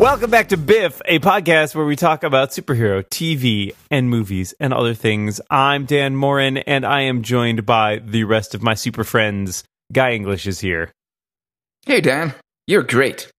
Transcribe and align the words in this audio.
Welcome 0.00 0.30
back 0.30 0.48
to 0.48 0.56
Biff, 0.56 1.02
a 1.04 1.18
podcast 1.18 1.74
where 1.74 1.84
we 1.84 1.94
talk 1.94 2.24
about 2.24 2.52
superhero 2.52 3.04
TV 3.06 3.74
and 3.90 4.08
movies 4.08 4.54
and 4.58 4.72
other 4.72 4.94
things. 4.94 5.42
I'm 5.50 5.84
Dan 5.84 6.16
Moren, 6.16 6.56
and 6.56 6.86
I 6.86 7.02
am 7.02 7.20
joined 7.20 7.66
by 7.66 7.98
the 7.98 8.24
rest 8.24 8.54
of 8.54 8.62
my 8.62 8.72
super 8.72 9.04
friends. 9.04 9.62
Guy 9.92 10.12
English 10.12 10.46
is 10.46 10.58
here. 10.58 10.90
Hey, 11.84 12.00
Dan. 12.00 12.32
You're 12.66 12.82
great. 12.82 13.30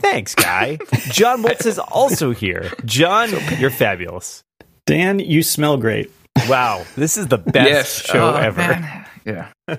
Thanks, 0.00 0.34
Guy. 0.34 0.76
John 1.10 1.42
Moltz 1.42 1.64
is 1.64 1.78
also 1.78 2.32
here. 2.32 2.70
John, 2.84 3.30
you're 3.58 3.70
fabulous. 3.70 4.42
Dan, 4.84 5.20
you 5.20 5.42
smell 5.42 5.78
great. 5.78 6.10
Wow, 6.50 6.84
this 6.96 7.16
is 7.16 7.28
the 7.28 7.38
best 7.38 7.70
yes. 7.70 8.02
show 8.04 8.34
Oh, 8.34 8.36
ever. 8.36 8.58
man. 8.60 9.06
Yeah. 9.24 9.48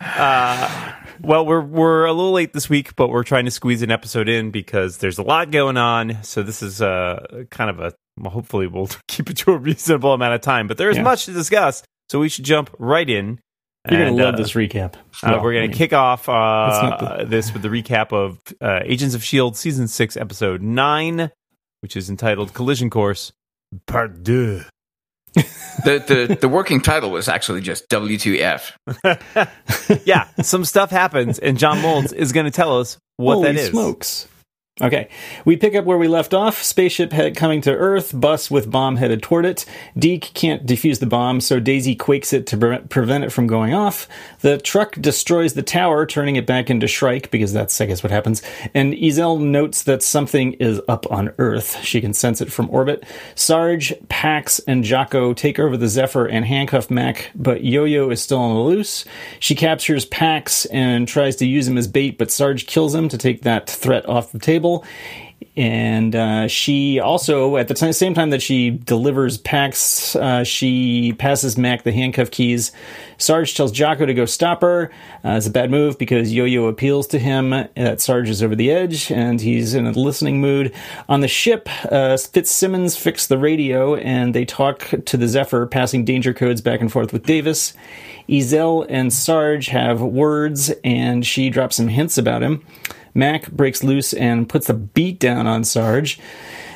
Uh, 0.00 0.92
well, 1.22 1.44
we're 1.46 1.60
we're 1.60 2.04
a 2.06 2.12
little 2.12 2.32
late 2.32 2.52
this 2.52 2.68
week, 2.68 2.94
but 2.96 3.08
we're 3.08 3.24
trying 3.24 3.44
to 3.46 3.50
squeeze 3.50 3.82
an 3.82 3.90
episode 3.90 4.28
in 4.28 4.50
because 4.50 4.98
there's 4.98 5.18
a 5.18 5.22
lot 5.22 5.50
going 5.50 5.76
on. 5.76 6.22
So 6.22 6.42
this 6.42 6.62
is 6.62 6.80
uh, 6.82 7.44
kind 7.50 7.70
of 7.70 7.80
a 7.80 7.92
well, 8.18 8.30
hopefully 8.30 8.66
we'll 8.66 8.88
keep 9.08 9.30
it 9.30 9.36
to 9.38 9.52
a 9.52 9.58
reasonable 9.58 10.12
amount 10.12 10.34
of 10.34 10.40
time. 10.40 10.66
But 10.66 10.76
there 10.78 10.90
is 10.90 10.96
Yeah. 10.96 11.02
much 11.04 11.24
to 11.26 11.32
discuss, 11.32 11.82
so 12.10 12.18
we 12.20 12.28
should 12.28 12.44
jump 12.44 12.70
right 12.78 13.08
in. 13.08 13.38
You're 13.90 14.02
And, 14.02 14.16
gonna 14.16 14.24
love 14.26 14.34
uh, 14.34 14.38
this 14.38 14.52
recap. 14.52 14.94
Uh, 14.96 14.98
Well, 15.22 15.42
we're 15.42 15.52
I 15.52 15.54
going 15.56 15.62
mean, 15.62 15.70
to 15.72 15.76
kick 15.78 15.92
off 15.92 16.28
uh, 16.28 17.24
this 17.26 17.52
with 17.52 17.62
the 17.62 17.68
recap 17.68 18.12
of 18.12 18.38
uh, 18.60 18.80
Agents 18.84 19.14
of 19.14 19.22
S.H.I.E.L.D. 19.22 19.56
Season 19.56 19.88
6, 19.88 20.16
Episode 20.16 20.60
9, 20.62 21.30
which 21.80 21.96
is 21.96 22.10
entitled 22.10 22.52
Collision 22.52 22.90
Course, 22.90 23.32
Part 23.86 24.24
2. 24.24 24.62
The, 25.84 26.26
the 26.28 26.38
the 26.40 26.48
working 26.48 26.80
title 26.80 27.10
was 27.10 27.28
actually 27.28 27.60
just 27.60 27.88
W2F. 27.88 28.72
yeah, 30.04 30.26
some 30.42 30.64
stuff 30.64 30.90
happens, 30.90 31.38
and 31.38 31.56
John 31.56 31.78
Moltz 31.78 32.12
is 32.12 32.32
going 32.32 32.46
to 32.46 32.50
tell 32.50 32.80
us 32.80 32.98
what 33.16 33.34
Holy 33.34 33.52
that 33.52 33.56
is. 33.56 33.70
smokes. 33.70 34.26
Okay, 34.80 35.08
we 35.44 35.56
pick 35.56 35.74
up 35.74 35.84
where 35.84 35.98
we 35.98 36.06
left 36.06 36.32
off. 36.32 36.62
Spaceship 36.62 37.12
head 37.12 37.36
coming 37.36 37.60
to 37.62 37.74
Earth, 37.74 38.12
bus 38.18 38.48
with 38.48 38.70
bomb 38.70 38.94
headed 38.94 39.24
toward 39.24 39.44
it. 39.44 39.64
Deke 39.98 40.32
can't 40.34 40.66
defuse 40.66 41.00
the 41.00 41.06
bomb, 41.06 41.40
so 41.40 41.58
Daisy 41.58 41.96
quakes 41.96 42.32
it 42.32 42.46
to 42.46 42.56
pre- 42.56 42.78
prevent 42.78 43.24
it 43.24 43.32
from 43.32 43.48
going 43.48 43.74
off. 43.74 44.06
The 44.40 44.56
truck 44.58 44.94
destroys 44.94 45.54
the 45.54 45.64
tower, 45.64 46.06
turning 46.06 46.36
it 46.36 46.46
back 46.46 46.70
into 46.70 46.86
Shrike, 46.86 47.32
because 47.32 47.52
that's, 47.52 47.80
I 47.80 47.86
guess, 47.86 48.04
what 48.04 48.12
happens. 48.12 48.40
And 48.72 48.94
Izel 48.94 49.40
notes 49.40 49.82
that 49.82 50.00
something 50.00 50.52
is 50.54 50.80
up 50.86 51.10
on 51.10 51.34
Earth. 51.38 51.82
She 51.82 52.00
can 52.00 52.14
sense 52.14 52.40
it 52.40 52.52
from 52.52 52.70
orbit. 52.70 53.02
Sarge, 53.34 53.92
Pax, 54.08 54.60
and 54.60 54.84
Jocko 54.84 55.32
take 55.34 55.58
over 55.58 55.76
the 55.76 55.88
Zephyr 55.88 56.26
and 56.26 56.44
handcuff 56.44 56.88
Mac, 56.88 57.32
but 57.34 57.64
Yo 57.64 57.82
Yo 57.82 58.10
is 58.10 58.22
still 58.22 58.38
on 58.38 58.54
the 58.54 58.60
loose. 58.60 59.04
She 59.40 59.56
captures 59.56 60.04
Pax 60.04 60.66
and 60.66 61.08
tries 61.08 61.34
to 61.36 61.46
use 61.46 61.66
him 61.66 61.76
as 61.76 61.88
bait, 61.88 62.16
but 62.16 62.30
Sarge 62.30 62.68
kills 62.68 62.94
him 62.94 63.08
to 63.08 63.18
take 63.18 63.42
that 63.42 63.68
threat 63.68 64.08
off 64.08 64.30
the 64.30 64.38
table. 64.38 64.67
And 65.58 66.14
uh, 66.14 66.46
she 66.46 67.00
also, 67.00 67.56
at 67.56 67.66
the 67.66 67.74
time, 67.74 67.92
same 67.92 68.14
time 68.14 68.30
that 68.30 68.40
she 68.40 68.70
delivers 68.70 69.38
Pax, 69.38 70.14
uh, 70.14 70.44
she 70.44 71.12
passes 71.14 71.58
Mac 71.58 71.82
the 71.82 71.90
handcuff 71.90 72.30
keys. 72.30 72.70
Sarge 73.18 73.56
tells 73.56 73.72
Jocko 73.72 74.06
to 74.06 74.14
go 74.14 74.24
stop 74.24 74.62
her. 74.62 74.92
Uh, 75.24 75.30
it's 75.30 75.48
a 75.48 75.50
bad 75.50 75.68
move 75.72 75.98
because 75.98 76.32
Yo 76.32 76.44
Yo 76.44 76.66
appeals 76.66 77.08
to 77.08 77.18
him 77.18 77.50
that 77.50 78.00
Sarge 78.00 78.28
is 78.28 78.40
over 78.40 78.54
the 78.54 78.70
edge 78.70 79.10
and 79.10 79.40
he's 79.40 79.74
in 79.74 79.86
a 79.86 79.90
listening 79.90 80.40
mood. 80.40 80.72
On 81.08 81.22
the 81.22 81.28
ship, 81.28 81.68
uh, 81.90 82.16
Fitzsimmons 82.16 82.96
fixed 82.96 83.28
the 83.28 83.38
radio 83.38 83.96
and 83.96 84.36
they 84.36 84.44
talk 84.44 84.88
to 85.06 85.16
the 85.16 85.26
Zephyr, 85.26 85.66
passing 85.66 86.04
danger 86.04 86.32
codes 86.32 86.60
back 86.60 86.80
and 86.80 86.92
forth 86.92 87.12
with 87.12 87.24
Davis. 87.24 87.74
Izel 88.28 88.86
and 88.88 89.12
Sarge 89.12 89.66
have 89.68 90.00
words 90.00 90.70
and 90.84 91.26
she 91.26 91.50
drops 91.50 91.76
some 91.76 91.88
hints 91.88 92.16
about 92.16 92.42
him. 92.42 92.64
Mac 93.18 93.50
breaks 93.50 93.82
loose 93.82 94.12
and 94.14 94.48
puts 94.48 94.70
a 94.70 94.74
beat 94.74 95.18
down 95.18 95.46
on 95.46 95.64
Sarge. 95.64 96.20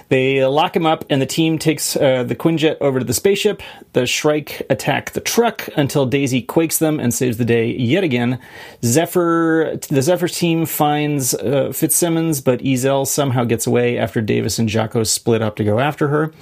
They 0.08 0.44
lock 0.44 0.76
him 0.76 0.84
up, 0.84 1.06
and 1.08 1.22
the 1.22 1.26
team 1.26 1.58
takes 1.58 1.96
uh, 1.96 2.24
the 2.24 2.34
Quinjet 2.34 2.76
over 2.82 2.98
to 2.98 3.04
the 3.04 3.14
spaceship. 3.14 3.62
The 3.94 4.04
Shrike 4.04 4.60
attack 4.68 5.12
the 5.12 5.20
truck 5.20 5.70
until 5.74 6.04
Daisy 6.04 6.42
quakes 6.42 6.76
them 6.78 7.00
and 7.00 7.14
saves 7.14 7.38
the 7.38 7.46
day 7.46 7.70
yet 7.70 8.04
again. 8.04 8.38
Zephyr, 8.84 9.78
the 9.88 10.02
Zephyr 10.02 10.28
team 10.28 10.66
finds 10.66 11.32
uh, 11.32 11.72
Fitzsimmons, 11.72 12.42
but 12.42 12.60
Izel 12.60 13.06
somehow 13.06 13.44
gets 13.44 13.66
away 13.66 13.96
after 13.96 14.20
Davis 14.20 14.58
and 14.58 14.68
Jocko 14.68 15.02
split 15.04 15.40
up 15.40 15.56
to 15.56 15.64
go 15.64 15.78
after 15.78 16.08
her. 16.08 16.34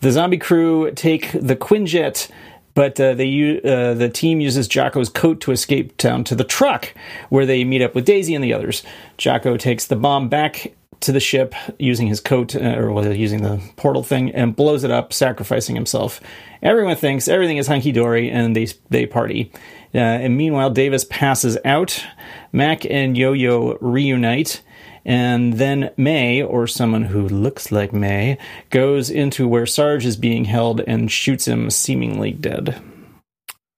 The 0.00 0.12
zombie 0.12 0.36
crew 0.36 0.90
take 0.90 1.32
the 1.32 1.56
Quinjet, 1.56 2.30
but 2.78 3.00
uh, 3.00 3.12
they 3.12 3.60
uh, 3.64 3.92
the 3.94 4.08
team 4.08 4.38
uses 4.38 4.68
Jocko's 4.68 5.08
coat 5.08 5.40
to 5.40 5.50
escape 5.50 5.96
down 5.96 6.22
to 6.22 6.36
the 6.36 6.44
truck, 6.44 6.94
where 7.28 7.44
they 7.44 7.64
meet 7.64 7.82
up 7.82 7.92
with 7.92 8.04
Daisy 8.04 8.36
and 8.36 8.44
the 8.44 8.52
others. 8.52 8.84
Jocko 9.16 9.56
takes 9.56 9.86
the 9.86 9.96
bomb 9.96 10.28
back 10.28 10.74
to 11.00 11.10
the 11.10 11.18
ship 11.18 11.56
using 11.80 12.06
his 12.06 12.20
coat, 12.20 12.54
uh, 12.54 12.76
or 12.76 13.12
using 13.12 13.42
the 13.42 13.60
portal 13.74 14.04
thing, 14.04 14.30
and 14.30 14.54
blows 14.54 14.84
it 14.84 14.92
up, 14.92 15.12
sacrificing 15.12 15.74
himself. 15.74 16.20
Everyone 16.62 16.94
thinks 16.94 17.26
everything 17.26 17.56
is 17.56 17.66
hunky 17.66 17.90
dory, 17.90 18.30
and 18.30 18.54
they 18.54 18.68
they 18.90 19.06
party. 19.06 19.50
Uh, 19.92 19.98
and 19.98 20.36
meanwhile, 20.36 20.70
Davis 20.70 21.04
passes 21.04 21.58
out. 21.64 22.06
Mac 22.52 22.84
and 22.88 23.18
Yo 23.18 23.32
Yo 23.32 23.76
reunite. 23.80 24.62
And 25.08 25.54
then 25.54 25.90
May, 25.96 26.42
or 26.42 26.66
someone 26.66 27.04
who 27.04 27.26
looks 27.26 27.72
like 27.72 27.94
May, 27.94 28.36
goes 28.68 29.08
into 29.08 29.48
where 29.48 29.64
Sarge 29.64 30.04
is 30.04 30.18
being 30.18 30.44
held 30.44 30.80
and 30.82 31.10
shoots 31.10 31.48
him, 31.48 31.70
seemingly 31.70 32.30
dead. 32.32 32.78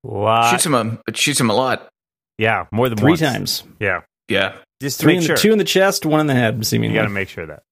Lot. 0.02 0.50
Shoots 0.50 0.66
him 0.66 0.74
a 0.74 0.98
but 1.06 1.16
shoots 1.16 1.40
him 1.40 1.50
a 1.50 1.54
lot. 1.54 1.88
yeah, 2.38 2.66
more 2.72 2.88
than 2.88 2.98
Three 2.98 3.12
once. 3.12 3.20
times. 3.20 3.62
Yeah, 3.78 4.00
Yeah. 4.28 4.54
just 4.82 4.98
Three 5.00 5.12
make 5.14 5.20
in 5.22 5.26
sure. 5.26 5.36
the, 5.36 5.42
two 5.42 5.52
in 5.52 5.58
the 5.58 5.64
chest, 5.64 6.04
one 6.06 6.20
in 6.20 6.26
the 6.26 6.34
head, 6.34 6.56
you 6.56 6.62
seemingly. 6.64 6.94
got 6.96 7.04
to 7.04 7.10
make 7.10 7.28
sure 7.28 7.44
of 7.44 7.50
that. 7.50 7.62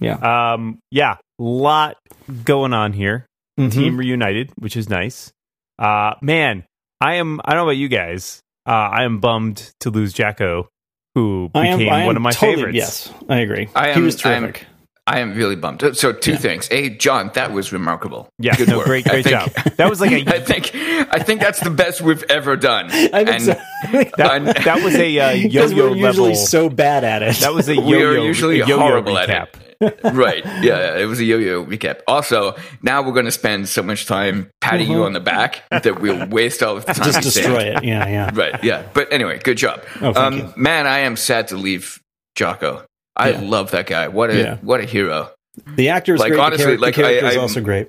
Yeah. 0.00 0.52
Um. 0.52 0.78
Yeah. 0.90 1.16
Lot 1.38 1.96
going 2.44 2.72
on 2.72 2.92
here. 2.92 3.26
Mhm. 3.58 3.72
Team 3.72 3.96
reunited, 3.96 4.50
which 4.58 4.76
is 4.76 4.88
nice. 4.90 5.32
Uh. 5.78 6.14
Man, 6.20 6.64
I 7.00 7.14
am. 7.14 7.40
I 7.44 7.50
don't 7.52 7.58
know 7.60 7.68
about 7.70 7.76
you 7.78 7.88
guys. 7.88 8.40
Uh. 8.66 8.72
I 8.72 9.04
am 9.04 9.20
bummed 9.20 9.72
to 9.80 9.90
lose 9.90 10.12
Jocko, 10.12 10.68
who 11.16 11.50
I 11.54 11.62
became 11.62 11.88
am, 11.88 11.94
I 11.94 12.00
am 12.00 12.06
one 12.06 12.16
of 12.16 12.22
my 12.22 12.30
totally, 12.30 12.56
favorites. 12.56 12.76
Yes, 12.76 13.12
I 13.28 13.38
agree. 13.40 13.68
I 13.74 13.86
he 13.86 13.92
am- 13.94 14.04
was 14.04 14.24
I 14.24 14.34
am- 14.34 14.42
terrific. 14.44 14.66
I 15.08 15.20
am 15.20 15.34
really 15.34 15.54
bummed. 15.54 15.82
So 15.96 16.12
two 16.12 16.32
Yeah. 16.32 16.36
things. 16.38 16.66
A, 16.72 16.88
John, 16.90 17.30
that 17.34 17.52
was 17.52 17.72
remarkable. 17.72 18.28
Yeah. 18.40 18.56
Good 18.56 18.68
no, 18.68 18.78
work. 18.78 18.86
great. 18.86 19.04
Great 19.06 19.22
think- 19.24 19.36
job. 19.54 19.74
That 19.76 19.88
was 19.88 20.00
like 20.00 20.10
a. 20.28 20.34
I 20.34 20.40
think 20.40 20.74
I 20.74 21.20
think 21.20 21.40
that's 21.40 21.60
the 21.60 21.70
best 21.70 22.00
we've 22.02 22.24
ever 22.28 22.56
done. 22.56 22.86
I 22.90 23.24
think 23.24 23.28
And 23.28 23.42
so. 23.42 23.52
that, 24.16 24.62
that 24.64 24.82
was 24.82 24.96
a 24.96 25.18
uh, 25.20 25.30
yo-yo 25.30 25.90
we're 25.90 25.96
usually 25.96 26.02
level. 26.30 26.34
so 26.34 26.68
bad 26.68 27.04
at 27.04 27.22
it. 27.22 27.36
that 27.36 27.54
was 27.54 27.68
a 27.68 27.76
yo-yo. 27.76 27.86
we 27.86 28.02
are 28.02 28.18
usually 28.18 28.58
yo-yo 28.58 28.78
horrible 28.80 29.14
recap. 29.14 29.28
at 29.28 29.48
it. 29.54 29.56
Right. 30.04 30.44
Yeah, 30.62 30.96
it 30.96 31.06
was 31.06 31.20
a 31.20 31.24
yo-yo 31.24 31.64
recap. 31.64 32.00
Also, 32.06 32.54
now 32.82 33.02
we're 33.02 33.12
going 33.12 33.24
to 33.26 33.30
spend 33.32 33.68
so 33.68 33.82
much 33.82 34.06
time 34.06 34.50
patting 34.60 34.90
you 34.90 35.04
on 35.04 35.12
the 35.12 35.20
back 35.20 35.62
that 35.70 36.00
we'll 36.00 36.26
waste 36.28 36.62
all 36.62 36.76
of 36.76 36.86
the 36.86 36.92
time. 36.94 37.04
just 37.04 37.18
we 37.24 37.30
saved. 37.30 37.46
destroy 37.46 37.62
it. 37.76 37.84
Yeah, 37.84 38.08
yeah. 38.08 38.30
Right. 38.34 38.62
Yeah. 38.64 38.86
But 38.94 39.12
anyway, 39.12 39.38
good 39.38 39.58
job. 39.58 39.82
Oh, 40.00 40.14
um, 40.14 40.52
man, 40.56 40.86
I 40.86 41.00
am 41.00 41.16
sad 41.16 41.48
to 41.48 41.56
leave 41.56 42.00
Jocko. 42.36 42.84
I 43.16 43.30
Yeah. 43.30 43.40
love 43.42 43.70
that 43.72 43.86
guy. 43.86 44.08
What 44.08 44.30
a 44.30 44.36
Yeah. 44.38 44.56
what 44.62 44.80
a 44.80 44.84
hero. 44.84 45.30
The 45.76 45.88
actor's 45.88 46.20
Like, 46.20 46.32
great. 46.32 46.40
honestly, 46.40 46.76
the, 46.76 46.82
like, 46.82 46.94
the 46.96 47.40
also 47.40 47.60
great. 47.62 47.88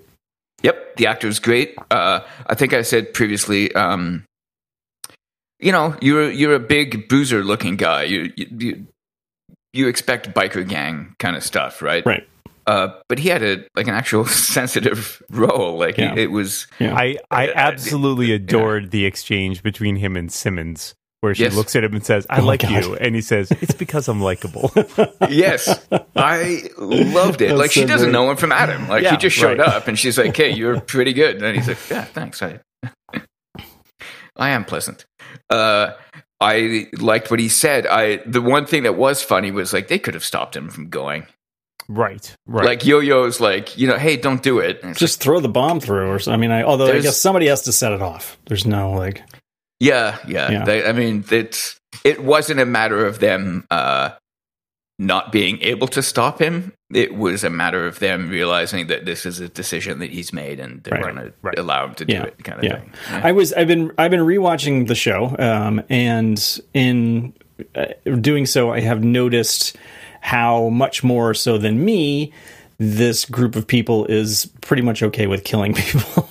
Yep, 0.64 0.96
the 0.96 1.08
actor's 1.08 1.40
great. 1.40 1.76
Uh, 1.92 2.22
I 2.48 2.56
think 2.56 2.74
I 2.74 2.82
said 2.82 3.14
previously, 3.14 3.74
um, 3.76 4.24
you 5.60 5.72
know, 5.72 5.96
you're 6.02 6.30
you're 6.32 6.56
a 6.56 6.60
big 6.60 7.10
bruiser 7.10 7.44
looking 7.44 7.76
guy. 7.76 8.04
You 8.04 8.32
you 8.36 8.48
you 8.58 8.88
expect 9.86 10.34
biker 10.34 10.68
gang 10.68 11.14
kind 11.20 11.36
of 11.36 11.44
stuff, 11.44 11.84
right? 11.84 12.04
Right. 12.04 12.28
Uh, 12.66 12.90
but 13.08 13.20
he 13.20 13.30
had 13.30 13.44
a 13.44 13.64
like 13.76 13.88
an 13.88 13.94
actual 13.94 14.26
sensitive 14.56 15.22
role. 15.30 15.78
Like 15.78 15.98
Yeah. 16.00 16.14
it, 16.14 16.18
it 16.18 16.32
was. 16.32 16.66
Yeah. 16.80 16.96
I, 16.96 17.18
I 17.30 17.50
Uh, 17.50 17.54
absolutely 17.56 18.28
yeah. 18.28 18.36
adored 18.38 18.90
the 18.90 19.06
exchange 19.06 19.62
between 19.62 19.96
him 19.98 20.18
and 20.18 20.32
Simmons, 20.32 20.96
where 21.22 21.34
she 21.36 21.44
Yes. 21.44 21.56
looks 21.56 21.76
at 21.78 21.84
him 21.86 21.94
and 21.94 22.04
says, 22.06 22.26
"I 22.30 22.42
Oh, 22.42 22.46
like 22.46 22.64
you," 22.64 22.96
and 22.96 23.16
he 23.16 23.22
says, 23.22 23.52
"It's 23.62 23.74
because 23.74 24.08
I'm 24.10 24.20
likable." 24.22 24.72
Yes, 25.30 25.80
I 26.16 26.64
loved 26.78 27.42
it. 27.42 27.48
That's 27.50 27.60
Like 27.60 27.72
she 27.72 27.86
doesn't 27.86 28.08
great. 28.08 28.14
know 28.14 28.30
him 28.32 28.38
from 28.38 28.52
Adam. 28.52 28.88
Like 28.90 29.04
Yeah, 29.04 29.12
he 29.12 29.18
just 29.18 29.36
showed 29.38 29.60
right. 29.60 29.68
up, 29.68 29.88
and 29.88 29.98
she's 30.00 30.18
like, 30.18 30.36
"Hey, 30.36 30.52
you're 30.52 30.80
pretty 30.82 31.14
good." 31.14 31.42
And 31.42 31.56
he's 31.56 31.68
like, 31.70 31.78
"Yeah, 31.90 32.04
thanks. 32.04 32.42
I, 32.42 32.60
I 34.36 34.50
am 34.50 34.66
pleasant." 34.66 35.06
Uh, 35.50 35.92
I 36.40 36.88
liked 37.00 37.32
what 37.32 37.40
he 37.40 37.50
said. 37.50 37.88
I 37.88 38.18
the 38.26 38.42
one 38.42 38.66
thing 38.66 38.84
that 38.84 38.96
was 38.96 39.24
funny 39.24 39.52
was 39.52 39.74
like 39.74 39.88
they 39.88 40.00
could 40.00 40.14
have 40.14 40.24
stopped 40.24 40.56
him 40.56 40.70
from 40.70 40.90
going. 40.90 41.26
right, 41.90 42.36
right. 42.46 42.66
Like 42.66 42.86
Yo-Yo's 42.86 43.40
like, 43.40 43.78
you 43.78 43.88
know, 43.88 43.98
hey, 43.98 44.18
don't 44.18 44.44
do 44.44 44.60
it. 44.60 44.82
And 44.82 44.92
it's 44.92 45.00
Just 45.00 45.22
throw 45.22 45.40
the 45.40 45.50
bomb 45.50 45.80
through, 45.80 46.10
or 46.10 46.20
so- 46.20 46.32
I 46.34 46.38
mean, 46.38 46.52
I, 46.52 46.64
although 46.64 46.88
I 46.92 47.00
guess 47.00 47.18
somebody 47.18 47.48
has 47.48 47.62
to 47.64 47.72
set 47.72 47.92
it 47.92 48.02
off. 48.02 48.38
There's 48.46 48.66
no 48.66 48.92
like, 48.92 49.24
Yeah, 49.80 50.18
yeah. 50.28 50.52
Yeah. 50.52 50.66
They, 50.66 50.86
I 50.86 50.92
mean, 50.92 51.24
it's 51.32 51.80
it 52.04 52.22
wasn't 52.24 52.60
a 52.60 52.66
matter 52.66 53.06
of 53.06 53.20
them 53.20 53.66
uh, 53.72 54.12
not 55.00 55.32
being 55.32 55.62
able 55.62 55.88
to 55.90 56.02
stop 56.02 56.40
him. 56.42 56.74
It 56.94 57.16
was 57.16 57.44
a 57.44 57.50
matter 57.50 57.86
of 57.86 58.00
them 58.00 58.30
realizing 58.30 58.88
that 58.88 59.06
this 59.06 59.26
is 59.26 59.40
a 59.40 59.48
decision 59.50 60.00
that 60.00 60.10
he's 60.10 60.34
made, 60.34 60.60
and 60.60 60.84
they're 60.84 61.00
Right, 61.00 61.14
going 61.16 61.34
to 61.54 61.62
allow 61.62 61.86
him 61.88 61.96
to 61.96 62.06
Yeah, 62.08 62.22
do 62.22 62.28
it, 62.28 62.44
kind 62.44 62.58
of 62.60 62.64
yeah. 62.64 62.80
thing. 62.80 62.92
I 63.10 63.32
was 63.32 63.54
I've 63.54 63.68
been 63.68 63.92
I've 63.98 64.12
been 64.12 64.22
rewatching 64.22 64.88
the 64.88 64.96
show, 64.96 65.36
um, 65.38 65.84
and 65.90 66.60
in 66.74 67.34
uh, 67.76 67.86
doing 68.22 68.46
so, 68.46 68.72
I 68.72 68.80
have 68.80 69.04
noticed 69.04 69.76
how 70.22 70.70
much 70.70 71.04
more 71.04 71.34
so 71.34 71.58
than 71.58 71.84
me 71.84 72.34
this 72.80 73.26
group 73.26 73.56
of 73.56 73.66
people 73.68 74.06
is 74.06 74.52
pretty 74.62 74.82
much 74.84 75.02
okay 75.04 75.28
with 75.28 75.44
killing 75.44 75.74
people. 75.76 76.30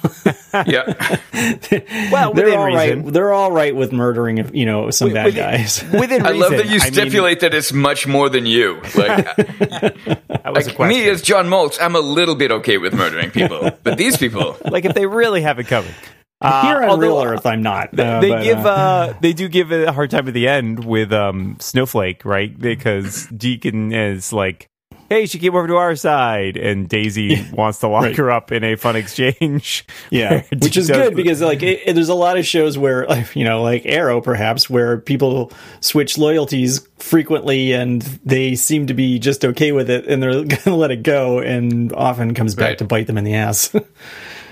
Yeah. 0.67 1.19
Well, 2.11 2.33
they're 2.33 2.47
within 2.47 2.59
all 2.59 2.67
right. 2.67 2.95
reason. 2.95 3.13
They're 3.13 3.33
all 3.33 3.53
right 3.53 3.75
with 3.75 3.93
murdering, 3.93 4.55
you 4.55 4.65
know, 4.65 4.91
some 4.91 5.13
bad 5.13 5.35
guys. 5.35 5.83
Within 5.93 6.25
I 6.25 6.31
love 6.31 6.53
that 6.53 6.67
you 6.67 6.79
I 6.81 6.85
mean, 6.85 6.93
stipulate 6.93 7.41
that 7.41 7.55
it's 7.55 7.73
much 7.73 8.07
more 8.07 8.29
than 8.29 8.47
you. 8.47 8.81
Like, 8.95 9.37
that 9.37 10.43
was 10.47 10.67
a 10.67 10.71
like 10.71 10.77
question. 10.77 10.89
me 10.89 11.09
as 11.09 11.23
John 11.23 11.47
Moltz, 11.47 11.79
I'm 11.81 11.95
a 11.95 12.01
little 12.01 12.35
bit 12.35 12.51
okay 12.51 12.79
with 12.79 12.95
murdering 12.95 13.31
people, 13.31 13.71
but 13.83 13.99
these 13.99 14.17
people, 14.17 14.57
like 14.65 14.85
if 14.85 14.95
they 14.95 15.07
really 15.07 15.43
have 15.43 15.59
it 15.59 15.67
covered. 15.67 15.95
Uh, 16.41 16.67
Here 16.67 16.83
on 16.83 16.91
although 16.91 17.03
Real 17.03 17.23
Earth, 17.23 17.47
I'm 17.47 17.63
not. 17.63 17.99
Uh, 17.99 18.21
they 18.21 18.31
but, 18.31 18.43
give 18.43 18.59
uh, 18.59 18.69
uh, 18.69 19.15
they 19.21 19.33
do 19.33 19.49
give 19.49 19.73
it 19.73 19.89
a 19.89 19.93
hard 19.93 20.11
time 20.11 20.29
at 20.29 20.35
the 20.35 20.49
end 20.49 20.85
with 20.85 21.13
um 21.13 21.57
Snowflake, 21.61 22.25
right? 22.25 22.57
Because 22.57 23.27
Deacon 23.29 23.93
is 23.93 24.33
like, 24.33 24.69
"Hey, 25.09 25.27
she 25.27 25.39
came 25.39 25.55
over 25.55 25.67
to 25.67 25.77
our 25.77 25.95
side," 25.97 26.57
and 26.57 26.89
Daisy 26.89 27.47
wants 27.53 27.79
to 27.81 27.89
lock 27.89 28.05
Right. 28.05 28.17
her 28.17 28.31
up 28.31 28.53
in 28.53 28.65
a 28.65 28.77
fun 28.77 28.97
exchange. 28.97 29.85
Yeah, 30.11 30.43
which 30.63 30.77
is 30.77 30.89
good 30.89 31.17
because 31.17 31.41
like 31.43 31.63
it, 31.63 31.81
it- 31.87 31.95
there's 31.95 32.09
a 32.09 32.15
lot 32.15 32.39
of 32.39 32.47
shows 32.47 32.79
where 32.79 33.07
you 33.35 33.45
know 33.45 33.63
like 33.63 33.85
Arrow 33.87 34.21
perhaps 34.21 34.71
where 34.71 34.99
people 34.99 35.53
switch 35.81 36.17
loyalties 36.19 36.87
frequently 36.99 37.73
and 37.73 38.03
they 38.25 38.55
seem 38.55 38.87
to 38.87 38.95
be 38.95 39.19
just 39.19 39.45
okay 39.45 39.73
with 39.73 39.91
it 39.91 40.07
and 40.07 40.23
they're 40.23 40.45
gonna 40.45 40.77
let 40.77 40.91
it 40.91 41.03
go 41.03 41.39
and 41.41 41.93
often 41.93 42.35
comes 42.35 42.55
back 42.55 42.69
Right. 42.69 42.79
to 42.79 42.85
bite 42.85 43.07
them 43.07 43.19
in 43.19 43.25
the 43.25 43.35
ass. 43.35 43.75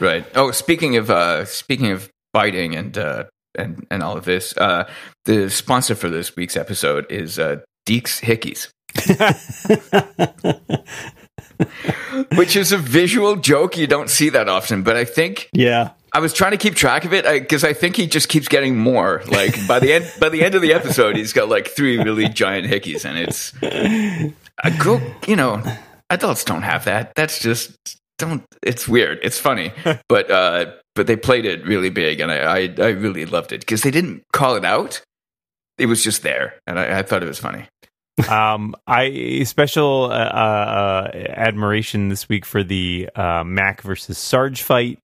right? 0.01 0.25
Oh, 0.35 0.51
speaking 0.51 0.97
of 0.97 1.11
uh, 1.11 1.45
speaking 1.45 1.91
of 1.93 2.09
biting 2.33 2.75
and 2.75 2.97
uh, 2.99 3.25
and 3.56 3.87
and 3.91 4.03
all 4.03 4.17
of 4.17 4.25
this, 4.25 4.56
uh, 4.56 4.89
the 5.25 5.49
sponsor 5.51 5.95
for 5.95 6.09
this 6.09 6.35
week's 6.37 6.56
episode 6.56 7.06
is 7.11 7.39
uh, 7.39 7.56
Deke's 7.87 8.21
Hickeys. 8.21 8.69
Which 12.37 12.56
is 12.56 12.73
a 12.73 12.79
visual 12.79 13.37
joke 13.37 13.76
you 13.76 13.87
don't 13.87 14.11
see 14.11 14.31
that 14.31 14.49
often, 14.49 14.82
but 14.82 14.96
I 14.96 15.05
think 15.05 15.49
yeah, 15.52 15.91
I 16.14 16.20
was 16.20 16.32
trying 16.32 16.52
to 16.52 16.56
keep 16.56 16.76
track 16.76 17.05
of 17.05 17.12
it 17.12 17.25
because 17.25 17.64
I, 17.64 17.73
think 17.73 17.96
he 17.96 18.06
just 18.06 18.29
keeps 18.29 18.46
getting 18.46 18.79
more. 18.79 19.23
Like 19.26 19.67
by 19.67 19.81
the 19.81 19.93
end, 19.93 20.11
by 20.20 20.29
the 20.29 20.44
end 20.44 20.55
of 20.55 20.62
the 20.62 20.73
episode, 20.73 21.17
he's 21.17 21.32
got 21.32 21.49
like 21.49 21.69
three 21.69 21.99
really 21.99 22.29
giant 22.29 22.69
hickeys, 22.69 23.05
and 23.05 23.19
it's 23.19 23.52
a 24.62 24.70
girl. 24.79 25.02
You 25.26 25.35
know, 25.35 25.61
adults 26.11 26.44
don't 26.44 26.62
have 26.62 26.85
that. 26.85 27.12
That's 27.17 27.41
just 27.41 27.99
don't. 28.19 28.44
It's 28.62 28.87
weird. 28.87 29.19
It's 29.25 29.41
funny, 29.41 29.73
but 30.08 30.31
uh, 30.31 30.73
but 30.94 31.08
they 31.08 31.17
played 31.17 31.46
it 31.46 31.67
really 31.67 31.91
big, 31.91 32.20
and 32.20 32.31
I 32.31 32.37
I, 32.37 32.75
I 32.79 32.88
really 32.91 33.26
loved 33.26 33.52
it 33.52 33.61
because 33.61 33.82
they 33.82 33.91
didn't 33.91 34.23
call 34.32 34.55
it 34.55 34.64
out. 34.64 35.02
It 35.79 35.87
was 35.87 36.05
just 36.05 36.23
there, 36.23 36.55
and 36.69 36.79
I, 36.79 37.00
I 37.00 37.02
thought 37.02 37.25
it 37.25 37.29
was 37.29 37.41
funny. 37.41 37.67
Um, 38.28 38.75
I 38.87 39.43
special 39.44 40.05
uh, 40.05 40.14
uh, 40.14 41.11
admiration 41.14 42.08
this 42.08 42.28
week 42.28 42.44
for 42.44 42.62
the 42.62 43.08
uh, 43.14 43.43
Mac 43.44 43.82
versus 43.82 44.19
Sarge 44.19 44.62
fight, 44.62 44.99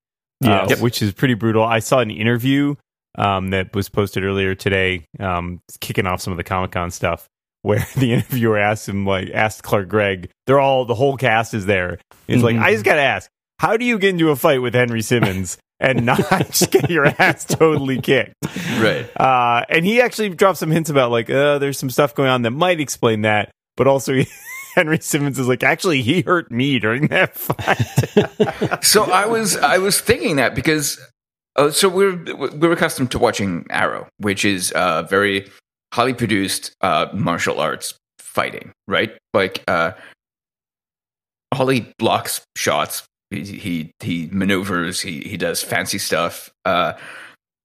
uh, 0.44 0.66
Yes. 0.68 0.80
which 0.80 1.02
is 1.02 1.12
pretty 1.12 1.34
brutal. 1.34 1.64
I 1.64 1.80
saw 1.80 1.98
an 2.00 2.10
interview 2.10 2.76
um, 3.18 3.50
that 3.50 3.74
was 3.74 3.88
posted 3.88 4.24
earlier 4.24 4.54
today, 4.54 5.04
um, 5.18 5.60
kicking 5.80 6.06
off 6.06 6.20
some 6.20 6.32
of 6.32 6.36
the 6.36 6.44
Comic 6.44 6.70
Con 6.72 6.90
stuff, 6.90 7.26
where 7.62 7.84
the 7.96 8.12
interviewer 8.12 8.58
asked 8.58 8.88
him, 8.88 9.04
like, 9.04 9.30
asked 9.34 9.62
Clark 9.62 9.88
Gregg, 9.88 10.30
they're 10.46 10.60
all 10.60 10.84
the 10.84 10.94
whole 10.94 11.16
cast 11.16 11.52
is 11.52 11.66
there. 11.66 11.98
He's 12.26 12.42
like, 12.42 12.56
Mhm. 12.56 12.62
I 12.62 12.72
just 12.72 12.84
got 12.84 12.94
to 12.94 13.00
ask, 13.02 13.28
how 13.58 13.76
do 13.76 13.84
you 13.84 13.98
get 13.98 14.10
into 14.10 14.30
a 14.30 14.36
fight 14.36 14.62
with 14.62 14.74
Henry 14.74 15.02
Simmons? 15.02 15.58
And 15.80 16.04
not 16.06 16.18
just 16.28 16.70
get 16.70 16.90
your 16.90 17.06
ass 17.06 17.44
totally 17.44 18.00
kicked. 18.00 18.34
Right. 18.78 19.08
Uh, 19.16 19.64
and 19.68 19.84
he 19.84 20.00
actually 20.00 20.28
dropped 20.30 20.58
some 20.58 20.70
hints 20.70 20.90
about 20.90 21.10
like, 21.10 21.30
uh, 21.30 21.58
there's 21.58 21.78
some 21.78 21.90
stuff 21.90 22.14
going 22.14 22.28
on 22.28 22.42
that 22.42 22.50
might 22.50 22.80
explain 22.80 23.22
that, 23.22 23.50
but 23.76 23.86
also 23.86 24.14
he, 24.14 24.28
Henry 24.74 24.98
Simmons 25.00 25.38
is 25.38 25.48
like, 25.48 25.62
actually, 25.62 26.02
he 26.02 26.20
hurt 26.22 26.50
me 26.50 26.78
during 26.78 27.08
that 27.08 27.34
fight. 27.36 28.84
so 28.84 29.04
I 29.04 29.26
was 29.26 29.56
I 29.56 29.78
was 29.78 30.00
thinking 30.00 30.36
that 30.36 30.54
because 30.54 31.00
uh, 31.56 31.70
so 31.70 31.88
we're 31.88 32.16
we're 32.36 32.72
accustomed 32.72 33.10
to 33.12 33.18
watching 33.18 33.66
Arrow, 33.70 34.06
which 34.18 34.44
is 34.44 34.72
uh, 34.72 35.02
very 35.02 35.50
highly 35.92 36.14
produced 36.14 36.72
uh, 36.80 37.06
martial 37.12 37.60
arts 37.60 37.94
fighting, 38.18 38.72
right? 38.86 39.12
Like 39.34 39.64
uh, 39.66 39.92
Ollie 41.52 41.92
blocks 41.98 42.42
shots, 42.56 43.02
he 43.30 43.42
he, 43.44 43.94
he 44.00 44.28
maneuvers, 44.30 45.00
he 45.00 45.20
he 45.20 45.36
does 45.36 45.62
fancy 45.62 45.98
stuff. 45.98 46.50
Uh, 46.64 46.94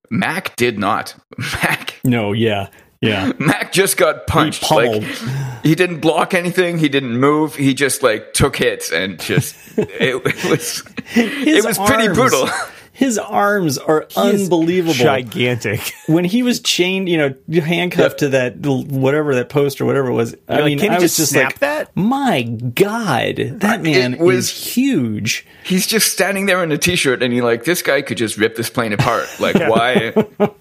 Mac 0.09 0.55
did 0.55 0.77
not. 0.77 1.15
Mac 1.37 1.99
no, 2.03 2.33
yeah, 2.33 2.69
yeah. 3.01 3.31
Mac 3.39 3.71
just 3.71 3.97
got 3.97 4.27
punched. 4.27 4.61
pummeled. 4.61 5.03
Like, 5.03 5.63
he 5.63 5.75
didn't 5.75 5.99
block 5.99 6.33
anything. 6.33 6.77
He 6.77 6.89
didn't 6.89 7.17
move. 7.19 7.55
He 7.55 7.73
just 7.73 8.03
like 8.03 8.33
took 8.33 8.55
hits 8.55 8.91
and 8.91 9.19
just 9.19 9.55
it, 9.77 10.21
it 10.25 10.49
was 10.49 10.83
it 11.15 11.65
was 11.65 11.77
pretty 11.79 12.13
brutal. 12.13 12.47
His 12.95 13.17
arms 13.17 13.77
are 13.77 14.07
unbelievable. 14.15 14.93
Gigantic. 14.93 15.93
when 16.07 16.23
he 16.23 16.43
was 16.43 16.61
chained, 16.61 17.09
you 17.09 17.17
know, 17.17 17.35
handcuffed 17.61 18.19
to 18.19 18.29
that 18.29 18.55
whatever 18.57 19.35
that 19.35 19.49
post 19.49 19.81
or 19.81 19.85
whatever 19.85 20.07
it 20.07 20.13
was. 20.13 20.33
I 20.47 20.55
like, 20.55 20.65
mean, 20.65 20.79
can 20.79 20.91
he 20.91 20.97
I 20.97 20.99
was 21.01 21.17
just 21.17 21.35
like, 21.35 21.59
that? 21.59 21.91
my 21.95 22.43
God, 22.43 23.35
that 23.59 23.81
man 23.81 24.13
It 24.13 24.19
was- 24.21 24.49
is 24.49 24.73
huge. 24.75 25.45
He's 25.65 25.85
just 25.87 26.13
standing 26.13 26.45
there 26.45 26.63
in 26.63 26.71
a 26.71 26.77
t-shirt 26.77 27.21
and 27.21 27.33
you're 27.33 27.43
like, 27.43 27.65
this 27.65 27.81
guy 27.81 28.01
could 28.01 28.17
just 28.17 28.37
rip 28.37 28.55
this 28.55 28.69
plane 28.69 28.93
apart. 28.93 29.27
Like, 29.39 29.55
why? 29.55 30.11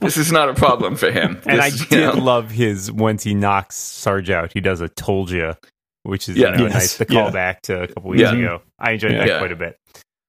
this 0.01 0.17
is 0.17 0.33
not 0.33 0.49
a 0.49 0.55
problem 0.55 0.97
for 0.97 1.11
him. 1.13 1.41
And 1.47 1.61
I 1.61 1.71
This, 1.71 1.81
you 1.83 1.87
did 1.87 2.15
know. 2.17 2.21
love 2.25 2.51
his 2.51 2.91
once 2.91 3.23
he 3.23 3.35
knocks 3.35 3.77
Sarge 3.77 4.29
out, 4.31 4.53
he 4.53 4.61
does 4.61 4.81
a 4.81 4.89
told 4.89 5.31
ya, 5.31 5.55
which 6.03 6.29
is 6.29 6.37
Yeah. 6.37 6.51
you 6.51 6.57
know, 6.59 6.65
Yes. 6.65 6.75
nice 6.75 6.97
the 6.99 7.07
Yeah. 7.09 7.31
callback 7.31 7.61
to 7.63 7.83
a 7.85 7.87
couple 7.87 8.11
weeks 8.11 8.23
Yeah. 8.23 8.35
ago. 8.35 8.63
I 8.79 8.91
enjoyed 8.93 9.13
Yeah. 9.13 9.27
that 9.27 9.39
quite 9.39 9.53
a 9.53 9.57
bit. 9.57 9.79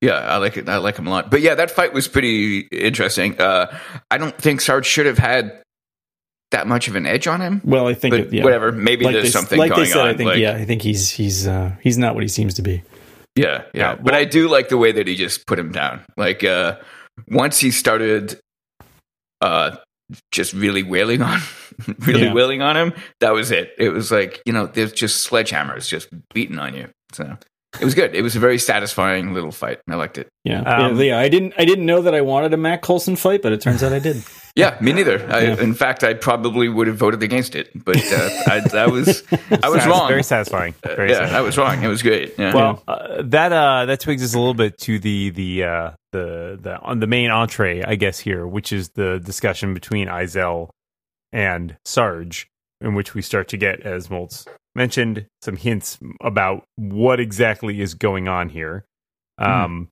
Yeah, 0.06 0.18
I 0.20 0.38
like 0.38 0.58
it. 0.58 0.70
I 0.70 0.78
like 0.78 0.98
him 0.98 1.08
a 1.08 1.10
lot. 1.10 1.32
But 1.32 1.42
yeah, 1.42 1.56
that 1.56 1.72
fight 1.72 1.94
was 1.94 2.08
pretty 2.08 2.60
interesting. 2.72 3.40
Uh, 3.40 3.76
I 4.12 4.18
don't 4.18 4.38
think 4.38 4.62
Sarge 4.62 4.86
should 4.86 5.06
have 5.06 5.18
had 5.18 5.62
that 6.52 6.68
much 6.68 6.88
of 6.88 6.96
an 6.96 7.06
edge 7.06 7.28
on 7.28 7.42
him. 7.42 7.62
Well, 7.64 7.88
I 7.88 7.94
think 7.96 8.12
But 8.14 8.20
it, 8.22 8.34
yeah. 8.34 8.44
whatever. 8.44 8.72
Maybe 8.72 9.06
Like 9.06 9.14
there's 9.14 9.26
they, 9.26 9.30
something 9.32 9.58
like 9.58 9.72
going 9.72 9.84
they 9.84 9.90
said, 9.90 10.02
on. 10.02 10.08
I 10.08 10.14
think 10.14 10.28
like, 10.30 10.38
yeah, 10.40 10.54
I 10.56 10.66
think 10.66 10.82
he's 10.82 11.10
he's 11.10 11.48
uh, 11.48 11.72
he's 11.82 11.98
not 11.98 12.14
what 12.14 12.24
he 12.24 12.28
seems 12.28 12.54
to 12.56 12.62
be. 12.62 12.84
Yeah, 13.36 13.64
yeah. 13.74 13.92
Yeah, 13.92 13.96
but 13.96 14.14
I 14.14 14.24
do 14.26 14.48
like 14.48 14.70
the 14.70 14.78
way 14.78 14.92
that 14.94 15.08
he 15.08 15.16
just 15.16 15.46
put 15.48 15.60
him 15.60 15.72
down. 15.72 16.06
Like 16.16 16.44
uh 16.44 16.78
once 17.28 17.60
he 17.60 17.72
started 17.72 18.40
uh 19.42 19.76
just 20.32 20.54
really 20.54 20.84
wailing 20.84 21.22
on 21.22 21.40
really 22.00 22.24
Yeah. 22.26 22.34
wailing 22.34 22.62
on 22.62 22.78
him, 22.78 22.94
that 23.20 23.34
was 23.34 23.52
it. 23.52 23.74
It 23.78 23.90
was 23.90 24.12
like, 24.12 24.42
you 24.46 24.54
know, 24.54 24.68
there's 24.68 24.94
just 24.94 25.28
sledgehammers 25.30 25.90
just 25.90 26.08
beating 26.34 26.60
on 26.60 26.76
you. 26.76 26.90
So 27.12 27.38
it 27.80 27.86
was 27.86 27.94
good. 27.96 28.16
It 28.16 28.22
was 28.22 28.36
a 28.36 28.40
very 28.40 28.58
satisfying 28.60 29.34
little 29.34 29.52
fight. 29.52 29.80
I 29.90 29.96
liked 29.96 30.18
it. 30.18 30.28
Yeah, 30.44 30.62
Um, 30.62 30.98
yeah, 30.98 31.04
yeah. 31.04 31.20
I 31.20 31.30
didn't 31.30 31.54
I 31.58 31.66
didn't 31.66 31.86
know 31.86 32.02
that 32.04 32.14
I 32.16 32.22
wanted 32.22 32.54
a 32.54 32.58
Mac 32.58 32.82
Coulson 32.82 33.16
fight, 33.16 33.42
but 33.42 33.52
it 33.52 33.62
turns 33.62 33.84
out 33.84 33.94
I 33.94 34.00
did. 34.00 34.24
Yeah, 34.58 34.78
me 34.80 34.94
neither. 34.94 35.20
I, 35.30 35.42
Yeah. 35.42 35.60
In 35.60 35.74
fact, 35.74 36.02
I 36.06 36.14
probably 36.14 36.70
would 36.70 36.88
have 36.88 36.96
voted 36.96 37.22
against 37.24 37.56
it, 37.56 37.72
but 37.84 37.98
uh, 37.98 38.30
I, 38.48 38.62
that 38.72 38.90
was 38.90 39.22
I 39.62 39.68
was 39.68 39.82
Sat- 39.84 39.90
wrong. 39.90 40.08
Very 40.08 40.24
satisfying. 40.24 40.74
Very 40.82 41.10
yeah, 41.10 41.16
satisfying. 41.16 41.36
I 41.36 41.42
was 41.42 41.58
wrong. 41.58 41.84
It 41.84 41.90
was 41.90 42.02
great. 42.02 42.36
Yeah. 42.40 42.56
Well, 42.56 42.82
uh, 42.88 43.22
that 43.24 43.52
uh, 43.52 43.84
that 43.88 44.00
twigs 44.00 44.24
us 44.24 44.34
a 44.34 44.38
little 44.40 44.54
bit 44.54 44.78
to 44.78 44.98
the 44.98 45.32
the 45.32 45.64
uh, 45.66 45.92
the 46.14 46.58
the 46.62 46.80
on 46.80 47.02
the 47.02 47.08
main 47.08 47.32
entree, 47.32 47.84
I 47.84 47.96
guess 47.96 48.18
here, 48.18 48.48
which 48.48 48.72
is 48.72 48.92
the 48.92 49.20
discussion 49.20 49.74
between 49.74 50.08
Izel 50.08 50.70
and 51.34 51.76
Sarge, 51.84 52.48
in 52.80 52.96
which 52.96 53.14
we 53.14 53.22
start 53.22 53.50
to 53.50 53.58
get, 53.58 53.82
as 53.82 54.08
Moltz 54.08 54.48
mentioned, 54.76 55.26
some 55.42 55.56
hints 55.56 55.98
about 56.22 56.66
what 56.76 57.20
exactly 57.20 57.82
is 57.82 57.94
going 57.94 58.28
on 58.28 58.50
here. 58.50 58.86
Um, 59.38 59.90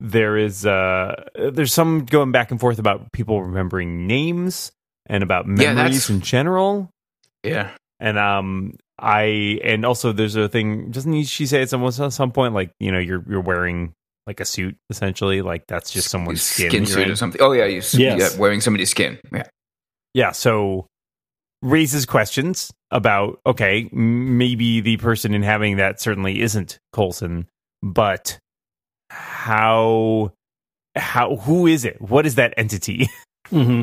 there 0.00 0.36
is 0.36 0.66
uh, 0.66 1.24
there's 1.34 1.72
some 1.72 2.04
going 2.04 2.32
back 2.32 2.50
and 2.50 2.58
forth 2.60 2.78
about 2.78 3.12
people 3.12 3.42
remembering 3.42 4.06
names 4.06 4.72
and 5.06 5.22
about 5.22 5.46
memories 5.46 5.74
that's- 5.76 6.10
in 6.10 6.20
general 6.20 6.90
yeah. 7.44 7.70
and 7.98 8.18
um 8.18 8.76
i 8.98 9.58
and 9.64 9.84
also 9.84 10.12
there's 10.12 10.36
a 10.36 10.48
thing 10.48 10.90
doesn't 10.92 11.24
she 11.24 11.44
say 11.44 11.62
at 11.62 11.68
some 11.68 11.84
at 11.84 11.92
some 12.12 12.30
point 12.30 12.54
like 12.54 12.70
you 12.78 12.92
know 12.92 13.00
you're 13.00 13.24
you're 13.28 13.40
wearing 13.40 13.92
like 14.26 14.38
a 14.38 14.44
suit 14.44 14.76
essentially 14.90 15.42
like 15.42 15.64
that's 15.66 15.90
just 15.90 16.08
someone's 16.08 16.42
skin, 16.42 16.70
skin 16.70 16.86
suit 16.86 17.06
in. 17.06 17.10
or 17.10 17.16
something. 17.16 17.40
Oh 17.40 17.52
yeah, 17.52 17.64
you 17.64 17.76
Yes. 17.76 17.94
yeah, 17.94 18.28
wearing 18.38 18.60
somebody's 18.60 18.90
skin. 18.90 19.18
Yeah. 19.32 19.48
yeah 20.14 20.30
so 20.30 20.86
raises 21.62 22.04
questions 22.06 22.70
about 22.90 23.40
okay 23.46 23.88
maybe 23.92 24.80
the 24.80 24.96
person 24.98 25.32
inhabiting 25.32 25.76
that 25.76 26.00
certainly 26.00 26.42
isn't 26.42 26.78
Coulson 26.92 27.46
but 27.82 28.38
how 29.10 30.32
how 30.96 31.36
who 31.36 31.66
is 31.66 31.84
it 31.84 32.00
what 32.00 32.26
is 32.26 32.34
that 32.36 32.52
entity 32.56 33.08
hmm 33.48 33.82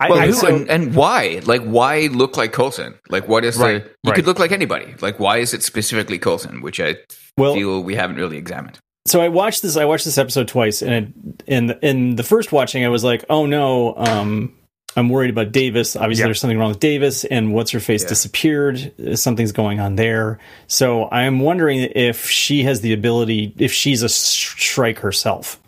I, 0.00 0.10
Well, 0.10 0.18
I- 0.18 0.26
who 0.26 0.32
so- 0.32 0.48
and, 0.48 0.68
and 0.68 0.94
why? 0.96 1.40
Like, 1.44 1.62
why 1.62 2.08
look 2.08 2.36
like 2.36 2.52
Coulson? 2.52 2.98
Like, 3.10 3.28
what 3.28 3.44
is 3.44 3.56
Right, 3.56 3.84
the? 3.84 3.90
You 4.02 4.10
right. 4.10 4.16
could 4.16 4.26
look 4.26 4.40
like 4.40 4.50
anybody. 4.50 4.92
Like, 5.00 5.20
why 5.20 5.38
is 5.38 5.54
it 5.54 5.62
specifically 5.62 6.18
Coulson? 6.18 6.62
Which 6.62 6.80
I 6.80 6.96
Well- 7.38 7.54
feel 7.54 7.80
we 7.80 7.94
haven't 7.94 8.16
really 8.16 8.36
examined. 8.36 8.76
So 9.06 9.20
I 9.20 9.28
watched 9.28 9.62
this. 9.62 9.76
I 9.76 9.84
watched 9.84 10.04
this 10.04 10.18
episode 10.18 10.48
twice, 10.48 10.82
and 10.82 10.92
it, 10.92 11.42
in 11.46 11.70
in 11.80 12.16
the 12.16 12.24
first 12.24 12.50
watching, 12.50 12.84
I 12.84 12.88
was 12.88 13.04
like, 13.04 13.24
"Oh 13.30 13.46
no, 13.46 13.94
um, 13.96 14.52
I'm 14.96 15.08
worried 15.08 15.30
about 15.30 15.50
Davis. 15.52 15.96
Obviously, 15.96 16.22
Yeah. 16.22 16.26
there's 16.28 16.40
something 16.40 16.58
wrong 16.58 16.68
with 16.70 16.80
Davis, 16.80 17.24
and 17.24 17.52
what's 17.52 17.70
her 17.72 17.80
face 17.80 18.02
Yeah. 18.02 18.08
disappeared. 18.08 18.92
Something's 19.14 19.52
going 19.52 19.80
on 19.80 19.96
there. 19.96 20.38
So 20.68 21.08
I'm 21.10 21.40
wondering 21.40 21.80
if 21.96 22.30
she 22.30 22.62
has 22.64 22.80
the 22.80 22.92
ability, 22.92 23.52
if 23.58 23.72
she's 23.72 24.02
a 24.02 24.08
sh- 24.08 24.54
Shrike 24.56 25.00
herself. 25.00 25.58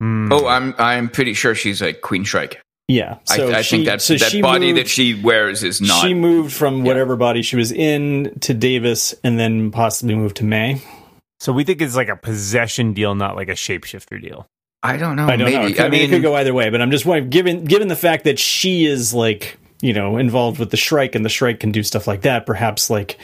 Hmm. 0.00 0.32
Oh, 0.32 0.46
I'm 0.46 0.74
I'm 0.78 1.08
pretty 1.08 1.34
sure 1.34 1.54
she's 1.54 1.80
a 1.82 1.92
Queen 1.92 2.24
Shrike. 2.24 2.60
Yeah. 2.88 3.16
So 3.24 3.50
I, 3.50 3.58
I 3.58 3.62
she- 3.62 3.76
think 3.76 3.86
that 3.86 4.00
so 4.02 4.14
that 4.14 4.30
she 4.30 4.40
body 4.42 4.68
moved- 4.68 4.78
that 4.80 4.88
she 4.88 5.14
wears 5.14 5.62
is 5.62 5.80
not. 5.80 6.02
she 6.06 6.14
moved 6.14 6.52
from 6.52 6.84
whatever 6.84 7.16
body 7.16 7.42
she 7.42 7.56
was 7.56 7.72
in 7.72 8.32
to 8.40 8.54
Davis, 8.54 9.14
and 9.24 9.38
then 9.38 9.70
possibly 9.70 10.14
moved 10.14 10.36
to 10.36 10.44
May. 10.44 10.80
So 11.40 11.52
we 11.52 11.64
think 11.64 11.80
it's 11.82 11.96
like 11.96 12.08
a 12.08 12.16
possession 12.16 12.92
deal, 12.94 13.14
not 13.14 13.36
like 13.36 13.48
a 13.48 13.52
shapeshifter 13.52 14.20
deal. 14.20 14.46
I 14.82 14.96
don't 14.96 15.16
know. 15.16 15.26
I 15.26 15.36
don't 15.36 15.46
maybe. 15.46 15.56
know. 15.56 15.66
It 15.66 15.76
could, 15.76 15.84
I 15.86 15.88
mean, 15.88 16.02
it 16.02 16.10
could 16.10 16.22
go 16.22 16.34
either 16.36 16.54
way, 16.54 16.70
but 16.70 16.80
I'm 16.80 16.90
just 16.90 17.04
wondering, 17.04 17.30
given 17.30 17.64
given 17.64 17.88
the 17.88 17.96
fact 17.96 18.24
that 18.24 18.38
she 18.38 18.86
is 18.86 19.12
like 19.12 19.58
you 19.82 19.92
know 19.92 20.16
involved 20.18 20.58
with 20.58 20.70
the 20.70 20.76
Shrike, 20.76 21.14
and 21.14 21.24
the 21.24 21.28
Shrike 21.30 21.60
can 21.60 21.72
do 21.72 21.82
stuff 21.82 22.06
like 22.06 22.22
that, 22.22 22.46
perhaps 22.46 22.88
like 22.90 23.18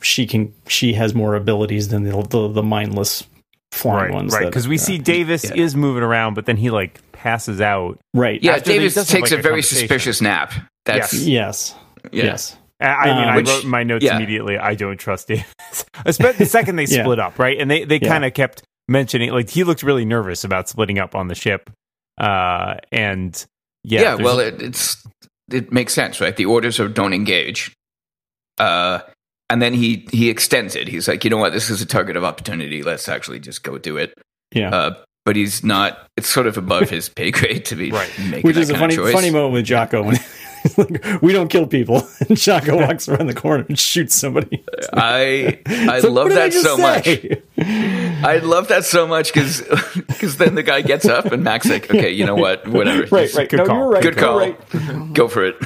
she 0.00 0.26
can 0.26 0.52
she 0.68 0.92
has 0.94 1.14
more 1.14 1.34
abilities 1.34 1.88
than 1.88 2.04
the 2.04 2.22
the, 2.22 2.48
the 2.48 2.62
mindless 2.62 3.24
flying 3.72 4.06
right, 4.06 4.14
ones. 4.14 4.32
right. 4.32 4.46
Because 4.46 4.68
we 4.68 4.76
uh, 4.76 4.78
see 4.78 4.98
Davis 4.98 5.44
yeah. 5.44 5.54
is 5.54 5.74
moving 5.74 6.02
around, 6.02 6.34
but 6.34 6.46
then 6.46 6.56
he 6.56 6.70
like 6.70 7.00
passes 7.12 7.60
out. 7.60 7.98
right. 8.14 8.42
yeah, 8.42 8.52
after 8.52 8.70
Davis 8.72 8.94
takes 8.94 9.30
like, 9.30 9.32
a 9.32 9.38
a 9.38 9.42
very 9.42 9.62
suspicious 9.62 10.20
nap. 10.20 10.52
That's 10.84 11.14
Yes. 11.14 11.74
yeah. 12.12 12.24
Yes. 12.24 12.56
I- 12.80 12.86
I 12.86 13.04
mean, 13.06 13.28
Uh, 13.28 13.32
I 13.50 13.54
wrote 13.54 13.64
my 13.64 13.84
notes 13.84 14.04
yeah. 14.04 14.16
immediately. 14.16 14.58
I 14.58 14.74
don't 14.74 14.98
trust 14.98 15.28
Davis. 15.28 15.46
The 16.04 16.46
second 16.46 16.76
they 16.76 16.84
Yeah. 16.84 17.02
split 17.04 17.20
up, 17.20 17.38
right? 17.38 17.58
And 17.58 17.70
they 17.70 17.84
they 17.84 17.98
Yeah. 18.02 18.08
kind 18.08 18.24
of 18.24 18.34
kept 18.34 18.62
mentioning 18.92 19.30
like 19.30 19.50
he 19.50 19.64
looked 19.64 19.82
really 19.82 20.04
nervous 20.04 20.44
about 20.44 20.68
splitting 20.68 20.98
up 20.98 21.14
on 21.14 21.28
the 21.28 21.34
ship. 21.34 21.70
Uh, 22.18 22.74
and 22.92 23.44
yeah, 23.82 24.02
Yeah, 24.02 24.14
well, 24.16 24.38
it, 24.38 24.62
it's 24.62 25.02
it 25.50 25.72
makes 25.72 25.92
sense, 25.92 26.20
right? 26.20 26.36
The 26.36 26.44
orders 26.46 26.78
are 26.78 26.88
don't 26.88 27.12
engage. 27.12 27.72
Uh, 28.58 29.00
and 29.50 29.60
then 29.60 29.74
he 29.74 30.06
he 30.12 30.30
extends 30.30 30.76
it. 30.76 30.88
He's 30.88 31.08
like, 31.08 31.24
you 31.24 31.30
know 31.30 31.38
what? 31.38 31.52
This 31.52 31.68
is 31.70 31.82
a 31.82 31.86
target 31.86 32.16
of 32.16 32.24
opportunity. 32.24 32.82
Let's 32.82 33.08
actually 33.08 33.40
just 33.40 33.62
go 33.62 33.78
do 33.78 33.96
it. 33.96 34.14
Yeah. 34.54 34.70
Uh, 34.70 34.94
but 35.24 35.36
he's 35.36 35.62
not. 35.62 36.06
It's 36.16 36.28
sort 36.28 36.46
of 36.46 36.56
above 36.56 36.90
his 36.96 37.08
pay 37.08 37.30
grade 37.30 37.64
to 37.66 37.76
be 37.76 37.90
Right. 37.90 38.10
Which 38.42 38.56
is 38.56 38.70
a 38.70 38.78
funny 38.78 38.96
choice. 38.96 39.12
funny 39.12 39.30
moment 39.30 39.52
with 39.52 39.64
Jocko 39.64 40.02
when 40.02 40.18
like, 40.78 41.22
we 41.22 41.32
don't 41.32 41.48
kill 41.48 41.66
people, 41.66 42.06
and 42.28 42.36
Jocko 42.36 42.76
walks 42.76 43.08
around 43.08 43.26
the 43.26 43.34
corner 43.34 43.64
and 43.68 43.78
shoots 43.78 44.14
somebody. 44.14 44.62
I 44.92 45.60
I 45.66 45.96
It's 45.96 46.04
like, 46.04 46.12
love 46.12 46.14
what 46.24 46.28
did 46.30 46.38
I 46.38 46.48
that 46.48 46.52
just 46.52 46.64
so 46.64 46.76
much. 46.76 47.08
I 48.24 48.38
love 48.38 48.68
that 48.68 48.84
so 48.84 49.06
much 49.06 49.32
because 49.32 49.62
because 50.08 50.36
then 50.36 50.54
the 50.54 50.62
guy 50.62 50.80
gets 50.82 51.06
up 51.06 51.26
and 51.26 51.42
Mac's 51.42 51.68
like, 51.68 51.90
okay, 51.90 52.10
you 52.10 52.24
know 52.26 52.34
what? 52.36 52.66
Whatever. 52.68 53.02
Right, 53.14 53.24
Just 53.24 53.36
right. 53.36 53.48
good 53.48 53.56
no, 53.58 53.66
call. 53.66 53.76
you're 53.78 53.88
right. 53.90 54.02
Good 54.02 54.16
call. 54.16 54.38
right. 54.38 55.12
Go 55.14 55.28
for 55.28 55.44
it. 55.44 55.56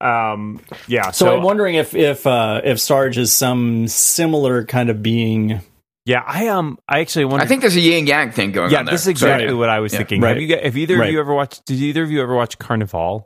um, 0.00 0.60
yeah. 0.86 1.10
So, 1.10 1.26
So, 1.26 1.36
I'm 1.36 1.42
wondering 1.42 1.74
if 1.74 1.94
if 1.94 2.26
uh, 2.26 2.60
if 2.64 2.78
Sarge 2.80 3.18
is 3.18 3.32
some 3.32 3.88
similar 3.88 4.64
kind 4.64 4.90
of 4.90 5.02
being. 5.02 5.60
yeah, 6.06 6.22
I 6.26 6.48
um, 6.48 6.78
I 6.88 7.00
actually 7.00 7.26
wonder. 7.26 7.44
I 7.44 7.46
think 7.48 7.60
there's 7.62 7.76
a 7.76 7.80
yin 7.80 8.06
yang 8.06 8.30
thing 8.32 8.52
going 8.52 8.70
yeah, 8.70 8.78
on 8.80 8.84
there. 8.86 8.92
this 8.94 9.02
is 9.02 9.08
exactly 9.08 9.46
Sorry. 9.48 9.54
what 9.58 9.68
I 9.68 9.80
was 9.80 9.92
Yeah. 9.92 9.98
thinking. 9.98 10.20
Right. 10.22 10.30
Have 10.30 10.40
you 10.42 10.48
got, 10.48 10.62
have 10.64 10.76
either 10.76 10.96
Right. 10.98 11.08
of 11.08 11.12
you 11.12 11.20
ever 11.20 11.34
watched? 11.34 11.64
Did 11.66 11.78
either 11.80 12.02
of 12.02 12.10
you 12.10 12.22
ever 12.22 12.34
watch 12.34 12.58
Carnivàle 12.58 13.24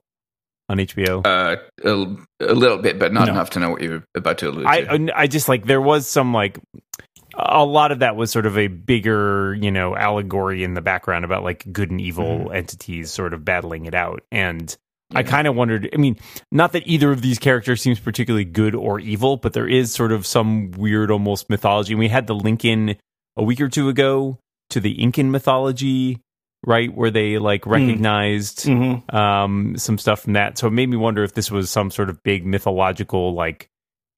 on 0.73 0.79
HBO? 0.79 1.25
Uh, 1.27 1.57
a, 1.85 2.51
a 2.51 2.55
little 2.55 2.79
bit, 2.79 2.99
but 2.99 3.13
not 3.13 3.27
No. 3.27 3.33
enough 3.35 3.51
to 3.51 3.61
know 3.61 3.71
what 3.71 3.83
you're 3.83 4.05
about 4.17 4.39
to 4.39 4.49
allude 4.49 4.67
I 4.67 4.81
to. 4.83 5.13
I 5.19 5.27
just 5.27 5.49
like 5.49 5.67
there 5.67 5.81
was 5.81 6.09
some 6.09 6.33
like 6.35 6.59
a 7.35 7.65
lot 7.65 7.93
of 7.93 8.01
that 8.01 8.15
was 8.17 8.31
sort 8.31 8.45
of 8.47 8.59
a 8.59 8.67
bigger 8.67 9.55
you 9.55 9.71
know 9.71 9.97
allegory 9.97 10.65
in 10.65 10.75
the 10.75 10.83
background 10.83 11.25
about 11.25 11.43
like 11.43 11.65
good 11.73 11.91
and 11.91 12.01
evil 12.01 12.51
entities 12.53 13.11
sort 13.11 13.33
of 13.33 13.45
battling 13.45 13.87
it 13.87 13.95
out 13.95 14.23
and 14.31 14.77
I 15.15 15.23
kind 15.23 15.47
of 15.47 15.55
wondered 15.55 15.89
I 15.95 15.97
mean 15.97 16.19
not 16.51 16.73
that 16.73 16.87
either 16.87 17.11
of 17.11 17.23
these 17.23 17.39
characters 17.39 17.81
seems 17.81 17.99
particularly 18.01 18.45
good 18.45 18.75
or 18.75 19.01
evil 19.01 19.39
but 19.39 19.55
there 19.55 19.67
is 19.69 19.95
sort 19.95 20.13
of 20.13 20.27
some 20.27 20.73
weird 20.73 21.11
almost 21.11 21.49
mythology 21.49 21.93
and 21.95 22.01
we 22.01 22.09
had 22.09 22.27
the 22.27 22.35
link 22.35 22.65
in 22.67 22.97
a 23.37 23.43
week 23.43 23.61
or 23.63 23.69
two 23.69 23.89
ago 23.89 24.39
to 24.71 24.81
the 24.81 25.03
Incan 25.03 25.31
mythology 25.31 26.19
right 26.65 26.95
where 26.95 27.11
they 27.11 27.39
like 27.39 27.67
recognized 27.67 28.67
Mhm. 28.67 29.13
um, 29.15 29.77
some 29.77 29.99
stuff 29.99 30.21
from 30.21 30.35
that. 30.35 30.59
So 30.59 30.69
it 30.69 30.71
made 30.73 30.89
me 30.89 30.97
wonder 30.97 31.25
if 31.25 31.35
this 31.35 31.51
was 31.51 31.71
some 31.71 31.91
sort 31.91 32.09
of 32.11 32.23
big 32.23 32.47
mythological 32.47 33.35
like 33.35 33.69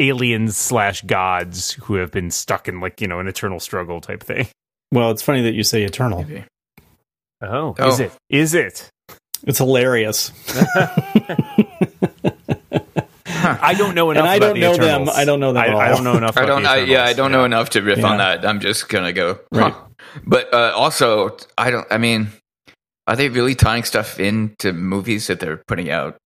aliens 0.00 0.56
slash 0.56 1.02
gods 1.02 1.72
who 1.84 1.94
have 1.94 2.10
been 2.10 2.30
stuck 2.30 2.68
in 2.68 2.80
like 2.80 3.00
you 3.00 3.06
know 3.08 3.20
an 3.20 3.28
eternal 3.28 3.60
struggle 3.60 4.00
type 4.00 4.22
thing. 4.22 4.46
Well, 4.92 5.10
it's 5.10 5.22
funny 5.22 5.42
that 5.42 5.54
you 5.54 5.62
say 5.64 5.82
eternal. 5.84 6.22
Maybe. 6.22 6.44
Oh, 7.42 7.74
Oh. 7.78 7.88
is 7.88 8.00
it? 8.00 8.12
Is 8.30 8.54
it? 8.54 8.90
It's 9.46 9.58
hilarious. 9.58 10.30
I 13.26 13.74
don't 13.76 13.94
know 13.94 14.10
enough. 14.10 14.22
And 14.24 14.28
I 14.28 14.36
about 14.36 14.46
don't 14.46 14.54
the 14.54 14.60
know 14.60 14.76
them. 14.76 15.08
I 15.14 15.24
don't 15.24 15.40
know 15.40 15.52
them 15.52 15.62
I, 15.62 15.68
at 15.68 15.74
I 15.74 15.88
don't 15.90 16.04
know 16.04 16.16
enough. 16.16 16.36
I 16.36 16.46
don't. 16.46 16.62
the 16.62 16.68
I, 16.68 16.76
yeah, 16.78 17.04
I 17.04 17.12
don't 17.12 17.30
know 17.32 17.44
enough 17.44 17.70
to 17.70 17.82
riff 17.82 18.02
on 18.04 18.18
that. 18.18 18.44
I'm 18.46 18.60
just 18.60 18.88
gonna 18.88 19.12
go. 19.12 19.38
Right. 19.52 19.74
Huh. 20.14 20.20
But 20.24 20.54
uh, 20.54 20.72
also, 20.74 21.36
I 21.58 21.70
don't. 21.70 21.86
I 21.90 21.98
mean, 21.98 22.28
are 23.06 23.16
they 23.16 23.28
really 23.28 23.54
tying 23.54 23.84
stuff 23.84 24.18
into 24.20 24.72
movies 24.72 25.26
that 25.26 25.40
they're 25.40 25.62
putting 25.68 25.90
out? 25.90 26.16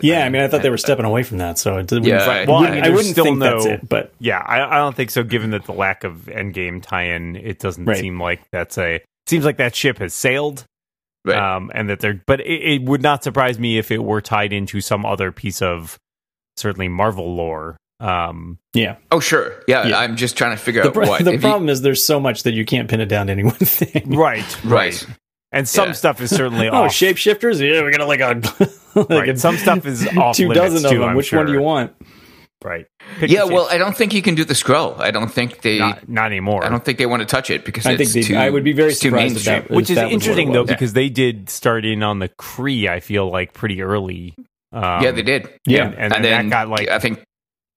Yeah, 0.00 0.24
I 0.24 0.28
mean, 0.28 0.42
I 0.42 0.48
thought 0.48 0.62
they 0.62 0.70
were 0.70 0.78
stepping 0.78 1.04
away 1.04 1.24
from 1.24 1.38
that, 1.38 1.58
so 1.58 1.76
it 1.78 1.88
didn't, 1.88 2.04
Yeah, 2.04 2.18
I 2.24 2.44
well, 2.44 2.58
I 2.58 2.60
wouldn't, 2.60 2.86
I 2.86 2.90
wouldn't 2.90 3.06
still 3.14 3.24
think 3.24 3.40
that's 3.40 3.64
it. 3.66 3.88
But 3.88 4.12
Yeah, 4.20 4.38
I, 4.38 4.76
I 4.76 4.78
don't 4.78 4.94
think 4.94 5.10
so. 5.10 5.24
Given 5.24 5.50
that 5.50 5.64
the 5.64 5.72
lack 5.72 6.04
of 6.04 6.26
Endgame 6.26 6.80
tie-in, 6.80 7.34
it 7.34 7.58
doesn't 7.58 7.84
Right. 7.86 7.96
seem 7.98 8.20
like 8.20 8.42
that's 8.52 8.78
a. 8.78 9.00
Seems 9.26 9.44
like 9.44 9.56
that 9.56 9.74
ship 9.74 9.98
has 9.98 10.14
sailed. 10.14 10.64
Right. 11.24 11.36
um, 11.36 11.70
and 11.74 11.88
that 11.88 12.00
they're 12.00 12.20
but 12.26 12.40
it, 12.40 12.62
it 12.62 12.82
would 12.82 13.00
not 13.02 13.22
surprise 13.22 13.56
me 13.58 13.78
if 13.78 13.90
it 13.92 14.02
were 14.02 14.20
tied 14.20 14.52
into 14.52 14.80
some 14.80 15.06
other 15.06 15.30
piece 15.30 15.62
of 15.62 15.96
certainly 16.56 16.88
Marvel 16.88 17.34
lore. 17.36 17.76
Um, 18.02 18.58
yeah, 18.74 18.96
oh, 19.12 19.20
sure. 19.20 19.62
Yeah, 19.68 19.86
Yeah. 19.86 19.98
I'm 19.98 20.16
just 20.16 20.36
trying 20.36 20.50
to 20.56 20.62
figure 20.62 20.82
the, 20.82 20.88
out 20.88 20.94
pro- 20.94 21.06
what. 21.08 21.24
the 21.24 21.30
If 21.32 21.42
you- 21.42 21.48
problem 21.48 21.68
is 21.68 21.82
there's 21.82 22.04
so 22.04 22.18
much 22.18 22.42
that 22.42 22.52
you 22.54 22.64
can't 22.64 22.88
pin 22.90 23.00
it 23.00 23.06
down 23.06 23.26
to 23.26 23.32
any 23.32 23.44
one 23.44 23.54
thing. 23.54 24.10
right, 24.16 24.64
right. 24.64 25.06
and 25.52 25.68
some 25.68 25.88
Yeah. 25.88 25.92
stuff 25.92 26.20
is 26.20 26.30
certainly 26.30 26.68
Oh, 26.70 26.84
off. 26.84 26.92
shapeshifters! 26.92 27.60
Yeah, 27.60 27.84
we 27.84 27.92
got 27.92 28.06
like 28.08 28.20
a 28.20 28.42
like 28.98 29.08
Right. 29.08 29.28
a- 29.28 29.36
Some 29.38 29.56
stuff 29.56 29.86
is 29.86 30.06
off 30.16 30.36
two 30.36 30.48
limits, 30.48 30.74
dozen 30.74 30.84
of 30.86 30.90
too, 30.92 30.98
them. 30.98 31.08
I'm 31.10 31.16
Which 31.16 31.32
one 31.32 31.46
do 31.46 31.52
you 31.52 31.62
want? 31.62 31.92
right? 32.64 32.86
Pick 33.18 33.30
Yeah. 33.30 33.44
Well. 33.44 33.66
I 33.70 33.78
don't 33.78 33.96
think 33.96 34.14
you 34.14 34.22
can 34.22 34.34
do 34.34 34.44
the 34.44 34.54
scroll. 34.54 34.94
I 35.00 35.10
don't 35.10 35.30
think 35.32 35.62
they. 35.62 35.78
not 35.78 36.08
not 36.08 36.26
anymore. 36.26 36.64
I 36.64 36.68
don't 36.68 36.84
think 36.84 36.98
they 36.98 37.06
want 37.06 37.20
to 37.20 37.26
touch 37.26 37.50
it 37.50 37.64
because 37.64 37.86
I 37.86 37.96
think 37.96 38.10
they- 38.10 38.22
too. 38.22 38.36
I 38.36 38.50
would 38.50 38.64
be 38.64 38.72
very 38.72 38.94
surprised 38.94 39.36
if 39.36 39.44
that- 39.44 39.70
Which 39.70 39.90
is 39.90 39.96
that 39.96 40.04
was 40.04 40.04
what 40.04 40.10
it 40.10 40.14
interesting 40.14 40.52
though, 40.52 40.62
was. 40.62 40.70
because 40.70 40.92
they 40.92 41.08
did 41.08 41.48
start 41.50 41.84
in 41.84 42.02
on 42.02 42.18
the 42.18 42.28
Kree. 42.40 42.88
I 42.88 43.00
feel 43.00 43.30
like 43.30 43.52
pretty 43.52 43.80
early. 43.82 44.34
Um, 44.72 45.02
yeah, 45.04 45.10
they 45.10 45.22
did. 45.22 45.48
yeah. 45.66 45.86
and, 45.96 46.14
and, 46.14 46.24
then 46.24 46.48
that 46.48 46.66
got 46.66 46.68
like 46.68 46.88
I 46.88 46.98
think. 46.98 47.22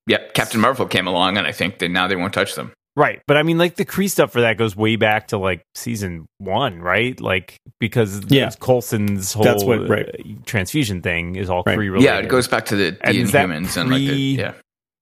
Yeah, 0.07 0.19
Captain 0.33 0.59
Marvel 0.61 0.85
came 0.87 1.07
along, 1.07 1.37
and 1.37 1.47
I 1.47 1.51
think 1.51 1.79
that 1.79 1.89
now 1.89 2.07
they 2.07 2.15
won't 2.15 2.33
touch 2.33 2.55
them. 2.55 2.71
Right, 2.97 3.21
but 3.27 3.35
I 3.35 3.43
mean, 3.43 3.57
like 3.57 3.75
the 3.75 3.83
Kree 3.83 4.09
stuff 4.09 4.31
for 4.31 4.39
that 4.41 4.57
goes 4.57 4.73
way 4.73 4.95
back 4.95 5.27
to 5.29 5.37
like 5.37 5.61
season 5.75 6.27
one, 6.37 6.79
right? 6.79 7.19
Like 7.19 7.57
because 7.79 8.21
Yeah. 8.29 8.49
Coulson's 8.59 9.33
whole 9.33 9.43
That's 9.43 9.65
what- 9.65 9.89
right. 9.89 10.07
uh, 10.07 10.23
transfusion 10.45 11.01
thing 11.01 11.35
is 11.35 11.49
all 11.49 11.61
Right. 11.65 11.77
Kree 11.77 11.91
related. 11.91 12.03
Yeah, 12.05 12.19
it 12.19 12.29
goes 12.29 12.47
back 12.47 12.65
to 12.67 12.75
the, 12.77 12.91
the 12.91 13.05
And 13.05 13.17
is 13.17 13.31
that 13.33 13.47
Inhumans 13.49 13.75
and 13.75 13.89
like 13.89 13.99
the, 13.99 14.05
yeah. 14.15 14.53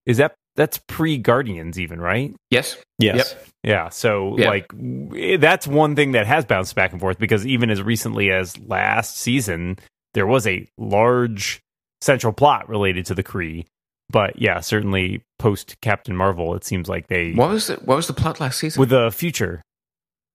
Is 0.07 0.17
that 0.17 0.33
that's 0.55 0.79
pre 0.88 1.17
Guardians 1.19 1.79
even, 1.79 2.01
right? 2.01 2.33
Yes. 2.50 2.77
Yes. 2.98 3.36
Yeah, 3.63 3.89
so 3.89 4.38
Yeah. 4.39 4.50
like 4.50 4.65
that's 5.39 5.67
one 5.67 5.95
thing 5.95 6.13
that 6.13 6.25
has 6.25 6.45
bounced 6.45 6.74
back 6.75 6.93
and 6.93 7.00
forth 7.00 7.19
because 7.19 7.45
even 7.45 7.69
as 7.69 7.79
recently 7.83 8.31
as 8.31 8.57
last 8.57 9.17
season, 9.17 9.77
there 10.15 10.25
was 10.25 10.48
a 10.48 10.67
large 10.79 11.60
central 12.01 12.33
plot 12.33 12.67
related 12.69 13.05
to 13.07 13.13
the 13.15 13.24
Kree. 13.24 13.65
But 14.10 14.39
yeah, 14.41 14.60
certainly 14.60 15.24
post 15.39 15.75
Captain 15.81 16.15
Marvel, 16.15 16.55
it 16.55 16.63
seems 16.63 16.88
like 16.88 17.07
they 17.07 17.33
What 17.33 17.50
was 17.50 17.67
the 17.67 17.75
What 17.77 17.95
was 17.95 18.07
the 18.07 18.13
plot 18.13 18.39
last 18.39 18.60
season? 18.60 18.79
with 18.79 18.89
the 18.89 19.12
future. 19.12 19.62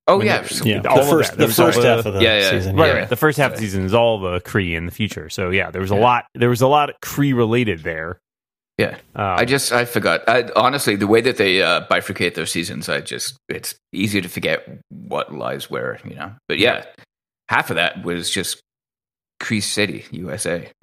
oh 0.09 0.21
yeah, 0.23 0.41
the- 0.43 0.49
so- 0.55 0.65
Yeah, 0.65 0.83
All 0.89 0.97
the 0.97 1.03
of 1.03 1.09
first 1.09 1.31
that. 1.33 1.39
the 1.39 1.49
first 1.53 1.83
half 1.83 2.07
of 2.07 2.15
the 2.15 2.21
Yeah, 2.21 2.39
yeah. 2.41 2.51
season. 2.51 2.77
Right, 2.77 2.87
yeah. 2.89 2.93
right. 3.01 3.09
The 3.09 3.17
first 3.17 3.39
half 3.39 3.53
of 3.53 3.59
the 3.59 3.63
season 3.65 3.85
is 3.85 3.95
all 3.95 4.19
the 4.21 4.41
Kree 4.41 4.75
in 4.77 4.87
the 4.87 4.93
future. 4.93 5.29
So 5.29 5.51
yeah, 5.51 5.71
there 5.71 5.81
was 5.83 5.91
a 5.91 5.97
lot. 5.97 6.25
There 6.35 6.49
was 6.49 6.61
a 6.63 6.67
lot 6.67 6.91
Kree 7.03 7.35
related 7.37 7.81
there. 7.85 8.19
Yeah. 8.79 8.95
Um, 9.15 9.37
I 9.39 9.45
just 9.45 9.71
I 9.73 9.85
forgot. 9.85 10.23
I, 10.29 10.49
honestly, 10.57 10.95
the 10.97 11.07
way 11.09 11.21
that 11.21 11.37
they 11.37 11.63
uh, 11.63 11.87
bifurcate 11.89 12.35
their 12.35 12.47
seasons, 12.47 12.89
I 12.89 13.01
just 13.01 13.37
it's 13.49 13.75
easy 13.93 14.21
to 14.21 14.29
forget 14.29 14.67
what 14.89 15.35
lies 15.35 15.69
where, 15.69 15.99
you 16.05 16.15
know. 16.15 16.33
But 16.49 16.59
yeah, 16.59 16.85
half 17.49 17.71
of 17.71 17.77
that 17.77 18.05
was 18.05 18.31
just 18.31 18.61
Kree 19.43 19.63
City, 19.63 20.05
USA. 20.13 20.71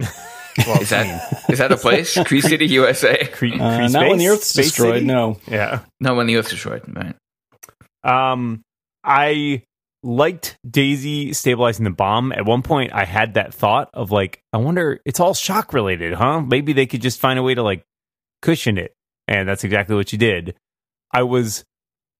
well, 0.66 0.80
Is 0.80 0.90
that 0.90 1.44
is 1.50 1.58
that 1.58 1.72
a 1.72 1.76
place? 1.76 2.14
Kree 2.16 2.42
City, 2.42 2.66
USA. 2.68 3.16
Kree, 3.24 3.54
Uh, 3.60 3.78
Kree 3.80 3.92
not 3.92 4.08
when 4.08 4.18
the 4.18 4.28
Earth's 4.28 4.46
Space 4.48 4.66
destroyed. 4.66 4.94
City? 4.94 5.06
No. 5.06 5.38
Yeah. 5.48 5.80
No, 6.00 6.14
when 6.14 6.26
the 6.26 6.36
Earth's 6.36 6.50
destroyed. 6.50 6.82
Right. 6.88 7.14
Um, 8.04 8.62
I 9.04 9.62
liked 10.02 10.56
Daisy 10.68 11.32
stabilizing 11.32 11.84
the 11.84 11.90
bomb. 11.90 12.32
At 12.32 12.44
one 12.44 12.62
point, 12.62 12.92
I 12.92 13.04
had 13.04 13.34
that 13.34 13.52
thought 13.52 13.90
of 13.94 14.10
like, 14.12 14.40
I 14.52 14.58
wonder, 14.58 15.00
it's 15.04 15.20
all 15.20 15.34
shock 15.34 15.72
related, 15.72 16.14
huh? 16.14 16.40
Maybe 16.40 16.72
they 16.72 16.86
could 16.86 17.02
just 17.02 17.18
find 17.20 17.38
a 17.38 17.42
way 17.42 17.54
to 17.54 17.62
like 17.62 17.82
cushion 18.42 18.78
it. 18.78 18.92
And 19.28 19.48
that's 19.48 19.64
exactly 19.64 19.96
what 19.96 20.12
you 20.12 20.18
did. 20.18 20.54
I 21.12 21.22
was 21.24 21.64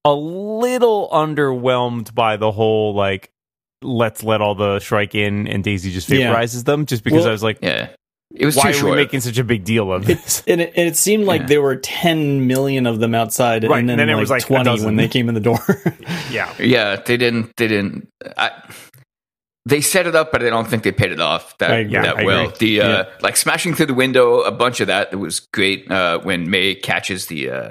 a 0.04 0.12
little 0.14 1.08
underwhelmed 1.12 2.14
by 2.14 2.36
the 2.36 2.50
whole 2.50 2.94
like, 2.94 3.30
let's 3.82 4.24
let 4.24 4.40
all 4.40 4.54
the 4.56 4.80
Shrike 4.80 5.14
in, 5.14 5.46
and 5.46 5.62
Daisy 5.62 5.92
just 5.92 6.08
Yeah. 6.08 6.44
them. 6.64 6.86
Just 6.86 7.04
because 7.04 7.20
Well- 7.20 7.28
I 7.28 7.32
was 7.32 7.42
like, 7.42 7.58
Yeah, 7.62 7.90
it 8.38 8.46
was 8.46 8.56
why 8.56 8.72
too 8.72 8.86
are 8.86 8.90
we 8.90 8.96
making 8.96 9.20
such 9.20 9.38
a 9.38 9.44
big 9.44 9.64
deal 9.64 9.92
of 9.92 10.04
this? 10.06 10.42
And 10.46 10.60
it, 10.60 10.72
and 10.76 10.86
it 10.88 10.96
seemed 10.96 11.24
like 11.24 11.42
Yeah. 11.42 11.46
there 11.48 11.62
were 11.62 11.76
10 11.76 12.46
million 12.46 12.86
of 12.86 12.98
them 13.00 13.14
outside, 13.14 13.64
Right, 13.64 13.80
and 13.80 13.88
then, 13.88 13.98
then 13.98 14.08
it 14.08 14.14
was 14.14 14.30
like 14.30 14.42
20 14.42 14.84
when 14.84 14.96
they 14.96 15.08
came 15.08 15.28
in 15.28 15.34
the 15.34 15.40
door. 15.40 15.58
yeah, 16.30 16.52
yeah, 16.58 16.96
they 16.96 17.16
didn't. 17.16 17.52
They 17.56 17.68
didn't. 17.68 18.08
I, 18.36 18.50
they 19.64 19.80
set 19.80 20.06
it 20.06 20.14
up, 20.14 20.30
but 20.30 20.44
I 20.44 20.50
don't 20.50 20.68
think 20.68 20.84
they 20.84 20.92
paid 20.92 21.10
it 21.10 21.20
off 21.20 21.58
that 21.58 21.70
I 21.72 21.76
agree. 21.78 21.94
that 21.94 22.16
I 22.18 22.24
well. 22.24 22.44
agree. 22.48 22.56
The 22.58 22.80
uh, 22.82 22.88
Yeah. 22.88 23.04
like 23.20 23.36
smashing 23.36 23.74
through 23.74 23.86
the 23.86 23.94
window, 23.94 24.40
a 24.42 24.52
bunch 24.52 24.80
of 24.80 24.86
that. 24.86 25.10
That 25.10 25.18
was 25.18 25.40
great 25.52 25.90
uh, 25.90 26.20
when 26.20 26.48
May 26.50 26.74
catches 26.76 27.26
the 27.26 27.50
uh, 27.50 27.70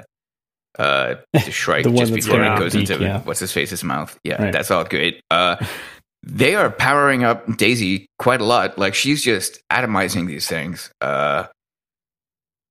uh, 0.78 1.14
the 1.32 1.40
Shrike 1.50 1.84
The 1.84 1.90
just 1.92 2.12
before 2.12 2.44
it 2.44 2.58
goes 2.58 2.72
Deke, 2.72 2.90
into 2.90 3.02
yeah. 3.02 3.22
what's 3.22 3.40
his 3.40 3.50
face's 3.52 3.82
mouth. 3.82 4.18
Yeah, 4.24 4.42
Right. 4.42 4.52
that's 4.52 4.70
all 4.70 4.84
great. 4.84 5.22
Uh, 5.30 5.56
they 6.26 6.54
are 6.56 6.70
powering 6.70 7.22
up 7.24 7.56
Daisy 7.56 8.08
quite 8.18 8.40
a 8.40 8.44
lot. 8.44 8.76
Like 8.78 8.94
she's 8.94 9.22
just 9.22 9.60
atomizing 9.72 10.26
these 10.26 10.46
things. 10.48 10.90
Uh, 11.00 11.46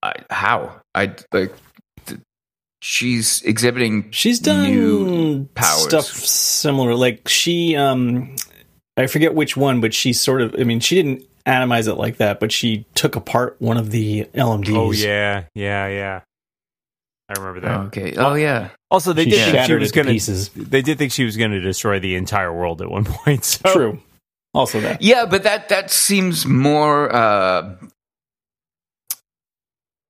I, 0.04 0.14
how 0.30 0.82
I 0.94 1.16
like. 1.32 1.54
th- 2.06 2.20
She's 2.82 3.42
exhibiting 3.42 4.12
She's 4.12 4.40
done 4.40 4.64
new 4.70 5.46
powers. 5.56 5.84
stuff 5.86 6.06
similar. 6.06 6.94
Like 6.94 7.28
she, 7.28 7.76
um, 7.76 8.36
I 8.98 9.08
forget 9.08 9.34
which 9.34 9.58
one, 9.58 9.82
but 9.82 9.92
she 9.94 10.14
sort 10.14 10.42
of. 10.42 10.54
I 10.60 10.64
mean, 10.66 10.80
she 10.82 10.96
didn't 10.96 11.24
atomize 11.48 11.88
it 11.88 11.96
like 11.96 12.18
that, 12.18 12.40
but 12.40 12.52
she 12.52 12.86
took 12.94 13.16
apart 13.16 13.56
one 13.60 13.78
of 13.78 13.90
the 13.90 14.26
LMDs. 14.36 14.76
oh 14.76 14.92
yeah, 14.92 15.46
yeah, 15.56 15.88
yeah. 15.88 16.22
I 17.28 17.34
remember 17.40 17.60
that. 17.62 17.80
Okay. 17.88 18.16
Oh 18.18 18.36
yeah. 18.36 18.70
also, 18.92 19.12
they 19.14 19.24
she 19.24 19.32
did 19.32 19.52
think 19.52 19.66
she 19.66 19.74
was 19.74 19.92
going 19.92 20.08
to. 20.08 20.14
pieces. 20.14 20.50
They 20.50 20.82
did 20.84 20.98
think 21.00 21.12
she 21.12 21.24
was 21.26 21.38
going 21.38 21.52
to 21.52 21.60
destroy 21.60 22.00
the 22.00 22.16
entire 22.16 22.54
world 22.54 22.82
at 22.82 22.90
one 22.90 23.04
point. 23.24 23.44
So. 23.46 23.74
True. 23.74 24.02
Also, 24.54 24.80
that 24.82 25.02
Yeah, 25.02 25.26
but 25.26 25.44
that 25.44 25.70
that 25.70 25.90
seems 25.92 26.46
more. 26.46 27.14
Uh, 27.14 27.76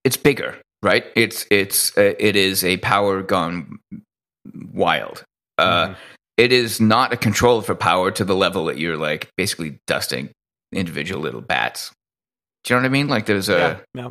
it's 0.04 0.18
bigger, 0.18 0.56
right? 0.84 1.06
It's 1.16 1.46
it's 1.50 1.98
uh, 1.98 2.14
it 2.20 2.36
is 2.36 2.64
a 2.64 2.78
power 2.78 3.22
gone 3.22 3.80
wild. 4.74 5.24
Uh, 5.58 5.88
Mhm. 5.90 5.96
It 6.38 6.52
is 6.52 6.82
not 6.82 7.14
a 7.14 7.18
control 7.18 7.62
for 7.62 7.76
power 7.76 8.12
to 8.12 8.26
the 8.26 8.36
level 8.36 8.66
that 8.66 8.78
you're 8.78 8.98
like 8.98 9.30
basically 9.38 9.80
dusting 9.88 10.32
individual 10.74 11.22
little 11.22 11.40
bats. 11.40 11.94
Do 12.66 12.74
you 12.74 12.76
know 12.78 12.82
what 12.84 12.88
I 12.88 12.92
mean? 12.92 13.08
Like 13.08 13.26
there's 13.26 13.48
a 13.48 13.82
Yeah, 13.96 14.04
yeah. 14.04 14.10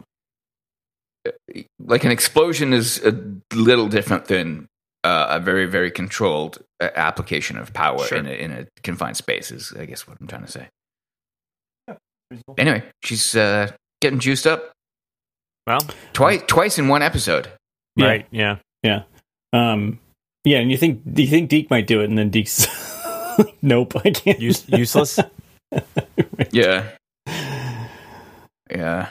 Like 1.78 2.04
an 2.04 2.11
explosion 2.11 2.73
is 2.73 3.02
a 3.04 3.14
little 3.54 3.88
different 3.88 4.26
than 4.26 4.66
uh, 5.04 5.26
a 5.31 5.40
very 5.40 5.66
very 5.66 5.90
controlled 5.90 6.62
uh, 6.81 6.88
application 6.95 7.57
of 7.59 7.73
power 7.73 8.04
Sure. 8.07 8.19
in 8.19 8.26
a, 8.26 8.31
in 8.31 8.50
a 8.52 8.66
confined 8.83 9.16
space. 9.16 9.50
Is 9.50 9.73
I 9.78 9.85
guess 9.87 10.07
what 10.07 10.16
I'm 10.21 10.26
trying 10.26 10.45
to 10.45 10.50
say. 10.50 10.69
Anyway, 12.59 12.83
she's 13.02 13.37
uh, 13.37 13.71
getting 14.00 14.19
juiced 14.19 14.47
up 14.47 14.73
Well, 15.66 15.81
twice 16.12 16.43
twice 16.47 16.78
in 16.78 16.88
one 16.88 17.02
episode. 17.02 17.49
Yeah. 17.97 18.07
right, 18.07 18.26
yeah. 18.31 18.57
Yeah. 18.83 19.02
Um, 19.52 20.00
yeah, 20.45 20.59
and 20.59 20.71
you 20.71 20.76
think 20.76 21.02
do 21.14 21.23
you 21.23 21.28
think 21.28 21.49
Deke 21.49 21.71
might 21.71 21.87
do 21.87 22.00
it, 22.00 22.09
and 22.09 22.19
then 22.19 22.31
Deke's 22.31 22.66
nope, 23.62 23.95
I 24.04 24.11
can't. 24.11 24.40
Use, 24.40 24.64
useless. 24.69 25.19
Yeah, 26.52 26.88
yeah. 28.71 29.09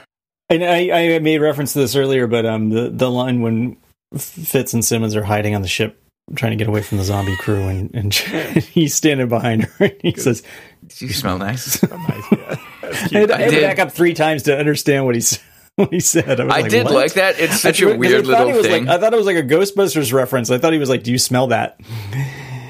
And 0.54 0.64
I, 0.64 1.16
I 1.16 1.20
made 1.20 1.40
reference 1.42 1.74
to 1.74 1.80
this 1.80 1.96
earlier, 1.96 2.28
but 2.28 2.46
um, 2.46 2.70
the 2.70 2.90
the 2.90 3.10
line 3.10 3.42
when 3.42 3.78
Fitz 4.18 4.74
and 4.74 4.84
Simmons 4.86 5.16
are 5.16 5.24
hiding 5.24 5.56
on 5.56 5.62
the 5.62 5.68
ship, 5.68 6.02
trying 6.36 6.52
to 6.52 6.56
get 6.58 6.68
away 6.68 6.82
from 6.82 6.98
the 7.00 7.04
zombie 7.04 7.36
crew, 7.38 7.68
and, 7.68 7.90
and 7.96 8.14
he's 8.74 8.94
standing 8.94 9.28
behind 9.30 9.64
her, 9.64 9.86
and 9.86 9.96
he 10.02 10.14
says, 10.16 10.44
You 11.00 11.12
smell 11.14 11.38
nice. 11.38 11.84
Nice, 11.94 12.32
yeah. 12.32 12.56
I 12.84 13.08
cute. 13.08 13.30
had, 13.30 13.32
I 13.32 13.36
I 13.36 13.42
had 13.42 13.52
to 13.52 13.62
back 13.62 13.80
up 13.80 13.92
three 13.92 14.14
times 14.14 14.44
to 14.44 14.58
understand 14.58 15.06
what 15.06 15.16
he 15.16 15.20
s- 15.22 15.40
what 15.78 15.92
he 15.92 16.00
said. 16.00 16.40
I, 16.40 16.44
was 16.44 16.54
I 16.54 16.60
like, 16.62 16.70
did 16.70 16.84
"What?" 16.84 16.94
like 16.94 17.14
that. 17.14 17.40
It's 17.40 17.60
such 17.62 17.82
I- 17.82 17.88
a 17.88 17.90
'cause 17.92 17.98
weird 17.98 18.26
I 18.26 18.28
thought 18.32 18.46
little 18.46 18.50
it 18.50 18.58
was 18.58 18.68
thing. 18.68 18.86
Like, 18.86 18.98
I 18.98 19.00
thought 19.02 19.14
it 19.14 19.18
was 19.18 19.26
like 19.26 19.38
a 19.38 19.44
Ghostbusters 19.44 20.14
reference. 20.14 20.52
I 20.52 20.58
thought 20.60 20.74
he 20.74 20.80
was 20.80 20.90
like, 20.90 21.02
"Do 21.04 21.12
you 21.12 21.18
smell 21.18 21.48
that?" 21.48 21.80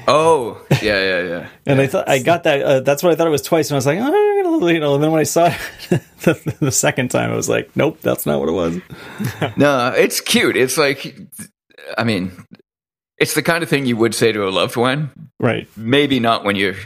oh, 0.08 0.64
yeah, 0.82 1.00
yeah, 1.02 1.20
yeah. 1.22 1.48
And 1.66 1.80
I 1.80 1.86
thought 1.86 2.08
I 2.08 2.20
got 2.20 2.44
that. 2.44 2.62
Uh, 2.62 2.80
that's 2.80 3.02
what 3.02 3.12
I 3.12 3.16
thought 3.16 3.26
it 3.26 3.30
was 3.30 3.42
twice. 3.42 3.68
And 3.70 3.74
I 3.74 3.78
was 3.78 3.86
like, 3.86 3.98
oh, 4.00 4.33
you 4.60 4.80
know. 4.80 4.94
And 4.94 5.04
then 5.04 5.10
when 5.10 5.20
I 5.20 5.24
saw 5.24 5.46
it 5.46 5.56
the, 6.20 6.56
the 6.60 6.72
second 6.72 7.10
time, 7.10 7.30
I 7.30 7.36
was 7.36 7.48
like, 7.48 7.74
nope, 7.76 8.00
that's 8.00 8.26
not 8.26 8.40
what 8.40 8.48
it 8.48 8.52
was. 8.52 8.80
No, 9.56 9.88
it's 9.88 10.20
cute. 10.20 10.56
It's 10.56 10.76
like, 10.76 11.16
I 11.96 12.04
mean, 12.04 12.32
it's 13.18 13.34
the 13.34 13.42
kind 13.42 13.62
of 13.62 13.68
thing 13.68 13.86
you 13.86 13.96
would 13.96 14.14
say 14.14 14.32
to 14.32 14.48
a 14.48 14.50
loved 14.50 14.76
one. 14.76 15.30
Right. 15.38 15.68
Maybe 15.76 16.20
not 16.20 16.44
when 16.44 16.56
you're 16.56 16.76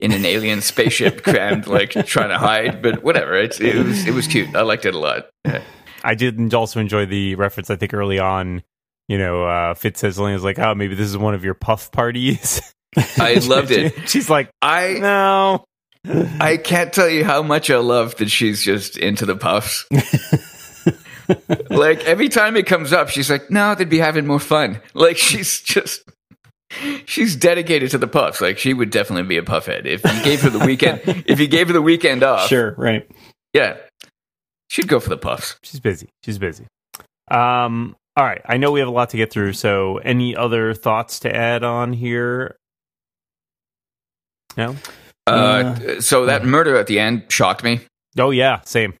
in 0.00 0.12
an 0.12 0.26
alien 0.26 0.60
spaceship 0.60 1.22
crammed, 1.24 1.66
like 1.66 1.92
trying 2.06 2.30
to 2.30 2.38
hide, 2.38 2.82
but 2.82 3.02
whatever. 3.02 3.36
It's, 3.36 3.60
it 3.60 3.76
was 3.76 4.06
it 4.06 4.12
was 4.12 4.26
cute. 4.26 4.54
I 4.54 4.62
liked 4.62 4.84
it 4.84 4.94
a 4.94 4.98
lot. 4.98 5.28
I 6.04 6.14
did 6.14 6.52
also 6.52 6.80
enjoy 6.80 7.06
the 7.06 7.36
reference. 7.36 7.70
I 7.70 7.76
think 7.76 7.94
early 7.94 8.18
on, 8.18 8.62
you 9.08 9.16
know, 9.16 9.44
uh, 9.44 9.74
Fitz 9.74 10.00
says 10.00 10.16
something 10.16 10.34
was 10.34 10.44
like, 10.44 10.58
"Oh, 10.58 10.74
maybe 10.74 10.94
this 10.94 11.06
is 11.06 11.16
one 11.16 11.34
of 11.34 11.44
your 11.44 11.54
puff 11.54 11.92
parties." 11.92 12.60
I 13.16 13.34
loved 13.34 13.70
it. 13.70 14.08
She's 14.08 14.28
like, 14.28 14.50
I 14.60 14.94
"No, 15.00 15.64
I 16.40 16.56
can't 16.56 16.92
tell 16.92 17.08
you 17.08 17.24
how 17.24 17.42
much 17.42 17.70
I 17.70 17.76
love 17.78 18.16
that 18.16 18.30
she's 18.30 18.62
just 18.62 18.96
into 18.96 19.24
the 19.26 19.36
puffs. 19.36 19.86
like 21.70 22.04
every 22.04 22.28
time 22.28 22.56
it 22.56 22.66
comes 22.66 22.92
up, 22.92 23.08
she's 23.08 23.30
like, 23.30 23.50
"No, 23.50 23.74
they'd 23.74 23.88
be 23.88 23.98
having 23.98 24.26
more 24.26 24.40
fun." 24.40 24.80
Like 24.94 25.16
she's 25.16 25.60
just 25.60 26.02
she's 27.06 27.36
dedicated 27.36 27.90
to 27.92 27.98
the 27.98 28.08
puffs. 28.08 28.40
Like 28.40 28.58
she 28.58 28.74
would 28.74 28.90
definitely 28.90 29.28
be 29.28 29.36
a 29.38 29.42
puffhead 29.42 29.86
if 29.86 30.02
you 30.04 30.24
gave 30.24 30.42
her 30.42 30.50
the 30.50 30.64
weekend. 30.64 31.00
if 31.26 31.38
you 31.38 31.46
gave 31.46 31.68
her 31.68 31.72
the 31.72 31.82
weekend 31.82 32.22
off, 32.22 32.48
Sure. 32.48 32.74
Right. 32.76 33.08
yeah, 33.52 33.76
she'd 34.68 34.88
go 34.88 34.98
for 34.98 35.08
the 35.10 35.16
puffs. 35.18 35.56
she's 35.62 35.80
busy. 35.80 36.08
She's 36.24 36.38
busy." 36.38 36.66
Um. 37.30 37.94
All 38.16 38.24
right. 38.26 38.42
I 38.44 38.58
know 38.58 38.72
we 38.72 38.80
have 38.80 38.88
a 38.88 38.92
lot 38.92 39.10
to 39.10 39.16
get 39.16 39.32
through. 39.32 39.54
So, 39.54 39.96
any 39.98 40.36
other 40.36 40.74
thoughts 40.74 41.20
to 41.20 41.34
add 41.34 41.62
on 41.64 41.94
here? 41.94 42.56
No. 44.56 44.76
Uh, 45.26 46.00
so 46.00 46.26
that 46.26 46.44
murder 46.44 46.76
at 46.76 46.86
the 46.86 46.98
end 46.98 47.24
shocked 47.28 47.62
me. 47.62 47.80
Oh 48.18 48.30
yeah. 48.30 48.60
Same. 48.64 48.94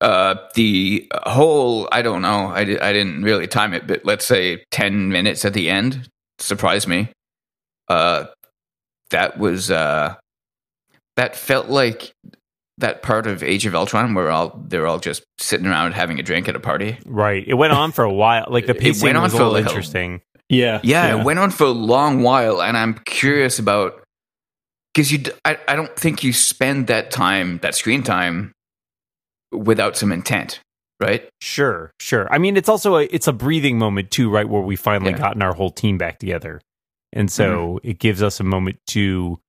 Uh, 0.00 0.34
the 0.54 1.06
whole 1.26 1.88
I 1.92 2.02
don't 2.02 2.22
know. 2.22 2.48
I, 2.48 2.64
di- 2.64 2.80
I 2.80 2.92
didn't 2.92 3.22
really 3.22 3.46
time 3.46 3.74
it, 3.74 3.86
but 3.86 4.04
let's 4.04 4.24
say 4.24 4.64
ten 4.70 5.08
minutes 5.10 5.44
at 5.44 5.52
the 5.52 5.68
end 5.68 6.08
surprised 6.38 6.88
me. 6.88 7.08
Uh, 7.88 8.26
that 9.10 9.38
was 9.38 9.70
uh, 9.70 10.14
that 11.16 11.36
felt 11.36 11.68
like 11.68 12.12
that 12.78 13.02
part 13.02 13.26
of 13.26 13.42
Age 13.42 13.66
of 13.66 13.74
Ultron 13.74 14.14
where 14.14 14.30
all 14.30 14.58
they're 14.68 14.86
all 14.86 15.00
just 15.00 15.22
sitting 15.38 15.66
around 15.66 15.92
having 15.92 16.18
a 16.18 16.22
drink 16.22 16.48
at 16.48 16.56
a 16.56 16.60
party. 16.60 16.96
Right. 17.04 17.44
It 17.46 17.54
went 17.54 17.74
on 17.74 17.92
for 17.92 18.04
a 18.04 18.12
while. 18.12 18.46
Like 18.48 18.66
the 18.66 18.72
It 18.76 18.80
pacing 18.80 19.04
went 19.04 19.16
on 19.18 19.24
was 19.24 19.34
a 19.34 19.36
for 19.36 19.42
a 19.42 19.46
little 19.46 19.54
little. 19.64 19.72
interesting. 19.72 20.22
Yeah. 20.48 20.80
Yeah, 20.82 21.18
it 21.20 21.24
went 21.24 21.38
on 21.40 21.50
for 21.50 21.64
a 21.64 21.70
long 21.70 22.22
while, 22.22 22.62
and 22.62 22.76
I'm 22.76 22.94
curious 23.04 23.58
about 23.58 23.99
because 24.94 25.12
you. 25.12 25.22
I, 25.44 25.58
I 25.68 25.76
don't 25.76 25.94
think 25.96 26.22
you 26.24 26.32
spend 26.32 26.86
that 26.88 27.10
time, 27.10 27.58
that 27.62 27.74
screen 27.74 28.02
time, 28.02 28.52
without 29.52 29.96
some 29.96 30.12
intent, 30.12 30.60
right? 31.00 31.28
Sure, 31.40 31.90
sure. 32.00 32.28
I 32.32 32.38
mean, 32.38 32.56
it's 32.56 32.68
also 32.68 32.96
a 32.96 33.02
it's 33.04 33.26
a 33.26 33.32
breathing 33.32 33.78
moment 33.78 34.10
too, 34.10 34.30
right? 34.30 34.48
Where 34.48 34.62
we 34.62 34.76
finally 34.76 35.12
Yeah. 35.12 35.18
gotten 35.18 35.42
our 35.42 35.54
whole 35.54 35.70
team 35.70 35.98
back 35.98 36.18
together, 36.18 36.60
and 37.12 37.30
so 37.30 37.80
it 37.82 37.98
gives 37.98 38.22
us 38.22 38.40
a 38.40 38.44
moment 38.44 38.78
to 38.88 39.40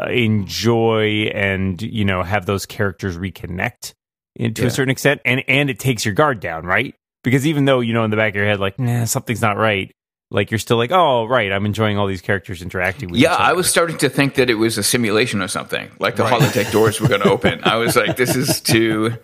uh, 0.00 0.04
enjoy 0.10 1.30
and 1.34 1.80
you 1.82 2.04
know 2.04 2.22
have 2.22 2.46
those 2.46 2.66
characters 2.66 3.16
reconnect 3.16 3.94
in, 4.36 4.54
to 4.54 4.62
Yeah. 4.62 4.68
a 4.68 4.70
certain 4.70 4.90
extent, 4.90 5.20
and 5.24 5.42
and 5.48 5.70
it 5.70 5.78
takes 5.78 6.04
your 6.04 6.14
guard 6.14 6.40
down, 6.40 6.64
right? 6.64 6.94
Because 7.24 7.46
even 7.46 7.64
though 7.64 7.80
you 7.80 7.92
know 7.92 8.04
in 8.04 8.10
the 8.10 8.16
back 8.16 8.30
of 8.30 8.36
your 8.36 8.46
head, 8.46 8.60
like, 8.60 8.78
nah, 8.78 9.04
something's 9.04 9.42
not 9.42 9.56
right, 9.56 9.90
like 10.30 10.50
you're 10.50 10.58
still 10.58 10.76
like, 10.76 10.92
oh, 10.92 11.24
right, 11.26 11.50
I'm 11.50 11.64
enjoying 11.66 11.96
all 11.98 12.06
these 12.06 12.20
characters 12.20 12.60
interacting 12.62 13.10
with. 13.10 13.20
Yeah, 13.20 13.32
each 13.34 13.40
I 13.40 13.52
was 13.54 13.68
starting 13.68 13.96
to 13.98 14.08
think 14.08 14.34
that 14.34 14.50
it 14.50 14.54
was 14.54 14.76
a 14.78 14.82
simulation 14.82 15.40
or 15.42 15.48
something. 15.48 15.90
Like 15.98 16.16
the 16.16 16.24
Right. 16.24 16.40
holodeck 16.42 16.70
doors 16.72 17.00
were 17.00 17.08
going 17.08 17.22
to 17.22 17.30
open. 17.30 17.60
I 17.64 17.76
was 17.76 17.96
like, 17.96 18.16
this 18.16 18.36
is 18.36 18.60
too, 18.62 19.14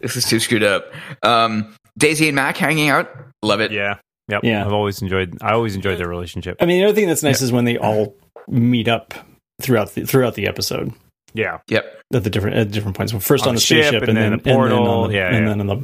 this 0.00 0.16
is 0.16 0.24
too 0.24 0.38
screwed 0.40 0.62
up. 0.62 0.92
Um, 1.22 1.74
Daisy 1.98 2.28
and 2.28 2.36
Mac 2.36 2.56
hanging 2.56 2.88
out, 2.90 3.10
love 3.42 3.60
it. 3.60 3.72
Yeah, 3.72 3.98
yep. 4.28 4.42
Yeah. 4.44 4.64
I've 4.64 4.72
always 4.72 5.02
enjoyed. 5.02 5.36
I 5.42 5.52
always 5.52 5.74
enjoyed 5.74 5.98
their 5.98 6.08
relationship. 6.08 6.56
I 6.60 6.66
mean, 6.66 6.80
the 6.80 6.84
other 6.86 6.94
thing 6.94 7.08
that's 7.08 7.22
nice 7.22 7.42
is 7.42 7.50
when 7.52 7.64
they 7.64 7.76
all 7.76 8.14
meet 8.48 8.88
up 8.88 9.14
throughout 9.60 9.94
the 9.94 10.04
throughout 10.06 10.34
the 10.34 10.46
episode 10.46 10.92
Yeah, 11.34 11.58
Yep. 11.68 12.00
at 12.14 12.24
the 12.24 12.30
different 12.30 12.56
at 12.56 12.70
different 12.70 12.96
points. 12.96 13.12
Well, 13.12 13.20
first 13.20 13.44
On 13.44 13.50
on, 13.50 13.54
the 13.56 13.58
the 13.58 13.64
ship, 13.66 13.84
spaceship, 13.86 14.08
and 14.08 14.16
then 14.16 14.32
the 14.32 14.38
portal. 14.38 14.86
on 14.88 15.08
the, 15.10 15.14
Yeah, 15.16 15.26
and 15.28 15.44
yeah. 15.44 15.48
then 15.50 15.60
in 15.60 15.66
the 15.66 15.76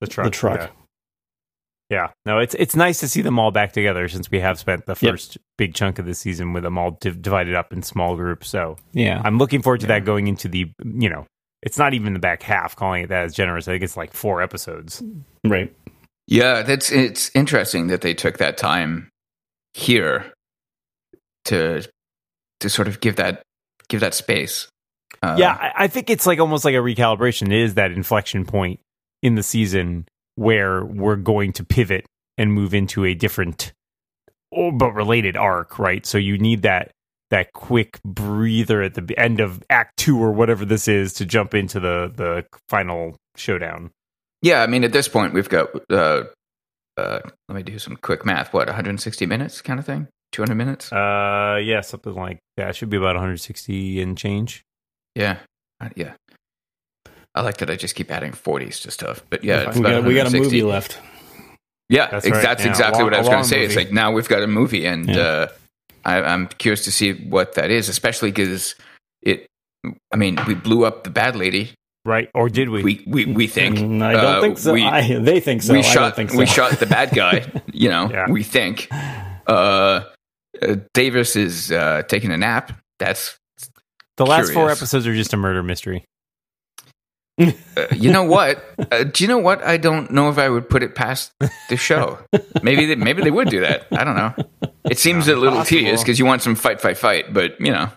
the 0.00 0.06
truck. 0.06 0.24
the 0.26 0.30
truck. 0.30 0.60
Yeah. 0.60 0.68
Yeah, 1.90 2.08
no, 2.26 2.38
it's 2.38 2.54
it's 2.54 2.76
nice 2.76 3.00
to 3.00 3.08
see 3.08 3.22
them 3.22 3.38
all 3.38 3.50
back 3.50 3.72
together 3.72 4.08
since 4.08 4.30
we 4.30 4.40
have 4.40 4.58
spent 4.58 4.84
the 4.86 4.96
Yep. 5.00 5.12
first 5.12 5.38
big 5.56 5.72
chunk 5.74 5.98
of 5.98 6.04
the 6.04 6.14
season 6.14 6.52
with 6.52 6.62
them 6.62 6.76
all 6.76 6.92
div- 7.00 7.22
divided 7.22 7.54
up 7.54 7.72
in 7.72 7.82
small 7.82 8.14
groups. 8.14 8.48
So 8.48 8.76
Yeah. 8.92 9.22
I'm 9.24 9.38
looking 9.38 9.62
forward 9.62 9.80
to 9.80 9.86
that 9.86 10.04
going 10.04 10.26
into 10.28 10.48
the 10.48 10.70
you 10.84 11.08
know 11.08 11.24
it's 11.62 11.78
not 11.78 11.94
even 11.94 12.12
the 12.12 12.18
back 12.20 12.42
half. 12.42 12.76
Calling 12.76 13.04
it 13.04 13.08
that 13.08 13.24
is 13.24 13.34
generous. 13.34 13.66
I 13.68 13.72
think 13.72 13.84
it's 13.84 13.96
like 13.96 14.12
four 14.12 14.42
episodes. 14.42 15.02
Right. 15.46 15.74
Yeah, 16.26 16.60
that's 16.62 16.90
it's 16.92 17.30
interesting 17.34 17.86
that 17.86 18.02
they 18.02 18.12
took 18.12 18.36
that 18.36 18.58
time 18.58 19.08
here 19.72 20.30
to 21.46 21.88
to 22.60 22.68
sort 22.68 22.88
of 22.88 23.00
give 23.00 23.16
that 23.16 23.42
give 23.88 24.00
that 24.00 24.12
space. 24.14 24.68
Uh, 25.22 25.36
yeah, 25.38 25.52
I, 25.58 25.84
I 25.84 25.86
think 25.88 26.10
it's 26.10 26.26
like 26.26 26.38
almost 26.38 26.64
like 26.64 26.74
a 26.74 26.78
recalibration. 26.78 27.46
It 27.46 27.52
is 27.62 27.74
that 27.74 27.92
inflection 27.92 28.44
point 28.44 28.80
in 29.22 29.34
the 29.34 29.42
season 29.42 30.06
where 30.38 30.84
we're 30.84 31.16
going 31.16 31.52
to 31.54 31.64
pivot 31.64 32.06
and 32.36 32.52
move 32.52 32.72
into 32.72 33.04
a 33.04 33.14
different 33.14 33.72
oh, 34.54 34.70
but 34.70 34.92
related 34.92 35.36
arc, 35.36 35.78
right? 35.78 36.06
So 36.06 36.16
you 36.18 36.38
need 36.38 36.62
that 36.62 36.90
that 37.30 37.52
quick 37.52 38.00
breather 38.04 38.80
at 38.82 38.94
the 38.94 39.18
end 39.18 39.40
of 39.40 39.62
act 39.68 39.98
2 39.98 40.18
or 40.18 40.32
whatever 40.32 40.64
this 40.64 40.88
is 40.88 41.12
to 41.14 41.26
jump 41.26 41.54
into 41.54 41.78
the 41.80 42.10
the 42.14 42.44
final 42.68 43.16
showdown. 43.36 43.90
yeah. 44.40 44.62
I 44.62 44.66
mean, 44.66 44.84
at 44.84 44.92
this 44.92 45.08
point, 45.08 45.34
we've 45.34 45.48
got. 45.48 45.68
Uh, 45.90 46.22
uh, 46.96 47.20
let 47.48 47.54
me 47.54 47.62
do 47.62 47.78
some 47.78 47.96
quick 47.96 48.24
math. 48.24 48.52
What 48.52 48.66
160 48.66 49.26
minutes, 49.26 49.60
kind 49.60 49.78
of 49.78 49.86
thing? 49.86 50.08
200 50.32 50.54
minutes? 50.54 50.92
Uh 50.92 51.58
yeah, 51.62 51.80
something 51.80 52.14
like 52.14 52.38
that. 52.56 52.76
Should 52.76 52.90
be 52.90 52.96
about 52.96 53.14
160 53.14 54.00
and 54.02 54.16
change. 54.16 54.62
yeah, 55.14 55.38
Uh, 55.80 55.88
yeah. 55.96 56.14
I 57.38 57.42
like 57.42 57.58
that. 57.58 57.70
I 57.70 57.76
just 57.76 57.94
keep 57.94 58.10
adding 58.10 58.32
40s 58.32 58.82
to 58.82 58.90
stuff, 58.90 59.22
but 59.30 59.44
yeah, 59.44 59.68
it's 59.68 59.76
we 59.76 59.82
got, 59.82 60.04
we 60.04 60.14
got 60.14 60.26
a 60.26 60.36
movie 60.36 60.62
left. 60.62 60.98
Yeah, 61.88 62.08
That's 62.10 62.28
right. 62.28 62.42
that's 62.42 62.64
Yeah, 62.64 62.70
exactly 62.70 63.02
a 63.02 63.04
what 63.04 63.14
I 63.14 63.18
was 63.20 63.28
going 63.28 63.42
to 63.42 63.48
say. 63.48 63.64
It's 63.64 63.76
like 63.76 63.92
now 63.92 64.10
we've 64.12 64.28
got 64.28 64.42
a 64.42 64.46
movie, 64.46 64.84
and 64.86 65.08
Yeah. 65.08 65.16
uh, 65.22 65.48
I, 66.04 66.20
I'm 66.22 66.48
curious 66.48 66.84
to 66.84 66.92
see 66.92 67.12
what 67.12 67.54
that 67.54 67.70
is, 67.70 67.88
especially 67.88 68.30
because 68.30 68.74
it. 69.22 69.46
I 70.12 70.16
mean, 70.16 70.36
we 70.46 70.54
blew 70.54 70.84
up 70.84 71.04
the 71.04 71.10
bad 71.10 71.36
lady. 71.36 71.70
Right? 72.04 72.28
Or 72.34 72.48
did 72.48 72.68
we? 72.70 72.82
We 72.82 73.04
we, 73.06 73.24
we 73.26 73.46
think. 73.46 73.76
Mm, 73.78 74.02
I 74.02 74.12
don't 74.12 74.24
Uh, 74.24 74.40
think 74.40 74.58
so. 74.58 74.72
We, 74.72 74.82
I, 74.84 75.18
they 75.20 75.40
think 75.40 75.62
so. 75.62 75.72
we 75.72 75.78
I 75.78 75.82
don't 75.82 75.92
shot 75.92 76.16
think 76.16 76.30
so. 76.30 76.38
we 76.38 76.46
shot 76.46 76.72
the 76.72 76.86
bad 76.86 77.14
guy. 77.14 77.46
You 77.72 77.88
know, 77.88 78.10
Yeah. 78.10 78.28
we 78.28 78.42
think. 78.42 78.88
Uh, 79.46 80.02
uh, 80.60 80.76
Davis 80.92 81.36
is 81.36 81.70
uh, 81.70 82.02
taking 82.08 82.32
a 82.32 82.36
nap. 82.36 82.72
That's 82.98 83.36
the 84.16 84.26
last 84.26 84.52
four 84.52 84.68
episodes 84.70 85.06
are 85.06 85.14
just 85.14 85.32
a 85.32 85.36
murder 85.36 85.62
mystery. 85.62 86.04
Uh, 87.38 87.86
you 87.94 88.10
know 88.12 88.24
what? 88.24 88.62
Uh, 88.90 89.04
do 89.04 89.24
you 89.24 89.28
know 89.28 89.38
what? 89.38 89.62
I 89.62 89.76
don't 89.76 90.10
know 90.10 90.28
if 90.28 90.38
I 90.38 90.48
would 90.48 90.68
put 90.68 90.82
it 90.82 90.94
past 90.94 91.32
the 91.68 91.76
show. 91.76 92.18
Maybe 92.62 92.86
they, 92.86 92.94
maybe 92.96 93.22
they 93.22 93.30
would 93.30 93.48
do 93.50 93.60
that. 93.60 93.86
I 93.92 94.04
don't 94.04 94.16
know. 94.16 94.34
It 94.90 94.98
seems 94.98 95.28
a 95.28 95.36
little 95.36 95.58
possible. 95.58 95.78
tedious 95.78 96.02
because 96.02 96.18
you 96.18 96.24
want 96.26 96.42
some 96.42 96.54
fight, 96.54 96.80
fight, 96.80 96.98
fight. 96.98 97.32
But 97.32 97.60
you 97.60 97.72
know, 97.72 97.90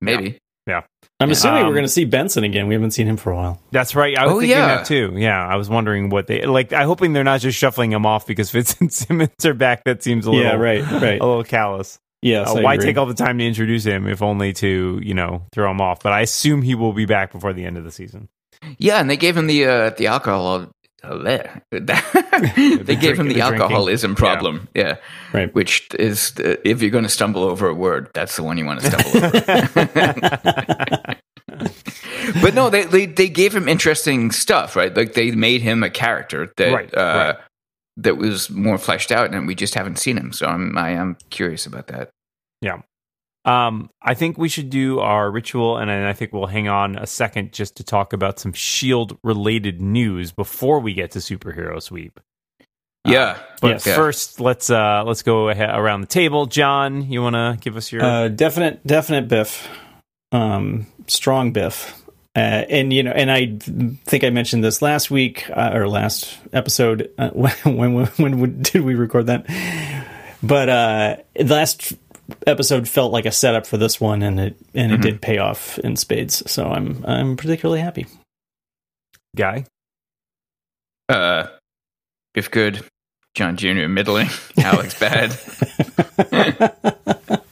maybe. 0.00 0.38
Yeah. 0.66 0.82
I'm 1.20 1.30
assuming 1.30 1.60
Um, 1.62 1.68
we're 1.68 1.74
going 1.74 1.84
to 1.84 1.90
see 1.92 2.04
Benson 2.06 2.42
again. 2.42 2.66
We 2.66 2.74
haven't 2.74 2.90
seen 2.92 3.06
him 3.06 3.16
for 3.16 3.30
a 3.30 3.36
while. 3.36 3.60
That's 3.70 3.94
right. 3.94 4.16
I 4.16 4.24
was 4.24 4.32
Oh, 4.34 4.40
thinking 4.40 4.56
yeah. 4.56 4.76
that 4.76 4.86
too. 4.86 5.12
Yeah, 5.16 5.46
I 5.46 5.56
was 5.56 5.68
wondering 5.68 6.08
what 6.10 6.26
they 6.26 6.44
like. 6.44 6.72
I'm 6.72 6.86
hoping 6.86 7.12
they're 7.12 7.22
not 7.22 7.40
just 7.40 7.56
shuffling 7.58 7.92
him 7.92 8.04
off 8.06 8.26
because 8.26 8.50
Fitz 8.52 8.80
and 8.80 8.92
Simmons 8.92 9.30
are 9.44 9.54
back. 9.54 9.84
That 9.84 10.02
seems 10.02 10.26
a 10.26 10.30
little, 10.30 10.44
yeah, 10.44 10.54
right, 10.56 10.82
right. 10.90 11.20
a 11.20 11.24
little 11.24 11.44
callous. 11.44 11.98
Yeah. 12.22 12.40
Uh, 12.42 12.62
why 12.62 12.74
agree. 12.74 12.86
take 12.86 12.96
all 12.96 13.06
the 13.06 13.14
time 13.14 13.38
to 13.38 13.46
introduce 13.46 13.84
him 13.84 14.06
if 14.06 14.22
only 14.22 14.54
to 14.54 14.98
you 15.02 15.14
know 15.14 15.44
throw 15.52 15.70
him 15.70 15.80
off? 15.80 16.02
But 16.02 16.12
I 16.14 16.22
assume 16.22 16.62
he 16.62 16.74
will 16.74 16.94
be 16.94 17.04
back 17.04 17.32
before 17.32 17.52
the 17.52 17.64
end 17.64 17.76
of 17.76 17.84
the 17.84 17.92
season. 17.92 18.28
Yeah, 18.78 18.98
and 19.00 19.08
they 19.10 19.16
gave 19.16 19.36
him 19.36 19.46
the 19.46 19.64
uh, 19.66 19.90
the 19.90 20.06
alcohol. 20.08 20.66
they 21.04 21.46
The 21.70 22.96
gave 22.98 23.18
him 23.18 23.28
the, 23.28 23.34
the 23.34 23.40
alcoholism 23.42 24.14
drinking. 24.14 24.24
problem. 24.38 24.68
Yeah. 24.74 24.96
Right. 25.34 25.54
Which 25.54 25.86
is, 25.98 26.32
uh, 26.38 26.56
if 26.64 26.80
you're 26.80 26.90
going 26.90 27.04
to 27.04 27.10
stumble 27.10 27.42
over 27.44 27.68
a 27.68 27.74
word, 27.74 28.08
that's 28.14 28.36
the 28.36 28.42
one 28.42 28.56
you 28.56 28.64
want 28.64 28.80
to 28.80 28.86
stumble 28.90 29.26
over. 29.26 29.40
but 32.42 32.54
no, 32.54 32.70
they, 32.70 32.84
they 32.84 33.06
they 33.06 33.28
gave 33.28 33.54
him 33.54 33.68
interesting 33.68 34.30
stuff, 34.30 34.76
right? 34.76 34.96
Like 34.96 35.12
they 35.14 35.30
made 35.32 35.60
him 35.60 35.82
a 35.82 35.90
character 35.90 36.52
that 36.56 36.72
Right, 36.72 36.94
uh, 36.96 37.34
right. 37.36 37.36
that 37.98 38.16
was 38.16 38.48
more 38.50 38.78
fleshed 38.78 39.12
out, 39.12 39.34
and 39.34 39.46
we 39.46 39.54
just 39.54 39.74
haven't 39.74 39.98
seen 39.98 40.16
him. 40.16 40.32
So 40.32 40.46
I'm 40.46 40.76
I 40.78 40.90
am 40.92 41.16
curious 41.30 41.66
about 41.66 41.88
that. 41.88 42.10
Um, 43.44 43.90
I 44.00 44.14
think 44.14 44.38
we 44.38 44.48
should 44.48 44.70
do 44.70 45.00
our 45.00 45.30
ritual, 45.30 45.76
and 45.76 45.90
then 45.90 46.04
I 46.04 46.14
think 46.14 46.32
we'll 46.32 46.46
hang 46.46 46.68
on 46.68 46.96
a 46.96 47.06
second 47.06 47.52
just 47.52 47.76
to 47.76 47.84
talk 47.84 48.12
about 48.12 48.38
some 48.38 48.52
Shield 48.54 49.18
related 49.22 49.82
news 49.82 50.32
before 50.32 50.80
we 50.80 50.94
get 50.94 51.10
to 51.12 51.18
superhero 51.18 51.80
sweep. 51.82 52.20
Yeah, 53.06 53.38
But 53.60 53.84
Yes. 53.84 53.96
First, 53.96 54.40
let's 54.40 54.70
uh 54.70 55.04
let's 55.04 55.22
go 55.22 55.50
ahead 55.50 55.68
around 55.70 56.00
the 56.00 56.06
table. 56.06 56.46
John, 56.46 57.10
you 57.10 57.20
want 57.20 57.34
to 57.34 57.58
give 57.60 57.76
us 57.76 57.92
your 57.92 58.02
Uh, 58.02 58.28
definite, 58.28 58.86
definite 58.86 59.28
Biff, 59.28 59.68
um, 60.32 60.86
strong 61.06 61.52
Biff, 61.52 62.02
uh, 62.34 62.38
and 62.38 62.94
you 62.94 63.02
know, 63.02 63.10
and 63.10 63.30
I 63.30 63.58
think 64.06 64.24
I 64.24 64.30
mentioned 64.30 64.64
this 64.64 64.80
last 64.80 65.10
week 65.10 65.50
uh, 65.50 65.72
or 65.74 65.86
last 65.86 66.38
episode. 66.54 67.10
Uh, 67.18 67.28
when, 67.32 67.76
when 67.76 68.06
when 68.06 68.40
when 68.40 68.62
did 68.62 68.82
we 68.82 68.94
record 68.94 69.26
that? 69.26 69.44
But 70.42 70.68
uh, 70.68 71.16
the 71.34 71.54
last 71.54 71.92
episode 72.46 72.88
felt 72.88 73.12
like 73.12 73.26
a 73.26 73.32
setup 73.32 73.66
for 73.66 73.76
this 73.76 74.00
one, 74.00 74.22
and 74.22 74.40
it 74.40 74.56
and 74.74 74.92
it 74.92 75.00
did 75.00 75.20
pay 75.20 75.38
off 75.38 75.78
in 75.78 75.96
spades. 75.96 76.48
So 76.50 76.68
I'm 76.68 77.04
I'm 77.06 77.36
particularly 77.36 77.80
happy. 77.80 78.06
guy? 79.36 79.64
uh, 81.08 81.46
Biff 82.32 82.50
Good, 82.50 82.84
John 83.34 83.56
Jr. 83.56 83.88
middling, 83.88 84.28
Alex 84.58 84.98
bad. 84.98 85.36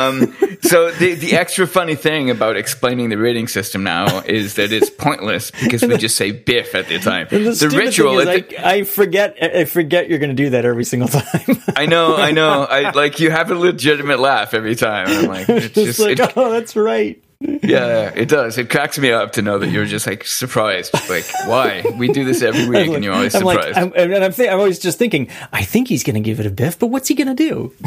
Um, 0.00 0.36
so 0.62 0.90
the 0.90 1.14
the 1.14 1.32
extra 1.34 1.66
funny 1.66 1.94
thing 1.94 2.30
about 2.30 2.56
explaining 2.56 3.08
the 3.10 3.18
rating 3.18 3.48
system 3.48 3.82
now 3.84 4.20
is 4.20 4.54
that 4.54 4.72
it's 4.72 4.90
pointless 4.90 5.50
because 5.50 5.82
we 5.82 5.96
just 5.96 6.16
say 6.16 6.32
Biff 6.32 6.74
at 6.74 6.88
the 6.88 6.98
time. 6.98 7.26
The, 7.30 7.38
The 7.38 7.68
ritual, 7.76 8.18
is 8.20 8.26
the- 8.26 8.66
I, 8.66 8.72
I 8.74 8.82
forget. 8.84 9.36
I 9.42 9.64
forget 9.64 10.08
you're 10.08 10.18
going 10.18 10.30
to 10.36 10.42
do 10.42 10.50
that 10.50 10.64
every 10.64 10.84
single 10.84 11.08
time. 11.08 11.62
I 11.76 11.86
know, 11.86 12.16
I 12.16 12.30
know. 12.32 12.64
I 12.64 12.90
like 12.90 13.20
you 13.20 13.30
have 13.30 13.50
a 13.50 13.54
legitimate 13.54 14.20
laugh 14.20 14.54
every 14.54 14.74
time. 14.76 15.06
I'm 15.08 15.26
like, 15.26 15.48
it's 15.48 15.74
Just 15.74 15.98
just, 15.98 15.98
like, 16.00 16.18
it, 16.18 16.32
oh, 16.36 16.50
that's 16.50 16.76
right. 16.76 17.22
Yeah, 17.42 18.12
it 18.14 18.28
does. 18.28 18.58
It 18.58 18.68
cracks 18.68 18.98
me 18.98 19.12
up 19.12 19.32
to 19.32 19.42
know 19.42 19.58
that 19.58 19.68
you're 19.70 19.86
just 19.86 20.06
like 20.06 20.24
surprised. 20.26 20.92
Like, 21.08 21.24
why 21.46 21.82
we 21.96 22.08
do 22.08 22.24
this 22.24 22.42
every 22.42 22.68
week 22.68 22.88
I'm 22.90 22.94
and 22.96 23.04
you're 23.04 23.14
always 23.14 23.34
I'm 23.34 23.40
surprised? 23.40 23.76
Like, 23.76 23.96
I'm, 23.96 24.12
and 24.12 24.24
I'm, 24.24 24.32
think, 24.32 24.52
I'm 24.52 24.58
always 24.58 24.78
just 24.78 24.98
thinking, 24.98 25.28
I 25.52 25.62
think 25.64 25.88
he's 25.88 26.02
going 26.04 26.14
to 26.14 26.20
give 26.20 26.38
it 26.38 26.44
a 26.46 26.50
biff, 26.50 26.78
but 26.78 26.88
what's 26.88 27.08
he 27.08 27.14
going 27.14 27.34
to 27.34 27.34
do? 27.34 27.72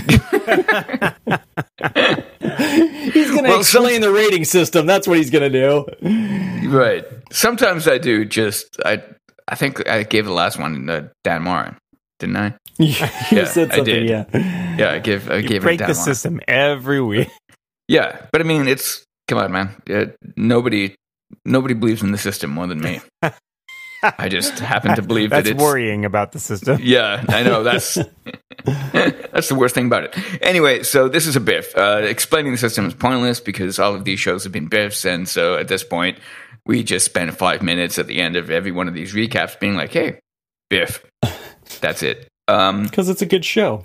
he's 2.40 3.30
going 3.32 3.44
to 3.44 3.50
Well, 3.50 3.64
some- 3.64 3.84
explain 3.84 4.02
the 4.02 4.12
rating 4.12 4.46
system. 4.46 4.86
That's 4.86 5.08
what 5.08 5.18
he's 5.18 5.30
going 5.30 5.52
to 5.52 5.86
do. 6.02 6.68
Right. 6.70 7.06
Sometimes 7.32 7.88
I 7.88 7.98
do 8.00 8.26
just 8.26 8.78
I 8.86 9.04
I 9.48 9.56
think 9.56 9.88
I 9.88 10.04
gave 10.04 10.26
the 10.26 10.32
last 10.32 10.58
one 10.58 10.88
to 10.88 11.12
Dan 11.24 11.44
Moren, 11.44 11.78
didn't 12.20 12.38
I? 12.38 12.56
you 12.80 12.94
Yeah, 13.32 13.46
said 13.46 13.72
I 13.72 13.82
did. 13.82 14.10
yeah. 14.10 14.26
Yeah, 14.78 14.92
I 14.94 15.00
give 15.00 15.30
I 15.30 15.38
You 15.38 15.48
gave 15.48 15.58
it 15.58 15.64
break 15.64 15.80
the 15.80 15.86
Dan 15.88 15.96
Moren. 15.96 16.06
system 16.06 16.40
every 16.48 17.02
week. 17.02 17.30
Yeah, 17.88 18.26
but 18.32 18.42
I 18.42 18.46
mean, 18.46 18.68
it's 18.68 19.04
come 19.28 19.38
on, 19.38 19.52
man. 19.52 19.82
Uh, 19.90 20.06
nobody 20.36 20.96
nobody 21.46 21.74
believes 21.74 22.02
in 22.04 22.12
the 22.12 22.18
system 22.18 22.52
more 22.52 22.68
than 22.68 22.80
me. 22.82 23.02
I 24.04 24.28
just 24.28 24.60
happen 24.60 24.96
to 24.96 25.02
believe 25.02 25.30
That's 25.30 25.46
that 25.48 25.54
it's 25.56 25.64
worrying 25.64 26.04
about 26.04 26.34
the 26.34 26.40
system. 26.40 26.78
Yeah, 26.84 27.24
I 27.30 27.42
know. 27.44 27.64
That's 27.64 27.96
that's 28.66 29.48
the 29.50 29.56
worst 29.56 29.76
thing 29.76 29.86
about 29.88 30.04
it. 30.04 30.42
Anyway, 30.42 30.84
so 30.84 31.08
this 31.08 31.26
is 31.26 31.36
a 31.36 31.40
biff. 31.40 31.76
Uh, 31.78 32.02
explaining 32.04 32.52
the 32.52 32.58
system 32.58 32.86
is 32.86 32.94
pointless 32.94 33.40
because 33.40 33.80
all 33.80 33.96
of 33.96 34.04
these 34.04 34.20
shows 34.20 34.44
have 34.44 34.52
been 34.52 34.68
biffs, 34.68 35.06
and 35.06 35.28
so 35.28 35.56
at 35.56 35.70
this 35.70 35.84
point, 35.86 36.18
we 36.66 36.84
just 36.84 37.06
spend 37.06 37.36
five 37.38 37.62
minutes 37.62 37.98
at 37.98 38.08
the 38.08 38.20
end 38.20 38.36
of 38.36 38.50
every 38.50 38.72
one 38.72 38.88
of 38.90 38.94
these 38.94 39.14
recaps 39.14 39.58
being 39.60 39.76
like, 39.76 39.92
"Hey, 39.94 40.20
biff." 40.70 41.04
That's 41.80 42.04
it. 42.04 42.28
Um, 42.50 42.84
Because 42.84 43.08
it's 43.10 43.22
a 43.22 43.26
good 43.26 43.46
show. 43.46 43.84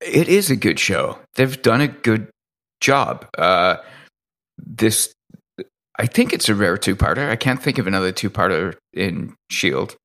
it 0.00 0.28
is 0.28 0.50
a 0.50 0.56
good 0.56 0.78
show. 0.80 1.18
They've 1.36 1.60
done 1.62 1.80
a 1.80 1.88
good 1.88 2.28
job. 2.82 3.26
Uh, 3.38 3.76
this, 4.58 5.12
I 5.98 6.06
think 6.06 6.32
it's 6.34 6.48
a 6.50 6.54
rare 6.54 6.76
two-parter. 6.76 7.30
I 7.30 7.36
can't 7.36 7.62
think 7.62 7.78
of 7.78 7.86
another 7.86 8.12
two-parter 8.12 8.76
in 8.92 9.34
Shield. 9.50 9.96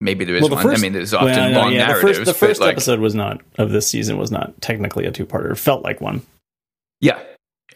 Maybe 0.00 0.24
there 0.24 0.36
is 0.36 0.42
Well, 0.42 0.50
the 0.50 0.54
one. 0.56 0.64
first- 0.64 0.78
I 0.78 0.82
mean, 0.82 0.92
there's 0.92 1.14
often 1.14 1.28
Well, 1.30 1.50
no, 1.50 1.58
long 1.60 1.72
yeah, 1.72 1.86
the 1.86 1.92
narratives. 1.94 2.18
first, 2.18 2.26
the 2.26 2.34
first 2.34 2.60
like, 2.60 2.72
episode 2.72 3.00
was 3.00 3.14
not 3.14 3.40
of 3.56 3.70
this 3.70 3.88
season 3.88 4.18
was 4.18 4.30
not 4.30 4.60
technically 4.60 5.06
a 5.06 5.10
two 5.10 5.26
parter. 5.26 5.50
It 5.52 5.56
felt 5.56 5.82
like 5.82 6.00
one. 6.00 6.22
Yeah, 7.00 7.18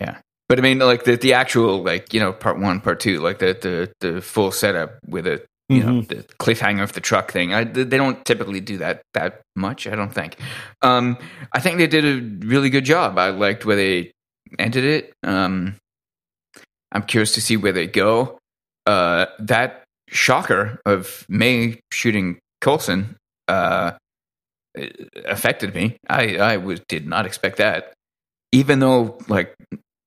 yeah. 0.01 0.19
But 0.49 0.59
I 0.59 0.63
mean, 0.63 0.79
like 0.81 1.05
the 1.05 1.17
the 1.17 1.33
actual 1.33 1.83
like 1.83 2.13
you 2.13 2.21
know 2.21 2.33
part 2.33 2.59
one, 2.61 2.81
part 2.81 3.01
two, 3.01 3.21
like 3.21 3.39
the 3.41 3.57
the 4.01 4.07
the 4.13 4.21
full 4.21 4.53
setup 4.53 4.99
with 5.07 5.27
it. 5.27 5.47
You 5.69 5.83
know 5.83 6.03
Mhm. 6.03 6.09
the 6.09 6.17
cliffhanger 6.39 6.83
of 6.83 6.93
the 6.93 7.01
truck 7.01 7.31
thing. 7.33 7.55
I, 7.55 7.65
they 7.65 7.85
don't 7.97 8.23
typically 8.27 8.61
do 8.61 8.77
that 8.79 9.01
that 9.15 9.41
much. 9.57 9.87
I 9.87 9.95
don't 9.97 10.13
think. 10.13 10.37
Um, 10.83 11.17
I 11.53 11.61
think 11.61 11.79
they 11.79 11.87
did 11.87 12.05
a 12.05 12.47
really 12.47 12.69
good 12.69 12.85
job. 12.85 13.17
I 13.19 13.31
liked 13.31 13.65
where 13.65 13.77
they 13.77 14.13
ended 14.59 14.85
it. 14.85 15.13
Um, 15.23 15.77
I'm 16.93 17.03
curious 17.03 17.33
to 17.33 17.41
see 17.41 17.57
where 17.57 17.73
they 17.73 17.87
go. 17.87 18.39
Uh, 18.87 19.27
that 19.39 19.85
shocker 20.09 20.81
of 20.85 21.25
May 21.29 21.81
shooting 21.91 22.39
Coulson 22.61 23.17
uh, 23.49 23.93
affected 25.25 25.75
me. 25.75 25.97
I 26.09 26.37
I 26.37 26.57
was 26.59 26.81
did 26.89 27.07
not 27.07 27.27
expect 27.27 27.59
that. 27.59 27.93
Even 28.55 28.81
though, 28.81 29.19
like, 29.29 29.55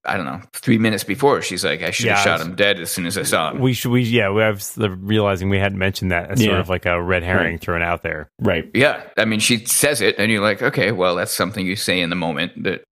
I 0.05 0.17
don't 0.17 0.27
know, 0.27 0.39
three 0.53 0.77
minutes 0.77 1.03
before, 1.03 1.41
she's 1.41 1.65
like, 1.65 1.81
I 1.81 1.89
should 1.89 2.05
have 2.05 2.19
Yeah, 2.19 2.23
shot 2.23 2.41
him 2.41 2.53
dead 2.55 2.79
as 2.79 2.91
soon 2.91 3.07
as 3.07 3.17
I 3.17 3.23
saw 3.23 3.49
him. 3.49 3.59
We 3.59 3.73
should, 3.73 3.91
we 3.91 4.03
yeah, 4.03 4.29
we 4.29 4.41
have 4.43 4.63
the 4.75 4.91
realizing 4.91 5.49
we 5.49 5.57
hadn't 5.57 5.79
mentioned 5.79 6.11
that 6.11 6.29
as 6.29 6.43
sort 6.43 6.59
of 6.59 6.69
like 6.69 6.85
a 6.85 7.01
red 7.01 7.23
herring 7.23 7.57
thrown 7.57 7.81
out 7.81 8.03
there. 8.03 8.29
Right. 8.39 8.69
Yeah, 8.75 9.01
I 9.17 9.25
mean, 9.25 9.39
she 9.39 9.65
says 9.65 10.01
it, 10.01 10.19
and 10.19 10.31
you're 10.31 10.43
like, 10.43 10.61
okay, 10.61 10.91
well, 10.91 11.15
that's 11.15 11.33
something 11.33 11.65
you 11.65 11.75
say 11.75 11.99
in 11.99 12.11
the 12.11 12.15
moment 12.15 12.51
that 12.63 12.83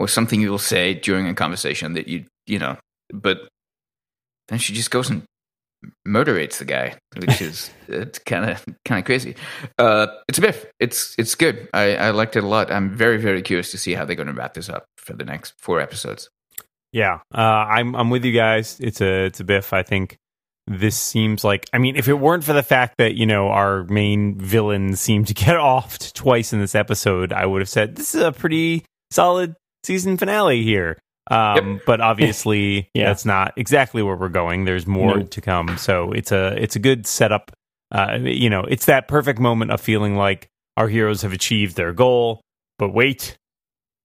or 0.00 0.08
something 0.08 0.40
you'll 0.40 0.58
say 0.58 0.94
during 0.94 1.28
a 1.28 1.34
conversation 1.34 1.92
that 1.92 2.08
you 2.08 2.24
you 2.46 2.58
know, 2.58 2.76
but 3.12 3.48
then 4.48 4.58
she 4.58 4.72
just 4.72 4.90
goes 4.90 5.10
and 5.10 5.22
murderates 6.04 6.58
the 6.58 6.64
guy, 6.64 6.96
which 7.16 7.40
is 7.42 7.70
it's 7.86 8.18
kind 8.18 8.50
of 8.50 8.64
kind 8.84 8.98
of 8.98 9.04
crazy. 9.04 9.36
Uh, 9.78 10.08
it's 10.26 10.38
a 10.38 10.40
biff. 10.40 10.66
It's 10.80 11.14
it's 11.18 11.34
good. 11.34 11.68
I, 11.72 11.94
I 11.96 12.10
liked 12.10 12.34
it 12.34 12.42
a 12.42 12.48
lot. 12.48 12.72
I'm 12.72 12.90
very 12.96 13.18
very 13.18 13.42
curious 13.42 13.70
to 13.72 13.78
see 13.78 13.92
how 13.92 14.04
they're 14.04 14.16
going 14.16 14.26
to 14.26 14.34
wrap 14.34 14.54
this 14.54 14.68
up 14.68 14.86
for 14.96 15.12
the 15.12 15.24
next 15.24 15.52
four 15.58 15.80
episodes. 15.80 16.30
Yeah, 16.92 17.20
uh, 17.32 17.38
I'm 17.38 17.94
I'm 17.94 18.10
with 18.10 18.24
you 18.24 18.32
guys. 18.32 18.78
It's 18.80 19.02
a 19.02 19.26
it's 19.26 19.38
a 19.38 19.44
biff. 19.44 19.72
I 19.74 19.82
think 19.82 20.16
this 20.66 20.96
seems 20.96 21.44
like 21.44 21.68
I 21.74 21.78
mean, 21.78 21.94
if 21.96 22.08
it 22.08 22.14
weren't 22.14 22.42
for 22.42 22.54
the 22.54 22.62
fact 22.62 22.94
that 22.96 23.16
you 23.16 23.26
know 23.26 23.48
our 23.48 23.84
main 23.84 24.38
villain 24.38 24.96
seemed 24.96 25.26
to 25.26 25.34
get 25.34 25.56
offed 25.56 26.14
twice 26.14 26.54
in 26.54 26.58
this 26.58 26.74
episode, 26.74 27.34
I 27.34 27.44
would 27.44 27.60
have 27.60 27.68
said 27.68 27.96
this 27.96 28.14
is 28.14 28.22
a 28.22 28.32
pretty 28.32 28.84
solid 29.10 29.54
season 29.84 30.16
finale 30.16 30.62
here. 30.62 30.98
Um, 31.30 31.74
Yep. 31.74 31.82
But 31.86 32.00
obviously, 32.00 32.88
Yeah. 32.94 33.06
that's 33.06 33.24
not 33.24 33.52
exactly 33.56 34.02
where 34.02 34.16
we're 34.16 34.28
going. 34.28 34.64
There's 34.64 34.86
more 34.86 35.18
No. 35.18 35.22
to 35.24 35.40
come. 35.40 35.76
So 35.78 36.12
it's 36.12 36.32
a 36.32 36.54
it's 36.60 36.76
a 36.76 36.80
good 36.80 37.06
setup. 37.06 37.52
Uh, 37.92 38.18
you 38.22 38.48
know, 38.50 38.62
it's 38.62 38.86
that 38.86 39.08
perfect 39.08 39.38
moment 39.40 39.70
of 39.70 39.80
feeling 39.80 40.16
like 40.16 40.48
our 40.76 40.88
heroes 40.88 41.22
have 41.22 41.32
achieved 41.32 41.76
their 41.76 41.92
goal, 41.92 42.40
but 42.78 42.94
wait, 42.94 43.36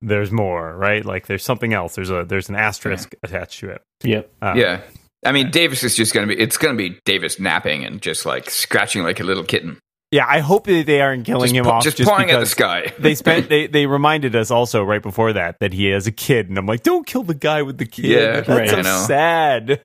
there's 0.01 0.31
more, 0.31 0.75
right? 0.75 1.05
Like 1.05 1.27
there's 1.27 1.43
something 1.43 1.73
else. 1.73 1.95
There's 1.95 2.09
a 2.09 2.25
there's 2.25 2.49
an 2.49 2.55
asterisk 2.55 3.13
attached 3.23 3.59
to 3.61 3.69
it. 3.69 3.81
Yep. 4.03 4.31
Uh, 4.41 4.53
yeah, 4.55 4.81
I 5.25 5.31
mean 5.31 5.51
Davis 5.51 5.83
is 5.83 5.95
just 5.95 6.13
going 6.13 6.27
to 6.27 6.35
be. 6.35 6.39
It's 6.41 6.57
going 6.57 6.75
to 6.77 6.89
be 6.89 6.99
Davis 7.05 7.39
napping 7.39 7.85
and 7.85 8.01
just 8.01 8.25
like 8.25 8.49
scratching 8.49 9.03
like 9.03 9.19
a 9.19 9.23
little 9.23 9.43
kitten, 9.43 9.79
Yeah, 10.11 10.25
I 10.27 10.39
hope 10.39 10.65
that 10.67 10.85
they 10.85 11.01
aren't 11.01 11.25
killing 11.25 11.47
just, 11.47 11.55
him 11.55 11.65
pa- 11.65 11.71
off 11.71 11.83
just 11.83 11.97
just 11.97 12.09
pawing 12.09 12.29
at 12.29 12.33
the 12.33 12.39
because 12.39 12.51
sky. 12.51 12.93
they 12.99 13.15
spent 13.15 13.49
they 13.49 13.67
they 13.67 13.85
reminded 13.85 14.35
us 14.35 14.51
also 14.51 14.83
right 14.83 15.01
before 15.01 15.33
that 15.33 15.57
that 15.59 15.73
he 15.73 15.87
has 15.87 16.07
a 16.07 16.11
kid, 16.11 16.47
and 16.49 16.57
I'm 16.57 16.65
like, 16.65 16.83
don't 16.83 17.05
kill 17.05 17.23
the 17.23 17.33
guy 17.33 17.63
with 17.63 17.77
the 17.77 17.85
kid. 17.85 18.05
Yeah, 18.05 18.41
that's 18.41 18.47
right, 18.47 18.69
so 18.69 18.77
I 18.77 18.81
know. 18.81 19.03
sad. 19.07 19.83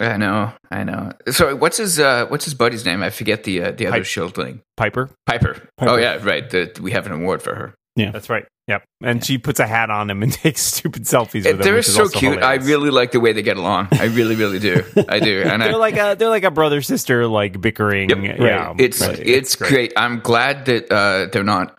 I 0.00 0.16
know, 0.16 0.52
I 0.70 0.84
know. 0.84 1.12
So 1.30 1.56
what's 1.56 1.76
his 1.76 1.98
uh, 1.98 2.26
what's 2.26 2.44
his 2.44 2.54
buddy's 2.54 2.84
name? 2.84 3.02
I 3.02 3.10
forget 3.10 3.44
the 3.44 3.62
uh, 3.64 3.70
the 3.72 3.86
other 3.86 3.98
Pipe. 3.98 4.04
shieldling. 4.04 4.60
Piper, 4.76 5.10
Piper. 5.26 5.68
Piper. 5.76 5.92
Oh 5.92 5.96
yeah, 5.96 6.18
right. 6.22 6.48
The, 6.48 6.78
we 6.80 6.92
have 6.92 7.06
an 7.06 7.12
award 7.12 7.42
for 7.42 7.54
her. 7.54 7.74
Yeah, 7.96 8.10
that's 8.12 8.30
right. 8.30 8.46
Yep, 8.68 8.84
and 9.02 9.24
she 9.24 9.38
puts 9.38 9.60
a 9.60 9.66
hat 9.66 9.90
on 9.90 10.10
him 10.10 10.22
and 10.22 10.30
takes 10.44 10.60
stupid 10.60 11.02
selfies 11.04 11.44
with 11.44 11.46
him. 11.46 11.58
They're 11.58 11.82
so 11.82 12.08
cute. 12.08 12.34
hilarious. 12.34 12.44
I 12.44 12.54
really 12.66 12.90
like 12.90 13.12
the 13.12 13.20
way 13.20 13.32
they 13.32 13.42
get 13.42 13.56
along. 13.56 13.88
I 13.92 14.04
really, 14.04 14.36
really 14.36 14.58
do. 14.58 14.84
I 15.08 15.18
do. 15.20 15.42
And 15.46 15.62
I, 15.62 15.68
they're 15.68 15.76
like 15.78 15.96
a 15.96 16.14
they're 16.18 16.28
like 16.28 16.44
a 16.44 16.50
brother 16.50 16.82
sister 16.82 17.26
like 17.26 17.60
bickering. 17.60 18.10
Yep. 18.10 18.38
Yeah, 18.38 18.74
it's 18.78 19.00
right. 19.00 19.18
it's 19.18 19.56
great. 19.56 19.92
I'm 19.96 20.20
glad 20.20 20.66
that 20.66 20.92
uh, 20.92 21.26
they're 21.32 21.42
not 21.44 21.78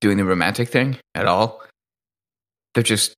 doing 0.00 0.16
the 0.16 0.24
romantic 0.24 0.68
thing 0.68 0.96
at 1.16 1.26
all. 1.26 1.62
They're 2.74 2.82
just 2.84 3.14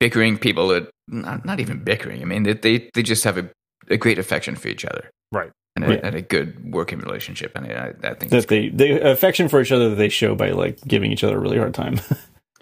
bickering 0.00 0.36
people 0.38 0.68
that 0.68 0.90
not, 1.08 1.44
not 1.46 1.60
even 1.60 1.82
bickering. 1.82 2.20
I 2.20 2.24
mean, 2.26 2.42
they 2.42 2.52
they, 2.52 2.90
they 2.92 3.02
just 3.02 3.24
have 3.24 3.38
a, 3.38 3.48
a 3.88 3.96
great 3.96 4.18
affection 4.18 4.54
for 4.56 4.68
each 4.68 4.84
other, 4.84 5.08
Right. 5.32 5.50
And 5.76 5.84
a, 5.84 5.88
Right. 5.88 6.00
and 6.04 6.14
a 6.14 6.22
good 6.22 6.72
working 6.72 6.98
relationship. 7.00 7.52
And 7.56 7.66
I, 7.66 7.92
I 8.02 8.14
think 8.14 8.30
That 8.32 8.48
they 8.48 8.68
the 8.68 9.10
affection 9.10 9.48
for 9.48 9.60
each 9.60 9.72
other 9.72 9.88
that 9.90 9.96
they 9.96 10.08
show 10.08 10.34
by 10.34 10.50
like 10.50 10.78
giving 10.86 11.10
each 11.12 11.24
other 11.24 11.36
a 11.36 11.40
really 11.40 11.58
hard 11.58 11.72
time. 11.74 12.00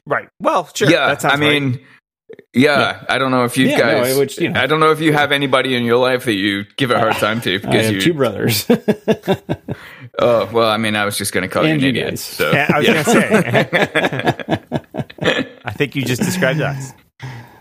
Right. 0.07 0.29
Well, 0.41 0.69
sure. 0.75 0.91
yeah, 0.91 1.15
that 1.15 1.25
I 1.25 1.37
mean, 1.37 1.81
yeah, 2.55 3.05
I 3.09 3.19
don't 3.19 3.31
know 3.31 3.45
if 3.45 3.57
you 3.57 3.67
Yeah, 3.69 3.79
guys. 3.79 4.15
I 4.15 4.19
would- 4.19 4.37
you 4.37 4.49
know. 4.49 4.61
I 4.61 4.67
don't 4.67 4.81
know 4.81 4.91
if 4.91 5.01
you 5.01 5.13
have 5.13 5.33
anybody 5.33 5.75
in 5.75 5.85
your 5.85 5.99
life 5.99 6.25
that 6.25 6.35
you 6.35 6.65
give 6.77 6.91
a 6.91 6.99
hard 6.99 7.15
time 7.17 7.41
to 7.43 7.55
I 7.55 7.59
because 7.59 7.87
have 7.87 7.95
you. 7.95 8.01
two 8.01 8.15
brothers. 8.15 8.67
oh 10.19 10.49
well, 10.53 10.69
I 10.69 10.77
mean, 10.77 10.97
I 10.97 11.05
was 11.05 11.17
just 11.19 11.33
going 11.33 11.43
to 11.43 11.49
call 11.49 11.65
And 11.65 11.81
you 11.81 11.89
an 11.89 11.95
you 11.95 12.03
idiot. 12.03 12.19
So 12.19 12.51
right. 12.53 12.71
I 12.71 12.79
was 12.79 12.87
yeah. 12.89 13.03
gonna 13.65 14.59
say. 15.21 15.53
I 15.65 15.73
think 15.73 15.95
you 15.95 16.05
just 16.05 16.23
described 16.23 16.61
us. 16.61 16.93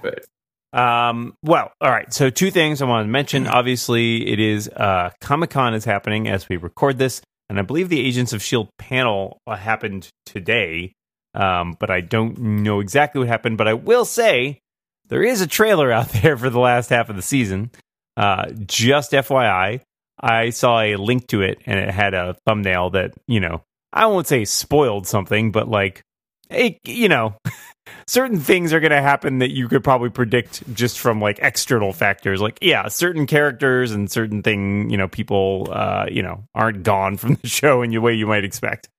But, 0.01 0.25
Um, 0.73 1.35
well, 1.43 1.71
all 1.81 1.91
right. 1.91 2.11
So 2.13 2.29
two 2.29 2.49
things 2.49 2.81
I 2.81 2.85
want 2.85 3.05
to 3.05 3.09
mention. 3.09 3.45
Obviously, 3.47 4.27
it 4.31 4.39
is 4.39 4.67
uh, 4.69 5.11
Comic 5.21 5.49
Con 5.51 5.73
is 5.73 5.85
happening 5.85 6.27
as 6.27 6.47
we 6.49 6.57
record 6.57 6.97
this, 6.97 7.21
and 7.49 7.59
I 7.59 7.61
believe 7.61 7.89
the 7.89 7.99
Agents 7.99 8.33
of 8.33 8.41
Shield 8.41 8.69
panel 8.79 9.37
uh, 9.45 9.55
happened 9.57 10.07
today. 10.25 10.93
Um, 11.33 11.75
but 11.79 11.89
I 11.89 12.01
don't 12.01 12.37
know 12.39 12.79
exactly 12.79 13.19
what 13.19 13.27
happened. 13.27 13.57
But 13.57 13.67
I 13.67 13.73
will 13.73 14.05
say 14.05 14.59
there 15.07 15.23
is 15.23 15.41
a 15.41 15.47
trailer 15.47 15.91
out 15.91 16.09
there 16.21 16.37
for 16.37 16.49
the 16.49 16.59
last 16.59 16.89
half 16.89 17.09
of 17.09 17.15
the 17.15 17.21
season. 17.21 17.71
Uh, 18.17 18.51
just 18.65 19.13
FYI, 19.13 19.81
I 20.19 20.49
saw 20.49 20.81
a 20.81 20.95
link 20.97 21.27
to 21.27 21.41
it, 21.41 21.59
and 21.65 21.79
it 21.79 21.89
had 21.89 22.13
a 22.13 22.35
thumbnail 22.45 22.91
that 22.91 23.13
you 23.27 23.39
know 23.39 23.63
I 23.93 24.05
won't 24.05 24.27
say 24.27 24.45
spoiled 24.45 25.07
something, 25.07 25.51
but 25.51 25.67
like, 25.67 26.03
it, 26.49 26.77
you 26.85 27.09
know. 27.09 27.35
certain 28.07 28.39
things 28.39 28.73
are 28.73 28.79
going 28.79 28.91
to 28.91 29.01
happen 29.01 29.39
that 29.39 29.51
you 29.51 29.67
could 29.67 29.83
probably 29.83 30.09
predict 30.09 30.71
just 30.73 30.99
from 30.99 31.19
like 31.19 31.39
external 31.41 31.93
factors 31.93 32.39
like 32.39 32.59
yeah 32.61 32.87
certain 32.87 33.25
characters 33.25 33.91
and 33.91 34.11
certain 34.11 34.43
thing 34.43 34.89
you 34.89 34.97
know 34.97 35.07
people 35.07 35.67
uh 35.71 36.05
you 36.09 36.21
know 36.21 36.43
aren't 36.53 36.83
gone 36.83 37.17
from 37.17 37.35
the 37.41 37.47
show 37.47 37.81
in 37.81 37.91
the 37.91 37.97
way 37.97 38.13
you 38.13 38.27
might 38.27 38.43
expect 38.43 38.89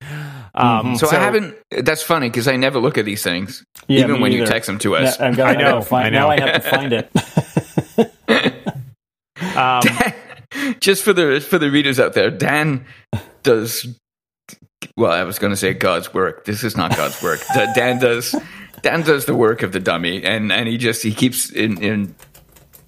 um 0.55 0.97
so, 0.97 1.09
I 1.09 1.15
haven't. 1.15 1.57
That's 1.71 2.03
funny 2.03 2.29
because 2.29 2.49
I 2.49 2.57
never 2.57 2.79
look 2.79 2.99
at 2.99 3.05
these 3.05 3.23
things, 3.23 3.65
Yeah, 3.89 4.01
even 4.01 4.17
me 4.17 4.21
when 4.21 4.33
you 4.33 4.45
text 4.45 4.67
them 4.67 4.79
to 4.81 4.97
us. 4.97 5.19
Yeah, 5.19 5.27
I'm 5.27 5.35
gonna, 5.35 5.51
I 5.51 5.55
know, 5.55 5.71
gotta 5.71 5.87
find, 5.87 6.07
I 6.07 6.11
know. 6.11 6.19
Now 6.19 6.31
I 6.31 6.41
have 6.41 6.63
to 6.63 6.71
find 6.71 6.93
it. 6.93 7.11
um 9.57 9.83
just 10.81 11.03
for 11.03 11.13
the 11.13 11.41
for 11.41 11.59
the 11.59 11.71
readers 11.71 11.99
out 11.99 12.13
there, 12.13 12.31
Dan 12.31 12.85
does. 13.43 13.87
Well, 14.97 15.13
I 15.13 15.23
was 15.23 15.39
going 15.39 15.53
to 15.53 15.57
say 15.57 15.75
God's 15.75 16.13
work. 16.13 16.45
This 16.45 16.65
is 16.65 16.77
not 16.77 16.97
God's 16.97 17.23
work. 17.23 17.41
Dan 17.75 18.01
does. 18.01 18.35
Dan 18.81 19.03
does 19.03 19.27
the 19.27 19.35
work 19.35 19.63
of 19.63 19.73
the 19.73 19.81
dummy, 19.81 20.25
and 20.25 20.51
and 20.51 20.67
he 20.69 20.79
just 20.79 21.03
he 21.03 21.13
keeps 21.13 21.51
in 21.51 21.83
in 21.83 22.15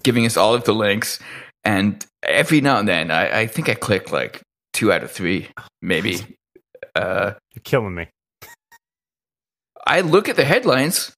giving 0.03 0.25
us 0.25 0.35
all 0.37 0.53
of 0.55 0.63
the 0.65 0.73
links, 0.73 1.19
and 1.63 2.03
every 2.23 2.59
now 2.61 2.79
and 2.79 2.87
then 2.87 3.11
I, 3.11 3.41
I 3.41 3.47
think 3.47 3.69
I 3.69 3.75
click 3.75 4.11
like 4.11 4.41
two 4.73 4.91
out 4.91 5.03
of 5.03 5.11
three, 5.11 5.47
maybe. 5.81 6.19
Uh, 6.95 7.33
you're 7.53 7.61
killing 7.63 7.93
me 7.95 8.07
I 9.87 10.01
look 10.01 10.29
at 10.29 10.35
the 10.35 10.45
headlines. 10.45 11.13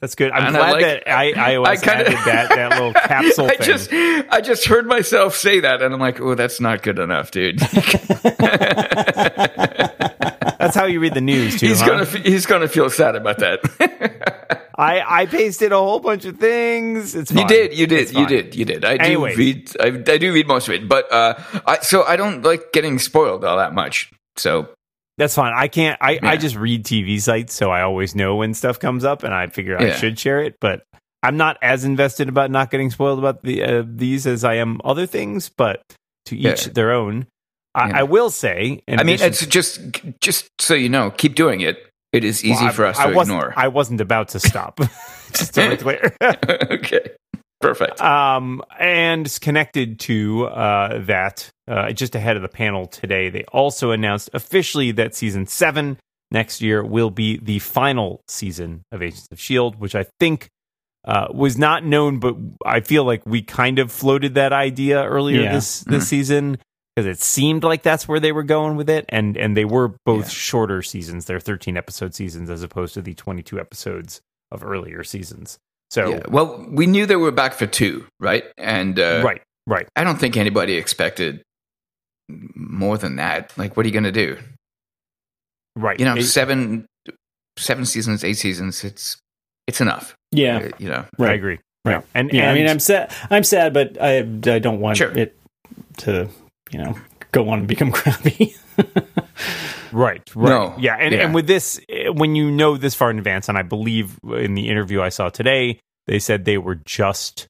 that's 0.00 0.14
good 0.14 0.30
i'm 0.32 0.46
And 0.48 0.56
I 0.56 0.60
glad 0.60 0.72
like- 0.72 0.82
that 0.84 1.08
i 1.10 1.32
ios 1.52 1.66
I 1.66 1.76
kinda- 1.76 1.92
added 2.06 2.18
that 2.26 2.48
that 2.50 2.70
little 2.72 2.92
capsule 3.08 3.46
I 3.46 3.56
thing 3.56 3.66
just 3.66 3.92
I 3.92 4.40
just 4.40 4.64
heard 4.66 4.86
myself 4.86 5.34
say 5.34 5.60
that, 5.60 5.82
and 5.82 5.92
I'm 5.94 6.00
like, 6.00 6.20
oh, 6.20 6.34
that's 6.34 6.60
not 6.60 6.82
good 6.82 6.98
enough, 6.98 7.30
dude. 7.30 7.58
That's 10.58 10.74
how 10.76 10.84
you 10.86 11.00
read 11.00 11.14
the 11.14 11.20
news 11.20 11.58
too 11.58 11.68
he's 11.68 11.80
huh? 11.80 11.86
gonna 11.88 12.04
he's 12.04 12.46
gonna 12.46 12.68
feel 12.68 12.90
sad 12.90 13.16
about 13.16 13.38
that. 13.38 13.60
i 14.78 15.22
i 15.22 15.26
pasted 15.26 15.72
a 15.72 15.76
whole 15.76 15.98
bunch 16.00 16.24
of 16.24 16.36
things 16.38 17.14
it's 17.14 17.30
you 17.32 17.46
did, 17.46 17.72
you 17.76 17.86
did, 17.86 18.12
you 18.12 18.26
did, 18.26 18.54
you 18.54 18.64
did. 18.64 18.84
I 18.84 18.96
do 18.96 19.04
Anyways. 19.04 19.36
read. 19.36 19.70
I, 19.80 19.86
I 19.86 20.18
do 20.18 20.32
read 20.32 20.46
most 20.46 20.68
of 20.68 20.74
it, 20.74 20.88
but 20.88 21.10
uh, 21.12 21.34
I 21.66 21.78
so 21.80 22.04
I 22.04 22.16
don't 22.16 22.42
like 22.42 22.72
getting 22.72 22.98
spoiled 22.98 23.44
all 23.44 23.56
that 23.56 23.74
much. 23.74 24.10
So 24.36 24.68
That's 25.16 25.34
fine. 25.34 25.52
I 25.56 25.66
can't. 25.66 25.98
I, 26.00 26.20
I 26.22 26.36
just 26.36 26.54
read 26.54 26.84
TV 26.84 27.20
sites, 27.20 27.54
so 27.54 27.70
I 27.72 27.82
always 27.82 28.14
know 28.14 28.36
when 28.36 28.54
stuff 28.54 28.78
comes 28.78 29.04
up, 29.04 29.24
and 29.24 29.34
I 29.34 29.48
figure 29.48 29.76
I 29.76 29.90
should 29.96 30.16
share 30.18 30.40
it. 30.42 30.56
But 30.60 30.84
I'm 31.24 31.36
not 31.36 31.56
as 31.60 31.84
invested 31.84 32.28
about 32.28 32.52
not 32.52 32.70
getting 32.70 32.90
spoiled 32.92 33.18
about 33.18 33.42
the 33.42 33.62
uh, 33.64 33.82
these 33.84 34.28
as 34.28 34.44
I 34.44 34.54
am 34.54 34.80
other 34.84 35.06
things. 35.06 35.48
But 35.48 35.82
to 36.26 36.36
each 36.36 36.66
Yeah. 36.68 36.72
their 36.72 36.92
own. 36.92 37.26
I, 37.74 37.88
Yeah. 37.88 37.98
I 37.98 38.02
will 38.04 38.30
say. 38.30 38.82
I 38.88 39.02
mean, 39.02 39.18
it's 39.20 39.44
just 39.46 39.80
just 40.20 40.48
so 40.60 40.74
you 40.74 40.88
know, 40.88 41.10
keep 41.10 41.34
doing 41.34 41.60
it. 41.60 41.78
It 42.12 42.24
is 42.24 42.42
easy 42.44 42.64
well, 42.64 42.72
for 42.72 42.86
us 42.86 42.98
I 42.98 43.10
to 43.12 43.20
ignore. 43.20 43.52
I 43.56 43.68
wasn't 43.68 44.00
about 44.00 44.28
to 44.28 44.40
stop. 44.40 44.78
just 45.34 45.54
to 45.54 45.70
be 45.70 45.76
clear. 45.84 46.16
okay, 46.22 47.10
perfect. 47.60 48.00
Um, 48.00 48.62
and 48.80 49.38
connected 49.42 50.00
to 50.00 50.46
uh, 50.46 51.00
that, 51.04 51.50
uh, 51.68 51.92
just 51.92 52.14
ahead 52.14 52.36
of 52.36 52.42
the 52.42 52.48
panel 52.48 52.86
today, 52.86 53.28
they 53.28 53.44
also 53.52 53.90
announced 53.90 54.30
officially 54.32 54.90
that 54.92 55.14
season 55.14 55.46
seven 55.46 55.98
next 56.30 56.62
year 56.62 56.82
will 56.82 57.10
be 57.10 57.36
the 57.38 57.58
final 57.58 58.22
season 58.26 58.82
of 58.90 59.02
Agents 59.02 59.26
of 59.30 59.38
S.H.I.E.L.D., 59.38 59.76
which 59.78 59.94
I 59.94 60.06
think 60.18 60.48
uh, 61.06 61.28
was 61.32 61.56
not 61.58 61.84
known, 61.84 62.18
but 62.20 62.36
I 62.66 62.80
feel 62.80 63.04
like 63.04 63.22
we 63.26 63.42
kind 63.42 63.78
of 63.78 63.92
floated 63.92 64.34
that 64.34 64.52
idea 64.52 65.02
earlier 65.04 65.42
Yeah. 65.42 65.52
this, 65.52 65.80
this 65.80 66.08
season. 66.08 66.58
Because 66.98 67.06
it 67.06 67.22
seemed 67.22 67.62
like 67.62 67.84
that's 67.84 68.08
where 68.08 68.18
they 68.18 68.32
were 68.32 68.42
going 68.42 68.74
with 68.74 68.90
it, 68.90 69.04
and 69.08 69.36
and 69.36 69.56
they 69.56 69.64
were 69.64 69.94
both 70.04 70.24
Yeah. 70.24 70.30
shorter 70.30 70.82
seasons. 70.82 71.26
They're 71.26 71.38
thirteen 71.38 71.76
episode 71.76 72.12
seasons 72.12 72.50
as 72.50 72.64
opposed 72.64 72.94
to 72.94 73.02
the 73.02 73.14
twenty 73.14 73.40
two 73.40 73.60
episodes 73.60 74.20
of 74.50 74.64
earlier 74.64 75.04
seasons. 75.04 75.58
So 75.90 76.10
yeah. 76.10 76.22
Well, 76.28 76.66
we 76.68 76.86
knew 76.86 77.06
they 77.06 77.14
were 77.14 77.30
back 77.30 77.52
for 77.54 77.68
two, 77.68 78.04
right? 78.18 78.42
And 78.58 78.98
uh, 78.98 79.22
right, 79.24 79.40
right. 79.68 79.86
I 79.94 80.02
don't 80.02 80.18
think 80.18 80.36
anybody 80.36 80.74
expected 80.74 81.40
more 82.28 82.98
than 82.98 83.14
that. 83.16 83.56
Like, 83.56 83.76
what 83.76 83.86
are 83.86 83.88
you 83.88 83.92
going 83.92 84.02
to 84.02 84.10
do? 84.10 84.36
Right. 85.76 86.00
You 86.00 86.04
know, 86.04 86.16
It- 86.16 86.24
seven 86.24 86.84
seven 87.56 87.84
seasons, 87.86 88.24
eight 88.24 88.38
seasons. 88.38 88.82
It's 88.82 89.18
it's 89.68 89.80
enough. 89.80 90.16
Yeah, 90.32 90.56
Uh, 90.58 90.70
you 90.78 90.88
know. 90.88 91.04
right. 91.16 91.30
I 91.30 91.34
agree. 91.34 91.60
Right. 91.84 92.02
And, 92.12 92.32
Yeah, 92.32 92.50
I 92.50 92.54
mean, 92.54 92.66
I'm 92.68 92.80
sad. 92.80 93.12
I'm 93.30 93.44
sad, 93.44 93.72
but 93.72 93.96
I 94.02 94.18
I 94.18 94.58
don't 94.58 94.80
want 94.80 94.96
Sure. 94.96 95.16
it 95.16 95.36
to 95.98 96.28
you 96.70 96.78
know 96.78 96.94
go 97.32 97.48
on 97.50 97.60
and 97.60 97.68
become 97.68 97.90
crappy. 97.92 98.54
Right, 99.90 100.22
right. 100.34 100.48
No. 100.50 100.74
Yeah, 100.78 100.96
and, 100.96 101.14
Yeah. 101.14 101.24
and 101.24 101.34
with 101.34 101.46
this, 101.46 101.80
when 102.12 102.34
you 102.36 102.50
know 102.50 102.76
this 102.76 102.94
far 102.94 103.10
in 103.10 103.18
advance, 103.18 103.48
and 103.48 103.56
I 103.56 103.62
believe 103.62 104.18
in 104.24 104.54
the 104.54 104.68
interview 104.68 105.00
I 105.00 105.08
saw 105.08 105.30
today, 105.30 105.80
they 106.06 106.18
said 106.18 106.44
they 106.44 106.58
were 106.58 106.74
just 106.74 107.46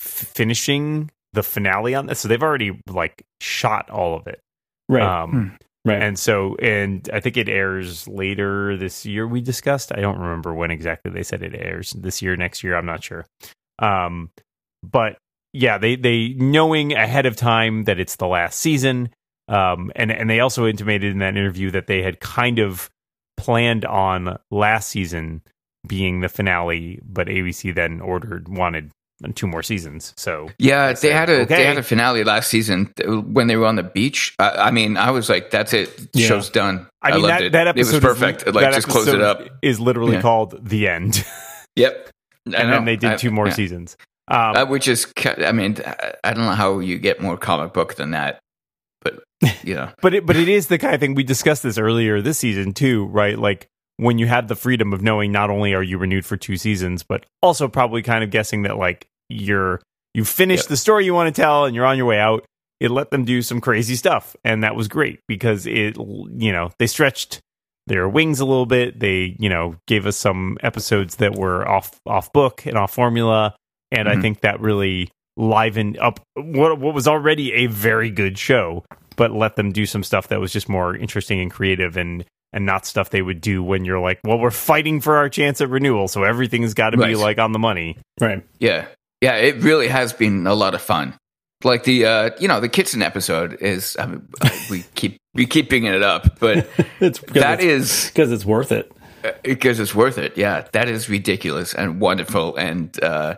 f- 0.00 0.06
finishing 0.34 1.10
the 1.34 1.42
finale 1.42 1.94
on 1.94 2.06
this, 2.06 2.20
so 2.20 2.28
they've 2.28 2.42
already 2.42 2.80
like 2.88 3.22
shot 3.40 3.90
all 3.90 4.16
of 4.16 4.26
it. 4.26 4.40
Right. 4.88 5.02
Um, 5.02 5.56
right. 5.84 6.02
And 6.02 6.18
so, 6.18 6.56
and 6.56 7.08
I 7.12 7.20
think 7.20 7.36
it 7.36 7.48
airs 7.50 8.08
later 8.08 8.76
this 8.78 9.04
year. 9.04 9.26
We 9.26 9.40
discussed. 9.42 9.92
I 9.92 10.00
don't 10.00 10.18
remember 10.18 10.54
when 10.54 10.70
exactly 10.70 11.12
they 11.12 11.22
said 11.22 11.42
it 11.42 11.54
airs 11.54 11.90
this 11.90 12.22
year, 12.22 12.34
next 12.36 12.62
year. 12.64 12.76
I'm 12.76 12.86
not 12.86 13.04
sure. 13.04 13.26
Um, 13.78 14.30
but 14.82 15.18
yeah, 15.54 15.78
they 15.78 15.96
they 15.96 16.34
knowing 16.36 16.92
ahead 16.92 17.24
of 17.24 17.36
time 17.36 17.84
that 17.84 17.98
it's 17.98 18.16
the 18.16 18.26
last 18.26 18.60
season. 18.60 19.08
Um, 19.48 19.90
and 19.96 20.10
and 20.10 20.28
they 20.28 20.40
also 20.40 20.66
intimated 20.66 21.12
in 21.12 21.18
that 21.20 21.36
interview 21.36 21.70
that 21.70 21.86
they 21.86 22.02
had 22.02 22.20
kind 22.20 22.58
of 22.58 22.90
planned 23.36 23.84
on 23.84 24.38
last 24.50 24.88
season 24.90 25.42
being 25.86 26.20
the 26.20 26.28
finale, 26.28 26.98
but 27.04 27.26
ABC 27.28 27.74
then 27.74 28.00
ordered 28.00 28.48
wanted 28.48 28.90
two 29.34 29.46
more 29.46 29.62
seasons. 29.62 30.12
So 30.16 30.48
Yeah, 30.58 30.92
they 30.94 31.12
had 31.12 31.28
a 31.30 31.42
okay. 31.42 31.56
they 31.56 31.64
had 31.66 31.76
a 31.76 31.82
finale 31.82 32.24
last 32.24 32.48
season 32.48 32.92
when 33.06 33.46
they 33.46 33.56
were 33.56 33.66
on 33.66 33.76
the 33.76 33.82
beach. 33.82 34.34
I, 34.38 34.50
I 34.50 34.70
mean, 34.70 34.96
I 34.96 35.10
was 35.10 35.28
like, 35.28 35.50
"That's 35.50 35.72
it, 35.74 36.08
Yeah. 36.14 36.26
show's 36.26 36.48
done." 36.50 36.86
I 37.02 37.12
mean 37.12 37.22
loved 37.22 37.32
that 37.34 37.42
it. 37.42 37.52
that 37.52 37.66
it 37.66 37.70
episode 37.70 38.02
was 38.02 38.14
perfect. 38.18 38.48
Is, 38.48 38.54
like, 38.54 38.72
just 38.74 38.88
close 38.88 39.08
it 39.08 39.20
up. 39.20 39.42
Is 39.62 39.78
literally 39.78 40.14
Yeah. 40.14 40.22
called 40.22 40.58
the 40.68 40.88
end, 40.88 41.24
Yep, 41.76 42.10
I 42.48 42.50
and 42.60 42.68
know. 42.70 42.76
then 42.76 42.84
they 42.86 42.96
did 42.96 43.10
I- 43.10 43.16
two 43.16 43.30
more 43.30 43.46
yeah. 43.48 43.52
seasons. 43.54 43.96
Um, 44.28 44.56
Uh, 44.56 44.64
which 44.66 44.88
is, 44.88 45.06
I 45.24 45.52
mean, 45.52 45.76
I- 46.24 46.32
don't 46.32 46.44
know 46.44 46.52
how 46.52 46.78
you 46.78 46.98
get 46.98 47.20
more 47.20 47.36
comic 47.36 47.72
book 47.72 47.94
than 47.96 48.12
that, 48.12 48.40
but 49.02 49.22
you 49.62 49.74
know, 49.74 49.90
but 50.00 50.14
it 50.14 50.24
but 50.26 50.36
it 50.36 50.48
is 50.48 50.68
the 50.68 50.78
kind 50.78 50.94
of 50.94 51.00
thing 51.00 51.14
we 51.14 51.22
discussed 51.24 51.62
this 51.62 51.76
earlier 51.78 52.20
this 52.22 52.38
season 52.38 52.72
too, 52.72 53.06
right? 53.06 53.38
Like 53.38 53.66
when 53.98 54.18
you 54.18 54.26
had 54.26 54.48
the 54.48 54.56
freedom 54.56 54.92
of 54.92 55.02
knowing 55.02 55.30
not 55.30 55.50
only 55.50 55.74
are 55.74 55.82
you 55.82 55.98
renewed 55.98 56.24
for 56.26 56.36
two 56.36 56.56
seasons, 56.56 57.02
but 57.02 57.26
also 57.42 57.68
probably 57.68 58.02
kind 58.02 58.24
of 58.24 58.30
guessing 58.30 58.62
that 58.62 58.76
like 58.78 59.06
you're 59.28 59.80
you 60.14 60.24
finished 60.24 60.64
Yep. 60.64 60.68
the 60.70 60.76
story 60.76 61.04
you 61.04 61.12
want 61.14 61.34
to 61.34 61.40
tell 61.42 61.64
and 61.66 61.74
you're 61.74 61.84
on 61.86 61.96
your 61.96 62.06
way 62.06 62.18
out. 62.18 62.44
It 62.80 62.90
let 62.90 63.10
them 63.10 63.24
do 63.24 63.40
some 63.42 63.60
crazy 63.60 63.94
stuff, 63.94 64.34
and 64.44 64.64
that 64.64 64.74
was 64.74 64.88
great 64.88 65.20
because 65.28 65.66
it 65.66 65.96
you 65.96 66.50
know 66.52 66.70
they 66.78 66.86
stretched 66.86 67.40
their 67.86 68.08
wings 68.08 68.40
a 68.40 68.44
little 68.44 68.66
bit. 68.66 68.98
They 69.00 69.36
you 69.38 69.48
know 69.48 69.76
gave 69.86 70.06
us 70.06 70.16
some 70.16 70.56
episodes 70.62 71.16
that 71.16 71.34
were 71.36 71.68
off 71.68 72.00
off 72.06 72.32
book 72.32 72.64
and 72.66 72.76
off 72.76 72.92
formula, 72.94 73.54
and 73.94 74.08
I 74.08 74.16
Mhm. 74.16 74.22
think 74.22 74.40
that 74.40 74.60
really 74.60 75.10
livened 75.36 75.98
up 75.98 76.20
what 76.36 76.78
what 76.78 76.94
was 76.94 77.08
already 77.08 77.52
a 77.52 77.66
very 77.66 78.10
good 78.10 78.38
show 78.38 78.84
but 79.16 79.32
let 79.32 79.56
them 79.56 79.72
do 79.72 79.84
some 79.86 80.02
stuff 80.04 80.28
that 80.28 80.40
was 80.40 80.52
just 80.52 80.68
more 80.68 80.94
interesting 80.96 81.40
and 81.40 81.50
creative 81.50 81.96
and 81.96 82.24
and 82.52 82.64
not 82.64 82.86
stuff 82.86 83.10
they 83.10 83.20
would 83.22 83.40
do 83.40 83.64
when 83.64 83.84
you're 83.84 83.98
like, 83.98 84.20
well, 84.22 84.38
we're 84.38 84.50
fighting 84.52 85.00
for 85.00 85.16
our 85.16 85.28
chance 85.28 85.60
at 85.60 85.68
renewal, 85.70 86.06
so 86.06 86.22
everything's 86.22 86.72
got 86.72 86.90
to 86.90 86.96
be 86.96 87.16
like 87.16 87.38
on 87.40 87.50
the 87.50 87.58
money. 87.58 87.96
right. 88.20 88.44
yeah, 88.60 88.86
yeah, 89.20 89.34
it 89.34 89.56
really 89.56 89.88
has 89.88 90.12
been 90.12 90.46
a 90.46 90.54
lot 90.54 90.72
of 90.72 90.80
fun. 90.80 91.14
Like 91.64 91.82
the, 91.82 92.06
uh, 92.06 92.30
you 92.38 92.46
know, 92.46 92.60
the 92.60 92.68
kitchen 92.68 93.02
episode 93.02 93.54
is. 93.60 93.96
I 93.98 94.06
mean, 94.06 94.28
we 94.70 94.84
keep 94.94 95.16
we 95.34 95.46
keep 95.46 95.68
bringing 95.68 95.92
it 95.92 96.02
up, 96.04 96.38
but 96.38 96.68
It's 97.00 97.18
that 97.32 97.60
is 97.60 98.06
because 98.06 98.30
it's 98.30 98.44
worth 98.44 98.70
it. 98.70 98.92
Uh, 99.24 99.32
because 99.42 99.80
it's 99.80 99.94
worth 99.94 100.18
it. 100.18 100.36
Yeah, 100.38 100.66
that 100.72 100.88
is 100.88 101.08
ridiculous 101.08 101.74
and 101.74 102.00
wonderful. 102.00 102.54
And 102.54 102.96
uh, 103.02 103.36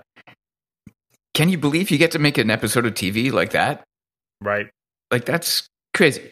can 1.37 1.49
you 1.51 1.59
believe 1.59 1.90
you 1.90 1.99
get 1.99 2.12
to 2.12 2.18
make 2.18 2.38
an 2.38 2.51
episode 2.51 2.87
of 2.87 2.94
TV 2.94 3.31
like 3.31 3.51
that? 3.51 3.85
Right. 4.40 4.66
Like 5.11 5.25
that's 5.27 5.68
crazy. 5.94 6.31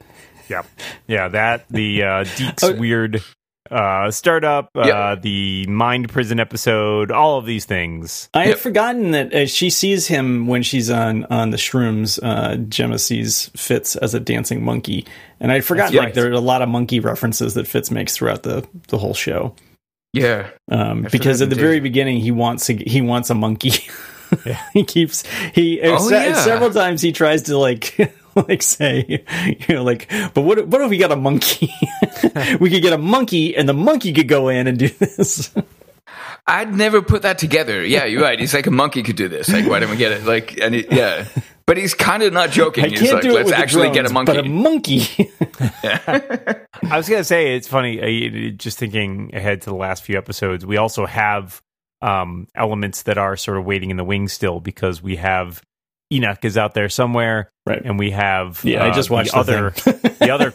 Yeah, 0.48 0.62
Yeah, 1.06 1.28
that 1.28 1.66
the 1.70 2.02
uh 2.02 2.24
Deke's 2.36 2.64
Oh. 2.64 2.74
weird 2.74 3.22
uh 3.70 4.10
startup, 4.10 4.68
uh 4.76 4.86
Yep. 4.86 5.22
the 5.22 5.66
mind 5.68 6.08
prison 6.10 6.38
episode, 6.40 7.10
all 7.10 7.38
of 7.38 7.46
these 7.46 7.64
things. 7.64 8.28
I 8.34 8.40
had 8.40 8.48
Yep. 8.48 8.58
forgotten 8.58 9.10
that 9.12 9.32
uh, 9.34 9.46
she 9.46 9.70
sees 9.70 10.06
him 10.06 10.46
when 10.46 10.62
she's 10.62 10.90
on 10.90 11.24
on 11.26 11.50
the 11.50 11.56
shrooms. 11.56 12.18
Uh, 12.22 12.56
Jemma 12.68 12.98
sees 13.00 13.50
Fitz 13.56 13.96
as 13.96 14.12
a 14.14 14.20
dancing 14.20 14.62
monkey, 14.64 15.06
and 15.40 15.50
I'd 15.52 15.64
forgotten 15.64 15.94
That's 15.94 15.98
like 15.98 16.06
right. 16.08 16.14
there 16.14 16.28
are 16.30 16.32
a 16.32 16.40
lot 16.40 16.60
of 16.62 16.68
monkey 16.68 17.00
references 17.00 17.54
that 17.54 17.66
Fitz 17.66 17.90
makes 17.90 18.16
throughout 18.16 18.42
the 18.42 18.66
the 18.88 18.98
whole 18.98 19.14
show. 19.14 19.54
Yeah, 20.12 20.50
Um, 20.70 21.02
because 21.10 21.42
at 21.42 21.48
the 21.50 21.56
forgot 21.56 21.64
very 21.66 21.80
beginning 21.80 22.20
he 22.20 22.30
wants 22.30 22.68
a, 22.70 22.74
he 22.74 23.00
wants 23.00 23.30
a 23.30 23.34
monkey. 23.34 23.72
he 24.73 24.85
keeps 24.85 25.25
he 25.55 25.81
Oh, 25.83 25.99
se- 26.09 26.29
yeah. 26.31 26.35
several 26.42 26.70
times 26.70 27.01
he 27.03 27.12
tries 27.12 27.42
to 27.42 27.59
like 27.59 27.97
like 28.49 28.62
say 28.62 29.25
you 29.68 29.75
know 29.77 29.83
like 29.85 30.09
but 30.35 30.42
what 30.42 30.66
what 30.68 30.81
if 30.83 30.90
we 30.90 30.99
got 30.99 31.12
a 31.12 31.16
monkey? 31.16 31.73
we 32.61 32.70
could 32.70 32.83
get 32.83 32.92
a 32.92 32.99
monkey 32.99 33.57
and 33.57 33.68
the 33.68 33.75
monkey 33.75 34.12
could 34.12 34.29
go 34.29 34.49
in 34.49 34.66
and 34.66 34.79
do 34.79 34.88
this. 34.88 35.55
I'd 36.47 36.75
never 36.75 37.01
put 37.01 37.23
that 37.23 37.38
together. 37.38 37.83
Yeah, 37.85 38.05
you're 38.05 38.20
right. 38.20 38.38
He's 38.38 38.53
like 38.53 38.66
a 38.66 38.70
monkey 38.70 39.03
could 39.03 39.16
do 39.16 39.29
this. 39.29 39.49
Like, 39.49 39.66
why 39.66 39.79
don't 39.81 39.88
we 39.90 39.97
get 39.97 40.12
it? 40.12 40.25
Like, 40.25 40.61
and 40.61 40.75
it, 40.75 40.92
yeah, 40.92 41.27
but 41.64 41.79
he's 41.79 41.94
kind 41.94 42.23
of 42.23 42.35
not 42.35 42.51
joking. 42.51 42.85
I 42.85 42.88
He's 42.88 43.01
can't 43.01 43.14
like, 43.14 43.23
do 43.23 43.31
it 43.31 43.33
let's 43.33 43.47
with 43.47 43.55
the 43.55 43.59
actually 43.62 43.90
get 43.92 44.05
a 44.05 44.12
monkey. 44.12 44.33
but 44.35 44.44
a 44.44 44.49
monkey. 44.49 44.99
monkey. 45.31 45.33
I 45.83 46.97
was 46.99 47.09
gonna 47.09 47.25
say 47.25 47.57
it's 47.57 47.66
funny. 47.68 47.99
Uh, 48.01 48.51
just 48.57 48.79
thinking 48.79 49.31
ahead 49.35 49.62
to 49.62 49.70
the 49.70 49.77
last 49.77 50.03
few 50.05 50.18
episodes, 50.18 50.66
we 50.66 50.77
also 50.77 51.07
have 51.07 51.62
um, 52.02 52.48
elements 52.54 53.02
that 53.02 53.18
are 53.18 53.37
sort 53.37 53.59
of 53.59 53.64
waiting 53.64 53.90
in 53.90 53.96
the 53.96 54.04
wings 54.04 54.33
still 54.33 54.61
because 54.61 55.02
we 55.02 55.16
have 55.16 55.62
Enoch 56.12 56.44
is 56.44 56.57
out 56.59 56.74
there 56.74 56.88
somewhere, 56.88 57.50
Right. 57.66 57.80
And 57.83 57.98
we 57.98 58.11
have 58.11 58.61
Yeah, 58.62 58.85
I 58.85 58.90
uh, 58.90 58.94
just 58.94 59.09
watched 59.09 59.33
the 59.33 59.42
the 59.42 59.52
other, 59.54 59.70
the 60.18 60.30
other. 60.30 60.54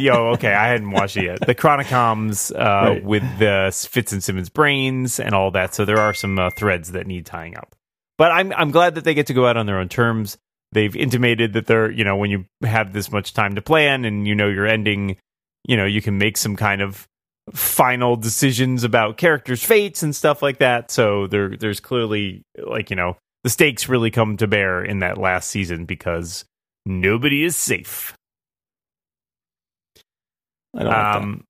Yo, 0.00 0.30
okay, 0.32 0.52
I 0.52 0.66
hadn't 0.68 0.90
watched 0.90 1.16
it 1.16 1.24
yet. 1.24 1.46
The 1.46 1.54
Chronicoms 1.54 2.52
uh, 2.52 2.90
Right. 2.90 3.04
with 3.04 3.22
the 3.38 3.70
Fitz 3.90 4.12
and 4.12 4.22
Simmons 4.22 4.48
brains 4.48 5.20
and 5.20 5.34
all 5.34 5.52
that. 5.52 5.72
So 5.74 5.84
there 5.84 5.98
are 5.98 6.12
some 6.12 6.36
uh, 6.38 6.50
threads 6.50 6.90
that 6.92 7.06
need 7.06 7.26
tying 7.26 7.56
up. 7.56 7.76
But 8.18 8.32
I'm 8.32 8.52
I'm 8.52 8.72
glad 8.72 8.96
that 8.96 9.04
they 9.04 9.14
get 9.14 9.28
to 9.28 9.34
go 9.34 9.46
out 9.46 9.56
on 9.56 9.66
their 9.66 9.78
own 9.78 9.88
terms. 9.88 10.36
They've 10.72 10.94
intimated 10.96 11.52
that 11.52 11.66
they're 11.68 11.90
you 11.92 12.02
know 12.02 12.16
when 12.16 12.30
you 12.30 12.46
have 12.62 12.92
this 12.92 13.12
much 13.12 13.32
time 13.32 13.54
to 13.54 13.62
plan 13.62 14.04
and 14.04 14.26
you 14.26 14.34
know 14.34 14.48
your 14.48 14.66
ending, 14.66 15.16
you 15.64 15.76
know 15.76 15.86
you 15.86 16.02
can 16.02 16.18
make 16.18 16.36
some 16.36 16.56
kind 16.56 16.82
of 16.82 17.06
final 17.52 18.16
decisions 18.16 18.84
about 18.84 19.16
characters' 19.16 19.64
fates 19.64 20.02
and 20.02 20.14
stuff 20.14 20.42
like 20.42 20.58
that. 20.58 20.90
So 20.90 21.26
there 21.26 21.56
there's 21.56 21.80
clearly 21.80 22.42
like 22.56 22.90
you 22.90 22.96
know 22.96 23.16
the 23.44 23.50
stakes 23.50 23.88
really 23.88 24.10
come 24.10 24.36
to 24.38 24.46
bear 24.46 24.84
in 24.84 25.00
that 25.00 25.18
last 25.18 25.50
season 25.50 25.84
because 25.84 26.44
nobody 26.86 27.44
is 27.44 27.56
safe. 27.56 28.14
Don't 30.74 30.86
like 30.86 31.16
Um, 31.16 31.44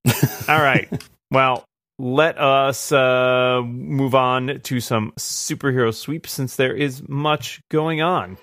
all 0.49 0.61
right. 0.61 0.89
Well, 1.31 1.67
let 1.99 2.39
us 2.39 2.91
uh, 2.91 3.61
move 3.63 4.15
on 4.15 4.61
to 4.63 4.81
some 4.81 5.13
superhero 5.19 5.95
sweep 5.95 6.27
since 6.27 6.57
there 6.57 6.75
is 6.75 7.07
much 7.07 7.61
going 7.71 8.01
on. 8.01 8.39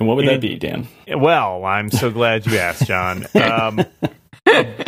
And 0.00 0.08
what 0.08 0.16
would 0.16 0.26
that 0.26 0.40
be, 0.40 0.56
Dan? 0.56 0.88
Well, 1.14 1.64
I'm 1.66 1.90
so 1.90 2.10
glad 2.10 2.46
you 2.46 2.56
asked, 2.56 2.86
John. 2.86 3.26
Um, 3.34 3.84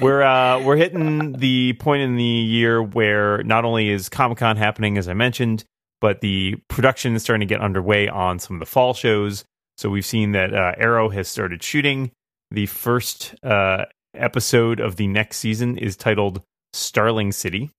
we're 0.00 0.22
uh, 0.22 0.62
we're 0.62 0.76
hitting 0.76 1.32
the 1.32 1.72
point 1.72 2.02
in 2.02 2.16
the 2.16 2.22
year 2.22 2.82
where 2.82 3.42
not 3.44 3.64
only 3.64 3.88
is 3.88 4.10
Comic 4.10 4.36
Con 4.36 4.58
happening, 4.58 4.98
as 4.98 5.08
I 5.08 5.14
mentioned, 5.14 5.64
but 6.02 6.20
the 6.20 6.56
production 6.68 7.14
is 7.14 7.22
starting 7.22 7.48
to 7.48 7.52
get 7.52 7.62
underway 7.62 8.08
on 8.08 8.38
some 8.38 8.56
of 8.56 8.60
the 8.60 8.66
fall 8.66 8.92
shows. 8.92 9.44
So 9.78 9.88
we've 9.88 10.04
seen 10.04 10.32
that 10.32 10.52
uh, 10.52 10.72
Arrow 10.76 11.08
has 11.08 11.28
started 11.28 11.62
shooting. 11.62 12.10
The 12.50 12.66
first 12.66 13.34
uh, 13.42 13.86
episode 14.14 14.80
of 14.80 14.96
the 14.96 15.06
next 15.06 15.38
season 15.38 15.78
is 15.78 15.96
titled 15.96 16.42
Starling 16.74 17.32
City. 17.32 17.70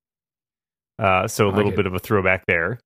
Uh, 0.98 1.28
so 1.28 1.48
a 1.48 1.52
little 1.52 1.72
bit 1.72 1.86
of 1.86 1.94
a 1.94 2.00
throwback 2.00 2.46
there. 2.48 2.80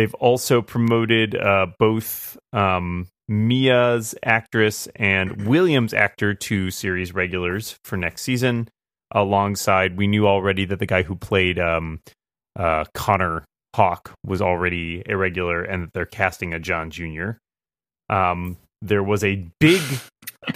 They've 0.00 0.14
also 0.14 0.62
promoted 0.62 1.36
uh, 1.36 1.66
both 1.78 2.38
um, 2.54 3.06
Mia's 3.28 4.14
actress 4.24 4.88
and 4.96 5.46
William's 5.46 5.92
actor 5.92 6.32
to 6.32 6.70
series 6.70 7.12
regulars 7.12 7.78
for 7.84 7.98
next 7.98 8.22
season. 8.22 8.70
Alongside, 9.12 9.98
we 9.98 10.06
knew 10.06 10.26
already 10.26 10.64
that 10.64 10.78
the 10.78 10.86
guy 10.86 11.02
who 11.02 11.16
played 11.16 11.58
um, 11.58 12.00
uh, 12.58 12.86
Connor 12.94 13.44
Hawke 13.76 14.12
was 14.24 14.40
already 14.40 15.02
a 15.06 15.18
regular, 15.18 15.62
and 15.64 15.82
that 15.82 15.92
they're 15.92 16.06
casting 16.06 16.54
a 16.54 16.58
John 16.58 16.90
Jr. 16.90 17.32
Um, 18.08 18.56
there 18.80 19.02
was 19.02 19.22
a 19.22 19.46
big 19.60 19.82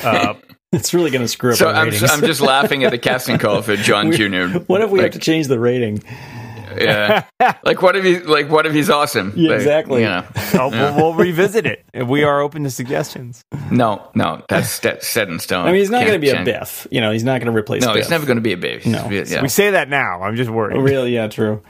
uh, 0.03 0.33
It's 0.73 0.95
really 0.95 1.11
going 1.11 1.21
to 1.23 1.29
screw 1.29 1.51
up 1.53 1.59
So 1.59 1.69
our 1.69 1.75
I'm, 1.75 1.85
ratings. 1.91 2.11
I'm 2.11 2.21
just 2.23 2.41
laughing 2.41 2.83
at 2.85 2.93
the 2.93 2.99
casting 2.99 3.37
call 3.39 3.61
for 3.61 3.77
John 3.77 4.09
We- 4.09 4.17
Jr. 4.17 4.59
what 4.61 4.81
if 4.81 4.91
we 4.91 5.01
like, 5.01 5.13
have 5.13 5.21
to 5.21 5.25
change 5.25 5.49
the 5.49 5.61
rating? 5.61 6.03
Yeah, 6.77 7.25
like 7.65 7.83
what 7.83 7.97
if 7.97 8.05
he 8.05 8.19
like 8.21 8.49
what 8.51 8.67
if 8.67 8.73
he's 8.73 8.91
awesome? 8.91 9.33
Yeah, 9.37 9.51
Like, 9.51 9.57
exactly. 9.59 10.01
You 10.03 10.09
know, 10.09 10.27
oh, 10.55 10.69
we'll, 10.71 10.95
we'll 10.97 11.15
revisit 11.15 11.67
it. 11.67 11.85
We 12.07 12.25
are 12.25 12.41
open 12.41 12.65
to 12.65 12.71
suggestions. 12.71 13.43
no, 13.71 14.09
no, 14.15 14.43
that's 14.49 14.79
that's 14.81 15.07
set 15.07 15.29
in 15.29 15.39
stone. 15.39 15.67
I 15.67 15.73
mean, 15.73 15.81
he's 15.81 15.91
not 15.91 16.07
going 16.07 16.21
to 16.21 16.27
be 16.27 16.31
a. 16.31 16.45
Biff. 16.45 16.87
You 16.91 17.01
know, 17.01 17.11
he's 17.11 17.25
not 17.25 17.41
going 17.41 17.53
to 17.53 17.59
replace. 17.59 17.83
No, 17.83 17.89
Biff. 17.95 18.05
he's 18.05 18.11
never 18.11 18.27
going 18.27 18.37
to 18.37 18.43
be 18.43 18.53
a 18.53 18.57
baby. 18.57 18.91
No. 18.91 19.09
yeah. 19.11 19.43
We 19.43 19.49
say 19.49 19.71
that 19.71 19.89
now. 19.89 20.23
I'm 20.23 20.37
just 20.37 20.51
worried. 20.51 20.77
Oh, 20.77 20.81
really? 20.81 21.15
Yeah, 21.15 21.29
true. 21.29 21.63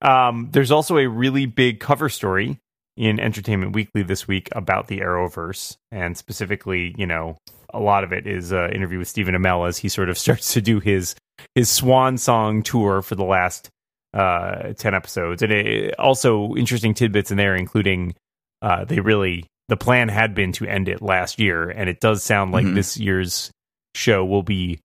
Um, 0.00 0.48
there's 0.50 0.70
also 0.70 0.98
a 0.98 1.06
really 1.06 1.46
big 1.46 1.80
cover 1.80 2.08
story 2.08 2.58
in 2.96 3.20
Entertainment 3.20 3.72
Weekly 3.72 4.02
this 4.02 4.26
week 4.26 4.48
about 4.52 4.88
the 4.88 4.98
Arrowverse, 5.00 5.76
and 5.90 6.16
specifically, 6.16 6.94
you 6.98 7.06
know, 7.06 7.36
a 7.72 7.80
lot 7.80 8.04
of 8.04 8.12
it 8.12 8.26
is 8.26 8.52
an 8.52 8.72
interview 8.72 8.98
with 8.98 9.08
Stephen 9.08 9.34
Amell 9.34 9.66
as 9.66 9.78
he 9.78 9.88
sort 9.88 10.10
of 10.10 10.18
starts 10.18 10.52
to 10.54 10.60
do 10.60 10.80
his 10.80 11.14
his 11.54 11.68
swan 11.68 12.18
song 12.18 12.62
tour 12.62 13.02
for 13.02 13.14
the 13.14 13.24
last 13.24 13.70
uh, 14.14 14.72
ten 14.74 14.94
episodes, 14.94 15.42
and 15.42 15.52
it, 15.52 15.94
also 15.98 16.54
interesting 16.56 16.94
tidbits 16.94 17.30
in 17.30 17.36
there, 17.36 17.54
including 17.56 18.14
uh, 18.60 18.84
they 18.84 19.00
really 19.00 19.44
the 19.68 19.76
plan 19.76 20.08
had 20.08 20.34
been 20.34 20.52
to 20.52 20.66
end 20.66 20.88
it 20.88 21.00
last 21.00 21.38
year, 21.38 21.70
and 21.70 21.88
it 21.88 22.00
does 22.00 22.22
sound 22.22 22.52
like 22.52 22.66
Mhm. 22.66 22.74
this 22.74 22.96
year's 22.98 23.50
show 23.94 24.24
will 24.24 24.42
be 24.42 24.78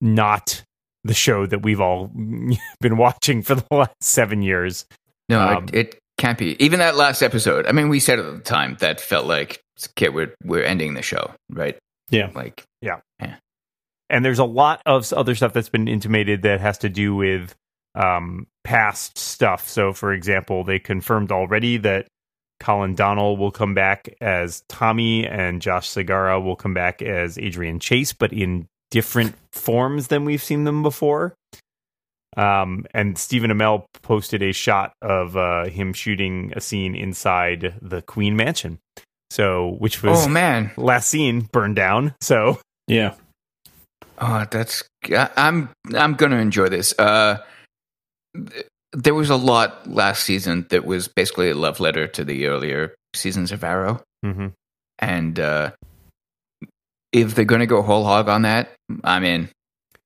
not 0.00 0.62
the 1.04 1.14
show 1.14 1.46
that 1.46 1.62
we've 1.62 1.80
all 1.80 2.10
been 2.80 2.96
watching 2.96 3.42
for 3.42 3.54
the 3.56 3.64
last 3.70 3.94
seven 4.02 4.42
years. 4.42 4.84
No, 5.28 5.40
Um, 5.40 5.64
it, 5.72 5.74
it 5.74 5.98
can't 6.18 6.38
be. 6.38 6.62
Even 6.62 6.78
that 6.80 6.96
last 6.96 7.22
episode. 7.22 7.66
I 7.66 7.72
mean, 7.72 7.88
we 7.88 8.00
said 8.00 8.18
at 8.18 8.24
the 8.32 8.40
time 8.40 8.76
that 8.80 9.00
felt 9.00 9.26
like 9.26 9.60
okay, 9.90 10.08
we're 10.08 10.34
we're 10.44 10.64
ending 10.64 10.94
the 10.94 11.02
show, 11.02 11.32
right? 11.50 11.76
Yeah. 12.10 12.30
Like 12.34 12.62
yeah. 12.80 13.00
and 14.10 14.24
there's 14.24 14.38
a 14.38 14.44
lot 14.44 14.80
of 14.86 15.12
other 15.12 15.34
stuff 15.34 15.52
that's 15.52 15.68
been 15.68 15.86
intimated 15.88 16.42
that 16.42 16.60
has 16.60 16.78
to 16.78 16.88
do 16.88 17.14
with 17.14 17.54
um, 17.94 18.46
past 18.64 19.18
stuff. 19.18 19.68
So, 19.68 19.92
for 19.92 20.12
example, 20.12 20.64
they 20.64 20.78
confirmed 20.78 21.32
already 21.32 21.76
that 21.78 22.06
Colin 22.60 22.94
Donnell 22.94 23.36
will 23.36 23.50
come 23.52 23.74
back 23.74 24.08
as 24.20 24.62
Tommy, 24.68 25.26
and 25.26 25.62
Josh 25.62 25.88
Segarra 25.88 26.42
will 26.42 26.56
come 26.56 26.74
back 26.74 27.02
as 27.02 27.38
Adrian 27.38 27.78
Chase, 27.78 28.12
but 28.12 28.32
in 28.32 28.66
different 28.90 29.34
forms 29.52 30.08
than 30.08 30.24
we've 30.24 30.42
seen 30.42 30.64
them 30.64 30.82
before. 30.82 31.34
Um, 32.36 32.84
and 32.92 33.16
Stephen 33.18 33.50
Amell 33.50 33.84
posted 34.02 34.42
a 34.42 34.52
shot 34.52 34.92
of 35.02 35.36
uh, 35.36 35.64
him 35.66 35.92
shooting 35.92 36.52
a 36.54 36.60
scene 36.60 36.94
inside 36.94 37.74
the 37.82 38.02
Queen 38.02 38.36
Mansion. 38.36 38.78
So, 39.30 39.76
which 39.78 40.02
was 40.02 40.26
oh 40.26 40.28
man, 40.28 40.70
last 40.76 41.08
scene 41.08 41.42
burned 41.52 41.76
down. 41.76 42.14
So, 42.20 42.60
Yeah. 42.86 43.14
oh 44.18 44.46
that's 44.50 44.84
I, 45.10 45.28
I'm 45.36 45.68
I'm 45.94 46.14
gonna 46.14 46.38
enjoy 46.38 46.68
this. 46.68 46.94
Uh, 46.98 47.36
th- 47.36 47.46
there 48.92 49.14
was 49.14 49.30
a 49.30 49.36
lot 49.36 49.88
last 49.90 50.24
season 50.24 50.66
that 50.70 50.84
was 50.84 51.08
basically 51.08 51.50
a 51.50 51.54
love 51.54 51.80
letter 51.80 52.06
to 52.08 52.24
the 52.24 52.46
earlier 52.46 52.94
seasons 53.14 53.52
of 53.52 53.62
Arrow, 53.64 54.02
mhm. 54.24 54.52
and 54.98 55.38
uh, 55.38 55.70
if 57.12 57.34
they're 57.34 57.44
gonna 57.44 57.66
go 57.66 57.82
whole 57.82 58.04
hog 58.04 58.28
on 58.28 58.42
that, 58.42 58.70
I'm 59.04 59.24
in. 59.24 59.48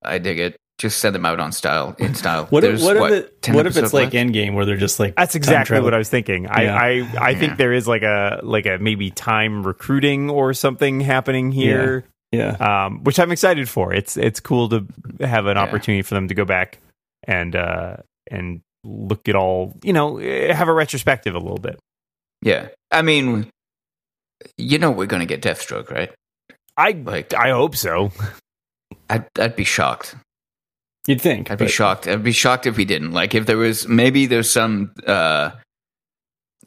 I 0.04 0.18
dig 0.18 0.38
it. 0.38 0.56
Just 0.78 0.98
send 0.98 1.14
them 1.14 1.24
out 1.24 1.38
on 1.38 1.52
style 1.52 1.94
in 1.98 2.14
style. 2.16 2.46
What, 2.46 2.64
if, 2.64 2.70
There's, 2.70 2.82
what, 2.82 2.96
if 2.96 3.02
it, 3.12 3.54
what 3.54 3.66
if 3.66 3.76
it's 3.76 3.76
episodes 3.76 3.92
like 3.94 4.14
left? 4.14 4.16
Endgame 4.16 4.54
where 4.54 4.64
they're 4.64 4.76
just 4.76 4.98
like 4.98 5.14
That's 5.14 5.36
exactly 5.36 5.78
what 5.80 5.94
I 5.94 5.98
was 5.98 6.08
thinking. 6.08 6.48
I 6.48 6.62
Yeah. 6.64 6.74
I, 6.76 6.88
I 7.20 7.30
Yeah. 7.30 7.38
think 7.38 7.56
there 7.56 7.72
is 7.72 7.86
like 7.86 8.02
a 8.02 8.40
like 8.42 8.66
a 8.66 8.78
maybe 8.78 9.10
time 9.10 9.64
recruiting 9.64 10.28
or 10.28 10.54
something 10.54 10.98
happening 11.00 11.52
here, 11.52 12.04
Yeah. 12.32 12.56
um, 12.86 13.04
which 13.04 13.20
I'm 13.20 13.30
excited 13.30 13.68
for. 13.68 13.92
It's 13.92 14.16
it's 14.16 14.40
cool 14.40 14.70
to 14.70 14.84
have 15.20 15.46
an 15.46 15.56
Yeah. 15.56 15.62
opportunity 15.62 16.02
for 16.02 16.14
them 16.14 16.26
to 16.28 16.34
go 16.34 16.44
back 16.44 16.78
and 17.28 17.54
uh, 17.54 17.98
and 18.30 18.60
look 18.84 19.28
at 19.28 19.36
all 19.36 19.78
you 19.84 19.92
know 19.92 20.18
eh, 20.18 20.52
have 20.52 20.68
a 20.68 20.72
retrospective 20.72 21.34
a 21.34 21.38
little 21.38 21.58
bit. 21.58 21.78
Yeah, 22.42 22.68
I 22.90 23.02
mean, 23.02 23.50
you 24.56 24.78
know, 24.78 24.90
we're 24.90 25.06
gonna 25.06 25.26
get 25.26 25.42
Deathstroke, 25.42 25.90
right? 25.90 26.12
I 26.76 26.90
Like, 26.92 27.34
I 27.34 27.50
hope 27.50 27.76
so. 27.76 28.10
I'd 29.08 29.26
I'd 29.38 29.56
be 29.56 29.64
shocked. 29.64 30.16
You'd 31.06 31.20
think. 31.20 31.50
I'd 31.50 31.58
be 31.58 31.68
shocked. 31.68 32.06
I'd 32.06 32.22
be 32.22 32.32
shocked 32.32 32.66
if 32.66 32.76
we 32.76 32.84
didn't. 32.84 33.12
Like, 33.12 33.34
if 33.34 33.46
there 33.46 33.56
was 33.56 33.88
maybe 33.88 34.26
there's 34.26 34.50
some, 34.50 34.92
uh, 35.06 35.50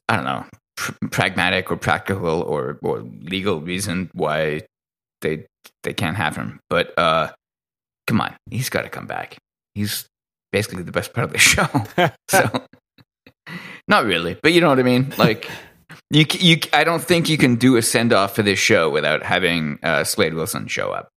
I 0.09 0.15
don't 0.15 0.25
know, 0.25 0.45
pr- 0.75 1.07
pragmatic 1.09 1.71
or 1.71 1.77
practical 1.77 2.41
or 2.41 2.77
or 2.81 2.99
legal 3.21 3.61
reason 3.61 4.09
why 4.13 4.61
they 5.21 5.45
they 5.83 5.93
can't 5.93 6.17
have 6.17 6.35
him. 6.35 6.59
But 6.69 6.97
uh, 6.97 7.31
come 8.07 8.21
on, 8.21 8.35
he's 8.49 8.69
got 8.69 8.83
to 8.83 8.89
come 8.89 9.07
back. 9.07 9.37
He's 9.73 10.05
basically 10.55 10.83
the 10.83 10.91
best 10.93 11.13
part 11.13 11.25
of 11.25 11.33
the 11.33 11.37
show. 11.51 11.67
so, 12.29 12.49
not 13.89 14.05
really, 14.05 14.37
but 14.41 14.53
you 14.53 14.61
know 14.61 14.69
what 14.69 14.79
I 14.79 14.83
mean. 14.83 15.13
Like, 15.17 15.49
you 16.09 16.25
you, 16.31 16.57
I 16.71 16.83
don't 16.85 17.03
think 17.03 17.27
you 17.27 17.37
can 17.37 17.55
do 17.55 17.75
a 17.75 17.81
send 17.81 18.13
off 18.13 18.35
for 18.35 18.41
this 18.43 18.57
show 18.57 18.89
without 18.89 19.21
having 19.23 19.79
uh, 19.83 20.03
Slade 20.05 20.33
Wilson 20.33 20.67
show 20.67 20.91
up. 20.91 21.09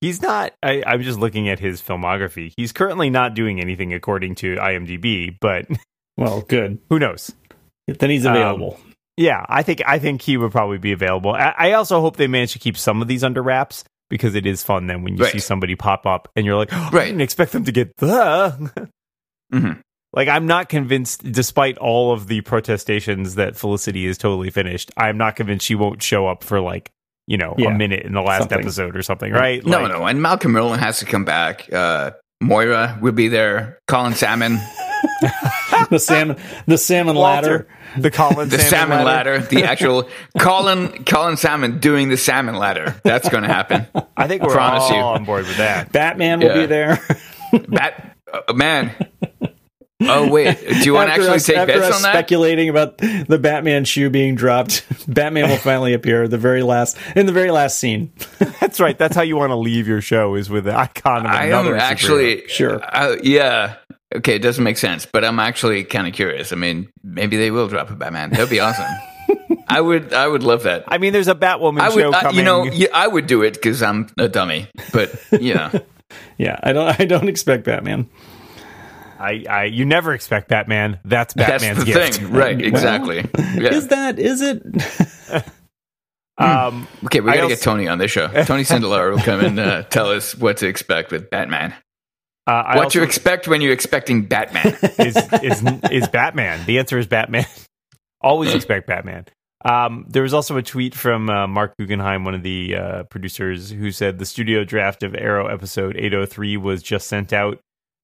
He's 0.00 0.22
not. 0.22 0.52
I, 0.62 0.82
I'm 0.86 1.02
just 1.02 1.18
looking 1.18 1.48
at 1.48 1.58
his 1.58 1.82
filmography. 1.82 2.52
He's 2.56 2.70
currently 2.72 3.10
not 3.10 3.34
doing 3.34 3.60
anything 3.60 3.92
according 3.94 4.36
to 4.36 4.56
IMDb, 4.56 5.36
but 5.40 5.66
Well, 6.16 6.42
good. 6.42 6.78
who 6.90 6.98
knows? 6.98 7.32
Then 7.88 8.10
he's 8.10 8.26
Um, 8.26 8.36
available. 8.36 8.78
Yeah, 9.16 9.44
I 9.48 9.62
think 9.62 9.82
I 9.86 9.98
think 9.98 10.22
he 10.22 10.36
would 10.36 10.52
probably 10.52 10.78
be 10.78 10.92
available. 10.92 11.32
I, 11.32 11.54
I 11.58 11.72
also 11.72 12.00
hope 12.00 12.16
they 12.16 12.26
manage 12.28 12.52
to 12.52 12.58
keep 12.58 12.76
some 12.78 13.02
of 13.02 13.08
these 13.08 13.24
under 13.24 13.42
wraps 13.42 13.84
because 14.10 14.34
it 14.34 14.44
is 14.44 14.62
fun 14.62 14.86
then 14.88 15.02
when 15.02 15.16
you 15.16 15.22
Right. 15.24 15.32
see 15.32 15.38
somebody 15.38 15.74
pop 15.76 16.04
up 16.04 16.28
and 16.36 16.44
you're 16.44 16.56
like, 16.56 16.68
oh, 16.72 16.76
I 16.92 16.96
Right. 16.96 17.04
didn't 17.06 17.22
expect 17.22 17.52
them 17.52 17.64
to 17.64 17.72
get 17.72 17.96
the. 17.96 18.88
Mhm. 19.54 19.80
Like 20.12 20.28
I'm 20.28 20.46
not 20.46 20.68
convinced, 20.68 21.30
despite 21.32 21.78
all 21.78 22.12
of 22.12 22.26
the 22.26 22.40
protestations 22.42 23.36
that 23.36 23.56
Felicity 23.56 24.06
is 24.06 24.18
totally 24.18 24.50
finished. 24.50 24.90
I'm 24.96 25.16
not 25.18 25.36
convinced 25.36 25.64
she 25.66 25.74
won't 25.76 26.02
show 26.02 26.26
up 26.26 26.42
for 26.44 26.60
like 26.60 26.90
you 27.26 27.36
know 27.38 27.54
Yeah. 27.58 27.70
a 27.70 27.76
minute 27.76 28.04
in 28.04 28.12
the 28.12 28.20
last 28.22 28.40
Something. 28.40 28.58
episode 28.60 28.96
or 28.96 29.02
something, 29.02 29.32
right? 29.32 29.64
No, 29.64 29.82
Like, 29.82 29.92
no, 29.92 30.06
and 30.06 30.20
Malcolm 30.20 30.52
Merlyn 30.52 30.78
has 30.78 30.98
to 30.98 31.04
come 31.06 31.24
back. 31.24 31.72
Uh, 31.72 32.10
Moira 32.40 32.98
will 33.00 33.12
be 33.12 33.28
there. 33.28 33.78
Colin 33.86 34.14
Salmon, 34.14 34.58
the 35.90 35.98
salmon, 35.98 36.36
the 36.66 36.78
salmon 36.78 37.16
Walter, 37.16 37.50
ladder. 37.50 37.68
the 37.98 38.10
Colin 38.10 38.48
the 38.48 38.58
salmon, 38.58 39.04
ladder. 39.04 39.38
the 39.40 39.64
actual 39.64 40.08
Colin 40.38 41.04
Colin 41.04 41.36
Salmon 41.36 41.78
doing 41.78 42.08
the 42.08 42.16
salmon 42.16 42.56
ladder. 42.56 43.00
That's 43.04 43.28
going 43.28 43.42
to 43.42 43.48
happen. 43.48 43.86
I 44.16 44.28
think 44.28 44.42
we're 44.42 44.52
Promise 44.54 44.84
all 44.84 44.90
you. 44.96 45.02
on 45.02 45.24
board 45.24 45.46
with 45.46 45.56
that. 45.58 45.92
Batman 45.92 46.40
will 46.40 46.48
Yeah. 46.48 46.54
be 46.54 46.66
there. 46.66 46.98
Bat, 47.68 48.16
uh, 48.48 48.52
man. 48.52 48.94
Oh 50.02 50.30
wait, 50.30 50.58
do 50.66 50.76
you 50.84 50.94
want 50.94 51.08
to 51.08 51.12
After 51.12 51.22
actually 51.24 51.36
us- 51.36 51.44
take 51.46 51.56
bets 51.66 51.94
on 51.94 52.02
that? 52.02 52.12
speculating 52.12 52.70
about 52.70 52.96
the 52.96 53.38
Batman 53.38 53.84
shoe 53.84 54.08
being 54.08 54.34
dropped, 54.34 54.82
Batman 55.08 55.50
will 55.50 55.58
finally 55.58 55.92
appear 55.92 56.26
the 56.26 56.38
very 56.38 56.62
last 56.62 56.96
in 57.14 57.26
the 57.26 57.32
very 57.32 57.50
last 57.50 57.78
scene. 57.78 58.10
That's 58.60 58.80
right. 58.80 58.96
That's 58.96 59.14
how 59.14 59.20
you 59.20 59.36
want 59.36 59.50
to 59.50 59.56
leave 59.56 59.86
your 59.86 60.00
show 60.00 60.36
is 60.36 60.48
with 60.48 60.64
the 60.64 60.74
icon 60.74 61.26
of 61.26 61.32
I 61.32 61.46
another. 61.46 61.74
am 61.76 61.80
superhero. 61.80 61.82
actually 61.82 62.48
Sure. 62.48 62.80
Uh, 62.82 63.16
yeah. 63.22 63.74
Okay, 64.16 64.34
it 64.34 64.42
doesn't 64.42 64.64
make 64.64 64.76
sense, 64.78 65.06
but 65.06 65.24
I'm 65.24 65.38
actually 65.38 65.84
kind 65.84 66.06
of 66.06 66.12
curious. 66.12 66.52
I 66.52 66.56
mean, 66.56 66.88
maybe 67.04 67.36
they 67.36 67.50
will 67.50 67.68
drop 67.68 67.90
a 67.90 67.94
Batman. 67.94 68.30
That'd 68.30 68.50
be 68.50 68.58
awesome. 68.60 68.86
I 69.68 69.80
would. 69.80 70.12
I 70.12 70.26
would 70.26 70.42
love 70.42 70.64
that. 70.64 70.84
I 70.88 70.98
mean, 70.98 71.12
there's 71.12 71.28
a 71.28 71.34
Batwoman 71.34 71.80
I 71.80 71.88
show 71.90 71.94
would. 71.94 72.14
Uh, 72.14 72.20
coming. 72.22 72.36
you 72.38 72.42
know, 72.42 72.64
yeah, 72.64 72.88
I 72.92 73.06
would 73.06 73.26
do 73.28 73.42
it 73.42 73.54
because 73.54 73.82
I'm 73.82 74.08
a 74.18 74.28
dummy. 74.28 74.68
But 74.92 75.14
you 75.40 75.54
know, 75.54 75.70
Yeah, 76.38 76.58
I 76.62 76.72
don't 76.72 77.00
I 77.00 77.04
don't 77.04 77.28
expect 77.28 77.64
Batman. 77.64 78.08
I, 79.20 79.44
I, 79.48 79.64
you 79.64 79.84
never 79.84 80.14
expect 80.14 80.48
Batman. 80.48 80.98
That's 81.04 81.34
that's 81.34 81.62
Batman's 81.62 81.78
the 81.84 81.92
gift. 81.92 82.14
thing, 82.16 82.32
right? 82.32 82.56
Well, 82.56 82.66
Exactly. 82.66 83.18
Yeah. 83.38 83.74
Is 83.74 83.88
that 83.88 84.18
is 84.18 84.40
it? 84.40 84.62
Um, 86.38 86.88
Okay, 87.04 87.20
we 87.20 87.30
I 87.30 87.34
gotta 87.34 87.42
also- 87.44 87.54
get 87.56 87.62
Tony 87.62 87.86
on 87.88 87.98
this 87.98 88.10
show. 88.10 88.28
Tony 88.44 88.62
Sindelar 88.62 89.10
will 89.12 89.18
come 89.20 89.40
and 89.40 89.58
uh, 89.58 89.82
tell 89.84 90.10
us 90.10 90.34
what 90.34 90.56
to 90.58 90.66
expect 90.68 91.12
with 91.12 91.28
Batman. 91.30 91.74
Uh, 92.50 92.72
what 92.74 92.84
also- 92.84 92.98
you 92.98 93.04
expect 93.04 93.46
when 93.46 93.60
you're 93.60 93.72
expecting 93.72 94.24
Batman. 94.24 94.76
is 94.98 95.16
is 95.42 95.62
is 95.90 96.08
Batman. 96.08 96.64
The 96.66 96.78
answer 96.78 96.98
is 96.98 97.06
Batman. 97.06 97.46
Always 98.20 98.54
expect 98.54 98.86
Batman. 98.86 99.26
Um, 99.64 100.06
there 100.08 100.22
was 100.22 100.34
also 100.34 100.56
a 100.56 100.62
tweet 100.62 100.94
from 100.94 101.28
uh, 101.30 101.46
Marc 101.46 101.74
Guggenheim, 101.78 102.24
one 102.24 102.34
of 102.34 102.42
the 102.42 102.76
uh, 102.76 103.02
producers, 103.04 103.70
who 103.70 103.92
said 103.92 104.18
the 104.18 104.24
studio 104.24 104.64
draft 104.64 105.02
of 105.02 105.14
Arrow 105.14 105.46
episode 105.46 105.96
803 105.96 106.56
was 106.56 106.82
just 106.82 107.06
sent 107.08 107.32
out, 107.32 107.60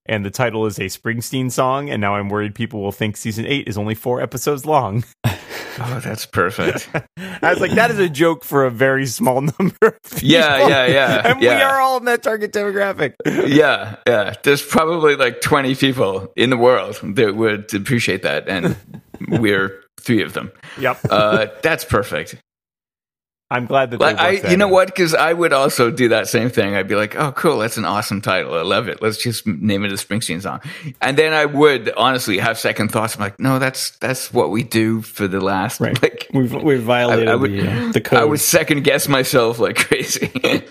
and 0.06 0.24
the 0.24 0.30
title 0.30 0.66
is 0.66 0.78
a 0.78 0.84
Springsteen 0.84 1.50
song. 1.50 1.90
And 1.90 2.00
now 2.00 2.14
I'm 2.14 2.28
worried 2.28 2.54
people 2.54 2.82
will 2.82 2.92
think 2.92 3.16
season 3.16 3.46
eight 3.46 3.68
is 3.68 3.76
only 3.78 3.94
four 3.94 4.20
episodes 4.20 4.64
long. 4.64 5.04
oh, 5.80 6.00
that's 6.00 6.26
perfect. 6.26 6.88
I 7.16 7.50
was 7.50 7.60
like, 7.60 7.72
that 7.72 7.90
is 7.90 7.98
a 7.98 8.08
joke 8.08 8.44
for 8.44 8.64
a 8.64 8.70
very 8.70 9.06
small 9.06 9.40
number. 9.58 9.76
Of 9.82 10.02
people. 10.02 10.28
Yeah, 10.28 10.68
yeah, 10.68 10.86
yeah, 10.86 11.28
and 11.30 11.40
we 11.40 11.48
are 11.48 11.80
all 11.80 11.98
in 11.98 12.04
that 12.06 12.22
target 12.22 12.52
demographic. 12.52 13.14
yeah, 13.48 13.96
yeah. 14.06 14.34
There's 14.42 14.62
probably 14.62 15.16
like 15.16 15.40
20 15.40 15.74
people 15.74 16.32
in 16.36 16.50
the 16.50 16.56
world 16.56 16.98
that 17.02 17.36
would 17.36 17.72
appreciate 17.74 18.22
that, 18.22 18.48
and 18.48 18.76
we're 19.28 19.82
three 20.00 20.22
of 20.22 20.32
them. 20.34 20.52
Yep, 20.78 20.98
Uh, 21.10 21.46
that's 21.62 21.84
perfect. 21.84 22.36
I'm 23.48 23.66
glad 23.66 23.92
that. 23.92 23.98
They 24.00 24.04
Like, 24.04 24.16
I, 24.18 24.30
worked 24.32 24.42
that 24.42 24.50
you 24.50 24.56
know 24.56 24.66
in. 24.66 24.72
what? 24.72 24.86
Because 24.88 25.14
I 25.14 25.32
would 25.32 25.52
also 25.52 25.90
do 25.92 26.08
that 26.08 26.26
same 26.26 26.50
thing. 26.50 26.74
I'd 26.74 26.88
be 26.88 26.96
like, 26.96 27.14
"Oh, 27.14 27.30
cool, 27.30 27.58
that's 27.58 27.76
an 27.76 27.84
awesome 27.84 28.20
title. 28.20 28.54
I 28.54 28.62
love 28.62 28.88
it. 28.88 29.00
Let's 29.00 29.18
just 29.22 29.46
name 29.46 29.84
it 29.84 29.92
a 29.92 29.94
Springsteen 29.94 30.42
song." 30.42 30.60
And 31.00 31.16
then 31.16 31.32
I 31.32 31.44
would 31.44 31.92
honestly 31.96 32.38
have 32.38 32.58
second 32.58 32.90
thoughts. 32.90 33.14
I'm 33.14 33.20
like, 33.20 33.38
"No, 33.38 33.60
that's 33.60 33.90
that's 33.98 34.32
what 34.32 34.50
we 34.50 34.64
do 34.64 35.00
for 35.02 35.28
the 35.28 35.40
last 35.40 35.78
Right. 35.80 36.00
like." 36.02 36.26
We've 36.34 36.52
we've 36.54 36.82
violated 36.82 37.28
I- 37.28 37.32
I 37.32 37.34
would- 37.36 37.52
the, 37.52 37.70
uh, 37.70 37.92
the 37.92 38.00
code. 38.00 38.18
I 38.18 38.24
would 38.24 38.40
second 38.40 38.82
guess 38.82 39.06
myself 39.06 39.58
like 39.60 39.76
crazy. 39.76 40.30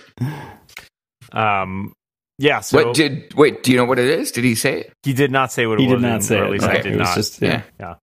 Um, 1.32 1.92
yeah. 2.38 2.60
So 2.60 2.84
what 2.84 2.94
did 2.94 3.34
wait? 3.34 3.62
Do 3.62 3.70
you 3.72 3.76
know 3.78 3.84
what 3.84 3.98
it 3.98 4.08
is? 4.08 4.30
Did 4.32 4.44
he 4.44 4.54
say 4.54 4.80
it? 4.80 4.92
he 5.02 5.12
did 5.12 5.30
not 5.30 5.52
say 5.52 5.66
what 5.66 5.78
it 5.80 5.82
he 5.84 5.92
was. 5.92 6.00
did 6.02 6.08
not 6.08 6.22
say 6.22 6.36
or 6.38 6.42
it. 6.42 6.46
at 6.46 6.50
least 6.52 6.64
no. 6.64 6.70
I 6.70 6.76
did 6.76 6.86
it 6.86 6.98
was 6.98 7.08
not. 7.08 7.14
just 7.14 7.42
yeah. 7.42 7.48
Yeah. 7.48 7.62
yeah. 7.80 7.94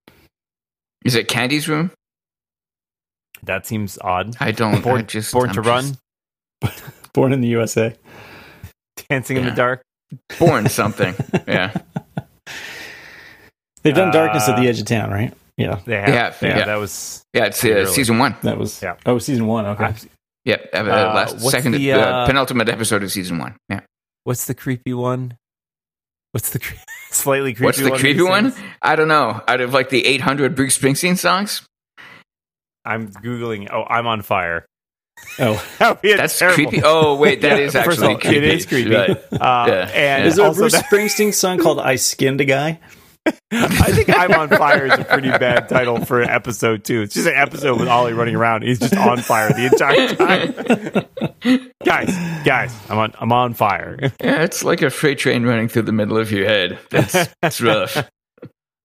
Is 1.05 1.15
it 1.15 1.27
Candy's 1.27 1.67
room? 1.69 1.91
That 3.43 3.65
seems 3.65 3.97
odd. 4.01 4.35
I 4.39 4.51
don't. 4.51 4.75
I 4.75 4.79
Born, 4.81 5.05
just 5.07 5.33
born 5.33 5.49
I'm 5.49 5.55
to 5.55 5.61
just- 5.61 5.97
run, 6.63 6.71
Born 7.13 7.33
in 7.33 7.41
the 7.41 7.47
USA. 7.49 7.95
dancing 9.09 9.37
in 9.37 9.45
the 9.45 9.51
dark. 9.51 9.81
Born 10.39 10.69
something. 10.69 11.13
yeah. 11.47 11.73
They've 13.83 13.93
done 13.93 14.11
Darkness 14.13 14.47
at 14.47 14.55
Uh, 14.55 14.61
the 14.61 14.67
Edge 14.67 14.79
of 14.79 14.85
Town, 14.85 15.11
right? 15.11 15.33
Yeah, 15.57 15.79
They 15.85 15.97
have. 15.97 16.09
Yeah, 16.09 16.33
yeah, 16.41 16.57
yeah. 16.59 16.65
that 16.65 16.75
was. 16.77 17.23
Yeah. 17.33 17.45
It's 17.45 17.63
uh, 17.63 17.85
season 17.85 18.17
one. 18.17 18.35
that 18.43 18.57
was. 18.57 18.81
Yeah. 18.81 18.95
Oh, 19.05 19.19
season 19.19 19.45
one. 19.45 19.65
Okay. 19.65 19.83
I- 19.85 19.95
Yeah. 20.45 20.57
Uh, 20.73 20.77
Uh, 20.77 20.83
last 21.13 21.33
what's 21.35 21.51
second 21.51 21.73
the, 21.73 21.91
uh, 21.93 21.99
uh, 21.99 22.25
penultimate 22.25 22.69
episode 22.69 23.03
of 23.03 23.11
season 23.11 23.37
one. 23.39 23.55
Yeah. 23.69 23.81
what's 24.23 24.45
the 24.45 24.53
creepy 24.55 24.93
one? 24.93 25.37
What's 26.31 26.49
the 26.51 26.59
cre- 26.59 26.75
slightly 27.11 27.53
creepy? 27.53 27.65
What's 27.65 27.77
the 27.79 27.89
one 27.91 27.99
creepy 27.99 28.21
one? 28.23 28.51
sings? 28.51 28.65
I 28.81 28.95
don't 28.95 29.07
know. 29.09 29.41
Out 29.47 29.61
of 29.61 29.73
like 29.73 29.89
the 29.89 30.05
800 30.05 30.55
Bruce 30.55 30.77
Springsteen 30.77 31.17
songs, 31.17 31.61
I'm 32.85 33.09
googling. 33.11 33.69
Oh, 33.71 33.83
I'm 33.83 34.07
on 34.07 34.21
fire. 34.21 34.65
oh, 35.39 35.63
That 35.79 35.89
would 35.89 36.01
be 36.01 36.11
a 36.13 36.17
that's 36.17 36.37
terrible- 36.37 36.55
creepy. 36.69 36.81
Oh 36.83 37.15
wait, 37.15 37.41
that 37.41 37.57
Yeah, 37.59 37.65
is 37.65 37.75
actually 37.75 38.07
all, 38.15 38.19
creepy. 38.19 38.37
It 38.37 38.43
is 38.43 38.65
creepy. 38.65 38.93
Right. 38.95 39.09
Uh, 39.31 39.65
Yeah. 39.67 39.89
And 39.93 40.25
is 40.27 40.35
there 40.37 40.45
a 40.45 40.47
also 40.49 40.61
Bruce 40.61 40.73
that- 40.73 40.85
Springsteen 40.85 41.33
song 41.33 41.59
called 41.59 41.79
"I 41.79 41.95
Skinned 41.95 42.41
a 42.41 42.45
Guy"? 42.45 42.79
I 43.53 43.91
think 43.93 44.09
I'm 44.09 44.33
on 44.33 44.49
fire 44.49 44.85
is 44.85 44.99
a 44.99 45.05
pretty 45.05 45.29
bad 45.29 45.69
title 45.69 46.03
for 46.03 46.19
an 46.21 46.29
episode 46.29 46.83
too. 46.83 47.03
It's 47.03 47.13
just 47.13 47.25
an 47.25 47.35
episode 47.37 47.79
with 47.79 47.87
Ollie 47.87 48.11
running 48.11 48.35
around. 48.35 48.63
He's 48.63 48.79
just 48.79 48.93
on 48.97 49.17
fire 49.19 49.47
the 49.47 49.67
entire 49.71 50.09
time. 50.13 51.67
guys, 51.85 52.09
guys, 52.45 52.75
I'm 52.89 52.97
on 52.97 53.13
I'm 53.19 53.31
on 53.31 53.53
fire. 53.53 53.97
Yeah, 54.19 54.41
it's 54.43 54.65
like 54.65 54.81
a 54.81 54.89
freight 54.89 55.19
train 55.19 55.45
running 55.45 55.69
through 55.69 55.83
the 55.83 55.93
middle 55.93 56.17
of 56.17 56.33
your 56.33 56.45
head. 56.45 56.77
That's, 56.89 57.29
that's 57.41 57.61
rough. 57.61 58.09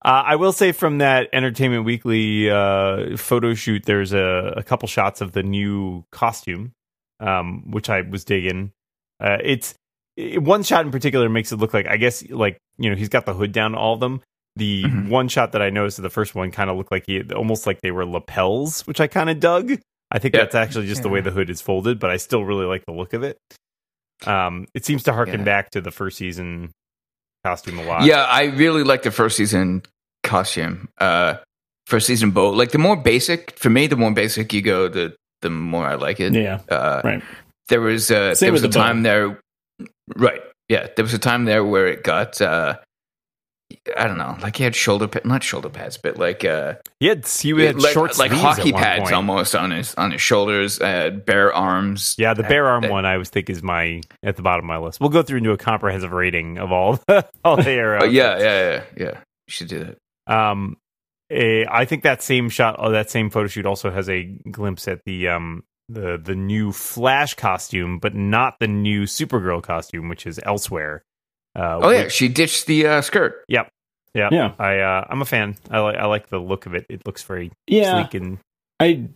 Uh, 0.03 0.23
I 0.27 0.35
will 0.37 0.53
say 0.53 0.71
from 0.71 0.99
that 0.99 1.27
Entertainment 1.33 1.83
Weekly 1.83 2.49
uh, 2.49 3.17
photo 3.17 3.53
shoot, 3.53 3.83
there's 3.85 4.13
a, 4.13 4.53
a 4.57 4.63
couple 4.63 4.87
shots 4.87 5.19
of 5.19 5.33
the 5.33 5.43
new 5.43 6.05
costume, 6.11 6.71
um, 7.19 7.69
which 7.71 7.89
I 7.89 8.01
was 8.01 8.23
digging. 8.23 8.71
Uh, 9.19 9.37
it's 9.43 9.73
it, 10.15 10.41
one 10.41 10.63
shot 10.63 10.85
in 10.85 10.91
particular 10.91 11.27
makes 11.27 11.51
it 11.51 11.57
look 11.57 11.73
like 11.73 11.85
I 11.85 11.97
guess 11.97 12.23
like 12.29 12.57
you 12.77 12.89
know 12.89 12.95
he's 12.95 13.09
got 13.09 13.25
the 13.25 13.33
hood 13.33 13.51
down 13.51 13.71
to 13.73 13.77
all 13.77 13.93
of 13.93 13.99
them. 13.99 14.21
The 14.55 14.83
Mhm. 14.83 15.09
one 15.09 15.27
shot 15.27 15.51
that 15.51 15.61
I 15.61 15.69
noticed 15.69 15.99
of 15.99 16.03
the 16.03 16.09
first 16.09 16.33
one 16.35 16.51
kind 16.51 16.69
of 16.69 16.77
looked 16.77 16.91
like 16.91 17.03
he 17.05 17.21
almost 17.33 17.67
like 17.67 17.81
they 17.81 17.91
were 17.91 18.05
lapels, 18.05 18.81
which 18.87 18.99
I 19.01 19.07
kind 19.07 19.29
of 19.29 19.39
dug. 19.39 19.73
I 20.11 20.19
think 20.19 20.33
Yeah. 20.33 20.41
that's 20.41 20.55
actually 20.55 20.87
just 20.87 21.03
the 21.03 21.09
way 21.09 21.21
the 21.21 21.31
hood 21.31 21.49
is 21.49 21.61
folded, 21.61 21.99
but 21.99 22.09
I 22.09 22.17
still 22.17 22.43
really 22.45 22.65
like 22.65 22.85
the 22.85 22.93
look 22.93 23.13
of 23.13 23.23
it. 23.23 23.37
Um, 24.25 24.65
it 24.73 24.85
seems 24.85 25.03
to 25.03 25.13
harken 25.13 25.39
Yeah. 25.41 25.45
back 25.45 25.69
to 25.71 25.81
the 25.81 25.91
first 25.91 26.17
season 26.17 26.71
costume 27.43 27.79
a 27.79 27.83
lot. 27.83 28.03
Yeah, 28.05 28.23
I 28.23 28.43
really 28.45 28.83
like 28.83 29.03
the 29.03 29.11
first 29.11 29.37
season 29.37 29.83
costume. 30.23 30.89
Uh, 30.97 31.35
first 31.87 32.07
season 32.07 32.31
boat. 32.31 32.55
Like 32.55 32.71
the 32.71 32.77
more 32.77 32.95
basic 32.95 33.51
for 33.57 33.69
me, 33.69 33.87
the 33.87 33.95
more 33.95 34.11
basic 34.11 34.53
you 34.53 34.61
go, 34.61 34.87
the 34.87 35.15
the 35.41 35.49
more 35.49 35.85
I 35.85 35.95
like 35.95 36.19
it. 36.19 36.33
Yeah, 36.33 36.59
Uh, 36.69 37.01
right. 37.03 37.23
There 37.69 37.81
was 37.81 38.11
uh, 38.11 38.35
Same 38.35 38.47
there 38.47 38.51
was 38.53 38.63
a 38.63 38.67
the 38.67 38.73
bow. 38.73 38.83
time 38.83 39.03
there, 39.03 39.39
right? 40.15 40.41
Yeah, 40.67 40.87
there 40.95 41.03
was 41.05 41.13
a 41.13 41.19
time 41.19 41.45
there 41.45 41.63
where 41.63 41.87
it 41.87 42.03
got. 42.03 42.41
Uh, 42.41 42.77
I 43.95 44.07
don't 44.07 44.17
know, 44.17 44.35
like 44.41 44.55
he 44.55 44.63
had 44.63 44.75
shoulder 44.75 45.07
pad, 45.07 45.25
not 45.25 45.43
shoulder 45.43 45.69
pads, 45.69 45.97
but 45.97 46.17
like 46.17 46.43
uh, 46.43 46.75
He 46.99 47.07
had 47.07 47.27
he 47.27 47.49
had 47.51 47.79
like, 47.81 47.93
short 47.93 48.17
like 48.17 48.31
hockey 48.31 48.71
pads 48.71 49.03
point. 49.03 49.13
almost 49.13 49.53
on 49.55 49.71
his 49.71 49.93
on 49.95 50.11
his 50.11 50.21
shoulders, 50.21 50.79
uh, 50.81 51.11
bare 51.11 51.53
arms. 51.53 52.15
Yeah, 52.17 52.33
the 52.33 52.43
bare 52.43 52.67
arm 52.67 52.85
Uh, 52.85 52.89
one 52.89 53.05
I 53.05 53.17
was 53.17 53.29
think 53.29 53.49
is 53.49 53.61
my 53.61 54.01
at 54.23 54.35
the 54.37 54.41
bottom 54.41 54.65
of 54.65 54.67
my 54.67 54.77
list. 54.77 54.99
We'll 54.99 55.09
go 55.11 55.21
through 55.21 55.37
and 55.37 55.43
do 55.43 55.51
a 55.51 55.57
comprehensive 55.57 56.11
rating 56.11 56.57
of 56.57 56.71
all 56.71 56.99
all 57.45 57.57
the 57.57 57.69
era. 57.69 58.01
uh, 58.01 58.05
yeah, 58.05 58.37
yeah, 58.39 58.43
yeah, 58.71 58.83
yeah. 58.97 59.11
You 59.47 59.51
should 59.51 59.67
do 59.67 59.79
that. 60.25 60.33
Um, 60.33 60.77
eh, 61.29 61.65
I 61.69 61.85
think 61.85 62.03
that 62.03 62.21
same 62.23 62.49
shot, 62.49 62.75
oh, 62.79 62.91
that 62.91 63.09
same 63.11 63.29
photo 63.29 63.47
shoot 63.47 63.65
also 63.67 63.91
has 63.91 64.09
a 64.09 64.23
glimpse 64.51 64.87
at 64.87 65.01
the 65.05 65.27
um 65.27 65.63
the 65.89 66.19
the 66.23 66.35
new 66.35 66.71
Flash 66.71 67.35
costume, 67.35 67.99
but 67.99 68.15
not 68.15 68.55
the 68.59 68.67
new 68.67 69.03
Supergirl 69.03 69.61
costume, 69.61 70.09
which 70.09 70.25
is 70.25 70.39
elsewhere. 70.43 71.03
Uh, 71.55 71.79
Oh 71.81 71.89
yeah, 71.89 72.03
which- 72.03 72.13
she 72.13 72.27
ditched 72.27 72.65
the 72.67 72.85
uh, 72.87 73.01
skirt. 73.01 73.43
yep, 73.47 73.69
yep. 74.13 74.31
Yeah. 74.31 74.53
I 74.59 74.79
uh, 74.79 75.05
I'm 75.09 75.21
a 75.21 75.25
fan. 75.25 75.55
I 75.69 75.79
like 75.79 75.95
I 75.97 76.05
like 76.05 76.29
the 76.29 76.37
look 76.39 76.65
of 76.65 76.75
it. 76.75 76.85
It 76.89 77.05
looks 77.05 77.23
very 77.23 77.51
Yeah, 77.67 78.01
sleek 78.01 78.13
and 78.21 78.37
I. 78.79 79.07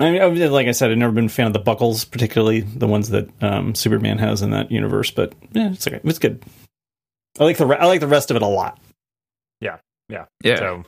I 0.00 0.10
mean, 0.10 0.50
like 0.50 0.66
I 0.66 0.72
said, 0.72 0.90
I've 0.90 0.96
never 0.98 1.12
been 1.12 1.26
a 1.26 1.28
fan 1.28 1.46
of 1.46 1.52
the 1.52 1.58
buckles, 1.58 2.04
particularly 2.04 2.60
the 2.62 2.86
ones 2.88 3.10
that 3.10 3.28
um, 3.42 3.74
Superman 3.74 4.18
has 4.18 4.40
in 4.42 4.50
that 4.50 4.72
universe. 4.72 5.10
But 5.10 5.34
yeah, 5.52 5.70
it's 5.72 5.86
okay. 5.86 6.00
It's 6.02 6.18
good. 6.18 6.42
I 7.38 7.44
like 7.44 7.58
the 7.58 7.66
re- 7.66 7.76
I 7.76 7.86
like 7.86 8.00
the 8.00 8.08
rest 8.08 8.30
of 8.30 8.36
it 8.36 8.42
a 8.42 8.46
lot. 8.46 8.80
Yeah, 9.60 10.26
so. 10.56 10.84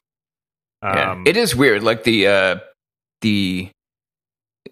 yeah. 0.82 1.12
Um, 1.12 1.24
it 1.26 1.36
is 1.36 1.54
weird. 1.56 1.82
Like 1.82 2.04
the 2.04 2.26
uh, 2.26 2.58
the 3.22 3.70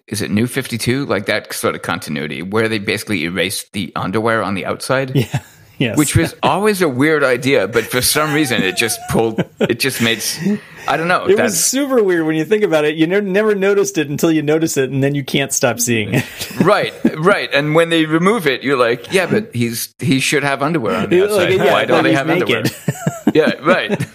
is 0.07 0.21
it 0.21 0.31
New 0.31 0.47
Fifty 0.47 0.77
Two? 0.77 1.05
Like 1.05 1.25
that 1.27 1.53
sort 1.53 1.75
of 1.75 1.81
continuity 1.81 2.41
where 2.41 2.67
they 2.69 2.79
basically 2.79 3.23
erased 3.23 3.71
the 3.73 3.91
underwear 3.95 4.43
on 4.43 4.53
the 4.55 4.65
outside. 4.65 5.11
Yeah. 5.79 5.87
Yes. 5.89 5.97
Which 5.97 6.15
was 6.15 6.35
always 6.43 6.83
a 6.83 6.87
weird 6.87 7.23
idea, 7.23 7.67
but 7.67 7.85
for 7.85 7.99
some 7.99 8.31
reason 8.31 8.61
it 8.61 8.77
just 8.77 8.99
pulled. 9.09 9.43
It 9.59 9.79
just 9.79 10.03
made. 10.03 10.23
I 10.87 10.97
don't 10.97 11.07
know. 11.07 11.25
it 11.25 11.35
that's 11.35 11.53
was 11.53 11.65
super 11.65 12.01
weird 12.03 12.27
when 12.27 12.35
you 12.35 12.45
think 12.45 12.63
about 12.63 12.85
it. 12.85 12.95
You 12.95 13.07
never, 13.07 13.25
never 13.25 13.55
noticed 13.55 13.97
it 13.97 14.07
until 14.07 14.31
you 14.31 14.43
notice 14.43 14.77
it, 14.77 14.91
and 14.91 15.03
then 15.03 15.15
you 15.15 15.23
can't 15.25 15.51
stop 15.51 15.79
seeing 15.79 16.13
it. 16.13 16.51
right, 16.61 16.93
right. 17.17 17.49
And 17.51 17.73
when 17.73 17.89
they 17.89 18.05
remove 18.05 18.45
it, 18.45 18.61
you're 18.63 18.77
like, 18.77 19.11
yeah, 19.11 19.25
but 19.25 19.53
he's 19.55 19.93
he 19.97 20.19
should 20.19 20.43
have 20.43 20.61
underwear 20.61 20.95
on 20.95 21.09
the 21.09 21.21
Like, 21.21 21.29
outside. 21.31 21.53
yeah, 21.53 21.73
Why 21.73 21.85
don't 21.85 22.03
they 22.03 22.09
he's 22.11 22.19
have 22.19 22.29
underwear? 22.29 22.63
yeah, 23.33 23.53
right. 23.63 24.07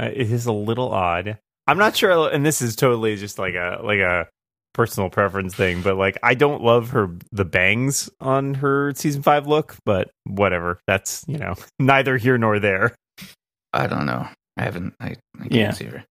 Uh, 0.00 0.06
it 0.12 0.30
is 0.30 0.46
a 0.46 0.52
little 0.52 0.92
odd. 0.92 1.38
I'm 1.68 1.78
not 1.78 1.96
sure, 1.96 2.28
and 2.32 2.44
this 2.44 2.60
is 2.62 2.74
totally 2.74 3.14
just 3.16 3.38
like 3.38 3.54
a 3.54 3.80
like 3.84 4.00
a 4.00 4.26
personal 4.74 5.10
preference 5.10 5.54
thing, 5.54 5.82
but 5.82 5.96
like 5.96 6.16
I 6.22 6.34
don't 6.34 6.62
love 6.62 6.90
her 6.90 7.10
the 7.30 7.44
bangs 7.44 8.08
on 8.20 8.54
her 8.54 8.92
season 8.94 9.22
five 9.22 9.46
look, 9.46 9.76
but 9.84 10.10
whatever. 10.24 10.80
That's 10.86 11.24
you 11.28 11.38
know 11.38 11.54
neither 11.78 12.16
here 12.16 12.38
nor 12.38 12.58
there. 12.58 12.94
I 13.72 13.86
don't 13.86 14.06
know. 14.06 14.26
I 14.56 14.62
haven't. 14.62 14.94
I, 14.98 15.08
I 15.36 15.40
can't 15.40 15.52
Yeah. 15.52 15.70
see 15.72 15.84
her. 15.84 16.04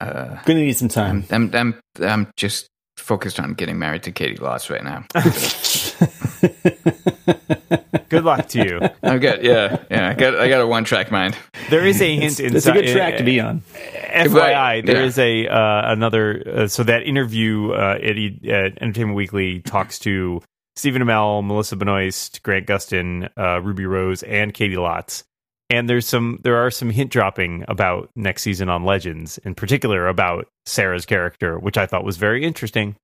Uh, 0.00 0.40
Gonna 0.44 0.60
need 0.60 0.76
some 0.76 0.88
time. 0.88 1.24
I'm, 1.30 1.50
I'm 1.54 1.80
I'm 1.98 2.04
I'm 2.08 2.30
just 2.36 2.68
focused 2.96 3.40
on 3.40 3.54
getting 3.54 3.78
married 3.78 4.02
to 4.04 4.12
Caity 4.12 4.38
Lotz 4.38 4.70
right 4.70 4.84
now. 4.84 5.04
Good 8.10 8.24
luck 8.24 8.48
to 8.48 8.64
you. 8.64 8.80
I've 9.02 9.20
got 9.20 9.42
yeah 9.42 9.82
yeah. 9.90 10.10
I 10.10 10.14
got 10.14 10.34
I 10.38 10.48
got 10.48 10.60
a 10.60 10.66
one 10.66 10.84
track 10.84 11.10
mind. 11.10 11.36
There 11.70 11.86
is 11.86 12.02
a 12.02 12.16
hint. 12.16 12.38
Inside. 12.40 12.54
It's 12.56 12.66
a 12.66 12.72
good 12.72 12.88
track 12.88 13.16
to 13.18 13.24
be 13.24 13.40
on. 13.40 13.60
FYI, 13.62 14.34
Right, 14.34 14.84
there 14.84 15.00
yeah. 15.00 15.06
is 15.06 15.18
a 15.18 15.46
uh, 15.46 15.92
another. 15.92 16.42
Uh, 16.46 16.66
so 16.68 16.82
that 16.82 17.04
interview 17.04 17.70
uh, 17.72 17.98
at, 18.02 18.16
at 18.48 18.82
Entertainment 18.82 19.14
Weekly 19.16 19.60
talks 19.60 19.98
to 20.00 20.42
Stephen 20.76 21.02
Amell, 21.02 21.44
Melissa 21.46 21.76
Benoist, 21.76 22.42
Grant 22.42 22.66
Gustin, 22.66 23.30
uh, 23.38 23.60
Ruby 23.62 23.86
Rose, 23.86 24.22
and 24.24 24.52
Caity 24.52 24.74
Lotz. 24.76 25.22
And 25.68 25.88
there's 25.88 26.06
some 26.06 26.40
there 26.42 26.56
are 26.56 26.70
some 26.70 26.90
hint 26.90 27.10
dropping 27.12 27.64
about 27.68 28.10
next 28.16 28.42
season 28.42 28.68
on 28.68 28.84
Legends, 28.84 29.38
in 29.38 29.54
particular 29.54 30.08
about 30.08 30.48
Sara's 30.66 31.06
character, 31.06 31.58
which 31.60 31.78
I 31.78 31.86
thought 31.86 32.04
was 32.04 32.16
very 32.16 32.44
interesting. 32.44 32.96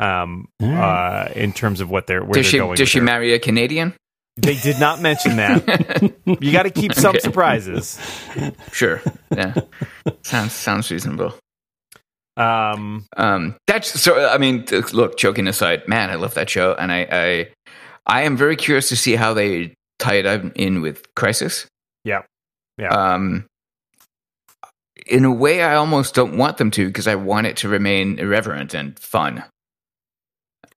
Um, 0.00 0.48
All 0.62 0.68
right. 0.68 1.28
uh, 1.28 1.32
in 1.34 1.52
terms 1.52 1.80
of 1.80 1.90
what 1.90 2.06
they're 2.06 2.22
where 2.22 2.34
Does 2.34 2.46
they're 2.46 2.50
she 2.52 2.58
going. 2.58 2.76
does 2.76 2.88
she 2.88 2.98
her. 2.98 3.04
marry 3.04 3.32
a 3.34 3.38
Canadian? 3.38 3.94
They 4.40 4.54
did 4.56 4.78
not 4.78 5.00
mention 5.00 5.36
that. 5.36 6.12
you 6.40 6.52
got 6.52 6.62
to 6.62 6.70
keep 6.70 6.94
some 6.94 7.10
Okay. 7.10 7.18
surprises. 7.20 7.98
Sure. 8.72 9.02
Yeah. 9.34 9.54
sounds 10.22 10.52
sounds 10.52 10.90
reasonable. 10.90 11.34
Um, 12.36 13.06
Um, 13.16 13.56
that's 13.66 14.00
so. 14.00 14.28
I 14.28 14.38
mean, 14.38 14.64
look, 14.92 15.18
joking 15.18 15.48
aside, 15.48 15.88
man, 15.88 16.10
I 16.10 16.14
love 16.14 16.34
that 16.34 16.48
show, 16.48 16.74
and 16.74 16.92
I, 16.92 17.06
I, 17.10 17.48
I 18.06 18.22
am 18.22 18.36
very 18.36 18.54
curious 18.56 18.88
to 18.90 18.96
see 18.96 19.16
how 19.16 19.34
they 19.34 19.74
tie 19.98 20.14
it 20.16 20.52
in 20.54 20.80
with 20.82 21.02
Crisis. 21.16 21.66
Yeah. 22.04 22.22
Yeah. 22.78 22.90
Um, 22.90 23.46
in 25.06 25.24
a 25.24 25.32
way, 25.32 25.62
I 25.62 25.74
almost 25.74 26.14
don't 26.14 26.36
want 26.36 26.58
them 26.58 26.70
to 26.72 26.86
because 26.86 27.08
I 27.08 27.16
want 27.16 27.48
it 27.48 27.56
to 27.58 27.68
remain 27.68 28.18
irreverent 28.20 28.72
and 28.74 28.96
fun. 28.98 29.42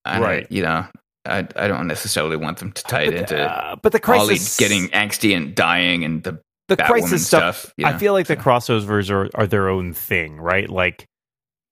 And 0.03 0.23
I- 0.23 0.27
Right. 0.27 0.47
you 0.51 0.63
know, 0.63 0.85
I 1.25 1.47
I 1.55 1.67
don't 1.67 1.87
necessarily 1.87 2.37
want 2.37 2.57
them 2.59 2.71
to 2.71 2.83
tie 2.83 3.03
it 3.03 3.11
but, 3.11 3.19
into 3.19 3.41
uh, 3.41 3.75
but 3.81 3.91
the 3.91 4.11
Ollie 4.11 4.27
crisis 4.29 4.57
getting 4.57 4.87
angsty 4.89 5.35
and 5.35 5.53
dying 5.55 6.03
and 6.03 6.23
the 6.23 6.39
the 6.67 6.77
Batwoman 6.77 6.85
crisis 6.87 7.27
stuff. 7.27 7.57
stuff, 7.59 7.73
you 7.77 7.85
I 7.85 7.97
feel 7.97 8.13
like 8.13 8.27
the 8.27 8.37
crossovers 8.37 9.09
are, 9.11 9.29
are 9.35 9.45
their 9.47 9.67
own 9.69 9.93
thing, 9.93 10.39
right? 10.39 10.69
Like 10.69 11.05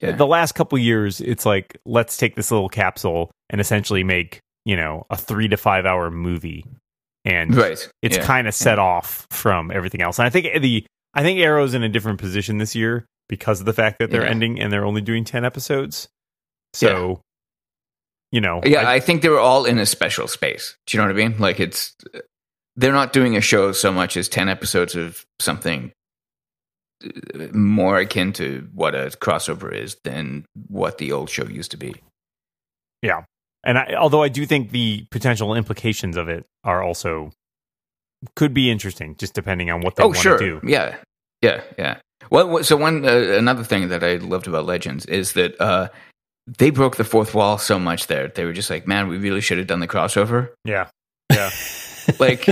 Yeah. 0.01 0.11
the 0.11 0.27
last 0.27 0.53
couple 0.53 0.77
years, 0.77 1.21
it's 1.21 1.45
like 1.45 1.77
let's 1.85 2.17
take 2.17 2.35
this 2.35 2.51
little 2.51 2.69
capsule 2.69 3.31
and 3.49 3.59
essentially 3.61 4.03
make 4.03 4.39
you 4.65 4.75
know 4.75 5.05
a 5.09 5.17
three 5.17 5.47
to 5.47 5.57
five 5.57 5.85
hour 5.85 6.11
movie, 6.11 6.65
and 7.25 7.55
right. 7.55 7.89
it's 8.01 8.17
yeah. 8.17 8.25
kind 8.25 8.47
of 8.47 8.53
set 8.53 8.77
off 8.77 9.25
from 9.31 9.71
everything 9.71 10.01
else. 10.01 10.19
And 10.19 10.25
I 10.25 10.29
think 10.29 10.61
the 10.61 10.85
I 11.13 11.23
think 11.23 11.39
Arrow's 11.39 11.73
in 11.73 11.81
a 11.81 11.89
different 11.89 12.19
position 12.19 12.57
this 12.59 12.75
year 12.75 13.05
because 13.29 13.59
of 13.61 13.65
the 13.65 13.73
fact 13.73 13.97
that 13.99 14.11
they're 14.11 14.23
Yeah. 14.25 14.29
ending 14.29 14.59
and 14.59 14.71
they're 14.71 14.85
only 14.85 15.01
doing 15.01 15.23
ten 15.23 15.43
episodes. 15.45 16.07
So, 16.73 17.21
you 18.31 18.41
know, 18.41 18.61
Yeah, 18.63 18.81
I- 18.87 18.95
I, 18.95 18.99
think 18.99 19.21
they 19.21 19.29
were 19.29 19.39
all 19.39 19.65
in 19.65 19.79
a 19.79 19.85
special 19.85 20.27
space. 20.27 20.75
Do 20.85 20.97
you 20.97 21.01
know 21.01 21.07
what 21.07 21.19
I 21.19 21.27
mean? 21.27 21.39
Like 21.39 21.59
it's 21.59 21.95
they're 22.75 22.93
not 22.93 23.13
doing 23.13 23.35
a 23.35 23.41
show 23.41 23.71
so 23.71 23.91
much 23.91 24.15
as 24.17 24.29
ten 24.29 24.49
episodes 24.49 24.95
of 24.95 25.25
something 25.39 25.91
uh, 27.03 27.47
more 27.53 27.97
akin 27.97 28.33
to 28.33 28.67
what 28.73 28.95
a 28.95 29.11
crossover 29.21 29.73
is 29.73 29.97
than 30.03 30.45
what 30.67 30.97
the 30.97 31.11
old 31.11 31.29
show 31.29 31.45
used 31.47 31.71
to 31.71 31.77
be. 31.77 31.95
Yeah. 33.01 33.23
And 33.63 33.77
I, 33.77 33.95
although 33.95 34.23
I 34.23 34.29
do 34.29 34.45
think 34.45 34.71
the 34.71 35.05
potential 35.11 35.53
implications 35.55 36.15
of 36.15 36.29
it 36.29 36.45
are 36.63 36.81
also 36.81 37.31
could 38.35 38.53
be 38.53 38.71
interesting, 38.71 39.15
just 39.15 39.33
depending 39.33 39.69
on 39.69 39.81
what 39.81 39.95
they 39.95 40.03
oh, 40.03 40.07
want 40.07 40.19
sure. 40.19 40.37
to 40.37 40.59
do. 40.59 40.67
Yeah, 40.67 40.97
yeah, 41.41 41.61
yeah. 41.77 41.99
Well, 42.29 42.63
so 42.63 42.75
one 42.77 43.05
uh, 43.05 43.37
another 43.37 43.63
thing 43.63 43.89
that 43.89 44.03
I 44.03 44.15
loved 44.15 44.47
about 44.47 44.65
Legends 44.65 45.05
is 45.05 45.33
that 45.33 45.59
uh, 45.59 45.89
they 46.57 46.69
broke 46.69 46.97
the 46.97 47.03
fourth 47.03 47.33
wall 47.33 47.57
so 47.57 47.79
much. 47.79 48.07
There, 48.07 48.27
they 48.27 48.45
were 48.45 48.53
just 48.53 48.69
like, 48.69 48.87
"Man, 48.87 49.07
we 49.07 49.17
really 49.17 49.41
should 49.41 49.57
have 49.57 49.67
done 49.67 49.79
the 49.79 49.87
crossover." 49.87 50.49
Yeah, 50.65 50.89
yeah. 51.31 51.51
like, 52.19 52.45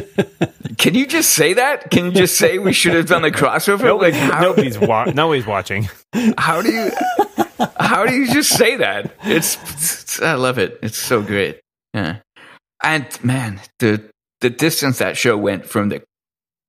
can 0.77 0.93
you 0.93 1.07
just 1.07 1.31
say 1.31 1.53
that? 1.53 1.89
Can 1.89 2.05
you 2.05 2.11
just 2.11 2.37
say 2.37 2.59
we 2.59 2.73
should 2.73 2.93
have 2.93 3.07
done 3.07 3.21
the 3.21 3.31
crossover? 3.31 3.83
Nobody, 3.83 4.11
like, 4.11 4.31
how, 4.31 4.41
nobody's 4.41 4.77
wa- 4.77 5.05
nobody's 5.05 5.45
watching. 5.45 5.89
how 6.37 6.61
do 6.61 6.71
you 6.71 6.91
how 7.79 8.05
do 8.05 8.13
you 8.13 8.31
just 8.31 8.51
say 8.51 8.75
that? 8.77 9.15
It's, 9.23 9.57
it's 9.71 10.21
I 10.21 10.33
love 10.33 10.57
it. 10.57 10.79
It's 10.81 10.97
so 10.97 11.21
great. 11.21 11.59
Yeah, 11.93 12.17
and 12.83 13.23
man, 13.23 13.61
the 13.79 14.03
the 14.41 14.49
distance 14.49 14.99
that 14.99 15.17
show 15.17 15.37
went 15.37 15.65
from 15.65 15.89
the 15.89 16.03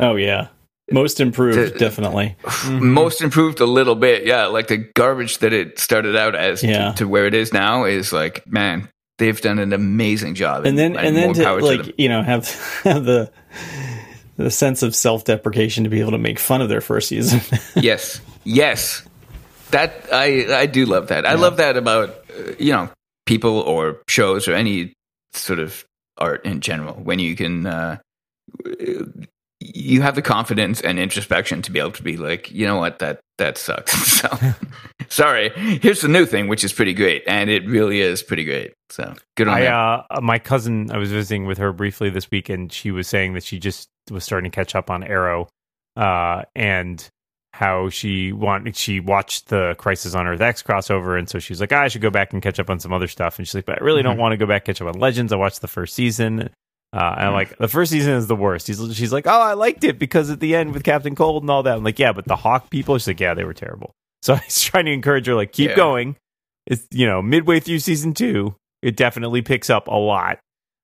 Oh 0.01 0.17
yeah, 0.17 0.49
most 0.91 1.21
improved, 1.21 1.75
The- 1.75 1.79
definitely. 1.79 2.37
most 2.71 3.21
improved 3.23 3.61
a 3.61 3.67
little 3.67 3.95
bit. 3.95 4.25
Yeah, 4.27 4.47
like 4.47 4.69
the 4.69 4.79
garbage 4.95 5.39
that 5.39 5.53
it 5.53 5.79
started 5.79 6.17
out 6.17 6.35
as 6.35 6.63
Yeah. 6.63 6.91
to, 6.93 6.99
to 6.99 7.09
where 7.09 7.27
it 7.27 7.35
is 7.35 7.53
now 7.53 7.85
is 7.85 8.13
like, 8.13 8.43
man, 8.47 8.89
they've 9.19 9.41
done 9.41 9.59
an 9.59 9.73
amazing 9.73 10.35
job. 10.35 10.65
And 10.67 10.79
then 10.79 10.97
and 10.97 11.17
then 11.17 11.35
to 11.35 11.55
like 11.57 11.95
you 11.99 12.09
know 12.09 12.23
have 12.23 12.49
have 12.85 13.05
the 13.05 13.31
the 14.37 14.51
sense 14.51 14.83
of 14.83 14.95
self 14.95 15.25
deprecation 15.25 15.85
to 15.85 15.91
be 15.91 16.01
able 16.01 16.13
to 16.13 16.19
make 16.19 16.39
fun 16.39 16.63
of 16.63 16.69
their 16.69 16.81
first 16.81 17.09
season. 17.09 17.41
yes, 17.77 18.21
yes, 18.45 19.03
that 19.73 19.93
I 20.13 20.47
I 20.63 20.67
do 20.67 20.87
love 20.87 21.09
that. 21.09 21.27
I 21.27 21.35
love 21.35 21.57
that 21.59 21.77
about 21.77 22.11
uh, 22.11 22.53
you 22.59 22.73
know 22.73 22.89
people 23.27 23.59
or 23.61 24.01
shows 24.09 24.49
or 24.49 24.55
any 24.55 24.95
sort 25.33 25.59
of 25.59 25.85
art 26.17 26.45
in 26.47 26.61
general 26.61 26.95
when 26.95 27.19
you 27.19 27.35
can. 27.37 27.67
Uh, 27.67 27.99
you 29.75 30.03
have 30.03 30.15
the 30.15 30.23
confidence 30.23 30.81
and 30.81 30.99
introspection 30.99 31.63
to 31.63 31.73
be 31.73 31.79
able 31.79 31.93
to 31.93 32.03
be 32.03 32.17
like, 32.17 32.51
you 32.51 32.67
know 32.67 32.77
what, 32.77 32.99
that 32.99 33.21
that 33.39 33.59
sucks. 33.59 33.93
so, 34.21 34.29
sorry. 35.09 35.51
Here's 35.51 36.01
the 36.01 36.09
new 36.09 36.27
thing, 36.27 36.49
which 36.49 36.65
is 36.65 36.73
pretty 36.73 36.95
great, 36.95 37.23
and 37.27 37.51
it 37.51 37.67
really 37.67 38.01
is 38.01 38.23
pretty 38.23 38.45
great. 38.45 38.75
So, 38.91 39.15
good 39.37 39.49
on 39.49 39.55
I 39.55 39.67
uh, 39.67 40.21
my 40.21 40.39
cousin, 40.39 40.91
I 40.91 40.99
was 40.99 41.13
visiting 41.13 41.47
with 41.47 41.59
her 41.59 41.73
briefly 41.73 42.11
this 42.11 42.31
week, 42.31 42.49
and 42.49 42.73
she 42.73 42.91
was 42.91 43.09
saying 43.09 43.35
that 43.35 43.45
she 43.45 43.59
just 43.59 43.89
was 44.11 44.25
starting 44.25 44.51
to 44.51 44.55
catch 44.55 44.75
up 44.75 44.91
on 44.91 45.03
Arrow, 45.03 45.49
uh, 45.97 46.43
and 46.55 47.09
how 47.53 47.89
she 47.89 48.33
want 48.33 48.77
she 48.77 49.01
watched 49.01 49.49
the 49.49 49.75
Crisis 49.79 50.15
on 50.15 50.27
Earth 50.27 50.41
X 50.41 50.63
crossover, 50.63 51.19
and 51.19 51.29
so 51.29 51.39
she's 51.39 51.61
like, 51.61 51.73
ah, 51.73 51.83
I 51.83 51.89
should 51.89 52.03
go 52.03 52.11
back 52.11 52.33
and 52.33 52.43
catch 52.43 52.61
up 52.61 52.71
on 52.71 52.79
some 52.79 52.93
other 52.93 53.09
stuff, 53.09 53.39
and 53.39 53.47
she's 53.47 53.55
like, 53.55 53.67
but 53.67 53.81
I 53.81 53.85
really 53.85 54.03
don't 54.03 54.19
want 54.19 54.33
to 54.33 54.37
go 54.37 54.47
back 54.47 54.69
and 54.69 54.77
catch 54.77 54.83
up 54.83 54.95
on 54.95 55.01
Legends. 55.01 55.33
I 55.33 55.37
watched 55.37 55.61
the 55.61 55.69
first 55.69 55.95
season. 55.95 56.51
Uh, 56.93 57.15
and 57.19 57.27
I'm 57.29 57.33
like, 57.35 57.59
the 57.59 57.69
first 57.69 57.93
season 57.93 58.15
is 58.15 58.27
the 58.29 58.37
worst. 58.37 58.67
He's, 58.67 58.79
she's 58.97 59.13
like, 59.13 59.27
oh, 59.27 59.41
I 59.41 59.53
liked 59.53 59.85
it 59.85 59.99
because 59.99 60.31
at 60.31 60.41
the 60.41 60.55
end 60.55 60.73
with 60.73 60.85
Captain 60.85 61.15
Cold 61.15 61.43
and 61.43 61.51
all 61.51 61.63
that. 61.65 61.77
I'm 61.77 61.85
like, 61.85 61.99
yeah, 61.99 62.13
but 62.13 62.25
the 62.25 62.37
Hawk 62.37 62.71
people. 62.71 62.97
She's 62.99 63.09
like, 63.09 63.21
yeah, 63.21 63.35
they 63.35 63.45
were 63.45 63.55
terrible. 63.55 63.93
So 64.23 64.35
I 64.35 64.43
was 64.45 64.61
trying 64.61 64.87
to 64.87 64.93
encourage 64.93 65.29
her, 65.29 65.35
like, 65.37 65.53
keep 65.53 65.71
Yeah. 65.71 65.77
going. 65.77 66.17
It's 66.67 66.85
you 66.91 67.07
know 67.07 67.23
midway 67.23 67.61
through 67.61 67.79
season 67.79 68.15
two, 68.15 68.57
it 68.83 68.97
definitely 68.97 69.43
picks 69.43 69.71
up 69.71 69.87
a 69.87 69.95
lot, 69.95 70.39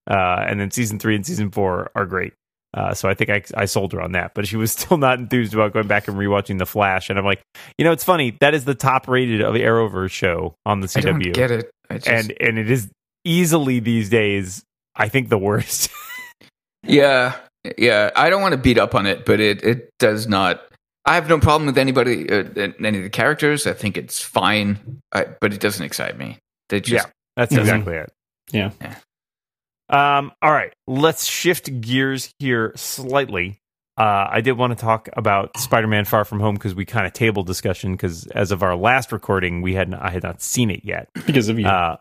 uh, 0.08 0.44
and 0.48 0.60
then 0.60 0.70
season 0.70 0.98
three 1.00 1.16
and 1.16 1.26
season 1.26 1.50
four 1.50 1.90
are 1.96 2.06
great. 2.06 2.32
Uh, 2.72 2.94
so 2.94 3.08
I 3.08 3.14
think 3.14 3.30
I, 3.30 3.42
I 3.56 3.64
sold 3.66 3.92
her 3.92 4.00
on 4.00 4.12
that, 4.12 4.32
but 4.34 4.46
she 4.46 4.56
was 4.56 4.70
still 4.78 4.96
not 4.98 5.18
enthused 5.18 5.52
about 5.52 5.72
going 5.72 5.88
back 5.88 6.06
and 6.08 6.16
rewatching 6.16 6.58
The 6.58 6.64
Flash. 6.64 7.10
And 7.10 7.18
I'm 7.18 7.24
like, 7.24 7.42
you 7.76 7.84
know, 7.84 7.90
it's 7.92 8.04
funny 8.04 8.36
that 8.40 8.54
is 8.54 8.64
the 8.64 8.74
top 8.76 9.08
rated 9.08 9.40
of 9.42 9.54
Arrowverse 9.54 10.10
show 10.12 10.54
on 10.64 10.80
the 10.80 10.92
I 10.96 11.00
don't 11.00 11.20
CW, 11.20 11.34
get 11.34 11.50
it. 11.50 11.70
I 11.90 11.94
just, 11.98 12.08
and 12.08 12.32
and 12.40 12.58
it 12.58 12.70
is 12.70 12.88
easily 13.24 13.80
these 13.80 14.08
days, 14.08 14.62
I 14.96 15.08
think 15.08 15.28
the 15.28 15.38
worst. 15.38 15.90
yeah, 16.84 17.36
yeah. 17.78 18.10
I 18.14 18.30
don't 18.30 18.42
want 18.42 18.52
to 18.52 18.58
beat 18.58 18.78
up 18.78 18.94
on 18.94 19.06
it, 19.06 19.24
but 19.24 19.40
it 19.40 19.62
it 19.64 19.90
does 19.98 20.26
not. 20.26 20.62
I 21.06 21.16
have 21.16 21.28
no 21.28 21.38
problem 21.38 21.66
with 21.66 21.76
anybody, 21.76 22.30
uh, 22.30 22.44
any 22.82 22.96
of 22.98 23.04
the 23.04 23.10
characters. 23.10 23.66
I 23.66 23.74
think 23.74 23.98
it's 23.98 24.22
fine, 24.22 25.00
I, 25.12 25.26
but 25.40 25.52
it 25.52 25.60
doesn't 25.60 25.84
excite 25.84 26.16
me. 26.16 26.38
They 26.70 26.80
just 26.80 27.06
Yeah. 27.06 27.10
That's 27.36 27.52
Mhm. 27.54 27.58
exactly 27.60 27.94
it. 27.96 28.12
Yeah. 28.52 28.70
Um, 29.90 30.32
all 30.40 30.50
right, 30.52 30.72
let's 30.86 31.26
shift 31.26 31.80
gears 31.80 32.32
here 32.38 32.72
slightly. 32.76 33.58
Uh, 33.98 34.26
I 34.30 34.40
did 34.40 34.52
want 34.52 34.76
to 34.76 34.82
talk 34.82 35.08
about 35.12 35.56
Spider-Man: 35.58 36.04
Far 36.06 36.24
From 36.24 36.40
Home 36.40 36.54
because 36.54 36.74
we 36.74 36.84
kind 36.84 37.06
of 37.06 37.12
table 37.12 37.42
discussion 37.44 37.92
because 37.92 38.26
as 38.28 38.50
of 38.50 38.62
our 38.62 38.74
last 38.76 39.12
recording, 39.12 39.60
we 39.62 39.74
had 39.74 39.92
I 39.94 40.10
had 40.10 40.22
not 40.22 40.40
seen 40.42 40.70
it 40.70 40.80
yet. 40.84 41.08
because 41.26 41.48
of 41.48 41.58
you. 41.58 41.66
Uh, 41.66 41.96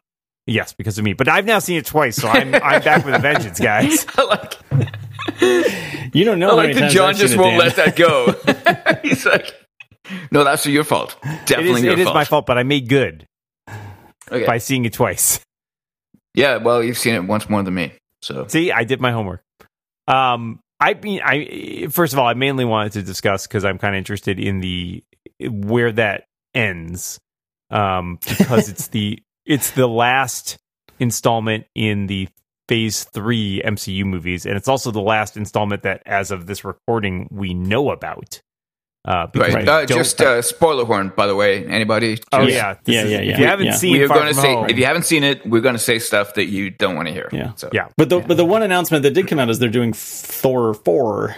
yes, 0.47 0.73
because 0.73 0.97
of 0.97 1.03
me, 1.05 1.13
but 1.13 1.27
I've 1.27 1.45
now 1.45 1.59
seen 1.59 1.77
it 1.77 1.85
twice, 1.85 2.15
so 2.17 2.27
I'm 2.27 2.53
I'm 2.55 2.81
back 2.81 3.05
with 3.05 3.15
a 3.15 3.19
vengeance, 3.19 3.59
guys. 3.61 4.05
I 4.17 4.23
like. 4.23 6.13
you 6.13 6.25
don't 6.25 6.39
know 6.39 6.51
I 6.51 6.53
like 6.53 6.67
many 6.69 6.79
that 6.81 6.91
John 6.91 7.15
just 7.15 7.37
won't 7.37 7.57
let 7.57 7.75
that 7.77 7.95
go. 7.95 8.33
He's 9.03 9.25
like, 9.25 9.53
no, 10.31 10.43
that's 10.43 10.65
your 10.65 10.83
fault. 10.83 11.15
It 11.23 11.29
is 11.29 11.39
Definitely 11.45 11.81
your 11.83 11.93
it 11.93 11.99
is 11.99 12.05
fault. 12.05 12.15
my 12.15 12.25
fault, 12.25 12.45
but 12.45 12.57
I 12.57 12.63
made 12.63 12.89
good 12.89 13.25
Okay. 14.31 14.45
by 14.45 14.57
seeing 14.57 14.85
it 14.85 14.93
twice. 14.93 15.39
Yeah, 16.33 16.57
well, 16.57 16.83
you've 16.83 16.97
seen 16.97 17.13
it 17.15 17.19
once 17.25 17.49
more 17.49 17.61
than 17.61 17.73
me. 17.75 17.93
So 18.21 18.47
See, 18.47 18.71
I 18.71 18.83
did 18.85 18.99
my 19.01 19.11
homework. 19.11 19.43
Um, 20.07 20.59
I 20.79 20.95
mean, 20.95 21.21
I 21.23 21.87
first 21.91 22.13
of 22.13 22.19
all, 22.19 22.25
I 22.27 22.33
mainly 22.33 22.65
wanted 22.65 22.93
to 22.93 23.03
discuss 23.03 23.45
because 23.47 23.63
I'm 23.65 23.77
kind 23.77 23.95
of 23.95 23.97
interested 23.99 24.39
in 24.39 24.59
the 24.59 25.03
where 25.39 25.91
that 25.91 26.25
ends, 26.53 27.19
um, 27.69 28.17
because 28.27 28.69
it's 28.69 28.87
the 28.87 29.19
it's 29.45 29.71
the 29.71 29.87
last 29.87 30.57
installment 30.99 31.65
in 31.75 32.07
the 32.07 32.27
Phase 32.69 33.03
Three 33.03 33.61
MCU 33.63 34.05
movies, 34.05 34.45
and 34.45 34.55
it's 34.55 34.67
also 34.67 34.91
the 34.91 35.01
last 35.01 35.35
installment 35.37 35.83
that, 35.83 36.01
as 36.05 36.31
of 36.31 36.45
this 36.45 36.63
recording, 36.63 37.27
we 37.31 37.53
know 37.53 37.91
about. 37.91 38.41
Uh, 39.05 39.27
because 39.27 39.53
right, 39.53 39.67
uh, 39.67 39.85
just 39.85 40.21
uh, 40.21 40.41
spoiler 40.41 40.85
horn, 40.85 41.11
by 41.13 41.27
the 41.27 41.35
way. 41.35 41.65
Anybody? 41.67 42.19
oh 42.31 42.43
yeah, 42.43 42.75
Yeah, 42.85 43.03
is- 43.03 43.11
yeah, 43.11 43.17
If 43.17 43.37
you 43.39 43.45
haven't 43.45 43.65
Yeah. 43.65 43.73
seen, 43.73 43.91
we 43.91 44.03
are 44.03 44.07
going 44.07 44.27
to 44.27 44.33
say 44.33 44.53
Home- 44.53 44.69
if 44.69 44.77
you 44.77 44.85
haven't 44.85 45.03
seen 45.03 45.25
it, 45.25 45.45
we're 45.45 45.59
going 45.59 45.75
to 45.75 45.79
say 45.79 45.99
stuff 45.99 46.35
that 46.35 46.45
you 46.45 46.69
don't 46.69 46.95
want 46.95 47.09
to 47.09 47.13
hear. 47.13 47.27
Yeah. 47.33 47.51
So 47.55 47.67
yeah, 47.73 47.89
But 47.97 48.07
the 48.07 48.21
but 48.21 48.37
the 48.37 48.45
one 48.45 48.63
announcement 48.63 49.03
that 49.03 49.11
did 49.11 49.27
come 49.27 49.39
out 49.39 49.49
is 49.49 49.59
they're 49.59 49.67
doing 49.67 49.91
Thor 49.91 50.73
four. 50.73 51.35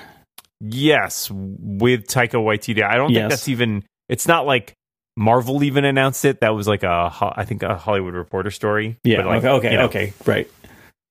Yes, 0.61 1.29
with 1.31 2.05
Taika 2.07 2.33
Waititi. 2.35 2.83
I 2.83 2.97
don't 2.97 3.09
Yes. 3.09 3.19
think 3.21 3.29
that's 3.31 3.47
even. 3.49 3.83
It's 4.09 4.27
not 4.27 4.45
like 4.45 4.73
Marvel 5.17 5.63
even 5.63 5.85
announced 5.85 6.25
it. 6.25 6.41
That 6.41 6.49
was 6.55 6.67
like 6.67 6.83
a, 6.83 7.11
I 7.35 7.45
think 7.45 7.63
a 7.63 7.77
Hollywood 7.77 8.13
Reporter 8.13 8.51
story. 8.51 8.97
Yeah. 9.03 9.17
But, 9.17 9.25
like, 9.27 9.37
okay. 9.43 9.49
Okay. 9.49 9.71
you 9.71 9.77
know, 9.77 9.85
okay. 9.85 10.13
Right. 10.25 10.51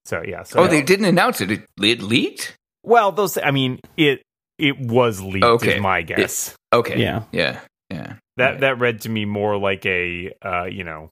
So 0.06 0.22
yeah. 0.26 0.42
So 0.42 0.60
Oh, 0.60 0.66
they 0.66 0.82
didn't 0.82 1.06
announce 1.06 1.40
it. 1.40 1.50
It, 1.50 1.64
it 1.80 2.02
leaked. 2.02 2.56
well, 2.82 3.12
those. 3.12 3.38
I 3.38 3.50
mean, 3.50 3.80
it 3.96 4.22
it 4.58 4.78
was 4.78 5.20
leaked. 5.22 5.44
Okay. 5.44 5.76
Is 5.76 5.80
my 5.82 6.02
guess. 6.02 6.54
Okay. 6.72 7.00
Yeah. 7.00 7.22
Yeah. 7.32 7.60
Yeah. 7.90 8.14
that 8.36 8.50
Right. 8.50 8.60
that 8.60 8.78
read 8.78 9.00
to 9.02 9.08
me 9.08 9.24
more 9.24 9.56
like 9.56 9.86
a 9.86 10.32
uh, 10.42 10.64
you 10.64 10.84
know 10.84 11.10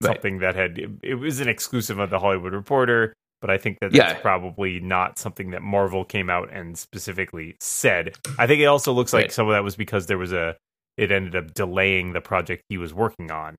Right. 0.00 0.14
something 0.14 0.38
that 0.40 0.54
had 0.54 0.78
it, 0.78 0.90
it 1.02 1.14
was 1.14 1.40
an 1.40 1.48
exclusive 1.48 1.98
of 1.98 2.10
the 2.10 2.18
Hollywood 2.20 2.52
Reporter. 2.52 3.14
But 3.40 3.50
I 3.50 3.58
think 3.58 3.78
that 3.80 3.94
Yeah. 3.94 4.08
that's 4.08 4.20
probably 4.20 4.78
not 4.80 5.18
something 5.18 5.50
that 5.52 5.62
Marvel 5.62 6.04
came 6.04 6.28
out 6.28 6.52
and 6.52 6.76
specifically 6.76 7.56
said. 7.60 8.16
I 8.38 8.46
think 8.46 8.60
it 8.60 8.66
also 8.66 8.92
looks 8.92 9.12
like 9.12 9.30
some 9.32 9.46
of 9.48 9.52
that 9.54 9.64
was 9.64 9.74
because 9.76 10.06
there 10.06 10.18
was 10.18 10.32
a. 10.32 10.56
It 10.98 11.10
ended 11.12 11.36
up 11.36 11.54
delaying 11.54 12.12
the 12.12 12.20
project 12.20 12.62
he 12.68 12.76
was 12.76 12.92
working 12.92 13.30
on. 13.30 13.54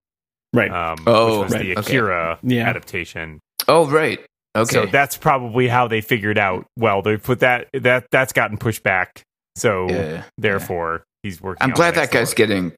Right. 0.54 0.70
um, 0.72 0.98
Oh, 1.08 1.42
which 1.42 1.44
was 1.46 1.54
right, 1.54 1.62
the 1.66 1.72
okay. 1.78 1.82
Akira 1.82 2.40
Yeah. 2.44 2.68
adaptation. 2.70 3.40
Oh, 3.68 3.88
right. 3.88 4.20
Okay. 4.58 4.74
So 4.74 4.86
that's 4.88 5.16
probably 5.16 5.68
how 5.68 5.88
they 5.88 6.02
figured 6.02 6.38
out. 6.38 6.66
Well, 6.78 7.02
they 7.02 7.18
put 7.18 7.40
that 7.40 7.68
that 7.74 8.08
that's 8.12 8.34
gotten 8.34 8.58
pushed 8.58 8.84
back. 8.84 9.22
So 9.56 9.88
yeah. 9.90 10.24
therefore, 10.38 11.04
he's 11.24 11.40
working. 11.42 11.64
I'm 11.64 11.70
on 11.72 11.76
glad 11.76 11.96
the 11.96 12.02
that 12.02 12.12
guy's 12.12 12.30
one. 12.30 12.36
getting 12.36 12.72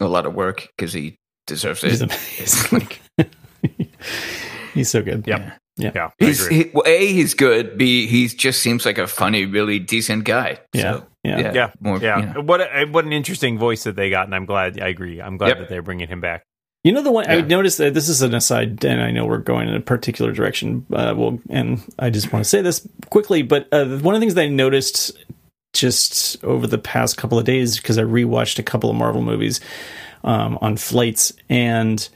a 0.00 0.08
lot 0.08 0.24
of 0.26 0.34
work 0.34 0.68
because 0.76 0.92
he 0.92 1.16
deserves 1.46 1.82
He's 1.82 2.00
it. 2.02 2.10
amazing. 2.12 2.88
He's 4.74 4.88
so 4.90 5.02
good. 5.02 5.26
Yep. 5.26 5.38
Yeah. 5.40 5.52
Yeah. 5.76 5.90
Yeah, 5.94 6.10
He's 6.18 6.44
agree. 6.44 6.56
he, 6.64 6.70
well, 6.74 6.82
a 6.86 7.06
he's 7.12 7.34
good. 7.34 7.78
B 7.78 8.06
he 8.08 8.26
just 8.26 8.60
seems 8.62 8.84
like 8.84 8.98
a 8.98 9.06
funny, 9.06 9.46
really 9.46 9.78
decent 9.78 10.24
guy. 10.24 10.58
Yeah. 10.72 10.82
So, 10.94 11.06
Yeah. 11.36 11.52
yeah, 11.52 11.70
more, 11.80 11.98
yeah. 11.98 12.18
you 12.18 12.26
know. 12.34 12.40
What 12.40 12.60
what 12.90 13.04
an 13.04 13.12
interesting 13.12 13.58
voice 13.58 13.84
that 13.84 13.96
they 13.96 14.10
got, 14.10 14.26
and 14.26 14.34
I'm 14.34 14.46
glad. 14.46 14.80
I 14.80 14.88
agree. 14.88 15.20
I'm 15.20 15.36
glad 15.36 15.48
Yep. 15.48 15.58
that 15.58 15.68
they're 15.68 15.82
bringing 15.82 16.08
him 16.08 16.20
back. 16.20 16.44
You 16.84 16.92
know 16.92 17.02
the 17.02 17.10
one 17.10 17.28
I 17.28 17.40
noticed 17.40 17.78
that 17.78 17.92
this 17.94 18.08
is 18.08 18.22
an 18.22 18.34
aside, 18.34 18.84
and 18.84 19.00
I 19.00 19.10
know 19.10 19.26
we're 19.26 19.38
going 19.38 19.68
in 19.68 19.74
a 19.74 19.80
particular 19.80 20.32
direction. 20.32 20.86
Uh, 20.92 21.12
well, 21.16 21.40
and 21.50 21.82
I 21.98 22.08
just 22.08 22.32
want 22.32 22.44
to 22.44 22.48
say 22.48 22.62
this 22.62 22.86
quickly, 23.10 23.42
but 23.42 23.68
uh, 23.72 23.84
one 23.98 24.14
of 24.14 24.20
the 24.20 24.24
things 24.24 24.34
that 24.34 24.42
I 24.42 24.48
noticed 24.48 25.12
just 25.74 26.42
over 26.44 26.66
the 26.66 26.78
past 26.78 27.16
couple 27.16 27.38
of 27.38 27.44
days 27.44 27.76
because 27.76 27.98
I 27.98 28.02
rewatched 28.02 28.58
a 28.58 28.62
couple 28.62 28.90
of 28.90 28.96
Marvel 28.96 29.22
movies 29.22 29.60
um, 30.24 30.56
on 30.62 30.76
flights, 30.76 31.32
and 31.48 32.08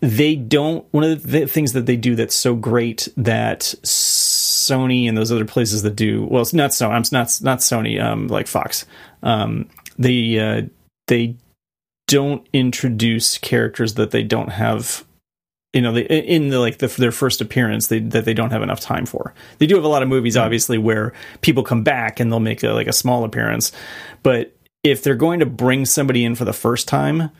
they 0.00 0.34
don't. 0.36 0.86
One 0.92 1.04
of 1.04 1.22
the 1.22 1.46
things 1.46 1.74
that 1.74 1.86
they 1.86 1.96
do 1.96 2.16
that's 2.16 2.34
so 2.34 2.54
great 2.54 3.08
that 3.18 3.74
Sony 4.70 5.08
and 5.08 5.16
those 5.16 5.32
other 5.32 5.44
places 5.44 5.82
that 5.82 5.96
do 5.96 6.24
well, 6.30 6.42
it's 6.42 6.54
not 6.54 6.70
Sony. 6.70 6.90
I'm 6.92 7.02
not 7.12 7.40
not 7.42 7.58
Sony. 7.58 8.02
Um, 8.02 8.28
like 8.28 8.46
Fox. 8.46 8.86
Um, 9.22 9.68
they 9.98 10.38
uh, 10.38 10.62
they 11.08 11.36
don't 12.08 12.46
introduce 12.52 13.38
characters 13.38 13.94
that 13.94 14.10
they 14.10 14.22
don't 14.22 14.48
have 14.50 15.04
you 15.72 15.80
know 15.80 15.92
they, 15.92 16.02
in 16.02 16.48
the 16.48 16.58
like 16.58 16.78
the, 16.78 16.88
their 16.88 17.12
first 17.12 17.40
appearance 17.40 17.86
they, 17.86 18.00
that 18.00 18.24
they 18.24 18.34
don't 18.34 18.50
have 18.50 18.62
enough 18.62 18.80
time 18.80 19.06
for 19.06 19.32
they 19.58 19.66
do 19.66 19.76
have 19.76 19.84
a 19.84 19.88
lot 19.88 20.02
of 20.02 20.08
movies 20.08 20.34
Mm-hmm. 20.34 20.44
obviously 20.44 20.78
where 20.78 21.12
people 21.42 21.62
come 21.62 21.84
back 21.84 22.18
and 22.18 22.32
they'll 22.32 22.40
make 22.40 22.64
a, 22.64 22.70
like 22.70 22.88
a 22.88 22.92
small 22.92 23.22
appearance 23.22 23.70
but 24.24 24.52
if 24.82 25.04
they're 25.04 25.14
going 25.14 25.38
to 25.38 25.46
bring 25.46 25.86
somebody 25.86 26.24
in 26.24 26.34
for 26.34 26.44
the 26.44 26.52
first 26.52 26.88
time 26.88 27.30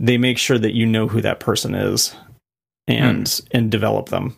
they 0.00 0.18
make 0.18 0.38
sure 0.38 0.58
that 0.58 0.74
you 0.74 0.84
know 0.86 1.06
who 1.06 1.20
that 1.20 1.38
person 1.38 1.76
is 1.76 2.12
and 2.88 3.28
Hmm. 3.28 3.56
and 3.56 3.70
develop 3.70 4.08
them 4.08 4.34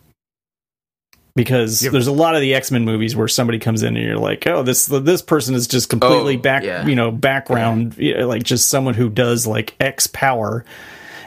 because 1.43 1.81
Yep. 1.83 1.91
there's 1.93 2.07
a 2.07 2.11
lot 2.11 2.35
of 2.35 2.41
the 2.41 2.53
X-Men 2.53 2.83
movies 2.85 3.15
where 3.15 3.27
somebody 3.27 3.59
comes 3.59 3.81
in 3.83 3.95
and 3.95 4.05
you're 4.05 4.17
like, 4.17 4.45
oh, 4.47 4.61
this 4.63 4.87
this 4.87 5.21
person 5.21 5.55
is 5.55 5.67
just 5.67 5.89
completely 5.89 6.35
Oh, 6.37 6.41
back, 6.41 6.63
yeah. 6.63 6.85
you 6.85 6.95
know, 6.95 7.11
background, 7.11 7.95
you 7.97 8.17
know, 8.17 8.27
like 8.27 8.43
just 8.43 8.67
someone 8.67 8.93
who 8.93 9.09
does 9.09 9.47
like 9.47 9.73
X 9.79 10.07
power 10.07 10.65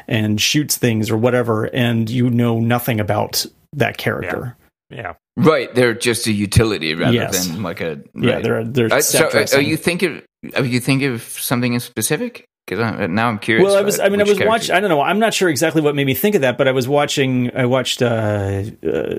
and 0.09 0.41
shoots 0.41 0.77
things 0.77 1.11
or 1.11 1.17
whatever, 1.17 1.65
and 1.65 2.11
you 2.11 2.29
know 2.29 2.61
nothing 2.61 3.01
about 3.01 3.47
that 3.75 3.97
character. 3.97 4.57
Yeah. 4.91 5.15
Right, 5.37 5.75
they're 5.75 5.95
just 5.95 6.27
a 6.27 6.33
utility 6.33 6.95
rather 6.95 7.15
Yes. 7.15 7.47
than 7.47 7.63
like 7.63 7.81
a. 7.81 8.01
Yeah, 8.15 8.35
right. 8.35 8.43
they're 8.43 8.65
they're 8.65 8.93
Uh, 8.93 9.01
so, 9.01 9.25
uh, 9.25 9.27
are 9.29 9.31
dressing. 9.31 9.67
you 9.67 9.77
thinking? 9.79 10.21
Are 10.57 10.65
you 10.65 10.81
thinking 10.81 11.13
of 11.15 11.23
something 11.23 11.73
in 11.73 11.81
specific? 11.81 12.45
Because 12.67 13.09
now 13.09 13.29
I'm 13.29 13.39
curious. 13.39 13.65
Well, 13.65 13.77
I 13.77 13.81
was. 13.81 13.99
I 13.99 14.09
mean, 14.11 14.21
I 14.21 14.25
was 14.25 14.39
watching. 14.41 14.75
I 14.75 14.81
don't 14.81 14.91
know. 14.91 15.01
I'm 15.01 15.19
not 15.19 15.33
sure 15.35 15.49
exactly 15.49 15.81
what 15.81 15.95
made 15.95 16.07
me 16.07 16.15
think 16.15 16.35
of 16.35 16.43
that, 16.43 16.59
but 16.59 16.69
I 16.69 16.73
was 16.73 16.87
watching. 16.87 17.51
I 17.57 17.65
watched 17.65 18.03
uh, 18.03 18.63
uh, 18.87 19.17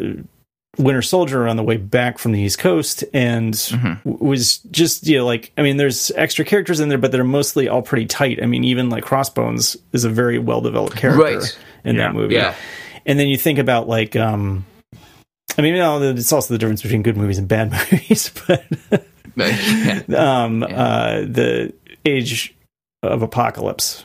Winter 0.78 1.02
Soldier 1.04 1.48
on 1.48 1.56
the 1.56 1.64
way 1.64 1.78
back 1.78 2.18
from 2.18 2.32
the 2.32 2.40
East 2.42 2.58
Coast, 2.60 3.04
and 3.14 3.54
Mhm. 3.54 4.00
was 4.04 4.58
just 4.72 5.06
you 5.08 5.20
know 5.20 5.26
like. 5.26 5.52
I 5.58 5.62
mean, 5.62 5.78
there's 5.78 6.12
extra 6.16 6.44
characters 6.46 6.80
in 6.80 6.90
there, 6.90 6.98
but 6.98 7.12
they're 7.12 7.24
mostly 7.24 7.68
all 7.70 7.82
pretty 7.84 8.06
tight. 8.08 8.40
I 8.42 8.48
mean, 8.48 8.64
even 8.64 8.90
like 8.90 9.04
Crossbones 9.04 9.78
is 9.92 10.04
a 10.04 10.10
very 10.10 10.40
well 10.40 10.62
developed 10.62 10.96
character 10.98 11.24
Right. 11.24 11.58
in 11.86 11.96
Yeah. 11.96 12.08
that 12.08 12.16
movie. 12.16 12.36
Yeah. 12.36 12.56
And 13.06 13.20
then 13.20 13.28
you 13.28 13.38
think 13.38 13.60
about 13.60 13.88
like. 13.88 14.16
um 14.16 14.66
I 15.56 15.62
mean, 15.62 15.76
you 15.76 15.80
know, 15.82 16.02
it's 16.02 16.34
also 16.34 16.52
the 16.56 16.58
difference 16.58 16.82
between 16.82 17.04
good 17.04 17.16
movies 17.18 17.38
and 17.38 17.48
bad 17.48 17.72
movies, 17.92 18.32
but 18.48 18.66
um, 20.18 20.64
uh, 20.64 21.22
the 21.22 21.72
Age 22.06 22.56
of 23.04 23.22
Apocalypse, 23.22 24.04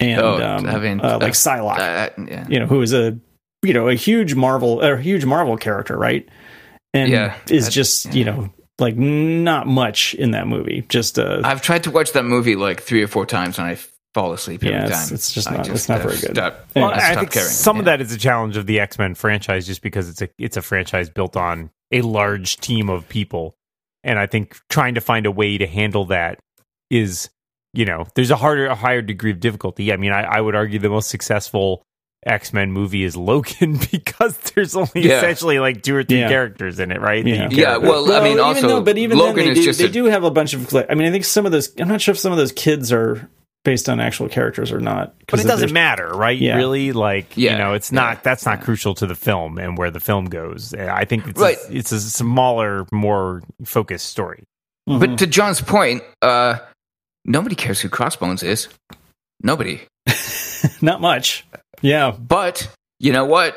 and 0.00 0.20
Oh, 0.20 0.42
um, 0.42 0.66
I 0.66 0.78
mean, 0.78 1.00
uh, 1.00 1.18
like 1.20 1.30
uh, 1.30 1.34
Psylocke, 1.34 1.78
Uh, 1.78 2.24
yeah. 2.28 2.46
you 2.48 2.58
know, 2.58 2.66
who 2.66 2.82
is 2.82 2.92
a 2.92 3.16
you 3.62 3.72
know 3.72 3.88
a 3.88 3.94
huge 3.94 4.34
Marvel, 4.34 4.80
a 4.82 4.96
huge 4.98 5.24
Marvel 5.24 5.56
character, 5.56 5.96
right? 5.96 6.28
And 6.94 7.10
Yeah, 7.10 7.34
is 7.50 7.66
that- 7.66 7.70
just 7.72 8.14
you 8.14 8.24
know 8.24 8.50
like 8.78 8.96
not 8.96 9.66
much 9.66 10.14
in 10.14 10.32
that 10.32 10.46
movie. 10.46 10.84
Just 10.88 11.18
uh, 11.18 11.40
I've 11.44 11.62
tried 11.62 11.84
to 11.84 11.90
watch 11.90 12.12
that 12.12 12.24
movie 12.24 12.56
like 12.56 12.82
three 12.82 13.02
or 13.02 13.08
four 13.08 13.24
times 13.26 13.58
and 13.58 13.66
I 13.66 13.78
fall 14.14 14.32
asleep 14.32 14.62
every 14.64 14.74
Yeah, 14.74 14.80
time. 14.82 14.88
it's- 14.90 15.12
it's 15.12 15.32
just 15.32 15.48
I 15.50 15.56
not- 15.56 15.68
it's 15.68 15.88
not 15.88 15.96
I've 15.98 16.02
very 16.04 16.16
good. 16.18 16.36
stopped- 16.36 16.74
Well, 16.74 16.86
Well, 16.86 16.94
I've 16.94 17.16
I 17.16 17.20
think 17.20 17.32
caring. 17.32 17.48
some 17.48 17.78
of 17.78 17.84
that 17.86 18.00
is 18.00 18.12
a 18.12 18.18
challenge 18.18 18.56
of 18.56 18.66
the 18.66 18.80
X 18.80 18.98
Men 18.98 19.14
franchise, 19.14 19.66
just 19.66 19.82
because 19.82 20.08
it's 20.08 20.22
a 20.22 20.28
it's 20.38 20.56
a 20.56 20.62
franchise 20.62 21.08
built 21.10 21.36
on 21.36 21.70
a 21.92 22.00
large 22.02 22.56
team 22.58 22.88
of 22.90 23.08
people, 23.08 23.54
and 24.04 24.18
I 24.18 24.26
think 24.26 24.56
trying 24.68 24.94
to 24.94 25.00
find 25.00 25.24
a 25.26 25.30
way 25.30 25.56
to 25.58 25.66
handle 25.66 26.04
that 26.06 26.38
is, 26.90 27.28
you 27.74 27.84
know, 27.84 28.06
there's 28.14 28.30
a 28.30 28.36
harder, 28.36 28.66
a 28.66 28.74
higher 28.74 29.02
degree 29.02 29.30
of 29.30 29.40
difficulty. 29.40 29.92
I 29.92 29.96
mean, 29.96 30.12
I, 30.12 30.22
I 30.22 30.40
would 30.40 30.54
argue 30.54 30.78
the 30.78 30.88
most 30.88 31.08
successful 31.10 31.82
X 32.24 32.52
Men 32.52 32.72
movie 32.72 33.04
is 33.04 33.16
Logan 33.16 33.78
because 33.92 34.36
there's 34.54 34.74
only 34.74 34.90
Yeah. 34.96 35.18
essentially 35.18 35.58
like 35.58 35.82
two 35.82 35.94
or 35.94 36.02
three 36.02 36.20
Yeah. 36.20 36.28
characters 36.28 36.78
in 36.80 36.90
it, 36.90 37.00
right? 37.00 37.24
that 37.24 37.30
Yeah. 37.30 37.48
Yeah, 37.50 37.76
about. 37.76 37.82
well, 37.82 38.12
I 38.12 38.20
mean, 38.20 38.32
even 38.32 38.40
also, 38.44 38.68
though- 38.68 38.80
but 38.82 38.98
even 38.98 39.18
Logan 39.18 39.44
then, 39.46 39.54
they, 39.54 39.60
do, 39.62 39.72
they 39.72 39.84
a- 39.84 39.88
do 39.88 40.04
have 40.06 40.24
a 40.24 40.30
bunch 40.30 40.54
of. 40.54 40.74
I 40.74 40.94
mean, 40.94 41.06
I 41.06 41.10
think 41.10 41.24
some 41.24 41.46
of 41.46 41.52
those. 41.52 41.72
I'm 41.78 41.88
not 41.88 42.00
sure 42.00 42.12
if 42.12 42.18
some 42.18 42.32
of 42.32 42.38
those 42.38 42.52
kids 42.52 42.92
are 42.92 43.28
based 43.64 43.88
on 43.88 43.98
actual 44.00 44.28
characters 44.28 44.70
or 44.70 44.78
not. 44.80 45.14
But 45.26 45.40
it 45.40 45.46
doesn't 45.46 45.72
matter, 45.72 46.08
right? 46.08 46.38
Yeah. 46.38 46.56
Really, 46.56 46.92
like 46.92 47.36
you 47.36 47.50
know, 47.50 47.74
it's 47.74 47.90
not 47.92 48.16
Yeah. 48.16 48.20
that's 48.22 48.46
not 48.46 48.62
crucial 48.62 48.94
to 48.94 49.06
the 49.06 49.16
film 49.16 49.58
and 49.58 49.76
where 49.76 49.90
the 49.90 49.98
film 50.00 50.26
goes. 50.26 50.72
I 50.74 51.04
think 51.04 51.26
it's 51.26 51.40
Right. 51.40 51.56
a, 51.68 51.76
it's 51.76 51.90
a 51.92 52.00
smaller, 52.00 52.86
more 52.92 53.42
focused 53.64 54.06
story. 54.06 54.44
Mhm. 54.88 55.00
But 55.00 55.18
to 55.18 55.26
John's 55.26 55.60
point, 55.60 56.02
uh, 56.22 56.58
nobody 57.24 57.56
cares 57.56 57.80
who 57.80 57.88
Crossbones 57.88 58.42
is. 58.44 58.68
Nobody. 59.42 59.80
not 60.82 61.00
much. 61.00 61.44
Yeah, 61.82 62.10
But 62.12 62.68
you 63.00 63.12
know 63.12 63.24
what? 63.26 63.54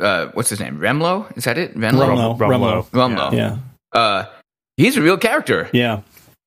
Uh, 0.00 0.26
what's 0.34 0.50
his 0.50 0.60
name? 0.60 0.78
Remlo? 0.78 1.34
Is 1.36 1.44
that 1.44 1.56
it? 1.56 1.74
Remlo? 1.76 2.36
Rumlow. 2.36 2.38
Rumlow. 2.38 2.86
Rumlow. 2.90 3.32
yeah, 3.32 3.56
Uh, 3.92 4.24
he's 4.76 4.96
a 4.96 5.02
real 5.02 5.16
character. 5.16 5.68
yeah, 5.72 6.00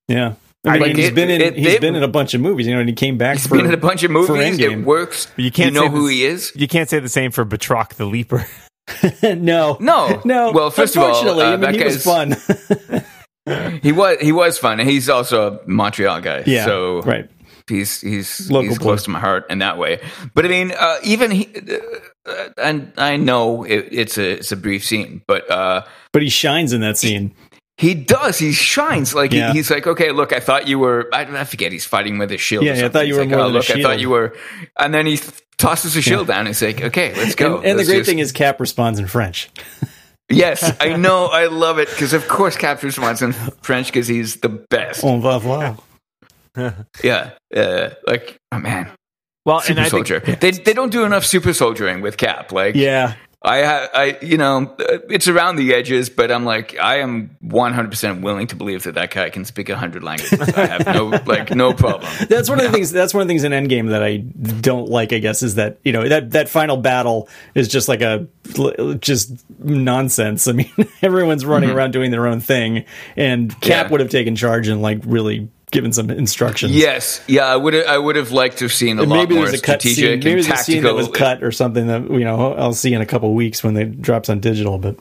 yeah. 0.08 0.34
I 0.64 0.74
mean, 0.74 0.82
Like, 0.82 0.96
he's 0.96 1.08
it- 1.08 1.16
been 1.16 1.30
in. 1.32 1.42
it- 1.42 1.56
he's 1.58 1.74
it- 1.76 1.82
been 1.82 1.96
in 1.96 2.04
a 2.04 2.08
bunch 2.08 2.34
of 2.36 2.42
movies, 2.42 2.68
you 2.68 2.74
know, 2.76 2.80
and 2.82 2.88
he 2.90 2.94
came 2.94 3.18
back 3.18 3.38
He's 3.38 3.48
for. 3.48 3.56
been 3.58 3.66
in 3.66 3.74
a 3.74 3.78
bunch 3.78 4.04
of 4.04 4.12
movies. 4.12 4.60
Endgame. 4.60 4.82
It 4.82 4.86
works. 4.86 5.28
But 5.36 5.44
you 5.46 5.50
can't 5.52 5.74
know 5.74 5.88
who 5.90 6.04
this- 6.08 6.12
he 6.16 6.26
is. 6.26 6.52
You 6.56 6.68
can't 6.68 6.88
say 6.90 7.00
the 7.00 7.10
same 7.10 7.32
for 7.32 7.44
Batroc 7.46 7.96
the 7.96 8.06
Leaper. 8.06 8.46
no, 9.24 9.78
No, 9.80 10.22
no. 10.24 10.52
Well, 10.52 10.70
first 10.70 10.96
of 10.96 11.02
all, 11.02 11.10
unfortunately, 11.10 11.46
uh, 11.46 11.48
I 11.48 11.52
mean, 11.52 11.62
that 11.62 11.76
he 11.76 11.84
was 11.84 12.06
guy's- 12.06 12.46
fun. 12.46 13.04
He 13.82 13.92
was 13.92 14.18
he 14.22 14.32
was 14.32 14.60
fun, 14.60 14.80
and 14.80 14.88
he's 14.88 15.10
also 15.10 15.54
a 15.54 15.60
Montreal 15.68 16.22
guy. 16.22 16.44
yeah, 16.46 16.64
so 16.64 17.02
right. 17.02 17.28
He's 17.70 18.02
he's 18.02 18.50
Local 18.52 18.70
he's 18.70 18.78
boy. 18.80 18.84
close 18.84 19.04
to 19.04 19.10
my 19.10 19.20
heart 19.20 19.46
in 19.50 19.60
that 19.60 19.78
way. 19.78 20.00
But 20.34 20.46
I 20.46 20.48
mean, 20.50 20.72
uh, 20.78 20.98
even 21.04 21.32
he, 21.32 21.48
uh, 22.26 22.50
and 22.58 22.92
I 22.98 23.18
know 23.18 23.64
it, 23.64 23.88
it's 23.92 24.18
a 24.18 24.32
it's 24.40 24.52
a 24.52 24.56
brief 24.58 24.86
scene, 24.86 25.22
but 25.28 25.50
uh, 25.50 25.84
But 26.14 26.22
he 26.22 26.30
shines 26.30 26.74
in 26.74 26.82
that 26.82 26.98
scene. 26.98 27.34
he 27.78 27.94
does. 27.96 28.38
He 28.40 28.52
shines 28.54 29.14
like 29.16 29.32
Yeah. 29.34 29.52
he, 29.52 29.58
he's 29.60 29.72
like, 29.72 29.88
okay, 29.88 30.12
look, 30.12 30.34
I 30.34 30.40
thought 30.40 30.68
you 30.68 30.78
were. 30.80 31.10
I, 31.14 31.22
I 31.24 31.44
forget. 31.46 31.72
He's 31.72 31.86
fighting 31.86 32.18
with 32.20 32.30
his 32.30 32.42
shield. 32.42 32.64
Yeah, 32.66 32.76
yeah, 32.78 32.86
I 32.86 32.90
thought 32.90 33.08
you 33.08 33.14
He's 33.14 33.16
were 33.18 33.22
like, 33.24 33.30
more 33.32 33.40
oh, 33.40 33.44
than 33.48 33.52
a 33.52 33.58
look, 33.58 33.70
I 33.72 33.82
thought 33.82 34.00
you 34.00 34.10
were. 34.10 34.36
And 34.80 34.94
then 34.94 35.06
he 35.08 35.20
tosses 35.58 35.94
the 35.96 36.02
shield 36.02 36.28
down. 36.28 36.40
And 36.40 36.48
he's 36.50 36.62
like, 36.62 36.82
okay, 36.82 37.14
let's 37.16 37.36
go. 37.36 37.58
And, 37.58 37.66
and 37.66 37.72
the 37.74 37.78
Let's 37.78 37.90
great 37.90 37.98
just- 38.00 38.10
thing 38.10 38.20
is, 38.20 38.32
Cap 38.32 38.60
responds 38.60 39.00
in 39.00 39.08
French. 39.08 39.50
yes, 40.30 40.76
I 40.80 40.96
know, 40.96 41.26
I 41.26 41.48
love 41.48 41.78
it 41.80 41.90
because 41.90 42.14
of 42.14 42.28
course, 42.28 42.56
Cap 42.56 42.82
responds 42.84 43.22
in 43.22 43.34
French 43.64 43.88
because 43.88 44.08
he's 44.08 44.38
the 44.38 44.50
best. 44.50 45.04
On 45.04 45.22
va 45.22 45.40
voir. 45.40 45.78
Yeah, 47.04 47.32
uh, 47.56 47.90
like 48.06 48.38
oh 48.52 48.60
man, 48.60 48.92
Well, 49.46 49.62
super 49.62 49.72
and 49.72 49.80
I 49.80 49.90
think 49.90 50.08
soldier. 50.08 50.20
They 50.36 50.52
they 50.52 50.74
don't 50.74 50.92
do 50.92 51.04
enough 51.06 51.26
super 51.26 51.54
soldiering 51.54 52.02
with 52.02 52.18
Cap. 52.18 52.52
Like 52.52 52.76
Yeah, 52.76 53.16
I 53.44 53.64
I 53.94 54.18
you 54.22 54.38
know 54.38 54.76
uh, 54.80 54.98
it's 55.10 55.28
around 55.28 55.56
the 55.56 55.74
edges, 55.74 56.10
but 56.10 56.32
I'm 56.32 56.46
like 56.46 56.78
I 56.78 56.98
am 57.00 57.36
100 57.42 57.90
percent 57.90 58.22
willing 58.22 58.46
to 58.48 58.56
believe 58.56 58.84
that 58.84 58.94
that 58.96 59.10
guy 59.12 59.30
can 59.32 59.46
speak 59.46 59.70
hundred 59.70 60.04
languages. 60.04 60.42
I 60.54 60.66
have 60.68 60.86
no 60.86 61.06
like 61.26 61.50
no 61.56 61.74
problem. 61.74 62.12
that's 62.30 62.50
one 62.50 62.60
of 62.60 62.66
the 62.66 62.72
things. 62.72 62.92
That's 62.92 63.14
one 63.14 63.22
of 63.22 63.28
the 63.28 63.32
things 63.32 63.44
in 63.44 63.52
Endgame 63.52 63.90
that 63.90 64.04
I 64.04 64.18
don't 64.18 64.90
like. 64.90 65.12
I 65.14 65.18
guess 65.20 65.42
is 65.42 65.56
that 65.56 65.80
you 65.84 65.92
know 65.94 66.08
that 66.08 66.32
that 66.32 66.50
final 66.50 66.78
battle 66.78 67.30
is 67.56 67.68
just 67.68 67.88
like 67.88 68.02
a 68.02 68.28
just 69.00 69.44
nonsense. 69.60 70.48
I 70.48 70.52
mean, 70.52 70.72
everyone's 71.02 71.46
running 71.46 71.70
around 71.72 71.92
doing 71.92 72.12
their 72.12 72.28
own 72.28 72.42
thing, 72.42 72.86
and 73.16 73.50
Cap 73.62 73.62
Mm-hmm. 73.62 73.70
Yeah. 73.72 73.88
would 73.92 74.00
have 74.02 74.10
taken 74.12 74.36
charge 74.36 74.68
and 74.68 74.82
like 74.84 75.00
really 75.06 75.50
given 75.72 75.92
some 75.94 76.10
instructions. 76.10 76.74
Yes, 76.74 77.24
yeah, 77.28 77.46
I 77.46 77.56
would 77.56 77.74
I 77.74 77.98
would 77.98 78.16
have 78.16 78.32
liked 78.32 78.58
to 78.60 78.66
have 78.66 78.74
seen 78.74 79.00
a 79.00 79.04
And 79.04 79.12
lot 79.12 79.18
maybe 79.18 79.36
more 79.36 79.46
there's 79.46 79.60
a 79.60 79.64
cut 79.64 79.82
scene. 79.82 79.96
Maybe 80.06 80.14
and 80.14 80.24
there's 80.24 80.48
a 80.48 80.58
scene 80.58 80.84
that 80.84 80.94
was 80.94 81.08
cut 81.08 81.44
or 81.44 81.52
something 81.52 81.88
that 81.88 82.10
you 82.12 82.26
know 82.26 82.54
I'll 82.54 82.74
see 82.74 82.94
in 82.94 83.02
a 83.02 83.06
couple 83.06 83.34
weeks 83.34 83.64
when 83.64 83.76
it 83.78 84.02
drops 84.02 84.30
on 84.30 84.40
digital. 84.40 84.78
But 84.78 84.98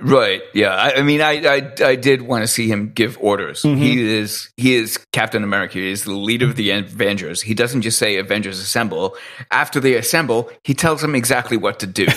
Right. 0.00 0.42
Yeah. 0.54 0.74
I, 0.74 0.96
I 0.96 1.02
mean, 1.02 1.20
I, 1.20 1.44
I 1.46 1.72
I 1.84 1.96
did 1.96 2.22
want 2.22 2.42
to 2.42 2.48
see 2.48 2.68
him 2.68 2.92
give 2.94 3.18
orders. 3.20 3.62
Mm-hmm. 3.62 3.80
He 3.80 4.16
is 4.16 4.50
he 4.56 4.74
is 4.74 4.98
Captain 5.12 5.42
America. 5.42 5.74
He 5.74 5.90
is 5.90 6.04
the 6.04 6.12
leader 6.12 6.46
of 6.46 6.56
the 6.56 6.70
Avengers. 6.70 7.42
He 7.42 7.54
doesn't 7.54 7.82
just 7.82 7.98
say 7.98 8.16
Avengers 8.16 8.58
assemble. 8.58 9.16
After 9.50 9.80
they 9.80 9.94
assemble, 9.94 10.50
he 10.62 10.74
tells 10.74 11.00
them 11.00 11.14
exactly 11.14 11.56
what 11.56 11.80
to 11.80 11.86
do. 11.86 12.06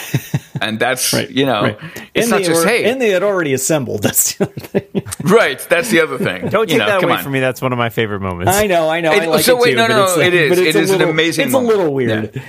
and 0.62 0.80
that's 0.80 1.12
Right, 1.14 1.30
you 1.30 1.46
know, 1.46 1.62
right. 1.64 1.78
it's 2.14 2.26
and 2.26 2.30
not 2.32 2.38
they 2.42 2.44
just 2.48 2.64
were- 2.66 2.70
hey. 2.72 2.90
and 2.90 3.02
they 3.02 3.10
had 3.10 3.24
already 3.24 3.54
assembled. 3.54 4.04
That's 4.04 4.36
the 4.36 4.46
other 4.46 4.54
thing. 4.54 5.04
right. 5.24 5.60
That's 5.70 5.90
the 5.90 6.02
other 6.02 6.18
thing. 6.18 6.48
don't 6.50 6.70
You 6.70 6.78
take 6.78 6.80
know, 6.80 6.86
that 6.88 7.04
away 7.04 7.14
on. 7.14 7.24
from 7.24 7.32
me. 7.34 7.40
That's 7.40 7.62
one 7.62 7.72
of 7.74 7.78
my 7.80 7.90
favorite 7.90 8.22
moments. 8.22 8.54
I 8.56 8.68
know, 8.68 8.88
I 8.90 9.02
know. 9.02 9.12
I 9.12 9.26
like 9.26 9.44
so 9.44 9.58
it 9.58 9.62
wait, 9.62 9.70
too, 9.72 9.76
no, 9.78 9.88
no, 9.88 10.04
it's, 10.06 10.18
it 10.18 10.34
is. 10.34 10.50
But 10.50 10.58
it's 10.60 10.76
It 10.76 10.80
a 10.80 10.84
an 10.84 10.88
little, 11.00 11.10
amazing 11.10 11.46
It's 11.46 11.54
moment. 11.54 11.74
a 11.74 11.78
little 11.78 11.94
weird. 11.94 12.44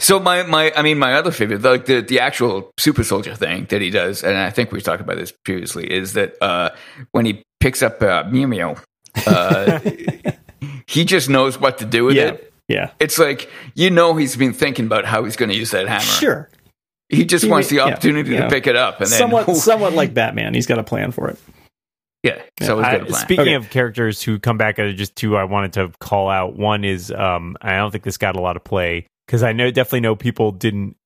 So 0.00 0.20
my 0.20 0.44
my 0.44 0.72
I 0.76 0.82
mean 0.82 0.98
my 0.98 1.14
other 1.14 1.32
favorite 1.32 1.62
like 1.62 1.86
the 1.86 2.00
the 2.02 2.20
actual 2.20 2.70
super 2.78 3.02
soldier 3.02 3.34
thing 3.34 3.66
that 3.70 3.82
he 3.82 3.90
does 3.90 4.22
and 4.22 4.36
I 4.36 4.50
think 4.50 4.70
we've 4.70 4.82
talked 4.82 5.00
about 5.00 5.16
this 5.16 5.32
previously 5.44 5.92
is 5.92 6.12
that 6.12 6.34
uh 6.40 6.70
when 7.10 7.26
he 7.26 7.42
picks 7.58 7.82
up 7.82 8.00
uh, 8.00 8.22
Mew 8.30 8.46
Mew 8.46 8.76
uh 9.26 9.80
he 10.86 11.04
just 11.04 11.28
knows 11.28 11.58
what 11.58 11.78
to 11.78 11.84
do 11.84 12.04
with 12.04 12.14
Yeah, 12.16 12.28
it. 12.28 12.52
yeah, 12.68 12.90
It's 13.00 13.18
like 13.18 13.50
you 13.74 13.90
know 13.90 14.14
he's 14.14 14.36
been 14.36 14.52
thinking 14.52 14.86
about 14.86 15.04
how 15.04 15.24
he's 15.24 15.34
going 15.36 15.48
to 15.50 15.56
use 15.56 15.72
that 15.72 15.88
hammer. 15.88 16.00
sure. 16.02 16.50
He 17.08 17.24
just 17.24 17.44
He 17.44 17.50
wants 17.50 17.68
the 17.68 17.80
opportunity 17.80 18.32
yeah. 18.32 18.44
to 18.44 18.48
pick 18.50 18.66
it 18.66 18.76
up 18.76 19.00
and 19.00 19.10
then 19.10 19.18
somewhat, 19.18 19.54
somewhat 19.56 19.92
like 19.94 20.12
Batman. 20.14 20.54
He's 20.54 20.66
got 20.66 20.78
a 20.78 20.84
plan 20.84 21.10
for 21.10 21.28
it. 21.30 21.38
yeah, 22.22 22.42
it's 22.58 22.68
always 22.68 22.86
I- 22.86 22.92
got 22.98 23.02
a 23.02 23.06
plan. 23.06 23.20
speaking 23.20 23.40
Okay. 23.42 23.54
of 23.54 23.70
characters 23.70 24.22
who 24.22 24.38
come 24.38 24.58
back, 24.58 24.78
uh, 24.78 24.90
just 24.92 25.16
two 25.16 25.36
I 25.36 25.44
wanted 25.44 25.72
to 25.74 25.92
call 26.00 26.28
out. 26.28 26.56
One 26.56 26.84
is 26.84 27.10
um, 27.10 27.56
I 27.62 27.76
don't 27.76 27.90
think 27.90 28.04
this 28.04 28.18
got 28.18 28.36
a 28.36 28.40
lot 28.40 28.56
of 28.56 28.64
play 28.64 29.06
because 29.26 29.42
I 29.42 29.52
know 29.52 29.70
definitely 29.70 30.00
know 30.00 30.16
people 30.16 30.52
didn't 30.52 30.96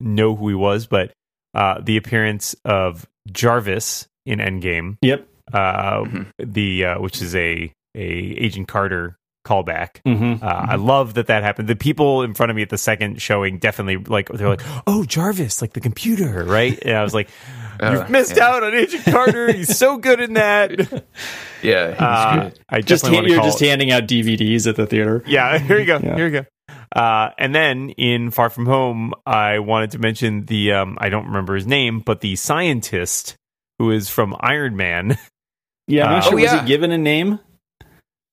know 0.00 0.34
who 0.34 0.48
he 0.48 0.54
was, 0.54 0.86
but 0.86 1.12
uh, 1.54 1.80
the 1.80 1.96
appearance 1.96 2.56
of 2.64 3.06
Jarvis 3.30 4.08
in 4.26 4.38
Endgame, 4.40 4.96
Yep. 5.02 5.28
uh, 5.52 6.00
Mhm. 6.02 6.26
the 6.38 6.84
uh, 6.86 7.00
which 7.00 7.22
is 7.22 7.36
a 7.36 7.72
a 7.94 8.00
Agent 8.02 8.66
Carter 8.68 9.16
callback. 9.44 10.02
Mm-hmm. 10.06 10.44
Uh, 10.44 10.46
I 10.48 10.76
love 10.76 11.14
that 11.14 11.26
that 11.26 11.42
happened. 11.42 11.68
The 11.68 11.76
people 11.76 12.22
in 12.22 12.34
front 12.34 12.50
of 12.50 12.56
me 12.56 12.62
at 12.62 12.70
the 12.70 12.78
second 12.78 13.20
showing 13.20 13.58
definitely 13.58 13.96
like 13.96 14.28
they're 14.28 14.48
like, 14.48 14.62
"Oh, 14.86 15.04
Jarvis, 15.04 15.60
like 15.60 15.72
the 15.72 15.80
computer, 15.80 16.44
right?" 16.44 16.78
And 16.82 16.96
I 16.96 17.02
was 17.02 17.14
like, 17.14 17.28
"You've 17.82 18.02
Uh, 18.02 18.06
missed 18.08 18.36
yeah. 18.36 18.48
out 18.48 18.62
on 18.62 18.74
Agent 18.74 19.04
Carter. 19.04 19.52
He's 19.52 19.76
so 19.76 19.96
good 19.98 20.20
in 20.20 20.34
that." 20.34 21.04
Yeah, 21.62 21.92
he's 21.92 22.00
Uh, 22.00 22.42
good. 22.50 22.58
I 22.68 22.80
Just 22.80 23.06
hand, 23.06 23.24
you're 23.28 23.36
call 23.36 23.46
just 23.46 23.60
handing 23.60 23.92
out 23.92 24.08
DVDs 24.08 24.66
at 24.66 24.74
the 24.74 24.84
theater. 24.84 25.22
yeah, 25.28 25.58
here 25.60 25.78
you 25.78 25.84
go. 25.86 26.00
Yeah. 26.02 26.16
Here 26.16 26.26
you 26.26 26.40
go. 26.42 26.46
Uh, 27.00 27.30
and 27.38 27.54
then 27.54 27.90
in 27.90 28.32
Far 28.32 28.50
From 28.50 28.66
Home, 28.66 29.12
I 29.24 29.60
wanted 29.60 29.92
to 29.92 30.00
mention 30.00 30.44
the 30.46 30.72
um, 30.72 30.98
I 31.00 31.08
don't 31.08 31.26
remember 31.26 31.54
his 31.54 31.64
name, 31.66 32.00
but 32.00 32.20
the 32.20 32.34
scientist 32.34 33.36
who 33.78 33.92
is 33.92 34.08
from 34.08 34.34
Iron 34.40 34.74
Man. 34.76 35.16
Yeah, 35.86 36.06
I'm 36.06 36.10
not 36.12 36.18
Uh, 36.18 36.22
sure. 36.22 36.32
Oh, 36.32 36.42
Was 36.42 36.52
yeah. 36.52 36.60
he 36.62 36.66
given 36.66 36.90
a 36.92 36.98
name? 36.98 37.38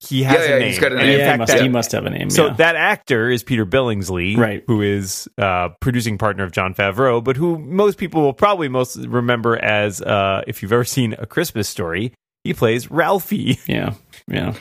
He 0.01 0.23
has 0.23 0.35
Yeah, 0.37 0.39
a 0.39 0.49
yeah, 0.49 0.57
name. 0.59 0.67
he's 0.69 0.79
got 0.79 0.91
a 0.93 0.95
name. 0.95 1.19
yeah, 1.19 1.25
fact, 1.25 1.31
he 1.33 1.37
must, 1.39 1.51
that- 1.51 1.61
he 1.61 1.69
must 1.69 1.91
have 1.91 2.05
a 2.05 2.09
name. 2.09 2.29
so 2.29 2.49
that 2.51 2.75
actor 2.77 3.29
is 3.29 3.43
Peter 3.43 3.65
Billingsley, 3.65 4.37
Right. 4.37 4.63
Who 4.67 4.81
is 4.81 5.27
uh, 5.37 5.69
producing 5.81 6.17
partner 6.17 6.43
of 6.45 6.51
Jon 6.53 6.73
Favreau, 6.73 7.21
but 7.23 7.35
who 7.35 7.57
most 7.59 7.97
people 7.97 8.21
will 8.21 8.33
probably 8.33 8.69
most 8.69 8.95
remember 8.95 9.57
as 9.57 10.01
uh, 10.01 10.43
if 10.47 10.61
you've 10.61 10.71
ever 10.71 10.85
seen 10.85 11.15
A 11.19 11.25
Christmas 11.25 11.67
Story, 11.67 12.13
he 12.45 12.53
plays 12.53 12.89
Ralphie. 12.89 13.59
yeah, 13.67 13.93
yeah. 14.27 14.53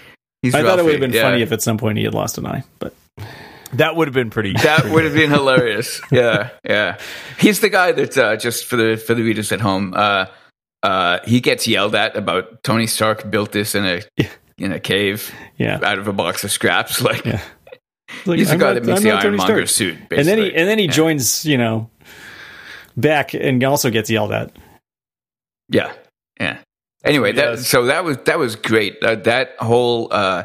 He's 0.42 0.54
I 0.54 0.62
thought 0.62 0.78
it 0.78 0.84
would 0.84 1.00
have 1.00 1.00
been 1.10 1.12
funny 1.20 1.42
if 1.42 1.52
at 1.52 1.62
some 1.62 1.78
point 1.78 1.98
he 1.98 2.04
had 2.04 2.14
lost 2.14 2.38
an 2.38 2.46
eye, 2.46 2.64
but 2.80 2.94
That 3.74 3.94
would 3.96 4.08
have 4.08 4.14
been 4.14 4.30
pretty. 4.30 4.54
That 4.54 4.86
would 4.90 5.04
have 5.04 5.14
been 5.14 5.30
hilarious. 5.30 6.00
Yeah, 6.10 6.50
yeah. 6.64 6.98
He's 7.38 7.60
the 7.60 7.68
guy 7.68 7.92
that 7.92 8.16
uh, 8.18 8.36
just 8.36 8.64
for 8.64 8.76
the 8.76 8.96
for 8.96 9.14
the 9.14 9.22
readers 9.22 9.52
at 9.52 9.60
home. 9.60 9.92
Uh, 9.94 10.26
uh, 10.82 11.18
he 11.24 11.40
gets 11.40 11.66
yelled 11.68 11.94
at 11.96 12.16
about 12.16 12.62
Tony 12.62 12.86
Stark 12.86 13.28
built 13.30 13.50
this 13.52 13.74
in 13.74 13.84
a 13.84 14.00
in 14.58 14.72
a 14.72 14.80
cave 14.80 15.32
yeah, 15.56 15.78
out 15.82 15.98
of 15.98 16.08
a 16.08 16.12
box 16.12 16.44
of 16.44 16.50
scraps. 16.50 17.00
Like 17.08 17.24
yeah. 17.24 17.40
Like, 18.26 18.38
he's 18.38 18.48
the 18.48 18.54
I'm 18.54 18.58
guy 18.58 18.66
not- 18.68 18.74
that 18.74 18.84
makes 18.86 18.98
I'm 18.98 19.02
the 19.04 19.10
not 19.10 19.22
Tony 19.22 19.38
Ironmonger 19.38 19.66
suit. 19.66 19.94
Basically. 20.08 20.18
And 20.18 20.26
then 20.28 20.38
he 20.38 20.54
and 20.54 20.68
then 20.68 20.78
he 20.78 20.84
Yeah. 20.86 20.90
joins, 20.92 21.44
you 21.44 21.58
know, 21.58 21.90
back 22.96 23.34
and 23.34 23.62
also 23.64 23.90
gets 23.90 24.08
yelled 24.10 24.32
at. 24.32 24.50
Yeah, 25.68 25.92
yeah. 26.40 26.58
Anyway, 27.04 27.32
that 27.32 27.58
so 27.60 27.84
that 27.84 28.04
was 28.04 28.16
that 28.24 28.38
was 28.38 28.56
great. 28.56 28.96
Uh, 29.02 29.14
that 29.16 29.54
whole 29.58 30.08
uh, 30.10 30.44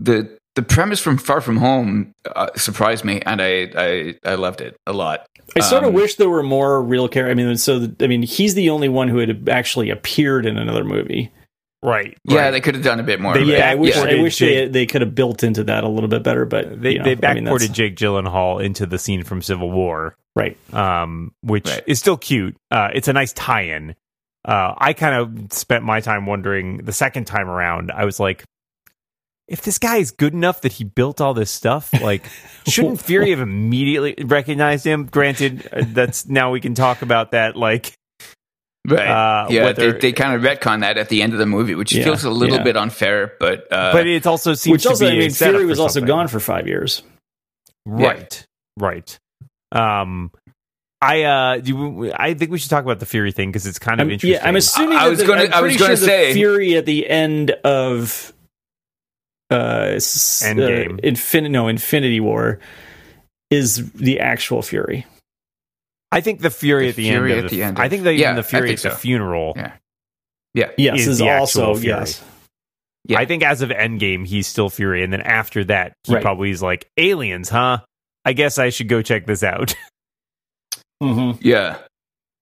the 0.00 0.36
the 0.56 0.62
premise 0.62 1.00
from 1.00 1.16
Far 1.16 1.40
From 1.40 1.56
Home 1.58 2.12
uh, 2.34 2.48
surprised 2.56 3.04
me, 3.04 3.20
and 3.24 3.40
I, 3.40 3.70
I 3.76 4.14
I 4.24 4.34
loved 4.34 4.60
it 4.60 4.76
a 4.86 4.92
lot. 4.92 5.26
I 5.56 5.60
sort 5.60 5.82
of 5.84 5.90
Um, 5.90 5.94
wish 5.94 6.16
there 6.16 6.28
were 6.28 6.42
more 6.42 6.82
real 6.82 7.08
characters. 7.08 7.32
I 7.32 7.44
mean, 7.46 7.56
so 7.56 7.78
the, 7.80 8.04
I 8.04 8.08
mean, 8.08 8.22
he's 8.22 8.54
the 8.54 8.70
only 8.70 8.88
one 8.88 9.08
who 9.08 9.18
had 9.18 9.48
actually 9.48 9.90
appeared 9.90 10.46
in 10.46 10.56
another 10.56 10.84
movie. 10.84 11.30
Right. 11.82 12.16
Yeah, 12.24 12.40
right. 12.40 12.50
they 12.50 12.60
could 12.60 12.74
have 12.74 12.84
done 12.84 13.00
a 13.00 13.02
bit 13.02 13.20
more. 13.20 13.34
They- 13.34 13.44
Yeah, 13.44 13.70
I 13.70 13.74
wish 13.74 13.96
Yeah. 13.96 14.02
I 14.04 14.20
wish 14.22 14.38
they 14.38 14.68
they 14.68 14.86
could 14.86 15.00
have 15.00 15.14
built 15.14 15.42
into 15.42 15.64
that 15.64 15.84
a 15.84 15.88
little 15.88 16.08
bit 16.08 16.22
better. 16.22 16.44
But 16.44 16.80
They 16.82 16.92
you 16.92 16.98
know, 16.98 17.04
they 17.14 17.26
I 17.26 17.34
mean, 17.34 17.44
backported 17.44 17.72
Jake 17.72 17.96
Gyllenhaal 17.96 18.62
into 18.62 18.86
the 18.86 18.98
scene 18.98 19.24
from 19.24 19.42
Civil 19.42 19.70
War. 19.70 20.14
right. 20.36 20.56
um, 20.74 21.32
which 21.42 21.66
Right. 21.68 21.82
is 21.86 21.98
still 21.98 22.16
cute. 22.16 22.56
Uh, 22.70 22.88
it's 22.94 23.08
a 23.08 23.12
nice 23.12 23.32
tie-in. 23.32 23.94
Uh, 24.44 24.74
I 24.78 24.92
kind 24.94 25.14
of 25.14 25.52
spent 25.52 25.84
my 25.84 26.00
time 26.00 26.24
wondering 26.24 26.78
the 26.78 26.92
second 26.92 27.26
time 27.26 27.48
around. 27.48 27.90
I 27.90 28.04
was 28.06 28.18
like, 28.20 28.44
if 29.48 29.62
this 29.62 29.78
guy 29.78 29.96
is 29.96 30.12
good 30.12 30.32
enough 30.32 30.60
that 30.60 30.72
he 30.72 30.84
built 30.84 31.20
all 31.20 31.34
this 31.34 31.50
stuff, 31.50 31.92
like, 32.00 32.24
shouldn't 32.68 33.00
Fury 33.02 33.30
have 33.30 33.40
immediately 33.40 34.14
recognized 34.24 34.86
him? 34.86 35.06
Granted, 35.06 35.68
uh, 35.72 35.82
that's 35.88 36.28
now 36.28 36.52
we 36.52 36.60
can 36.60 36.74
talk 36.74 37.02
about 37.02 37.32
that. 37.32 37.56
Like, 37.56 37.92
Right. 38.88 39.06
Uh, 39.06 39.46
yeah, 39.50 39.64
whether- 39.64 39.92
they, 39.92 39.98
they 39.98 40.12
kind 40.12 40.34
of 40.34 40.42
retcon 40.42 40.80
that 40.80 40.96
at 40.96 41.08
the 41.10 41.22
end 41.22 41.32
of 41.34 41.38
the 41.38 41.46
movie, 41.46 41.74
which 41.74 41.92
Yeah, 41.92 42.04
feels 42.04 42.24
a 42.24 42.30
little 42.30 42.56
yeah. 42.56 42.62
bit 42.62 42.76
unfair, 42.76 43.34
but 43.38 43.70
uh, 43.70 43.92
but 43.92 44.06
it 44.06 44.26
also 44.26 44.54
seems 44.54 44.72
Which 44.72 44.86
also, 44.86 45.04
to 45.04 45.10
I 45.10 45.14
be 45.14 45.16
a 45.18 45.20
mean, 45.20 45.30
Fury 45.30 45.58
for 45.64 45.66
was 45.66 45.78
also 45.78 46.00
gone 46.00 46.28
for 46.28 46.40
five 46.40 46.66
years. 46.66 47.02
Right. 47.84 48.46
Right. 48.78 49.18
Um, 49.72 50.30
I 51.02 51.22
uh, 51.22 51.58
do. 51.58 52.12
I 52.14 52.34
think 52.34 52.50
we 52.50 52.58
should 52.58 52.70
talk 52.70 52.84
about 52.84 53.00
the 53.00 53.06
Fury 53.06 53.32
thing 53.32 53.50
because 53.50 53.66
it's 53.66 53.78
kind 53.78 54.00
of 54.00 54.06
I'm, 54.06 54.12
interesting. 54.12 54.40
yeah, 54.40 54.46
I'm 54.48 54.56
assuming. 54.56 54.98
I- 54.98 55.04
I 55.06 55.08
was 55.08 55.22
gonna- 55.22 55.48
I'm 55.52 55.62
was 55.64 55.76
gonna 55.76 55.96
sure 55.96 56.06
say- 56.06 56.32
Fury 56.34 56.76
at 56.76 56.86
the 56.86 57.08
end 57.08 57.50
of 57.64 58.32
uh, 59.50 59.94
Endgame. 59.96 60.94
uh, 60.94 61.02
Infin- 61.02 61.50
no, 61.50 61.68
Infinity 61.68 62.20
War 62.20 62.58
is 63.50 63.90
the 63.92 64.20
actual 64.20 64.62
Fury. 64.62 65.06
I 66.12 66.20
think 66.20 66.40
the 66.40 66.50
Fury 66.50 66.84
The 66.84 66.88
at 66.90 66.96
the 66.96 67.08
Fury 67.10 67.30
end. 67.32 67.38
at 67.40 67.44
Of 67.46 67.50
the 67.52 67.62
end 67.62 67.78
I 67.78 67.88
think 67.88 68.02
that 68.04 68.14
Yeah, 68.14 68.26
even 68.28 68.36
the 68.36 68.42
Fury 68.42 68.68
think 68.76 68.84
at 68.84 68.92
the 68.92 68.98
funeral. 68.98 69.52
Yeah. 69.56 69.72
yeah, 70.54 70.70
Yes, 70.76 71.00
Is 71.00 71.08
is, 71.08 71.18
the 71.18 71.28
also 71.30 71.74
Fury. 71.74 71.86
yes. 72.00 72.22
Yeah. 73.06 73.18
I 73.18 73.24
think 73.26 73.42
as 73.42 73.62
of 73.62 73.70
Endgame, 73.70 74.26
he's 74.26 74.46
still 74.46 74.68
Fury, 74.70 75.02
and 75.02 75.12
then 75.12 75.22
after 75.22 75.64
that, 75.64 75.94
he 76.04 76.14
Right. 76.14 76.22
probably 76.22 76.50
is 76.50 76.60
like 76.62 76.86
aliens, 76.98 77.48
huh? 77.48 77.78
I 78.24 78.32
guess 78.34 78.58
I 78.58 78.68
should 78.70 78.88
go 78.88 79.00
check 79.02 79.24
this 79.26 79.42
out. 79.42 79.74
hmm 81.02 81.32
yeah. 81.40 81.78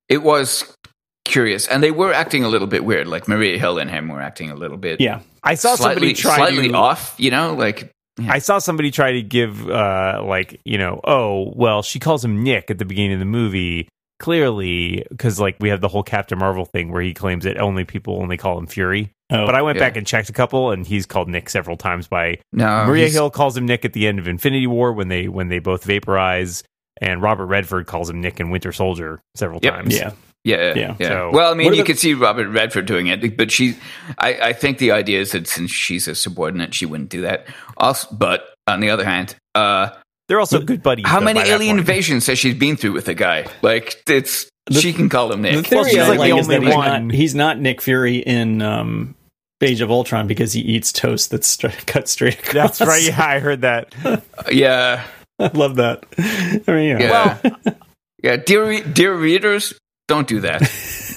It 0.09 0.23
was 0.23 0.65
curious, 1.27 1.69
and 1.69 1.83
they 1.83 1.91
were 1.91 2.13
acting 2.13 2.43
a 2.45 2.49
little 2.49 2.67
bit 2.67 2.85
weird. 2.85 3.07
Like 3.07 3.29
Maria 3.29 3.59
Hill 3.59 3.79
and 3.79 3.91
him 3.91 4.09
were 4.09 4.21
acting 4.23 4.51
a 4.51 4.55
little 4.55 4.79
bit, 4.79 5.01
Yeah, 5.01 5.21
I 5.45 5.55
saw 5.55 5.75
slightly, 5.77 6.15
somebody 6.15 6.15
try 6.15 6.37
slightly 6.37 6.69
to. 6.71 6.75
off. 6.75 7.15
You 7.19 7.31
know, 7.31 7.55
like 7.55 7.91
I 8.27 8.39
saw 8.41 8.59
somebody 8.59 8.91
try 8.91 9.13
to 9.13 9.23
give, 9.23 9.69
uh, 9.71 10.23
like 10.27 10.61
you 10.65 10.79
know, 10.79 11.01
oh 11.05 11.53
well, 11.55 11.83
she 11.83 11.99
calls 12.01 12.25
him 12.25 12.43
Nick 12.43 12.71
at 12.71 12.79
the 12.79 12.85
beginning 12.85 13.15
of 13.15 13.19
the 13.21 13.25
movie. 13.25 13.89
Clearly, 14.21 15.07
because 15.11 15.39
like 15.39 15.57
we 15.61 15.69
have 15.69 15.81
the 15.81 15.87
whole 15.89 16.03
Captain 16.03 16.39
Marvel 16.39 16.65
thing 16.65 16.91
where 16.91 17.01
he 17.01 17.15
claims 17.15 17.45
that 17.45 17.57
only 17.57 17.85
people 17.85 18.21
only 18.21 18.37
call 18.37 18.59
him 18.59 18.67
Fury. 18.67 19.13
oh, 19.31 19.47
But 19.47 19.55
I 19.55 19.63
went 19.63 19.77
yeah. 19.79 19.85
back 19.85 19.97
and 19.97 20.05
checked 20.05 20.29
a 20.29 20.33
couple, 20.33 20.73
and 20.73 20.85
he's 20.85 21.07
called 21.07 21.29
Nick 21.29 21.49
several 21.49 21.77
times 21.77 22.09
by 22.09 22.39
no, 22.53 22.85
Maria 22.85 23.05
he's- 23.05 23.15
Hill 23.15 23.31
calls 23.31 23.57
him 23.57 23.65
Nick 23.65 23.85
at 23.85 23.93
the 23.93 24.09
end 24.09 24.19
of 24.19 24.27
Infinity 24.27 24.67
War 24.67 24.93
when 24.93 25.07
they 25.09 25.29
when 25.29 25.49
they 25.49 25.61
both 25.61 25.85
vaporize, 25.85 26.65
and 27.01 27.23
Robert 27.23 27.47
Redford 27.47 27.87
calls 27.87 28.11
him 28.11 28.21
Nick 28.21 28.41
in 28.41 28.51
Winter 28.51 28.73
Soldier 28.73 29.21
several 29.37 29.61
Yep. 29.63 29.73
times. 29.75 29.97
yeah, 29.97 30.11
Yeah, 30.45 30.75
Yeah. 30.75 30.97
yeah. 30.99 31.09
So- 31.09 31.31
well, 31.33 31.51
I 31.53 31.55
mean, 31.55 31.69
you 31.69 31.81
about- 31.81 31.87
could 31.87 31.99
see 31.99 32.15
Robert 32.15 32.49
Redford 32.49 32.87
doing 32.87 33.09
it, 33.09 33.37
but 33.37 33.51
she, 33.51 33.77
I, 34.19 34.35
I 34.35 34.53
think 34.53 34.79
the 34.79 34.93
idea 34.93 35.21
is 35.21 35.33
that 35.33 35.47
since 35.49 35.71
she's 35.71 36.09
a 36.09 36.15
subordinate, 36.15 36.75
she 36.75 36.87
wouldn't 36.87 37.11
do 37.11 37.23
that. 37.23 37.47
Also, 37.77 38.09
but 38.13 38.55
on 38.67 38.81
the 38.81 38.91
other 38.91 39.05
hand, 39.05 39.35
uh, 39.55 39.91
they're 40.29 40.41
also 40.41 40.61
good 40.61 40.83
buddies. 40.83 41.07
how 41.07 41.19
though, 41.21 41.25
many 41.25 41.41
alien 41.41 41.79
invasions 41.79 42.27
has 42.27 42.39
she 42.39 42.53
been 42.55 42.77
through 42.77 42.93
with 42.93 43.07
the 43.07 43.15
guy? 43.15 43.47
Like, 43.63 44.03
it's 44.09 44.49
The- 44.67 44.81
she 44.81 44.93
can 44.93 45.09
call 45.09 45.33
him 45.33 45.43
The 45.43 45.53
Nick. 45.53 45.67
theory 45.67 45.91
she's 45.91 45.99
I 45.99 46.09
like 46.09 46.19
like 46.19 46.33
the 46.33 46.39
is 46.39 46.47
that 46.49 46.55
only 46.57 46.67
he's 46.67 46.77
one. 46.77 47.09
not, 47.09 47.15
he's 47.15 47.35
not 47.35 47.59
Nick 47.61 47.81
Fury 47.83 48.17
in 48.19 48.61
um, 48.63 49.15
Age 49.63 49.81
of 49.81 49.91
Ultron 49.91 50.27
because 50.29 50.53
he 50.53 50.61
eats 50.61 50.93
toast 50.93 51.31
that's 51.31 51.47
stra- 51.49 51.73
cut 51.87 52.09
straight 52.09 52.39
across. 52.39 52.79
That's 52.79 52.81
right. 52.83 53.03
Yeah, 53.03 53.25
I 53.27 53.39
heard 53.41 53.63
that. 53.63 53.95
yeah, 54.53 55.03
I 55.39 55.47
love 55.49 55.77
that. 55.77 56.05
I 56.19 56.73
mean, 56.73 57.01
yeah. 57.01 57.39
yeah, 57.43 57.73
yeah. 58.23 58.37
Dear, 58.37 58.69
re- 58.69 58.83
dear 58.83 59.15
readers, 59.17 59.73
don't 60.09 60.27
do 60.27 60.41
that. 60.41 60.63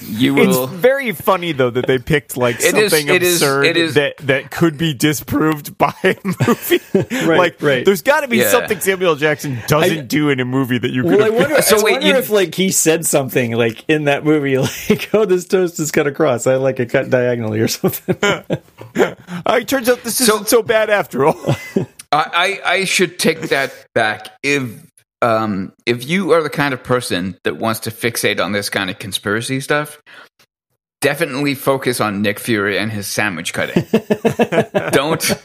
You 0.07 0.33
will. 0.35 0.65
It's 0.65 0.73
very 0.73 1.13
funny 1.13 1.53
though 1.53 1.69
that 1.69 1.87
they 1.87 1.97
picked 1.97 2.35
like 2.35 2.57
It 2.57 2.75
is- 2.75 2.91
something 2.91 3.07
it 3.07 3.23
is- 3.23 3.35
absurd 3.41 3.65
it 3.65 3.77
is- 3.77 3.93
that 3.93 4.17
that 4.17 4.51
could 4.51 4.77
be 4.77 4.93
disproved 4.93 5.77
by 5.77 5.93
a 6.03 6.15
movie. 6.23 6.79
like, 7.25 7.61
right. 7.61 7.85
there's 7.85 8.01
got 8.01 8.21
to 8.21 8.27
be 8.27 8.37
Yeah. 8.37 8.49
something 8.49 8.79
Samuel 8.81 9.15
Jackson 9.15 9.59
doesn't 9.67 9.97
I- 9.97 10.01
do 10.01 10.29
in 10.29 10.39
a 10.41 10.45
movie 10.45 10.77
that 10.79 10.91
you 10.91 11.03
could. 11.03 11.17
Well, 11.17 11.23
I 11.25 11.29
wonder, 11.29 11.61
So 11.61 11.79
I 11.79 11.83
wait, 11.83 11.91
wonder 11.93 12.07
you- 12.07 12.15
if 12.15 12.29
like 12.29 12.53
he 12.53 12.71
said 12.71 13.05
something 13.05 13.53
like 13.55 13.85
in 13.87 14.03
that 14.05 14.25
movie, 14.25 14.57
like, 14.89 15.09
"Oh, 15.13 15.23
this 15.25 15.45
toast 15.45 15.79
is 15.79 15.91
cut 15.91 16.07
across. 16.07 16.45
I 16.45 16.55
like 16.55 16.79
it 16.81 16.89
cut 16.89 17.09
diagonally 17.09 17.61
or 17.61 17.67
something." 17.69 18.17
Uh, 18.93 19.59
it 19.61 19.67
turns 19.69 19.87
out 19.87 20.03
this 20.03 20.17
So- 20.17 20.35
isn't 20.35 20.49
so 20.49 20.61
bad 20.61 20.89
after 20.89 21.25
all. 21.25 21.39
I, 22.11 22.59
I 22.65 22.71
I 22.73 22.83
should 22.85 23.17
take 23.17 23.39
that 23.49 23.73
back. 23.95 24.27
If 24.43 24.63
um 25.21 25.73
if 25.85 26.07
you 26.07 26.31
are 26.31 26.41
the 26.41 26.49
kind 26.49 26.73
of 26.73 26.83
person 26.83 27.37
that 27.43 27.57
wants 27.57 27.79
to 27.81 27.91
fixate 27.91 28.43
on 28.43 28.51
this 28.51 28.69
kind 28.69 28.89
of 28.89 28.99
conspiracy 28.99 29.59
stuff, 29.59 30.01
definitely 31.01 31.55
focus 31.55 31.99
on 31.99 32.21
Nick 32.21 32.39
Fury 32.39 32.77
and 32.77 32.91
his 32.91 33.07
sandwich 33.07 33.53
cutting. 33.53 33.85
Don't 34.91 35.35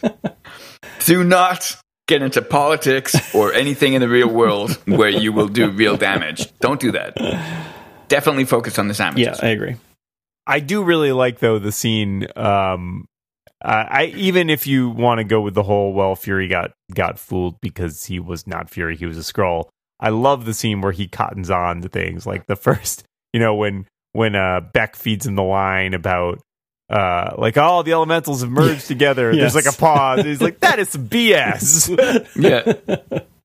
do 1.01 1.25
not 1.25 1.77
get 2.09 2.23
into 2.23 2.41
politics 2.43 3.35
or 3.35 3.53
anything 3.53 3.95
in 3.95 4.01
the 4.01 4.09
real 4.09 4.29
world 4.29 4.73
where 4.87 5.09
you 5.09 5.33
will 5.33 5.49
do 5.49 5.71
real 5.71 5.97
damage. 5.97 6.57
Don't 6.61 6.81
do 6.81 6.93
that. 6.93 7.17
Definitely 8.09 8.45
focus 8.45 8.79
on 8.79 8.89
the 8.89 8.95
sandwiches. 8.95 9.39
yeah. 9.43 9.47
I 9.47 9.51
agree. 9.51 9.77
I 10.47 10.61
do 10.61 10.85
really 10.85 11.11
like 11.13 11.41
though 11.41 11.59
the 11.59 11.73
scene. 11.73 12.29
Um, 12.37 13.07
uh, 13.65 13.85
I 13.89 14.05
even 14.17 14.51
if 14.51 14.67
you 14.67 14.91
want 14.91 15.19
to 15.19 15.25
go 15.25 15.41
with 15.41 15.55
the 15.55 15.63
whole 15.63 15.93
well, 15.93 16.15
Fury 16.17 16.49
got 16.49 16.73
got 16.95 17.19
fooled 17.19 17.61
because 17.61 18.05
he 18.05 18.21
was 18.21 18.47
not 18.47 18.69
Fury, 18.71 18.97
he 18.97 19.07
was 19.07 19.17
a 19.19 19.33
Skrull. 19.33 19.69
I 19.99 20.11
love 20.11 20.45
the 20.45 20.53
scene 20.55 20.83
where 20.83 20.93
he 20.93 21.09
cottons 21.09 21.51
on 21.51 21.81
to 21.83 21.89
things 21.89 22.27
like 22.27 22.47
the 22.47 22.57
first, 22.57 23.05
you 23.33 23.41
know, 23.41 23.55
when 23.55 23.87
when 24.13 24.35
uh, 24.35 24.61
Beck 24.73 24.97
feeds 24.97 25.27
him 25.27 25.35
the 25.37 25.43
line 25.43 25.95
about 25.95 26.41
uh, 26.89 27.35
like 27.39 27.57
all 27.57 27.83
the 27.83 27.93
elementals 27.93 28.43
have 28.43 28.51
merged 28.51 28.87
together. 28.87 29.33
Yes. 29.33 29.53
There's 29.55 29.65
like 29.67 29.75
a 29.75 29.77
pause. 29.79 30.25
He's 30.25 30.41
like, 30.41 30.61
that 30.61 30.79
is 30.79 30.89
some 30.91 31.09
BS. 31.09 32.27
yeah. 32.37 32.73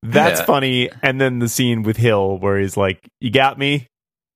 That's 0.03 0.39
Yeah. 0.39 0.45
funny. 0.45 0.89
And 1.01 1.19
then 1.19 1.39
the 1.39 1.47
scene 1.49 1.83
with 1.83 1.97
Hill 1.97 2.37
where 2.37 2.59
he's 2.59 2.75
like, 2.77 2.99
"You 3.19 3.31
got 3.31 3.57
me, 3.57 3.87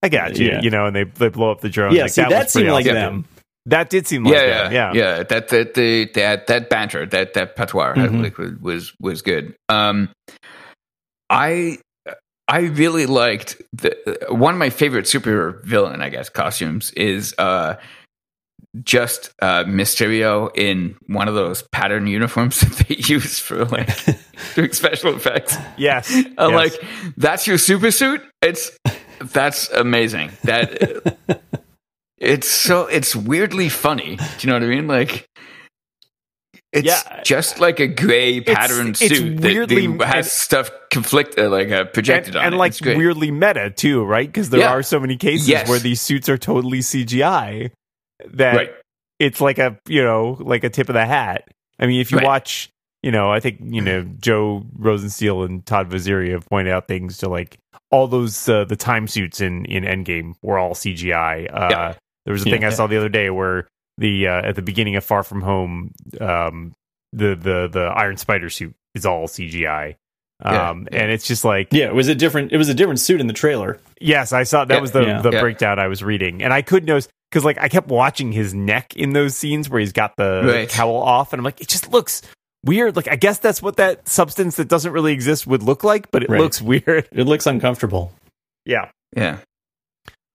I 0.03 0.09
got 0.09 0.37
you," 0.37 0.47
Yeah. 0.47 0.61
you 0.61 0.69
know, 0.69 0.85
and 0.85 0.95
they 0.95 1.03
they 1.03 1.29
blow 1.29 1.51
up 1.51 1.61
the 1.61 1.69
drone. 1.69 1.93
yeah, 1.95 2.03
like, 2.03 2.11
see, 2.11 2.21
that, 2.21 2.29
was 2.29 2.37
pretty 2.37 2.49
seemed 2.49 2.69
like 2.71 2.85
awesome. 2.85 2.95
them. 2.95 3.25
That 3.67 3.89
did 3.89 4.05
seem 4.07 4.23
like 4.23 4.33
yeah, 4.35 4.45
that. 4.45 4.71
yeah, 4.71 4.93
Yeah. 4.93 5.17
yeah. 5.17 5.23
That 5.23 5.47
that 5.49 5.73
the 5.73 6.05
that 6.13 6.47
that 6.47 6.69
banter, 6.69 7.05
that 7.07 7.33
that 7.33 7.55
patois, 7.55 7.91
I 7.91 7.95
Mhm. 8.07 8.21
like, 8.23 8.37
was- 8.61 8.93
was 8.99 9.21
good. 9.21 9.55
Um, 9.69 10.09
I 11.29 11.79
I 12.47 12.59
really 12.61 13.07
liked 13.07 13.59
the 13.73 13.95
one 14.29 14.53
of 14.53 14.59
my 14.59 14.69
favorite 14.69 15.07
super 15.07 15.61
villain, 15.65 16.01
I 16.01 16.09
guess, 16.09 16.29
costumes 16.29 16.91
is 16.91 17.33
uh 17.39 17.75
just 18.83 19.31
uh 19.41 19.63
Mysterio 19.63 20.51
in 20.55 20.95
one 21.07 21.27
of 21.27 21.33
those 21.33 21.63
pattern 21.71 22.05
uniforms 22.07 22.59
that 22.61 22.87
they 22.87 22.95
use 22.97 23.39
for 23.39 23.65
like 23.65 23.89
doing 24.55 24.73
special 24.73 25.15
effects. 25.15 25.57
Yes. 25.77 26.11
Yes. 26.13 26.29
like, 26.37 26.73
that's 27.17 27.47
your 27.47 27.57
super 27.57 27.89
suit? 27.89 28.21
It's 28.43 28.77
that's 29.33 29.69
amazing. 29.71 30.31
That 30.43 31.17
it's 32.17 32.47
so 32.47 32.87
it's 32.87 33.15
weirdly 33.15 33.69
funny. 33.69 34.15
Do 34.15 34.23
you 34.39 34.47
know 34.47 34.53
what 34.55 34.63
I 34.63 34.67
mean? 34.67 34.87
Like 34.87 35.25
it's 36.71 36.87
Yeah. 36.87 37.21
just 37.23 37.59
like 37.59 37.79
a 37.79 37.87
gray 37.87 38.41
pattern 38.41 38.89
it's 38.89 38.99
suit 38.99 39.37
that- 39.41 39.47
weirdly- 39.53 39.87
that 39.97 40.07
has 40.07 40.25
and- 40.25 40.31
stuff 40.31 40.69
conflict 40.91 41.37
uh, 41.37 41.49
like 41.49 41.71
uh, 41.71 41.85
projected 41.85 42.35
and, 42.35 42.39
on 42.39 42.45
and 42.45 42.55
it. 42.55 42.57
like 42.57 42.71
It's 42.71 42.81
weirdly 42.81 43.31
meta 43.31 43.69
too, 43.69 44.03
right? 44.03 44.27
Because 44.27 44.49
there 44.49 44.61
Yeah. 44.61 44.71
are 44.71 44.83
so 44.83 44.99
many 44.99 45.17
cases 45.17 45.47
Yes. 45.47 45.67
where 45.69 45.79
these 45.79 46.01
suits 46.01 46.27
are 46.29 46.37
totally 46.37 46.79
CGI 46.81 47.71
that 48.33 48.55
right. 48.55 48.71
it's 49.19 49.41
like 49.41 49.57
a 49.59 49.77
you 49.87 50.03
know 50.03 50.37
like 50.39 50.63
a 50.63 50.69
tip 50.69 50.89
of 50.89 50.93
the 50.95 51.05
hat. 51.05 51.47
I 51.79 51.87
mean, 51.87 51.99
if 51.99 52.11
you 52.11 52.17
Right. 52.17 52.25
watch, 52.25 52.69
you 53.03 53.11
know, 53.11 53.29
I 53.31 53.39
think 53.41 53.59
you 53.61 53.81
know 53.81 54.03
Joe 54.19 54.65
Rosensteel 54.79 55.45
and 55.45 55.65
Todd 55.65 55.89
Vaziri 55.89 56.31
have 56.31 56.45
pointed 56.49 56.73
out 56.73 56.87
things 56.87 57.17
to 57.19 57.29
like 57.29 57.57
all 57.91 58.07
those 58.07 58.47
uh, 58.49 58.63
the 58.65 58.75
time 58.77 59.07
suits 59.07 59.39
in 59.41 59.65
in 59.65 59.83
Endgame 59.83 60.33
were 60.41 60.57
all 60.57 60.73
CGI. 60.73 61.47
Uh, 61.53 61.67
Yeah. 61.69 61.93
There 62.25 62.33
was 62.33 62.41
a 62.41 62.45
thing 62.45 62.61
Yeah. 62.61 62.67
I 62.67 62.71
saw 62.71 62.87
the 62.87 62.97
other 62.97 63.09
day 63.09 63.29
where 63.29 63.67
the 63.97 64.27
uh, 64.27 64.41
at 64.49 64.55
the 64.55 64.61
beginning 64.61 64.95
of 64.95 65.03
Far 65.03 65.23
From 65.23 65.41
Home, 65.41 65.91
um, 66.19 66.73
the 67.13 67.35
the 67.35 67.69
the 67.71 67.83
Iron 67.95 68.17
Spider 68.17 68.49
suit 68.49 68.73
is 68.93 69.05
all 69.05 69.27
CGI. 69.27 69.95
Yeah, 70.43 70.69
Um, 70.69 70.87
yeah. 70.91 71.03
and 71.03 71.11
it's 71.11 71.25
just 71.27 71.45
like 71.45 71.69
Yeah, 71.71 71.85
it 71.85 71.95
was 71.95 72.07
a 72.09 72.15
different. 72.15 72.51
It 72.51 72.57
was 72.57 72.67
a 72.67 72.73
different 72.73 72.99
suit 72.99 73.21
in 73.21 73.27
the 73.27 73.33
trailer. 73.33 73.79
Yes, 74.01 74.33
I 74.33 74.43
saw 74.43 74.65
that 74.65 74.73
Yeah, 74.75 74.81
was 74.81 74.91
the 74.91 75.01
yeah, 75.03 75.21
the 75.21 75.31
yeah. 75.31 75.39
breakdown 75.39 75.79
I 75.79 75.87
was 75.87 76.03
reading, 76.03 76.43
and 76.43 76.51
I 76.51 76.61
could 76.61 76.85
notice 76.85 77.07
because 77.31 77.45
like 77.45 77.57
I 77.57 77.69
kept 77.69 77.87
watching 77.87 78.31
his 78.33 78.53
neck 78.53 78.95
in 78.97 79.13
those 79.13 79.35
scenes 79.37 79.69
where 79.69 79.79
he's 79.79 79.93
got 79.93 80.17
the 80.17 80.41
Right. 80.45 80.69
towel 80.69 80.97
off, 80.97 81.31
and 81.31 81.39
I'm 81.39 81.43
like, 81.45 81.61
it 81.61 81.69
just 81.69 81.89
looks 81.91 82.21
weird. 82.65 82.97
Like 82.97 83.07
I 83.07 83.15
guess 83.15 83.39
that's 83.39 83.61
what 83.61 83.77
that 83.77 84.09
substance 84.09 84.57
that 84.57 84.67
doesn't 84.67 84.91
really 84.91 85.13
exist 85.13 85.47
would 85.47 85.63
look 85.63 85.85
like, 85.85 86.11
but 86.11 86.23
it 86.23 86.29
Right. 86.29 86.41
looks 86.41 86.61
weird. 86.61 87.07
It 87.13 87.23
looks 87.27 87.45
uncomfortable. 87.47 88.11
Yeah. 88.65 88.89
Yeah. 89.15 89.37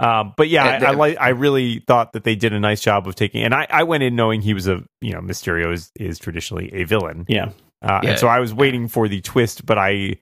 Um, 0.01 0.33
but 0.37 0.49
yeah, 0.49 0.65
I, 0.65 0.87
I 0.87 0.91
like. 0.93 1.17
I 1.21 1.29
really 1.31 1.81
thought 1.87 2.15
that 2.15 2.25
they 2.25 2.35
did 2.35 2.53
a 2.53 2.59
nice 2.61 2.81
job 2.81 3.07
of 3.07 3.15
taking, 3.15 3.43
and 3.43 3.55
I, 3.55 3.67
I 3.69 3.83
went 3.83 4.03
in 4.03 4.17
knowing 4.17 4.41
he 4.41 4.55
was 4.55 4.67
a, 4.67 4.83
you 5.01 5.13
know, 5.13 5.21
Mysterio 5.21 5.73
is 5.73 5.91
is 5.97 6.19
traditionally 6.19 6.73
a 6.73 6.85
villain, 6.85 7.27
Yeah, 7.29 7.51
uh, 7.83 8.01
Yeah. 8.03 8.11
and 8.11 8.19
so 8.19 8.27
I 8.27 8.41
was 8.41 8.55
waiting 8.55 8.89
for 8.89 9.09
the 9.09 9.21
twist, 9.21 9.67
but 9.67 9.77
I 9.79 10.17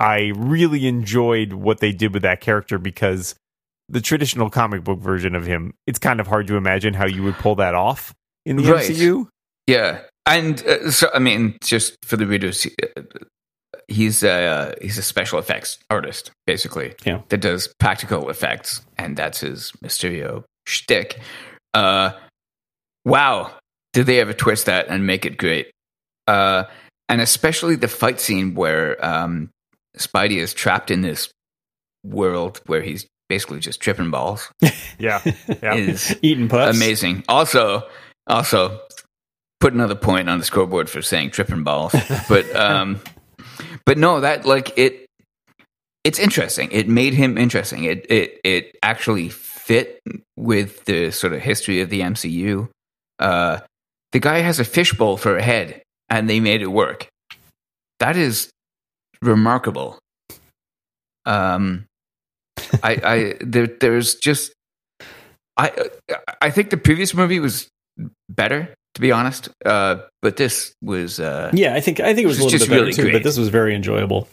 I 0.00 0.32
really 0.34 0.86
enjoyed 0.86 1.52
what 1.52 1.78
they 1.80 1.92
did 1.92 2.14
with 2.14 2.22
that 2.22 2.40
character 2.40 2.78
because 2.78 3.34
the 3.88 4.00
traditional 4.00 4.48
comic 4.48 4.82
book 4.82 4.98
version 5.00 5.34
of 5.34 5.44
him, 5.44 5.74
it's 5.86 5.98
kind 5.98 6.18
of 6.18 6.26
hard 6.26 6.46
to 6.46 6.56
imagine 6.56 6.94
how 6.94 7.06
you 7.06 7.22
would 7.22 7.36
pull 7.38 7.54
that 7.56 7.74
off 7.74 8.14
in 8.46 8.56
the 8.56 8.64
Right. 8.64 8.88
MCU. 8.90 9.28
Yeah, 9.66 10.00
and 10.26 10.64
uh, 10.66 10.90
so 10.90 11.08
I 11.14 11.18
mean, 11.18 11.56
just 11.62 11.96
for 12.04 12.16
the 12.16 12.26
readers, 12.26 12.66
uh, 12.96 13.02
he's 13.88 14.22
a 14.22 14.74
he's 14.80 14.98
a 14.98 15.02
special 15.02 15.38
effects 15.38 15.78
artist, 15.90 16.30
basically. 16.46 16.94
Yeah. 17.04 17.22
that 17.28 17.40
does 17.40 17.72
practical 17.78 18.30
effects, 18.30 18.82
and 18.98 19.16
that's 19.16 19.40
his 19.40 19.72
Mysterio 19.84 20.44
shtick. 20.66 21.18
Uh, 21.74 22.12
wow, 23.04 23.52
did 23.92 24.06
they 24.06 24.20
ever 24.20 24.32
twist 24.32 24.66
that 24.66 24.88
and 24.88 25.06
make 25.06 25.24
it 25.26 25.36
great? 25.38 25.70
Uh, 26.26 26.64
and 27.08 27.20
especially 27.20 27.74
the 27.76 27.88
fight 27.88 28.20
scene 28.20 28.54
where 28.54 29.02
um, 29.04 29.50
Spidey 29.98 30.36
is 30.38 30.54
trapped 30.54 30.90
in 30.90 31.00
this 31.02 31.30
world 32.04 32.60
where 32.66 32.80
he's 32.82 33.06
basically 33.28 33.60
just 33.60 33.80
tripping 33.80 34.10
balls 34.10 34.50
Yeah, 34.98 35.20
yeah. 35.62 35.74
is 35.74 36.14
eating 36.22 36.48
puffs. 36.48 36.76
amazing. 36.76 37.24
Also, 37.28 37.88
also 38.26 38.80
put 39.60 39.72
another 39.72 39.94
point 39.94 40.28
on 40.28 40.38
the 40.38 40.44
scoreboard 40.44 40.88
for 40.90 41.00
saying 41.02 41.30
tripping 41.30 41.62
balls. 41.64 41.94
But 42.28 42.54
um, 42.54 43.00
but 43.84 43.98
no, 43.98 44.20
that 44.20 44.44
like 44.44 44.76
it. 44.78 45.06
It's 46.04 46.18
interesting. 46.18 46.70
It 46.72 46.88
made 46.88 47.14
him 47.14 47.38
interesting. 47.38 47.84
It 47.84 48.10
it 48.10 48.40
it 48.44 48.76
actually 48.82 49.28
fit 49.28 50.00
with 50.36 50.84
the 50.84 51.10
sort 51.10 51.32
of 51.32 51.40
history 51.40 51.80
of 51.80 51.90
the 51.90 52.00
MCU. 52.00 52.68
Uh, 53.18 53.60
the 54.10 54.18
guy 54.18 54.38
has 54.38 54.58
a 54.58 54.64
fishbowl 54.64 55.16
for 55.16 55.36
a 55.36 55.42
head, 55.42 55.82
and 56.08 56.28
they 56.28 56.40
made 56.40 56.62
it 56.62 56.66
work. 56.66 57.08
That 58.00 58.16
is 58.16 58.50
remarkable. 59.22 59.98
Um, 61.24 61.86
I, 62.82 62.92
I 63.04 63.34
there, 63.40 63.66
there's 63.68 64.16
just 64.16 64.52
I 65.56 65.88
I 66.40 66.50
think 66.50 66.70
the 66.70 66.76
previous 66.76 67.14
movie 67.14 67.40
was 67.40 67.68
better, 68.28 68.74
to 68.94 69.00
be 69.00 69.10
honest. 69.12 69.48
Uh, 69.64 69.96
but 70.20 70.36
this 70.36 70.74
was 70.82 71.18
uh, 71.20 71.50
Yeah, 71.52 71.74
I 71.74 71.80
think 71.80 72.00
I 72.00 72.14
think 72.14 72.24
it 72.24 72.28
was 72.28 72.38
a 72.38 72.44
little 72.44 72.50
just 72.58 72.64
bit 72.66 72.70
better 72.70 72.80
really 72.82 72.92
too, 72.92 73.02
great. 73.02 73.12
but 73.14 73.22
this 73.22 73.38
was 73.38 73.48
very 73.48 73.74
enjoyable. 73.74 74.28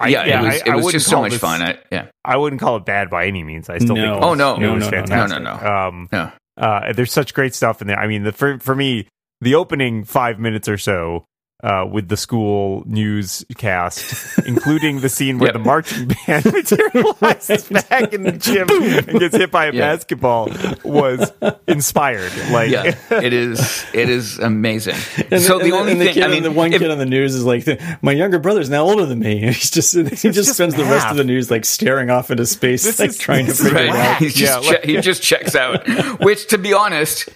I- 0.00 0.08
yeah, 0.08 0.24
yeah, 0.26 0.40
it 0.40 0.44
was, 0.44 0.54
I- 0.54 0.56
it 0.56 0.68
I 0.68 0.76
was 0.76 0.84
wouldn't 0.86 1.00
just 1.02 1.10
so 1.10 1.20
much 1.20 1.32
this- 1.32 1.40
fun. 1.40 1.62
I, 1.62 1.78
yeah, 1.92 2.06
I 2.24 2.36
wouldn't 2.36 2.60
call 2.60 2.76
it 2.76 2.84
bad 2.84 3.10
by 3.10 3.26
any 3.26 3.44
means. 3.44 3.68
I 3.70 3.78
still 3.78 3.94
No. 3.94 4.02
think 4.02 4.16
it 4.16 4.24
Oh, 4.24 4.28
was, 4.30 4.38
no. 4.38 4.54
it 4.56 4.60
No, 4.60 4.74
was 4.74 4.84
no, 4.84 4.90
no, 4.90 4.96
no. 4.96 5.06
fantastic. 5.06 5.42
No, 5.42 5.56
no, 5.56 5.86
Um, 5.88 6.08
no. 6.10 6.32
uh, 6.56 6.92
there's 6.92 7.12
such 7.12 7.32
great 7.34 7.54
stuff 7.54 7.80
in 7.80 7.86
there. 7.86 7.98
I 7.98 8.06
mean, 8.08 8.24
the 8.24 8.32
for 8.32 8.58
for 8.58 8.74
me, 8.74 9.06
the 9.40 9.54
opening 9.54 10.02
five 10.04 10.38
minutes 10.40 10.68
or 10.68 10.78
so 10.78 11.24
uh, 11.62 11.84
with 11.90 12.08
the 12.08 12.16
school 12.16 12.84
newscast, 12.86 14.38
including 14.46 15.00
the 15.00 15.08
scene 15.08 15.38
where 15.38 15.48
Yep. 15.48 15.52
the 15.54 15.58
marching 15.58 16.08
band 16.26 16.44
materializes 16.52 17.68
back 17.88 18.12
in 18.12 18.22
the 18.22 18.32
gym 18.32 18.68
and 18.70 19.18
gets 19.18 19.36
hit 19.36 19.50
by 19.50 19.66
a 19.66 19.72
Yeah. 19.72 19.80
basketball, 19.96 20.50
was 20.84 21.32
inspired. 21.66 22.30
Like, 22.50 22.70
yeah, 22.70 22.94
it 23.10 23.32
is. 23.32 23.84
It 23.92 24.08
is 24.08 24.38
amazing. 24.38 24.94
And 25.30 25.42
so 25.42 25.58
the, 25.58 25.64
the, 25.64 25.64
and 25.64 25.72
only 25.74 25.94
the 25.94 26.04
thing, 26.04 26.14
kid, 26.14 26.22
I 26.22 26.28
mean, 26.28 26.42
the 26.44 26.52
one 26.52 26.72
if- 26.72 26.80
kid 26.80 26.90
on 26.90 26.98
the 26.98 27.06
news 27.06 27.34
is 27.34 27.44
like, 27.44 27.66
"My 28.02 28.12
younger 28.12 28.38
brother's 28.38 28.70
now 28.70 28.84
older 28.84 29.04
than 29.06 29.18
me." 29.18 29.42
And 29.42 29.54
he's 29.54 29.70
just 29.70 29.94
he 29.94 30.02
just, 30.04 30.22
just 30.22 30.54
spends 30.54 30.74
the 30.74 30.84
rest 30.84 31.08
of 31.08 31.16
the 31.16 31.24
news 31.24 31.50
like 31.50 31.64
staring 31.64 32.08
off 32.10 32.30
into 32.30 32.46
space, 32.46 32.84
This 32.84 32.98
like 33.00 33.10
is- 33.10 33.18
trying 33.18 33.46
to 33.46 33.52
this 33.52 33.60
is 33.60 33.66
figure 33.66 33.84
it 33.86 33.90
right. 33.90 33.98
out. 34.14 34.18
He 34.18 34.28
just 34.28 34.40
Yeah, 34.40 34.56
like- 34.58 34.82
che- 34.84 34.92
he 34.94 35.00
just 35.00 35.22
checks 35.22 35.56
out. 35.56 35.86
Which, 36.20 36.46
to 36.48 36.58
be 36.58 36.72
honest, 36.72 37.28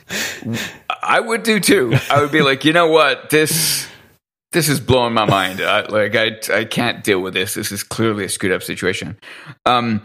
I 1.02 1.18
would 1.18 1.42
do 1.42 1.58
too. 1.58 1.94
I 2.10 2.20
would 2.20 2.30
be 2.32 2.42
like, 2.42 2.64
you 2.64 2.72
know 2.72 2.88
what, 2.88 3.30
this 3.30 3.88
this 4.52 4.68
is 4.68 4.80
blowing 4.80 5.14
my 5.14 5.24
mind. 5.24 5.60
I, 5.60 5.86
like, 5.86 6.14
I 6.14 6.38
I 6.52 6.64
can't 6.64 7.02
deal 7.02 7.20
with 7.20 7.34
this. 7.34 7.54
This 7.54 7.72
is 7.72 7.82
clearly 7.82 8.24
a 8.24 8.28
screwed 8.28 8.52
up 8.52 8.62
situation. 8.62 9.18
Um, 9.66 10.02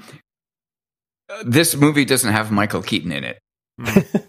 this 1.45 1.75
movie 1.75 2.05
doesn't 2.05 2.31
have 2.31 2.51
Michael 2.51 2.81
Keaton 2.81 3.11
in 3.11 3.23
it. 3.23 3.39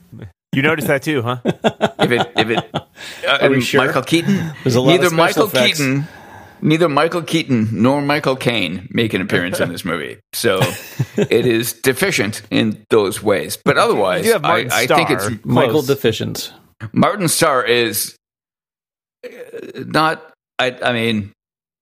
you 0.52 0.62
noticed 0.62 0.88
that 0.88 1.02
too, 1.02 1.22
huh? 1.22 1.38
If 1.44 2.10
it 2.10 2.32
if 2.36 2.48
it 2.50 2.70
uh, 2.74 3.38
Are 3.40 3.50
we 3.50 3.60
sure? 3.60 3.84
Michael 3.86 4.02
Keaton, 4.02 4.52
There's 4.64 4.74
a 4.74 4.80
lot 4.80 4.90
neither 4.92 5.06
of 5.06 5.12
special 5.12 5.44
Michael 5.44 5.44
effects. 5.46 5.78
Keaton. 5.78 6.08
Neither 6.60 6.88
Michael 6.88 7.22
Keaton 7.22 7.68
nor 7.70 8.02
Michael 8.02 8.34
Caine 8.34 8.88
make 8.90 9.14
an 9.14 9.20
appearance 9.20 9.60
in 9.60 9.68
this 9.68 9.84
movie, 9.84 10.18
so 10.32 10.60
it 11.16 11.46
is 11.46 11.72
deficient 11.72 12.42
in 12.50 12.84
those 12.90 13.22
ways. 13.22 13.56
But 13.56 13.78
otherwise, 13.78 14.28
I, 14.28 14.38
Martin 14.38 14.72
I 14.72 14.86
think 14.88 15.08
Starr. 15.08 15.32
it's 15.32 15.44
Michael 15.44 15.72
Close. 15.74 15.86
deficient. 15.86 16.52
Martin 16.92 17.28
Starr 17.28 17.62
is 17.64 18.17
not. 19.74 20.32
I, 20.58 20.76
I 20.82 20.92
mean, 20.92 21.32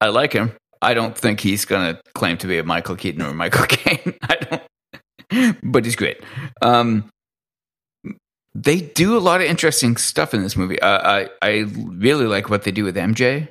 I 0.01 0.09
like 0.09 0.33
him. 0.33 0.53
I 0.83 0.93
don't 0.95 1.17
think 1.17 1.41
he's 1.41 1.65
going 1.65 1.95
to 1.95 2.01
claim 2.15 2.37
to 2.39 2.47
be 2.47 2.59
a 2.59 2.63
Michael 2.65 2.97
Keaton 2.97 3.23
or 3.23 3.33
Michael 3.33 3.67
Caine. 3.69 4.15
I 4.29 4.37
don't, 5.31 5.73
but 5.73 5.85
he's 5.85 5.97
great. 5.97 6.21
Um, 6.63 7.09
they 8.55 8.81
do 8.81 9.17
a 9.17 9.21
lot 9.21 9.41
of 9.41 9.47
interesting 9.47 9.97
stuff 9.97 10.33
in 10.35 10.43
this 10.43 10.57
movie. 10.57 10.81
Uh, 10.81 11.01
I 11.23 11.29
I 11.43 11.65
really 11.89 12.27
like 12.27 12.49
what 12.51 12.63
they 12.65 12.71
do 12.73 12.85
with 12.85 12.97
MJ. 12.97 13.49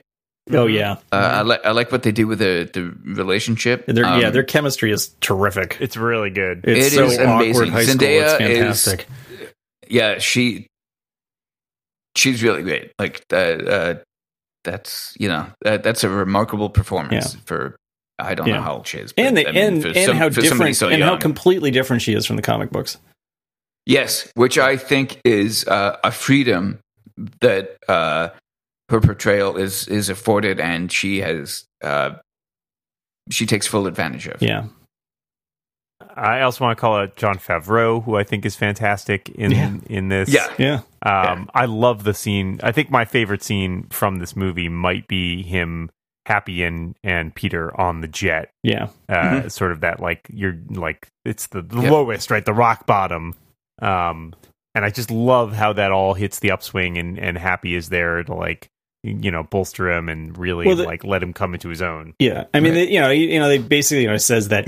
Oh 0.52 0.68
yeah, 0.68 0.94
Uh, 1.12 1.16
I 1.16 1.42
like 1.42 1.66
I 1.66 1.72
like 1.72 1.92
what 1.92 2.04
they 2.04 2.12
do 2.12 2.28
with 2.28 2.40
the 2.40 2.70
the 2.72 2.96
relationship. 3.16 3.86
their, 3.88 4.04
yeah, 4.06 4.28
Um, 4.28 4.34
their 4.34 4.44
chemistry 4.44 4.92
is 4.92 5.10
terrific. 5.20 5.78
It's 5.80 5.98
really 5.98 6.30
good. 6.30 6.62
It's 6.66 6.88
It 6.88 6.96
so 6.98 7.06
is 7.06 7.18
awkward 7.18 7.42
amazing. 7.42 7.72
high 7.72 7.84
school. 7.86 7.96
Zendaya 8.08 8.40
it's 8.42 8.88
is- 8.88 8.98
yeah, 9.88 10.18
she 10.20 10.68
she's 12.16 12.44
really 12.44 12.64
great. 12.64 12.92
Like 13.00 13.24
uh, 13.32 13.36
uh, 13.36 13.96
that's 14.64 15.16
you 15.20 15.28
know 15.28 15.48
that, 15.62 15.84
that's 15.84 16.04
a 16.04 16.10
remarkable 16.10 16.70
performance 16.70 17.36
Yeah. 17.36 17.42
for 17.46 17.76
I 18.18 18.34
don't 18.34 18.48
Yeah. 18.48 18.56
know 18.56 18.62
how 18.62 18.76
old 18.76 18.88
she 18.88 18.98
is, 19.00 19.12
but, 19.14 19.26
and 19.26 19.38
the, 19.38 19.48
I 19.48 19.52
mean, 19.52 19.64
and 19.64 19.82
for 19.82 19.88
and 19.90 19.98
some- 20.06 20.18
how 20.18 20.30
different 20.30 20.76
so 20.78 20.88
and 20.90 21.04
how 21.04 21.18
completely 21.18 21.70
different 21.72 22.02
she 22.02 22.14
is 22.14 22.26
from 22.26 22.36
the 22.38 22.42
comic 22.42 22.72
books. 22.72 22.98
yes, 23.86 24.32
which 24.36 24.58
I 24.58 24.78
think 24.78 25.20
is 25.26 25.68
uh, 25.68 25.98
a 26.04 26.12
freedom 26.12 26.80
that 27.42 27.78
uh, 27.88 28.30
her 28.90 29.02
portrayal 29.02 29.58
is 29.58 29.88
is 29.88 30.10
afforded, 30.10 30.60
and 30.60 30.92
she 30.92 31.20
has 31.22 31.66
uh, 31.84 32.12
she 33.32 33.46
takes 33.46 33.68
full 33.68 33.86
advantage 33.88 34.28
of. 34.28 34.42
Yeah, 34.42 34.66
I 36.16 36.42
also 36.42 36.64
want 36.64 36.78
to 36.78 36.82
call 36.82 36.96
out 36.98 37.16
Jon 37.18 37.36
Favreau, 37.38 38.04
who 38.04 38.16
I 38.16 38.24
think 38.24 38.46
is 38.46 38.56
fantastic 38.56 39.30
in 39.30 39.52
Yeah. 39.52 39.76
in 39.90 40.08
this. 40.10 40.30
Yeah. 40.30 40.48
Yeah. 40.58 40.80
Um, 41.04 41.50
I 41.54 41.66
love 41.66 42.04
the 42.04 42.14
scene. 42.14 42.60
I 42.64 42.72
think 42.72 42.90
my 42.90 43.06
favorite 43.06 43.44
scene 43.44 43.88
from 43.90 44.20
this 44.20 44.36
movie 44.36 44.70
might 44.70 45.08
be 45.08 45.44
him, 45.44 45.90
Happy 46.26 46.64
and 46.64 46.96
and 47.04 47.36
Peter 47.36 47.80
on 47.80 48.02
the 48.02 48.08
jet. 48.08 48.50
Yeah. 48.64 48.88
Uh, 49.10 49.48
Sort 49.50 49.72
of 49.72 49.82
that 49.82 50.00
like 50.00 50.22
you're 50.30 50.58
like 50.70 51.08
it's 51.26 51.48
the, 51.48 51.62
the 51.62 51.82
Yep. 51.82 51.92
lowest, 51.92 52.32
right? 52.32 52.44
The 52.46 52.54
rock 52.54 52.86
bottom. 52.88 53.36
Um, 53.82 54.34
and 54.74 54.84
I 54.86 54.90
just 54.90 55.12
love 55.12 55.54
how 55.54 55.74
that 55.74 55.92
all 55.92 56.14
hits 56.16 56.40
the 56.40 56.52
upswing, 56.52 56.98
and 56.98 57.20
and 57.20 57.38
Happy 57.38 57.76
is 57.76 57.90
there 57.90 58.24
to 58.24 58.34
like 58.34 58.70
you 59.04 59.30
know 59.30 59.44
bolster 59.44 59.92
him 59.92 60.10
and 60.10 60.36
really 60.38 60.66
Well, 60.66 60.76
the- 60.78 60.86
like 60.86 61.04
let 61.04 61.22
him 61.22 61.32
come 61.34 61.54
into 61.54 61.70
his 61.70 61.82
own. 61.82 62.16
Yeah, 62.20 62.46
I 62.54 62.60
mean, 62.60 62.74
Right. 62.74 62.86
they, 62.88 62.92
you 62.94 63.00
know, 63.02 63.10
you, 63.12 63.28
you 63.28 63.40
know, 63.40 63.48
they 63.48 63.60
basically 63.60 64.02
you 64.04 64.10
know 64.10 64.18
says 64.18 64.48
that 64.48 64.66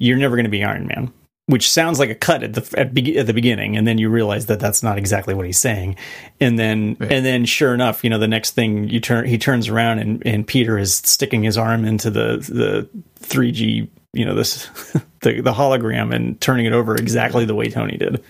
you're 0.00 0.16
never 0.18 0.34
going 0.34 0.44
to 0.44 0.50
be 0.50 0.64
Iron 0.64 0.88
Man, 0.88 1.12
which 1.46 1.70
sounds 1.70 1.98
like 2.00 2.10
a 2.10 2.14
cut 2.16 2.42
at 2.42 2.54
the 2.54 2.74
at, 2.78 2.92
be, 2.92 3.16
at 3.18 3.26
the 3.28 3.32
beginning, 3.32 3.76
and 3.76 3.86
then 3.86 3.98
you 3.98 4.08
realize 4.10 4.46
that 4.46 4.58
that's 4.58 4.82
not 4.82 4.98
exactly 4.98 5.34
what 5.34 5.46
he's 5.46 5.58
saying, 5.58 5.94
and 6.40 6.58
then 6.58 6.96
Right. 6.98 7.12
and 7.12 7.24
then 7.24 7.44
sure 7.44 7.72
enough, 7.74 8.02
you 8.02 8.10
know, 8.10 8.18
the 8.18 8.26
next 8.26 8.50
thing 8.56 8.88
you 8.88 8.98
turn 8.98 9.26
he 9.26 9.38
turns 9.38 9.68
around 9.68 10.00
and 10.00 10.26
and 10.26 10.44
Peter 10.46 10.76
is 10.78 10.94
sticking 10.94 11.42
his 11.44 11.56
arm 11.56 11.84
into 11.84 12.10
the 12.10 12.38
the 12.48 12.88
three 13.20 13.52
G, 13.52 13.88
you 14.12 14.24
know, 14.24 14.34
this 14.34 14.66
the 15.20 15.40
the 15.40 15.52
hologram 15.52 16.12
and 16.14 16.40
turning 16.40 16.66
it 16.66 16.72
over 16.72 16.96
exactly 16.96 17.44
the 17.44 17.54
way 17.54 17.68
Tony 17.70 17.96
did. 17.96 18.22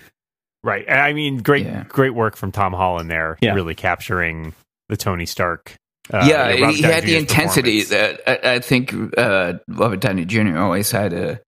Right. 0.63 0.87
I 0.91 1.13
mean, 1.13 1.37
great, 1.39 1.65
Yeah. 1.65 1.85
great 1.87 2.13
work 2.13 2.35
from 2.35 2.51
Tom 2.51 2.73
Holland 2.73 3.09
there, 3.09 3.37
Yeah. 3.41 3.53
really 3.55 3.73
capturing 3.73 4.53
the 4.89 4.97
Tony 4.97 5.25
Stark. 5.25 5.73
Uh, 6.13 6.23
yeah, 6.27 6.49
you 6.51 6.61
know, 6.61 6.69
he 6.71 6.81
Downey 6.81 6.93
had 6.93 7.03
the 7.05 7.15
intensity 7.15 7.81
that 7.83 8.21
I, 8.27 8.55
I 8.55 8.59
think 8.59 8.93
uh, 9.17 9.53
Robert 9.69 10.01
Downey 10.01 10.25
Jr. 10.25 10.57
always 10.57 10.91
had 10.91 11.13
a 11.13 11.39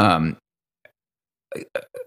um 0.00 0.36
a- 1.56 1.62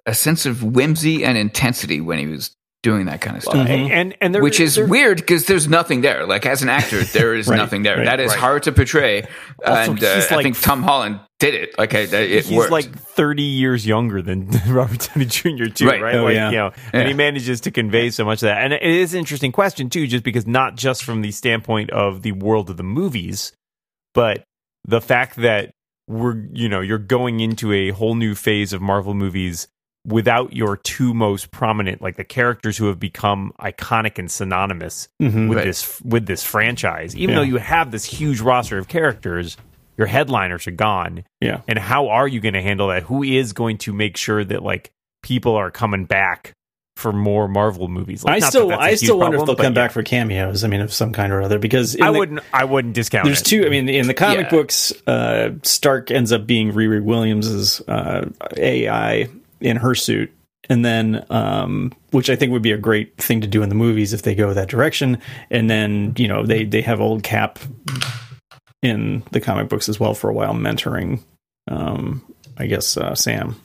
a 0.07 0.13
sense 0.13 0.45
of 0.45 0.63
whimsy 0.63 1.23
and 1.23 1.37
intensity 1.37 2.01
when 2.01 2.19
he 2.19 2.27
was 2.27 2.51
doing 2.81 3.05
that 3.05 3.21
kind 3.21 3.37
of 3.37 3.43
stuff. 3.43 3.55
Mhm. 3.67 3.89
and 3.91 4.15
and 4.19 4.35
there, 4.35 4.41
Which 4.41 4.59
is 4.59 4.75
there- 4.75 4.85
weird 4.85 5.17
because 5.17 5.45
there's 5.45 5.69
nothing 5.69 6.01
there. 6.01 6.25
Like 6.25 6.45
as 6.45 6.61
an 6.63 6.67
actor, 6.69 7.01
there 7.13 7.33
is 7.33 7.47
Right, 7.47 7.55
nothing 7.55 7.83
there. 7.83 7.97
right, 7.97 8.05
that 8.05 8.19
is 8.19 8.31
right. 8.31 8.39
hard 8.39 8.63
to 8.63 8.73
portray, 8.73 9.21
Also, 9.65 9.91
and 9.91 10.03
uh, 10.03 10.15
he's 10.15 10.29
I 10.31 10.43
think 10.43 10.59
Tom 10.59 10.83
Holland 10.83 11.21
did 11.39 11.53
it. 11.55 11.77
Like 11.77 11.93
I, 11.95 11.99
it 11.99 12.43
He's 12.45 12.57
worked. 12.57 12.71
like 12.71 12.93
30 12.93 13.41
years 13.43 13.85
younger 13.87 14.21
than 14.21 14.49
Robert 14.67 15.07
Downey 15.13 15.25
Jr. 15.27 15.65
too, 15.73 15.87
right? 15.87 16.01
Right. 16.01 16.15
Oh, 16.15 16.23
like, 16.25 16.35
yeah. 16.35 16.49
you 16.49 16.57
know, 16.57 16.71
and 16.91 17.07
he 17.07 17.13
manages 17.13 17.61
to 17.61 17.71
convey 17.71 18.09
so 18.09 18.25
much 18.25 18.43
of 18.43 18.47
that. 18.47 18.61
And 18.63 18.73
it 18.73 18.81
is 18.83 19.13
an 19.13 19.19
interesting 19.19 19.53
question 19.53 19.89
too, 19.89 20.05
just 20.05 20.25
because 20.25 20.45
not 20.45 20.75
just 20.75 21.05
from 21.05 21.21
the 21.21 21.31
standpoint 21.31 21.89
of 21.91 22.21
the 22.21 22.33
world 22.33 22.69
of 22.69 22.75
the 22.75 22.83
movies, 22.83 23.53
but 24.13 24.43
the 24.85 24.99
fact 24.99 25.37
that 25.37 25.71
we're, 26.13 26.43
you 26.53 26.69
know, 26.69 26.81
you're 26.81 26.97
going 26.97 27.39
into 27.39 27.71
a 27.73 27.89
whole 27.91 28.15
new 28.15 28.35
phase 28.35 28.73
of 28.73 28.81
Marvel 28.81 29.13
movies 29.13 29.67
without 30.05 30.53
your 30.53 30.75
two 30.77 31.13
most 31.13 31.51
prominent, 31.51 32.01
like 32.01 32.17
the 32.17 32.23
characters 32.25 32.77
who 32.77 32.87
have 32.87 32.99
become 32.99 33.53
iconic 33.59 34.19
and 34.19 34.29
synonymous 34.29 35.07
Mhm. 35.21 35.47
with 35.47 35.57
Right. 35.59 35.65
this 35.65 36.01
with 36.01 36.25
this 36.25 36.43
franchise. 36.43 37.15
Even 37.15 37.29
Yeah. 37.33 37.39
though 37.39 37.45
you 37.47 37.57
have 37.57 37.91
this 37.91 38.05
huge 38.05 38.41
roster 38.41 38.77
of 38.77 38.87
characters, 38.89 39.55
your 39.97 40.07
headliners 40.07 40.67
are 40.67 40.71
gone 40.71 41.23
Yeah, 41.39 41.61
and 41.67 41.79
how 41.79 42.09
are 42.09 42.27
you 42.27 42.41
going 42.41 42.53
to 42.55 42.61
handle 42.61 42.89
that 42.89 43.03
who 43.03 43.23
is 43.23 43.53
going 43.53 43.77
to 43.79 43.93
make 43.93 44.17
sure 44.17 44.43
that 44.43 44.61
like 44.63 44.91
people 45.21 45.55
are 45.55 45.71
coming 45.71 46.03
back 46.05 46.51
for 46.95 47.11
more 47.11 47.47
marvel 47.47 47.87
movies 47.87 48.23
like, 48.23 48.43
I 48.43 48.47
still 48.47 48.67
that 48.69 48.79
that's 48.79 48.87
a 48.87 48.91
I 48.91 48.95
still 48.95 49.19
wonder 49.19 49.37
if 49.37 49.45
they'll 49.45 49.55
come 49.55 49.65
yeah. 49.65 49.69
back 49.71 49.91
for 49.91 50.03
cameos. 50.03 50.63
I 50.63 50.67
mean, 50.67 50.81
of 50.81 50.93
some 50.93 51.11
kind 51.11 51.33
or 51.33 51.41
other, 51.41 51.57
because 51.59 51.99
i 51.99 52.11
the- 52.11 52.17
wouldn't 52.17 52.39
i 52.53 52.63
wouldn't 52.63 52.93
discount 52.93 53.25
There's 53.25 53.41
it 53.41 53.45
two. 53.45 53.65
I 53.65 53.69
mean, 53.69 53.89
in 53.89 54.07
the 54.07 54.13
comic 54.13 54.45
Yeah. 54.45 54.49
books, 54.49 54.93
uh, 55.07 55.49
Stark 55.63 56.11
ends 56.11 56.31
up 56.31 56.45
being 56.45 56.71
Riri 56.71 57.03
Williams's 57.03 57.81
uh, 57.87 58.29
AI 58.57 59.27
in 59.59 59.77
her 59.77 59.95
suit, 59.95 60.31
and 60.69 60.85
then 60.85 61.25
um, 61.29 61.93
which 62.11 62.29
I 62.29 62.35
think 62.35 62.51
would 62.51 62.61
be 62.61 62.71
a 62.71 62.77
great 62.77 63.17
thing 63.17 63.41
to 63.41 63.47
do 63.47 63.63
in 63.63 63.69
the 63.69 63.75
movies 63.75 64.13
if 64.13 64.21
they 64.21 64.35
go 64.35 64.53
that 64.53 64.69
direction. 64.69 65.17
And 65.49 65.69
then 65.69 66.13
you 66.17 66.27
know 66.27 66.45
they 66.45 66.63
they 66.63 66.81
have 66.81 67.01
old 67.01 67.23
Cap 67.23 67.59
in 68.81 69.23
the 69.31 69.41
comic 69.41 69.67
books 69.69 69.89
as 69.89 69.99
well 69.99 70.13
for 70.13 70.29
a 70.29 70.33
while, 70.33 70.53
mentoring. 70.53 71.21
Um, 71.69 72.23
I 72.57 72.67
guess 72.67 72.97
uh, 72.97 73.15
Sam. 73.15 73.59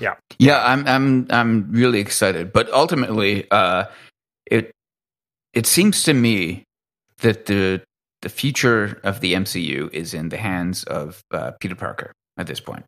Yeah, 0.00 0.14
Yeah, 0.38 0.64
I'm 0.64 0.86
I'm 0.86 1.26
I'm 1.30 1.70
really 1.72 2.00
excited, 2.00 2.52
but 2.52 2.70
ultimately, 2.72 3.46
uh, 3.50 3.84
it 4.46 4.70
it 5.52 5.66
seems 5.66 6.02
to 6.04 6.14
me 6.14 6.64
that 7.18 7.46
the 7.46 7.82
the 8.22 8.28
future 8.28 9.00
of 9.04 9.20
the 9.20 9.34
MCU 9.34 9.92
is 9.92 10.14
in 10.14 10.28
the 10.30 10.36
hands 10.38 10.84
of 10.84 11.20
uh, 11.32 11.52
Peter 11.60 11.74
Parker 11.74 12.12
at 12.38 12.46
this 12.46 12.60
point. 12.60 12.84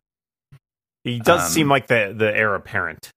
he 1.03 1.19
does 1.19 1.41
um, 1.45 1.49
seem 1.51 1.69
like 1.69 1.87
the 1.87 2.13
the 2.17 2.35
heir 2.35 2.55
apparent 2.55 3.09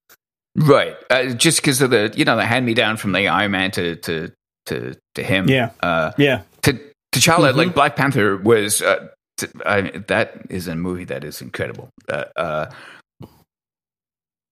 Right, 0.58 0.96
uh, 1.10 1.34
just 1.34 1.60
because 1.60 1.82
of 1.82 1.90
the 1.90 2.12
you 2.16 2.24
know 2.24 2.36
the 2.36 2.46
hand 2.46 2.64
me 2.64 2.72
down 2.74 2.96
from 2.96 3.12
the 3.12 3.28
Iron 3.28 3.50
Man 3.52 3.70
to 3.72 3.96
to 3.96 4.32
to 4.66 4.94
to 5.14 5.22
him. 5.22 5.48
Yeah. 5.48 5.70
uh, 5.82 6.12
Yeah, 6.16 6.42
to 6.62 6.72
T'Challa, 7.12 7.52
Mhm. 7.52 7.56
like 7.56 7.74
Black 7.74 7.94
Panther 7.96 8.36
was. 8.38 8.80
Uh, 8.82 9.08
t- 9.36 9.48
I, 9.66 9.82
that 10.08 10.46
is 10.48 10.66
a 10.66 10.74
movie 10.74 11.04
that 11.04 11.24
is 11.24 11.42
incredible. 11.42 11.90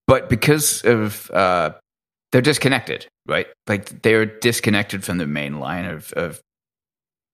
But 0.06 0.28
because 0.28 0.82
of 0.84 1.30
uh, 1.30 1.72
they're 2.32 2.42
disconnected, 2.42 3.06
right? 3.26 3.46
Like 3.66 4.02
they're 4.02 4.26
disconnected 4.26 5.04
from 5.04 5.18
the 5.18 5.26
main 5.26 5.58
line 5.60 5.84
of, 5.86 6.12
of 6.12 6.40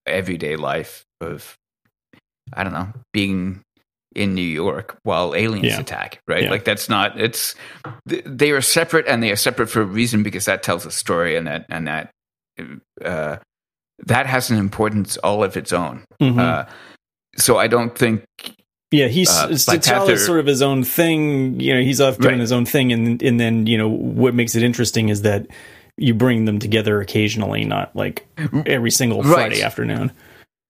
everyday 0.06 0.56
life 0.56 1.04
of 1.20 1.56
I 2.52 2.64
don't 2.64 2.72
know 2.72 2.88
being 3.12 3.62
in 4.14 4.34
New 4.34 4.42
York 4.42 4.98
while 5.04 5.34
aliens 5.34 5.66
Yeah. 5.66 5.80
attack, 5.80 6.20
right? 6.26 6.44
Yeah. 6.44 6.50
Like 6.50 6.64
that's 6.64 6.88
not. 6.88 7.20
It's 7.20 7.54
they 8.06 8.50
are 8.50 8.60
separate 8.60 9.06
and 9.06 9.22
they 9.22 9.30
are 9.30 9.36
separate 9.36 9.68
for 9.68 9.82
a 9.82 9.84
reason 9.86 10.22
because 10.22 10.44
that 10.46 10.62
tells 10.62 10.84
a 10.86 10.90
story 10.90 11.36
and 11.36 11.46
that 11.46 11.66
and 11.68 11.86
that. 11.86 12.10
Uh, 13.04 13.36
that 14.06 14.26
has 14.26 14.50
an 14.50 14.56
importance 14.58 15.16
all 15.18 15.44
of 15.44 15.56
its 15.56 15.72
own. 15.74 16.04
Mhm. 16.22 16.38
Uh, 16.38 16.64
so 17.36 17.58
I 17.58 17.66
don't 17.68 17.96
think 17.96 18.24
Yeah, 18.93 19.07
he's 19.07 19.30
Uh, 19.30 19.49
it's 19.51 19.64
Black 19.66 19.82
Panther- 19.82 20.12
T'Challa's 20.12 20.26
sort 20.26 20.41
of 20.41 20.47
his 20.47 20.62
own 20.62 20.82
thing. 20.84 21.61
You 21.61 21.74
know, 21.74 21.80
he's 21.80 22.01
off 22.01 22.18
doing 22.18 22.32
Right. 22.34 22.41
his 22.41 22.51
own 22.53 22.64
thing, 22.66 22.93
and 22.93 23.22
and 23.22 23.38
then 23.38 23.66
you 23.66 23.78
know 23.78 23.88
what 23.88 24.34
makes 24.34 24.55
it 24.55 24.62
interesting 24.62 25.09
is 25.11 25.22
that 25.22 25.47
you 25.97 26.14
bring 26.14 26.45
them 26.47 26.59
together 26.59 27.01
occasionally, 27.01 27.64
not 27.64 27.95
like 27.95 28.26
every 28.66 28.91
single 28.91 29.22
Right. 29.22 29.32
Friday 29.34 29.62
afternoon. 29.62 30.12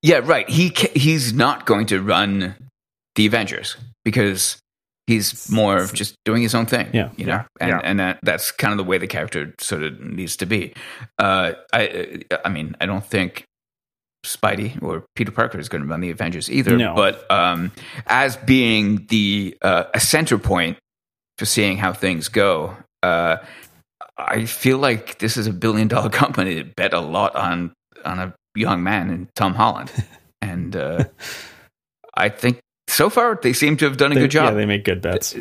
Yeah, 0.03 0.21
right. 0.25 0.49
He 0.51 0.73
he's 0.95 1.33
not 1.33 1.67
going 1.67 1.87
to 1.87 2.01
run 2.03 2.55
the 3.17 3.27
Avengers 3.27 3.77
because 4.05 4.59
he's 5.07 5.51
more 5.51 5.77
of 5.79 5.93
just 5.95 6.15
doing 6.25 6.43
his 6.43 6.55
own 6.55 6.67
thing. 6.67 6.89
Yeah. 6.93 7.11
you 7.17 7.27
know, 7.27 7.33
Yeah. 7.33 7.45
and 7.61 7.71
Yeah. 7.71 7.81
and 7.85 8.01
that 8.01 8.19
that's 8.23 8.51
kind 8.51 8.73
of 8.73 8.79
the 8.79 8.85
way 8.85 8.99
the 8.99 9.07
character 9.07 9.55
sort 9.61 9.83
of 9.83 9.99
needs 10.01 10.37
to 10.37 10.47
be. 10.47 10.73
Uh, 11.19 11.53
I 11.73 12.23
I 12.45 12.49
mean, 12.51 12.77
I 12.81 12.87
don't 12.87 13.05
think 13.05 13.45
Spidey 14.25 14.83
or 14.83 15.05
Peter 15.17 15.33
Parker 15.33 15.59
is 15.59 15.69
going 15.69 15.83
to 15.83 15.89
run 15.89 16.01
the 16.01 16.11
Avengers 16.11 16.51
either. 16.51 16.77
No. 16.77 16.95
But 16.95 17.31
um, 17.31 17.73
as 18.07 18.37
being 18.37 19.07
the 19.07 19.57
uh, 19.63 19.85
a 19.95 20.01
center 20.01 20.39
point 20.39 20.79
for 21.41 21.47
seeing 21.47 21.79
how 21.79 21.91
things 21.95 22.29
go. 22.29 22.77
Uh, 23.03 23.39
I 24.19 24.45
feel 24.45 24.77
like 24.77 25.21
this 25.21 25.39
is 25.39 25.47
a 25.47 25.55
billion 25.55 25.89
dollar 25.89 26.11
company 26.23 26.55
that 26.55 26.77
bet 26.77 26.93
a 26.93 27.01
lot 27.01 27.35
on 27.35 27.73
on 28.05 28.19
a 28.19 28.35
young 28.55 28.83
man 28.83 29.09
in 29.09 29.29
Tom 29.35 29.55
Holland, 29.55 29.91
and 30.43 30.77
uh, 30.77 31.05
I 32.15 32.29
think 32.29 32.61
so 32.91 33.09
far 33.11 33.39
they 33.43 33.53
seem 33.53 33.77
to 33.79 33.85
have 33.87 33.97
done 33.97 34.13
a 34.13 34.15
They- 34.15 34.23
good 34.23 34.31
job. 34.31 34.51
Yeah, 34.51 34.55
they 34.55 34.67
make 34.67 34.85
good 34.85 35.01
bets. 35.01 35.35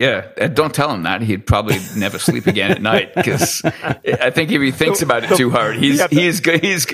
Yeah, 0.00 0.28
uh, 0.40 0.46
don't 0.46 0.72
tell 0.72 0.92
him 0.94 1.02
that. 1.02 1.22
He'd 1.22 1.44
probably 1.44 1.76
never 1.96 2.20
sleep 2.20 2.46
again 2.46 2.70
at 2.70 2.80
night 2.80 3.14
because 3.16 3.62
I 3.64 4.30
think 4.30 4.52
if 4.52 4.62
he 4.62 4.70
thinks 4.70 5.02
about 5.02 5.24
it 5.24 5.36
too 5.36 5.50
hard, 5.50 5.76
he's 5.76 5.98
Yeah, 5.98 6.06
the- 6.06 6.14
he's 6.20 6.40
go- 6.40 6.56
he's 6.58 6.86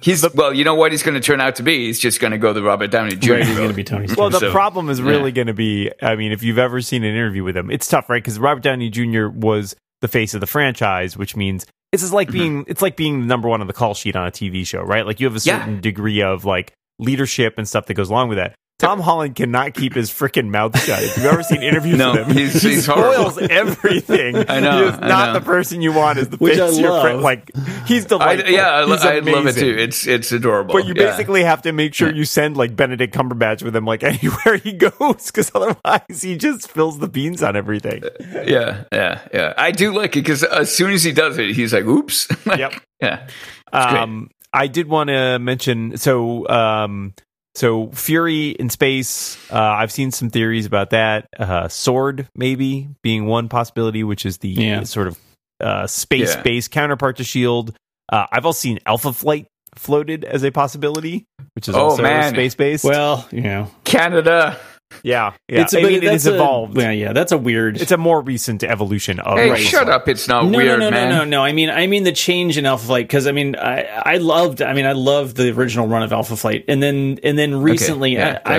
he's 0.00 0.24
well. 0.34 0.54
You 0.54 0.62
know 0.64 0.76
what 0.76 0.92
he's 0.92 1.02
going 1.02 1.14
to 1.14 1.20
turn 1.20 1.40
out 1.40 1.56
to 1.56 1.64
be? 1.64 1.86
He's 1.86 1.98
just 1.98 2.20
going 2.20 2.30
to 2.30 2.38
go 2.38 2.52
the 2.52 2.62
Robert 2.62 2.92
Downey 2.92 3.16
Jr. 3.16 3.32
Right, 3.32 3.44
he's 3.46 3.56
going 3.56 3.68
to 3.68 3.74
be 3.74 3.82
Tony 3.82 4.06
Stark. 4.06 4.18
well 4.18 4.30
the 4.30 4.38
So, 4.38 4.52
problem 4.52 4.90
is 4.90 5.02
really 5.02 5.30
yeah. 5.30 5.34
going 5.34 5.46
to 5.48 5.54
be 5.54 5.90
i 6.00 6.14
mean 6.14 6.30
if 6.30 6.42
you've 6.44 6.58
ever 6.58 6.80
seen 6.80 7.02
an 7.02 7.10
interview 7.14 7.42
with 7.42 7.56
him 7.56 7.68
it's 7.70 7.88
tough 7.88 8.08
right 8.08 8.22
because 8.22 8.38
robert 8.38 8.62
downey 8.62 8.90
jr 8.90 9.26
was 9.28 9.74
the 10.00 10.08
face 10.08 10.34
of 10.34 10.40
the 10.40 10.46
franchise 10.46 11.16
which 11.16 11.34
means 11.36 11.66
it's 11.92 12.02
just 12.02 12.12
like 12.12 12.28
Mm-hmm. 12.28 12.38
being 12.38 12.64
it's 12.68 12.80
like 12.82 12.96
being 12.96 13.20
the 13.22 13.26
number 13.26 13.48
one 13.48 13.60
on 13.60 13.66
the 13.66 13.72
call 13.72 13.94
sheet 13.94 14.14
on 14.14 14.26
a 14.28 14.30
tv 14.30 14.64
show 14.66 14.82
right 14.82 15.04
like 15.04 15.18
you 15.20 15.26
have 15.26 15.34
a 15.34 15.40
Yeah. 15.42 15.58
certain 15.58 15.80
degree 15.80 16.22
of 16.22 16.44
like 16.44 16.72
leadership 17.00 17.54
and 17.58 17.66
stuff 17.68 17.86
that 17.86 17.94
goes 17.94 18.08
along 18.10 18.28
with 18.28 18.38
that 18.38 18.54
Tom 18.82 19.00
Holland 19.00 19.34
cannot 19.36 19.74
keep 19.74 19.94
his 19.94 20.10
freaking 20.10 20.48
mouth 20.50 20.78
shut. 20.84 21.02
If 21.02 21.16
you've 21.16 21.26
ever 21.26 21.42
seen 21.42 21.62
interviews 21.62 21.96
No, 21.98 22.12
with 22.12 22.26
him, 22.28 22.36
he's- 22.36 22.62
he 22.62 22.70
he's 22.70 22.86
horrible. 22.86 23.30
spoils 23.30 23.48
everything. 23.50 24.36
I 24.48 24.60
know, 24.60 24.76
He 24.82 24.88
is 24.92 25.00
not 25.00 25.26
know. 25.28 25.32
the 25.34 25.40
person 25.44 25.80
you 25.82 25.92
want 25.92 26.18
as 26.18 26.28
the 26.28 26.36
Which 26.36 26.58
I 26.58 26.66
of 26.68 26.74
your 26.78 27.00
friend. 27.00 27.16
love. 27.18 27.24
Like 27.24 27.50
he's 27.86 28.04
I, 28.04 28.08
delightful. 28.08 28.50
yeah, 28.52 28.68
I, 28.70 28.80
lo- 28.84 28.92
He's 28.96 29.04
I 29.04 29.18
love 29.20 29.46
it 29.46 29.54
too. 29.54 29.74
It's 29.78 30.06
it's 30.06 30.32
adorable. 30.32 30.74
But 30.74 30.86
you 30.86 30.94
Yeah. 30.96 31.10
basically 31.10 31.44
have 31.44 31.62
to 31.62 31.72
make 31.72 31.94
sure 31.94 32.12
you 32.12 32.24
send 32.24 32.56
like 32.56 32.74
Benedict 32.76 33.14
Cumberbatch 33.14 33.62
with 33.62 33.74
him 33.76 33.84
like 33.84 34.02
anywhere 34.12 34.56
he 34.62 34.72
goes 34.72 35.26
because 35.26 35.50
otherwise 35.54 36.20
he 36.22 36.36
just 36.36 36.62
spills 36.62 36.98
the 36.98 37.08
beans 37.08 37.42
on 37.42 37.54
everything. 37.56 38.02
yeah, 38.46 38.84
yeah, 38.92 39.20
yeah. 39.32 39.54
I 39.56 39.70
do 39.70 39.92
like 39.94 40.16
it 40.16 40.20
because 40.20 40.42
as 40.44 40.74
soon 40.74 40.90
as 40.92 41.02
he 41.04 41.12
does 41.12 41.38
it, 41.38 41.54
he's 41.54 41.72
like, 41.72 41.84
"Oops." 41.84 42.28
Yep. 42.46 42.74
yeah. 43.00 43.26
It's 43.26 43.30
great. 43.86 44.02
Um, 44.02 44.30
I 44.52 44.66
did 44.66 44.86
want 44.88 45.08
to 45.08 45.38
mention 45.38 45.96
so 45.96 46.46
um, 46.48 47.14
so 47.54 47.88
Fury 47.92 48.50
in 48.50 48.70
space. 48.70 49.36
Uh, 49.50 49.58
I've 49.60 49.92
seen 49.92 50.10
some 50.10 50.30
theories 50.30 50.66
about 50.66 50.90
that. 50.90 51.28
Uh, 51.38 51.68
Sword 51.68 52.28
maybe 52.34 52.88
being 53.02 53.26
one 53.26 53.48
possibility, 53.48 54.04
which 54.04 54.24
is 54.26 54.38
the 54.38 54.48
Yeah. 54.48 54.82
sort 54.84 55.08
of 55.08 55.18
uh, 55.60 55.86
space 55.86 56.34
Yeah. 56.34 56.42
based 56.42 56.70
counterpart 56.70 57.18
to 57.18 57.24
Shield. 57.24 57.74
Uh, 58.10 58.26
I've 58.32 58.44
also 58.46 58.58
seen 58.58 58.78
Alpha 58.86 59.12
Flight 59.12 59.46
floated 59.76 60.24
as 60.24 60.42
a 60.44 60.50
possibility, 60.50 61.24
which 61.54 61.68
is 61.68 61.74
Oh, 61.74 61.84
also 61.90 62.02
man. 62.02 62.32
space 62.34 62.54
based. 62.54 62.84
Well, 62.84 63.26
you 63.30 63.42
know, 63.42 63.70
Canada. 63.84 64.58
Yeah, 65.02 65.32
yeah. 65.48 65.62
it's 65.62 65.74
a, 65.74 65.80
I 65.80 65.82
mean, 65.82 65.92
it 65.94 66.04
that's 66.04 66.26
a- 66.26 66.34
evolved. 66.34 66.76
Yeah, 66.76 66.90
yeah, 66.90 67.12
that's 67.12 67.32
a 67.32 67.38
weird. 67.38 67.80
It's 67.80 67.90
a 67.90 67.96
more 67.96 68.20
recent 68.20 68.62
evolution 68.64 69.20
of. 69.20 69.38
Hey, 69.38 69.50
Alpha 69.50 69.62
shut 69.62 69.88
up! 69.88 70.08
It's 70.08 70.28
not 70.28 70.46
no, 70.46 70.56
weird, 70.58 70.80
no, 70.80 70.88
no, 70.88 70.90
man. 70.90 71.08
no, 71.10 71.18
no, 71.18 71.24
no. 71.24 71.44
I 71.44 71.52
mean, 71.52 71.70
I 71.70 71.86
mean 71.86 72.04
the 72.04 72.12
change 72.12 72.58
in 72.58 72.66
Alpha 72.66 72.86
Flight 72.86 73.06
because 73.06 73.26
I 73.26 73.32
mean, 73.32 73.56
I, 73.56 73.82
I 73.84 74.16
loved. 74.18 74.62
I 74.62 74.72
mean, 74.74 74.86
I 74.86 74.92
loved 74.92 75.36
the 75.36 75.50
original 75.52 75.86
run 75.86 76.02
of 76.02 76.12
Alpha 76.12 76.36
Flight, 76.36 76.64
and 76.68 76.82
then 76.82 77.18
and 77.22 77.38
then 77.38 77.54
recently, 77.62 78.14
yeah, 78.14 78.40
I, 78.44 78.54
I, 78.54 78.58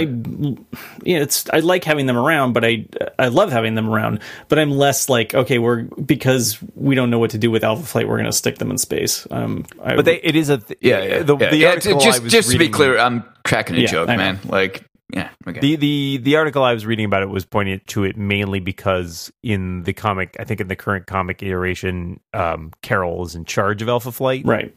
yeah, 1.03 1.19
it's 1.19 1.49
I 1.51 1.59
like 1.59 1.83
having 1.83 2.05
them 2.05 2.17
around, 2.17 2.53
but 2.53 2.65
I 2.65 2.85
I 3.19 3.27
love 3.27 3.51
having 3.51 3.75
them 3.75 3.89
around, 3.89 4.19
but 4.49 4.59
I'm 4.59 4.71
less 4.71 5.09
like 5.09 5.33
okay, 5.33 5.59
we're 5.59 5.83
because 5.83 6.57
we 6.75 6.95
don't 6.95 7.09
know 7.09 7.19
what 7.19 7.31
to 7.31 7.37
do 7.37 7.51
with 7.51 7.63
Alpha 7.63 7.83
Flight, 7.83 8.07
we're 8.07 8.17
going 8.17 8.25
to 8.25 8.31
stick 8.31 8.57
them 8.57 8.71
in 8.71 8.77
space. 8.77 9.27
Um, 9.31 9.65
I, 9.83 9.95
But 9.95 10.05
they, 10.05 10.17
it 10.21 10.35
is 10.35 10.49
a 10.49 10.57
th- 10.57 10.79
Yeah, 10.81 11.01
yeah. 11.03 11.23
The, 11.23 11.37
yeah. 11.37 11.49
the 11.49 11.57
Yeah, 11.57 11.69
article 11.69 11.99
just 11.99 12.19
I 12.19 12.23
was 12.23 12.31
just 12.31 12.51
to 12.51 12.57
be 12.57 12.69
clear, 12.69 12.97
I'm 12.97 13.23
cracking 13.43 13.75
a 13.75 13.79
Yeah, 13.79 13.87
joke, 13.87 14.07
man. 14.07 14.39
Like, 14.45 14.83
yeah, 15.13 15.29
okay. 15.47 15.59
The 15.59 15.75
the 15.75 16.17
the 16.23 16.35
article 16.35 16.63
I 16.63 16.73
was 16.73 16.85
reading 16.85 17.05
about 17.05 17.21
it 17.21 17.29
was 17.29 17.45
pointing 17.45 17.79
to 17.87 18.03
it 18.03 18.17
mainly 18.17 18.59
because 18.59 19.31
in 19.43 19.83
the 19.83 19.93
comic, 19.93 20.35
I 20.39 20.43
think 20.43 20.59
in 20.59 20.67
the 20.67 20.75
current 20.75 21.05
comic 21.05 21.43
iteration, 21.43 22.19
um, 22.33 22.71
Carol 22.81 23.23
is 23.25 23.35
in 23.35 23.45
charge 23.45 23.81
of 23.81 23.89
Alpha 23.89 24.11
Flight, 24.11 24.43
right. 24.45 24.75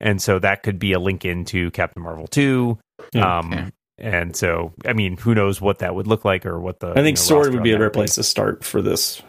and 0.00 0.20
so 0.22 0.38
that 0.38 0.62
could 0.62 0.78
be 0.78 0.92
a 0.92 0.98
link 0.98 1.24
into 1.24 1.70
Captain 1.72 2.02
Marvel 2.02 2.26
two. 2.26 2.78
Yeah. 3.12 3.38
um, 3.38 3.52
Okay. 3.52 3.70
and 3.98 4.34
so 4.34 4.72
I 4.86 4.94
mean, 4.94 5.16
who 5.18 5.34
knows 5.34 5.60
what 5.60 5.80
that 5.80 5.94
would 5.94 6.06
look 6.06 6.24
like 6.24 6.46
or 6.46 6.58
what 6.58 6.80
the 6.80 6.88
I 6.90 6.94
think 6.94 7.06
you 7.18 7.22
know, 7.22 7.42
Sword 7.42 7.52
would 7.54 7.62
be 7.62 7.72
a 7.72 7.74
on 7.74 7.80
that 7.80 7.84
better 7.86 7.90
place 7.90 8.14
to 8.14 8.22
start 8.22 8.64
for 8.64 8.80
this, 8.80 9.20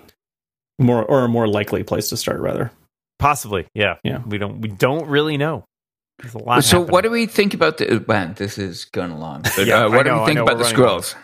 more 0.79 1.03
or 1.03 1.25
a 1.25 1.27
more 1.27 1.47
likely 1.47 1.83
place 1.83 2.09
to 2.09 2.17
start 2.17 2.39
rather. 2.39 2.71
Possibly, 3.19 3.67
yeah, 3.73 3.95
Yeah. 4.03 4.21
We 4.25 4.37
don't 4.37 4.61
we 4.61 4.69
don't 4.69 5.07
really 5.07 5.37
know. 5.37 5.65
There's 6.19 6.33
a 6.33 6.39
lot. 6.39 6.63
so, 6.63 6.77
happening. 6.79 6.91
what 6.93 7.01
do 7.03 7.11
we 7.11 7.25
think 7.25 7.53
about 7.53 7.77
the? 7.77 8.03
Man, 8.07 8.33
this 8.35 8.57
is 8.57 8.85
going 8.85 9.11
along. 9.11 9.41
But, 9.43 9.57
Yeah, 9.67 9.81
uh, 9.81 9.83
I 9.83 9.87
what 9.95 10.03
do 10.03 10.11
know, 10.11 10.19
we 10.21 10.25
think 10.27 10.35
know, 10.37 10.43
about 10.43 10.57
the 10.57 10.63
running 10.63 10.79
long. 10.79 10.99
Skrulls? 11.01 11.15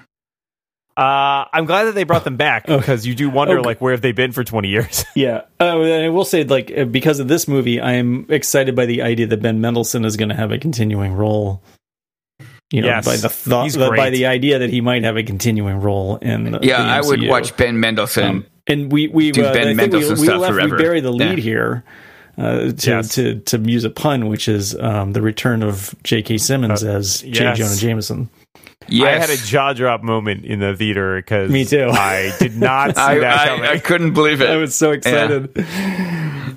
Uh, 0.97 1.45
I'm 1.53 1.65
glad 1.65 1.85
that 1.85 1.95
they 1.95 2.03
brought 2.03 2.25
them 2.25 2.35
back 2.35 2.67
because 2.67 3.05
you 3.07 3.15
do 3.15 3.29
wonder, 3.29 3.57
Okay. 3.59 3.65
like, 3.65 3.79
where 3.81 3.93
have 3.93 4.01
they 4.01 4.11
been 4.11 4.33
for 4.33 4.43
20 4.43 4.67
years? 4.67 5.05
Yeah, 5.15 5.41
uh, 5.59 5.79
I 5.79 6.09
will 6.09 6.25
say, 6.25 6.43
like, 6.43 6.71
uh, 6.77 6.83
because 6.83 7.19
of 7.19 7.27
this 7.29 7.47
movie, 7.47 7.79
I 7.79 7.93
am 7.93 8.25
excited 8.29 8.75
by 8.75 8.85
the 8.85 9.01
idea 9.01 9.25
that 9.27 9.41
Ben 9.41 9.61
Mendelsohn 9.61 10.03
is 10.03 10.17
going 10.17 10.29
to 10.29 10.35
have 10.35 10.51
a 10.51 10.57
continuing 10.57 11.13
role. 11.13 11.63
You 12.71 12.81
know, 12.81 12.87
Yes, 12.87 13.05
by 13.05 13.15
the 13.17 13.29
thought, 13.29 13.63
he's 13.63 13.77
by 13.77 14.09
the 14.09 14.25
idea 14.27 14.59
that 14.59 14.69
he 14.69 14.79
might 14.81 15.03
have 15.03 15.15
a 15.17 15.23
continuing 15.23 15.79
role 15.81 16.17
in. 16.17 16.51
The, 16.51 16.59
Yeah, 16.61 16.77
the 16.83 16.89
I 16.89 17.01
would 17.01 17.25
watch 17.27 17.55
Ben 17.57 17.79
Mendelsohn. 17.79 18.23
Um, 18.23 18.45
and 18.67 18.91
we 18.91 19.07
we 19.07 19.31
do 19.31 19.43
uh, 19.45 19.51
Ben 19.53 19.61
I 19.69 19.75
think 19.75 19.93
we, 19.93 19.99
Mendelsohn 19.99 20.19
we 20.21 20.27
left 20.33 20.53
forever. 20.53 20.75
we 20.75 20.81
bury 20.81 20.99
the 21.01 21.11
lead 21.11 21.37
Yeah. 21.37 21.43
here. 21.43 21.83
Uh, 22.37 22.71
to, 22.71 22.89
Yes. 22.89 23.09
to 23.15 23.39
to 23.41 23.57
use 23.59 23.83
a 23.83 23.89
pun, 23.89 24.27
which 24.27 24.47
is 24.47 24.75
um, 24.79 25.11
the 25.13 25.21
return 25.21 25.61
of 25.63 25.93
J.K. 26.03 26.37
Simmons 26.37 26.83
as 26.83 27.23
yes. 27.23 27.37
J. 27.37 27.53
Jonah 27.63 27.75
Jameson. 27.75 28.29
yes, 28.87 29.07
I 29.07 29.19
had 29.19 29.29
a 29.29 29.41
jaw 29.45 29.73
drop 29.73 30.01
moment 30.01 30.45
in 30.45 30.59
the 30.59 30.75
theater 30.75 31.17
because 31.17 31.51
Me 31.51 31.65
too. 31.65 31.89
I 31.91 32.33
did 32.39 32.55
not 32.57 32.95
see 32.95 33.01
I, 33.01 33.19
that 33.19 33.47
coming. 33.49 33.65
I, 33.65 33.73
I 33.73 33.79
couldn't 33.79 34.13
believe 34.13 34.41
it. 34.41 34.49
I 34.49 34.55
was 34.55 34.73
so 34.73 34.91
excited. 34.91 35.49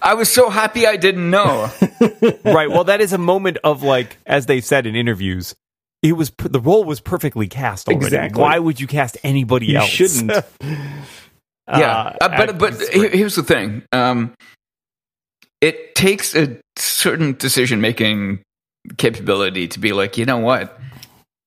I 0.01 0.15
was 0.15 0.31
so 0.31 0.49
happy 0.49 0.87
I 0.87 0.97
didn't 0.97 1.29
know. 1.31 1.71
right. 2.45 2.71
Well, 2.71 2.85
that 2.85 3.01
is 3.01 3.13
a 3.13 3.19
moment 3.19 3.59
of 3.65 3.83
like, 3.83 4.17
as 4.27 4.47
they've 4.47 4.65
said 4.65 4.87
in 4.87 4.95
interviews, 4.95 5.55
it 6.03 6.13
was 6.13 6.31
the 6.39 6.61
role 6.61 6.85
was 6.85 7.01
perfectly 7.01 7.47
cast 7.49 7.89
already. 7.89 8.07
Exactly. 8.07 8.41
Why 8.41 8.59
would 8.59 8.79
you 8.81 8.87
cast 8.87 9.17
anybody 9.25 9.67
You 9.67 9.79
else? 9.79 9.89
shouldn't. 9.89 10.31
yeah, 11.69 12.17
uh, 12.21 12.29
but 12.29 12.59
but 12.59 12.73
it's 12.75 12.89
here- 12.91 13.01
great. 13.09 13.15
here's 13.15 13.35
the 13.37 13.43
thing. 13.43 13.83
Um, 13.93 14.35
it 15.65 15.95
takes 15.95 16.35
a 16.35 16.59
certain 16.77 17.33
decision 17.33 17.81
making 17.81 18.43
capability 18.99 19.67
to 19.67 19.79
be 19.79 19.95
like, 19.95 20.19
you 20.19 20.27
know 20.27 20.37
what, 20.37 20.79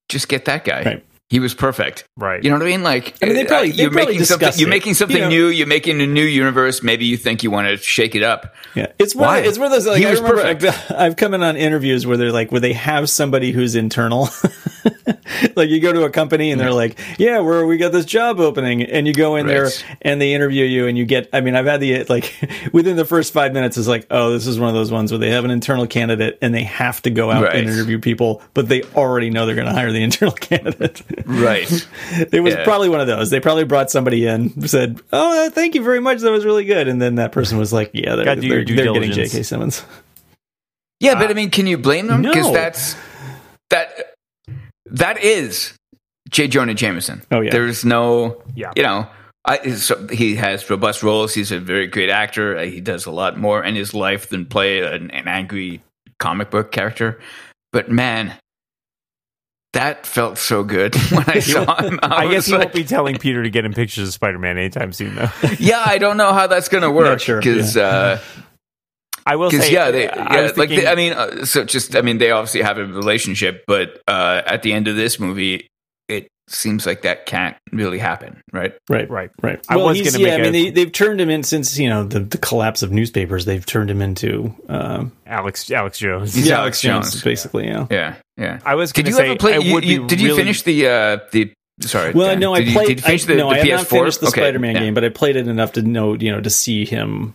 just 0.09 0.27
get 0.27 0.45
that 0.45 0.65
guy. 0.65 0.81
Right. 0.83 1.05
He 1.29 1.39
was 1.41 1.53
perfect. 1.53 2.07
right. 2.15 2.41
You 2.41 2.49
know 2.49 2.55
what 2.55 2.63
I 2.63 2.69
mean? 2.69 2.83
Like, 2.83 3.15
I 3.21 3.25
mean, 3.25 3.35
they 3.35 3.43
probably- 3.43 3.71
uh, 3.71 3.75
they 3.75 3.81
you're 3.81 3.91
probably 3.91 4.13
making 4.13 4.25
something. 4.25 4.39
discussed 4.47 4.59
You're 4.61 4.69
making 4.69 4.93
something 4.93 5.17
You 5.17 5.23
know- 5.23 5.29
new. 5.29 5.47
You're 5.47 5.67
making 5.67 5.99
a 6.01 6.07
new 6.07 6.23
universe. 6.23 6.81
Maybe 6.81 7.03
you 7.05 7.17
think 7.17 7.43
you 7.43 7.51
want 7.51 7.67
to 7.67 7.75
shake 7.75 8.15
it 8.15 8.23
up. 8.23 8.55
Yeah, 8.75 8.87
it's 8.97 9.13
one. 9.13 9.27
Why? 9.27 9.37
Of, 9.39 9.45
it's 9.47 9.57
one 9.57 9.65
of 9.65 9.71
those. 9.73 9.85
Like, 9.87 9.97
He 9.97 10.05
I 10.05 10.11
was 10.11 10.21
remember 10.21 10.41
perfect. 10.43 10.63
I've, 10.91 10.97
I've 10.97 11.15
come 11.17 11.33
in 11.33 11.43
on 11.43 11.57
interviews 11.57 12.07
where 12.07 12.15
they're 12.15 12.31
like, 12.31 12.51
where 12.53 12.61
they 12.61 12.71
have 12.73 13.09
somebody 13.09 13.51
who's 13.51 13.75
internal. 13.75 14.29
like 15.55 15.69
you 15.69 15.79
go 15.81 15.91
to 15.91 16.03
a 16.03 16.09
company 16.09 16.51
and 16.51 16.59
they're 16.61 16.71
like, 16.71 16.97
"Yeah, 17.17 17.39
where 17.39 17.65
we 17.65 17.77
got 17.77 17.91
this 17.91 18.05
job 18.05 18.39
opening," 18.39 18.81
and 18.83 19.05
you 19.05 19.13
go 19.13 19.35
in 19.35 19.47
there 19.47 19.69
and 20.01 20.21
they 20.21 20.33
interview 20.33 20.63
you, 20.63 20.87
and 20.87 20.97
you 20.97 21.05
get. 21.05 21.29
I 21.33 21.41
mean, 21.41 21.55
I've 21.55 21.65
had 21.65 21.81
the 21.81 22.03
like 22.05 22.33
within 22.73 22.95
the 22.95 23.05
first 23.05 23.33
five 23.33 23.51
minutes 23.53 23.75
is 23.77 23.87
like, 23.87 24.07
"Oh, 24.09 24.31
this 24.31 24.47
is 24.47 24.59
one 24.59 24.69
of 24.69 24.75
those 24.75 24.91
ones 24.91 25.11
where 25.11 25.19
they 25.19 25.31
have 25.31 25.43
an 25.43 25.51
internal 25.51 25.87
candidate 25.87 26.37
and 26.41 26.53
they 26.53 26.63
have 26.63 27.01
to 27.01 27.09
go 27.09 27.29
out 27.31 27.43
Right. 27.43 27.55
and 27.55 27.69
interview 27.69 27.99
people, 27.99 28.41
but 28.53 28.69
they 28.69 28.83
already 28.95 29.29
know 29.29 29.45
they're 29.45 29.55
going 29.55 29.67
to 29.67 29.73
hire 29.73 29.91
the 29.91 30.03
internal 30.03 30.33
candidate." 30.35 31.01
Right. 31.25 31.69
It 32.31 32.41
was 32.41 32.53
Yeah. 32.53 32.63
probably 32.63 32.89
one 32.89 32.99
of 33.01 33.07
those. 33.07 33.29
They 33.29 33.39
probably 33.39 33.63
brought 33.65 33.89
somebody 33.91 34.25
in, 34.25 34.67
said, 34.67 34.99
"Oh, 35.11 35.49
thank 35.49 35.75
you 35.75 35.83
very 35.83 35.99
much. 35.99 36.19
That 36.19 36.31
was 36.31 36.45
really 36.45 36.65
good," 36.65 36.87
and 36.87 37.01
then 37.01 37.15
that 37.15 37.31
person 37.31 37.57
was 37.57 37.73
like, 37.73 37.91
"Yeah, 37.93 38.15
they're, 38.15 38.25
Gotta 38.25 38.41
do 38.41 38.47
your 38.47 38.63
they're, 38.65 38.75
they're 38.75 38.93
getting. 38.93 39.11
J.K. 39.11 39.43
Simmons." 39.43 39.83
Yeah, 40.99 41.15
but 41.15 41.29
I 41.29 41.33
mean, 41.33 41.49
can 41.51 41.67
you 41.67 41.77
blame 41.77 42.07
them? 42.07 42.21
Because 42.21 42.47
No. 42.47 42.53
that's 42.53 42.95
that. 43.69 43.89
That 44.85 45.21
is 45.21 45.73
J. 46.29 46.47
Jonah 46.47 46.73
Jameson. 46.73 47.21
Oh, 47.31 47.41
yeah. 47.41 47.51
There's 47.51 47.83
no. 47.83 48.41
Yeah. 48.55 48.71
You 48.75 48.83
know. 48.83 49.07
I, 49.45 49.71
so 49.71 50.07
he 50.07 50.35
has 50.35 50.69
robust 50.69 51.03
roles. 51.03 51.33
He's 51.33 51.51
a 51.53 51.59
very 51.59 51.87
great 51.87 52.09
actor. 52.09 52.57
Uh, 52.57 52.65
He 52.65 52.81
does 52.81 53.05
a 53.05 53.11
lot 53.11 53.37
more 53.37 53.63
in 53.63 53.75
his 53.75 53.93
life 53.93 54.27
than 54.29 54.45
play 54.45 54.81
an, 54.81 55.09
an 55.11 55.27
angry 55.27 55.81
comic 56.19 56.49
book 56.49 56.71
character. 56.71 57.19
But 57.71 57.89
man, 57.89 58.33
that 59.77 60.05
felt 60.05 60.37
so 60.37 60.63
good 60.63 60.95
when 61.11 61.23
I 61.27 61.39
saw 61.39 61.81
him. 61.81 61.99
I, 62.01 62.25
I 62.25 62.31
guess 62.31 62.47
he 62.47 62.53
like, 62.53 62.61
won't 62.61 62.73
be 62.73 62.83
telling 62.83 63.17
Peter 63.17 63.43
to 63.43 63.49
get 63.49 63.63
him 63.63 63.73
pictures 63.73 64.07
of 64.07 64.13
Spider 64.13 64.39
Man 64.39 64.57
anytime 64.57 64.91
soon, 64.91 65.15
though. 65.15 65.29
yeah, 65.59 65.83
I 65.85 65.97
don't 65.97 66.17
know 66.17 66.33
how 66.33 66.47
that's 66.47 66.67
going 66.67 66.83
to 66.83 66.91
work 66.91 67.19
sure, 67.19 67.39
because 67.39 67.77
I 67.77 69.35
will 69.35 69.51
say, 69.51 69.73
yeah, 69.73 69.91
they, 69.91 70.09
I 70.09 70.35
yeah, 70.35 70.41
was 70.43 70.57
like 70.57 70.69
thinking- 70.69 70.85
they, 70.85 70.91
I 70.91 70.95
mean, 70.95 71.13
uh, 71.13 71.45
so 71.45 71.65
just 71.65 71.95
I 71.95 72.01
mean, 72.01 72.17
they 72.17 72.31
obviously 72.31 72.61
have 72.61 72.77
a 72.77 72.85
relationship, 72.85 73.65
but 73.67 74.01
uh, 74.07 74.41
at 74.45 74.63
the 74.63 74.71
end 74.71 74.87
of 74.87 74.95
this 74.95 75.19
movie, 75.19 75.69
seems 76.49 76.85
like 76.85 77.01
that 77.01 77.25
can't 77.25 77.55
really 77.71 77.97
happen, 77.99 78.41
right? 78.53 78.73
Right, 78.89 79.09
Right. 79.09 79.31
right. 79.41 79.59
I 79.69 79.75
well, 79.75 79.87
was 79.87 80.01
gonna 80.01 80.17
yeah. 80.23 80.37
make 80.37 80.39
I 80.39 80.43
mean, 80.43 80.47
a- 80.47 80.51
they, 80.51 80.69
they've 80.71 80.91
turned 80.91 81.19
him 81.19 81.29
in 81.29 81.43
since 81.43 81.77
you 81.77 81.89
know 81.89 82.03
the, 82.03 82.19
the 82.21 82.37
collapse 82.37 82.83
of 82.83 82.91
newspapers. 82.91 83.45
They've 83.45 83.65
turned 83.65 83.89
him 83.91 84.01
into 84.01 84.53
um, 84.69 85.11
Alex 85.25 85.69
Alex 85.71 85.99
Jones. 85.99 86.33
He's 86.33 86.47
yeah, 86.47 86.59
Alex 86.59 86.63
Alex 86.63 86.81
Jones, 86.81 87.11
Jones. 87.13 87.23
basically. 87.23 87.67
Yeah. 87.67 87.87
Yeah, 87.91 88.15
yeah. 88.37 88.59
I 88.65 88.75
was 88.75 88.91
Did 88.93 89.07
you 89.07 89.13
say, 89.13 89.29
ever 89.31 89.37
play? 89.37 89.59
You, 89.59 89.73
would 89.73 89.83
you- 89.85 90.01
be 90.01 90.07
did 90.07 90.21
you 90.21 90.35
finish 90.35 90.61
the 90.63 90.87
uh, 90.87 91.17
the? 91.31 91.51
Sorry. 91.81 92.11
Well, 92.11 92.29
Dan. 92.29 92.39
no, 92.39 92.55
I 92.55 92.59
did 92.59 92.67
you- 92.69 92.73
played. 92.73 92.87
did 92.87 92.97
you 92.97 93.03
finish 93.03 93.23
I, 93.25 93.27
the, 93.27 93.35
no, 93.35 93.49
the 93.49 93.55
I 93.55 93.57
have 93.57 93.65
PS4? 93.65 93.71
not 93.81 93.87
finished 93.87 94.19
the 94.21 94.27
Okay, 94.27 94.41
Spider-Man 94.41 94.75
yeah. 94.75 94.81
game, 94.81 94.93
but 94.95 95.03
I 95.03 95.09
played 95.09 95.35
it 95.35 95.47
enough 95.47 95.73
to 95.73 95.81
know, 95.83 96.13
you 96.15 96.31
know, 96.31 96.41
to 96.41 96.49
see 96.49 96.85
him. 96.85 97.33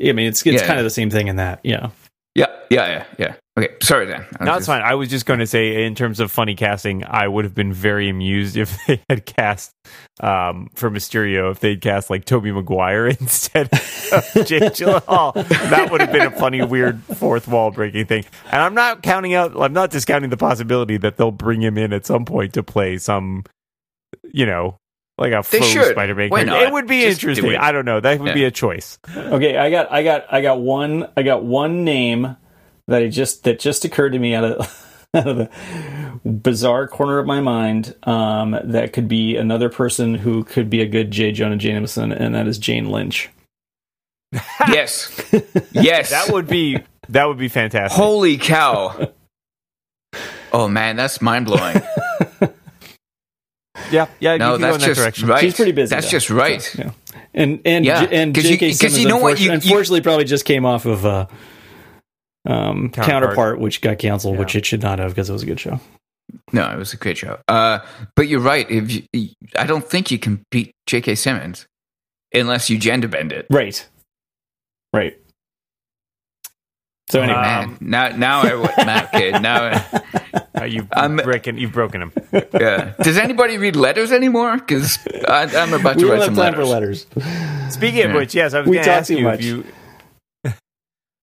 I 0.00 0.12
mean, 0.12 0.26
it's 0.28 0.44
it's 0.46 0.60
Yeah. 0.62 0.66
kind 0.66 0.78
of 0.78 0.84
the 0.84 0.90
same 0.90 1.10
thing 1.10 1.28
in 1.28 1.36
that. 1.36 1.60
Yeah. 1.64 1.88
Yeah, 2.34 2.46
yeah, 2.70 2.86
yeah, 2.88 3.04
yeah. 3.18 3.34
Okay, 3.58 3.68
sorry, 3.82 4.06
Dan. 4.06 4.20
I 4.22 4.22
was 4.22 4.30
No, 4.40 4.46
it's 4.52 4.56
just- 4.60 4.66
fine. 4.68 4.80
I 4.82 4.94
was 4.94 5.10
just 5.10 5.26
going 5.26 5.40
to 5.40 5.46
say, 5.46 5.84
in 5.84 5.94
terms 5.94 6.20
of 6.20 6.32
funny 6.32 6.54
casting, 6.54 7.04
I 7.04 7.28
would 7.28 7.44
have 7.44 7.54
been 7.54 7.70
very 7.72 8.08
amused 8.08 8.56
if 8.56 8.78
they 8.86 9.02
had 9.10 9.26
cast 9.26 9.72
um, 10.20 10.70
for 10.74 10.90
Mysterio, 10.90 11.50
if 11.50 11.60
they'd 11.60 11.80
cast 11.82 12.08
like 12.08 12.24
Tobey 12.24 12.50
Maguire 12.50 13.06
instead 13.20 13.68
of 13.72 13.78
Jake 14.46 14.72
Gyllenhaal. 14.72 15.34
That 15.68 15.90
would 15.90 16.00
have 16.00 16.12
been 16.12 16.26
a 16.26 16.30
funny, 16.30 16.62
weird 16.62 17.02
fourth 17.16 17.46
wall 17.46 17.70
breaking 17.70 18.06
thing. 18.06 18.24
And 18.50 18.62
I'm 18.62 18.72
not 18.74 19.02
counting 19.02 19.34
out, 19.34 19.52
I'm 19.60 19.74
not 19.74 19.90
discounting 19.90 20.30
the 20.30 20.38
possibility 20.38 20.96
that 20.96 21.18
they'll 21.18 21.30
bring 21.30 21.60
him 21.60 21.76
in 21.76 21.92
at 21.92 22.06
some 22.06 22.24
point 22.24 22.54
to 22.54 22.62
play 22.62 22.96
some, 22.96 23.44
you 24.32 24.46
know, 24.46 24.78
like 25.18 25.32
a 25.32 25.44
They 25.50 25.58
faux. 25.60 25.90
Spider-Man 25.90 26.30
Why 26.30 26.44
character. 26.44 26.58
not? 26.58 26.62
It 26.62 26.72
would 26.72 26.86
be 26.86 27.02
Just 27.02 27.22
interesting. 27.22 27.52
it. 27.52 27.60
I 27.60 27.70
don't 27.70 27.84
know. 27.84 28.00
That 28.00 28.18
would 28.18 28.28
Yeah. 28.28 28.34
be 28.34 28.44
a 28.44 28.50
choice. 28.50 28.98
Okay, 29.14 29.58
I 29.58 29.68
got, 29.70 29.92
I 29.92 30.02
got, 30.02 30.24
I 30.32 30.40
got 30.40 30.58
one, 30.60 31.06
I 31.18 31.22
got 31.22 31.44
one 31.44 31.84
name 31.84 32.34
that 32.88 33.02
I 33.02 33.08
just 33.08 33.44
that 33.44 33.58
just 33.58 33.84
occurred 33.84 34.10
to 34.12 34.18
me 34.18 34.34
out 34.34 34.44
of 34.44 34.88
out 35.14 35.26
of 35.28 35.36
the 35.36 35.50
bizarre 36.24 36.88
corner 36.88 37.18
of 37.18 37.26
my 37.26 37.40
mind. 37.40 37.94
Um, 38.04 38.58
that 38.64 38.92
could 38.92 39.08
be 39.08 39.36
another 39.36 39.68
person 39.68 40.14
who 40.14 40.44
could 40.44 40.70
be 40.70 40.80
a 40.80 40.86
good 40.86 41.10
J. 41.10 41.32
Jonah 41.32 41.56
Jameson, 41.56 42.12
and 42.12 42.34
that 42.34 42.46
is 42.46 42.58
Jane 42.58 42.90
Lynch. 42.90 43.28
yes, 44.68 45.10
yes. 45.72 46.10
That 46.10 46.30
would 46.32 46.46
be 46.48 46.78
that 47.10 47.26
would 47.28 47.38
be 47.38 47.48
fantastic. 47.48 47.94
Holy 47.96 48.38
cow! 48.38 49.12
Oh 50.52 50.68
man, 50.68 50.96
that's 50.96 51.20
mind 51.20 51.46
blowing. 51.46 51.76
yeah, 53.90 54.06
yeah. 54.20 54.36
No, 54.36 54.54
you 54.54 54.58
can 54.58 54.60
go 54.60 54.64
in 54.66 54.72
that's 54.72 54.78
that 54.78 54.86
just 54.86 55.00
direction. 55.00 55.28
right. 55.28 55.40
She's 55.40 55.54
pretty 55.54 55.72
busy. 55.72 55.94
That's 55.94 56.06
though. 56.06 56.10
just 56.10 56.30
right. 56.30 56.62
So, 56.62 56.82
yeah. 56.82 56.90
And 57.34 57.60
and 57.64 57.84
Yeah, 57.84 58.06
J- 58.06 58.22
and 58.22 58.34
'cause 58.34 58.44
you- 58.50 58.72
Simmons 58.72 58.98
you 59.02 59.08
know 59.08 59.16
what, 59.16 59.32
unfortunately, 59.32 59.44
you- 59.44 59.50
you- 59.50 59.54
unfortunately 59.54 60.00
probably 60.02 60.24
just 60.24 60.44
came 60.44 60.64
off 60.66 60.86
of 60.86 61.04
uh, 61.06 61.26
um, 62.46 62.88
Counterpart. 62.90 63.06
counterpart. 63.06 63.60
which 63.60 63.80
got 63.80 63.98
canceled, 63.98 64.38
which 64.38 64.56
it 64.56 64.66
should 64.66 64.82
not 64.82 64.98
have 64.98 65.10
because 65.12 65.30
it 65.30 65.32
was 65.32 65.42
a 65.42 65.46
good 65.46 65.60
show. 65.60 65.80
No, 66.52 66.70
it 66.70 66.78
was 66.78 66.92
a 66.92 66.96
great 66.96 67.18
show. 67.18 67.38
Uh, 67.48 67.80
but 68.16 68.26
you're 68.28 68.40
right. 68.40 68.68
If 68.70 68.90
you, 69.12 69.28
I 69.58 69.66
don't 69.66 69.84
think 69.84 70.10
you 70.10 70.18
can 70.18 70.42
beat 70.50 70.72
J.K. 70.86 71.14
Simmons 71.16 71.66
unless 72.32 72.70
you 72.70 72.78
gender 72.78 73.06
bend 73.08 73.32
it. 73.32 73.46
Right. 73.50 73.86
Right. 74.94 75.18
So 77.10 77.20
anyway, 77.20 77.38
Uh, 77.38 77.66
Man, 77.66 77.76
now 77.80 78.08
now 78.16 78.40
I 78.42 78.84
now, 78.84 79.04
okay 79.04 79.30
now 79.32 79.84
Uh, 80.58 80.64
you've, 80.64 80.86
I'm- 80.92 81.16
breaking 81.16 81.58
you've 81.58 81.72
broken 81.72 82.00
him. 82.02 82.12
yeah. 82.32 82.94
Does 83.02 83.18
anybody 83.18 83.58
read 83.58 83.76
letters 83.76 84.12
anymore? 84.12 84.56
Because 84.56 84.98
I'm 85.28 85.74
about 85.74 85.94
to 85.98 86.00
don't 86.06 86.10
write 86.10 86.24
some 86.24 86.34
time 86.36 86.54
letters. 86.54 87.04
for 87.04 87.20
letters. 87.20 87.74
Speaking 87.74 88.04
of 88.06 88.14
which, 88.14 88.34
yes, 88.34 88.54
I 88.54 88.60
was 88.60 88.68
We 88.68 88.76
going 88.76 88.84
to 88.86 88.92
ask 88.92 89.10
you 89.10 89.24
much. 89.24 89.40
if 89.40 89.44
you. 89.44 89.64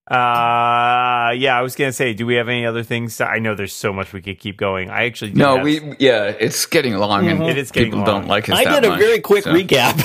Uh, 0.10 1.32
yeah, 1.32 1.58
I 1.58 1.62
was 1.62 1.76
going 1.76 1.90
to 1.90 1.94
say, 1.94 2.14
do 2.14 2.26
we 2.26 2.36
have 2.36 2.50
any 2.50 2.66
other 2.66 2.84
things? 2.84 3.22
I 3.22 3.40
know 3.40 3.56
there's 3.56 3.74
so 3.74 3.94
much 3.94 4.12
we 4.14 4.22
could 4.22 4.40
keep 4.40 4.58
going. 4.58 4.90
I 4.90 5.06
actually 5.06 5.34
No, 5.34 5.56
have- 5.58 5.64
we 5.64 5.82
yeah, 6.00 6.26
it's 6.40 6.66
getting 6.66 6.96
long 6.98 7.28
and 7.28 7.44
It 7.44 7.58
is 7.58 7.72
getting 7.72 7.92
people 7.92 8.06
long. 8.06 8.22
don't 8.22 8.28
like 8.28 8.50
us. 8.50 8.58
I 8.58 8.64
that 8.66 8.82
did 8.82 8.86
a 8.86 8.90
much, 8.92 9.00
very 9.00 9.20
quick 9.20 9.44
so. 9.44 9.54
recap. 9.54 9.96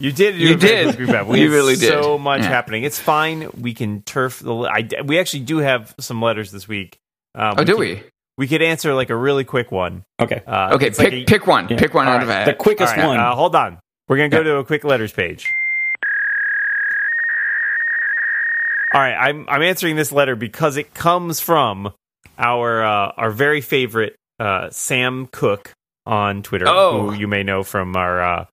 You 0.00 0.10
did. 0.10 0.34
You 0.34 0.56
did. 0.56 0.96
recap. 0.96 1.26
We 1.26 1.42
You 1.42 1.52
really 1.52 1.76
did. 1.76 1.88
So 2.02 2.18
much 2.18 2.40
Yeah. 2.42 2.48
happening. 2.48 2.82
It's 2.82 2.98
fine. 2.98 3.48
We 3.60 3.72
can 3.72 4.02
turf 4.02 4.40
the. 4.40 4.52
I, 4.52 4.88
we 5.04 5.20
actually 5.20 5.44
do 5.44 5.58
have 5.58 5.94
some 6.00 6.20
letters 6.20 6.50
this 6.50 6.66
week. 6.66 6.98
Um, 7.36 7.54
Oh, 7.58 7.64
do 7.64 7.74
could- 7.74 7.78
we? 7.80 8.02
We 8.38 8.48
could 8.48 8.62
answer 8.62 8.94
like 8.94 9.10
a 9.10 9.16
really 9.16 9.44
quick 9.44 9.70
one. 9.70 10.04
okay. 10.18 10.42
Uh, 10.46 10.70
Okay, 10.74 10.88
pick 10.90 10.98
like 10.98 11.12
a- 11.12 11.24
pick 11.24 11.46
one. 11.46 11.68
Yeah. 11.68 11.76
Pick 11.78 11.94
one 11.94 12.08
All 12.08 12.14
out 12.14 12.22
of 12.22 12.28
a 12.28 12.32
right. 12.32 12.38
hat. 12.38 12.46
The 12.46 12.54
quickest 12.54 12.94
All 12.94 12.98
right, 13.00 13.06
one. 13.06 13.20
Uh, 13.20 13.34
hold 13.36 13.54
on. 13.54 13.78
We're 14.08 14.16
gonna 14.16 14.30
go 14.30 14.38
Yeah. 14.38 14.42
to 14.44 14.56
a 14.56 14.64
quick 14.64 14.82
letters 14.84 15.12
page. 15.12 15.46
All 18.94 19.00
right, 19.00 19.14
I'm 19.14 19.46
I'm 19.48 19.62
answering 19.62 19.96
this 19.96 20.12
letter 20.12 20.36
because 20.36 20.76
it 20.76 20.92
comes 20.94 21.40
from 21.40 21.92
our 22.38 22.84
uh, 22.84 23.12
our 23.16 23.30
very 23.30 23.60
favorite 23.60 24.16
uh, 24.38 24.70
Sam 24.70 25.26
Cook 25.32 25.72
on 26.04 26.42
Twitter, 26.42 26.66
Oh. 26.68 27.10
who 27.10 27.14
you 27.14 27.28
may 27.28 27.42
know 27.42 27.62
from 27.62 27.96
our 27.96 28.22
uh, 28.22 28.44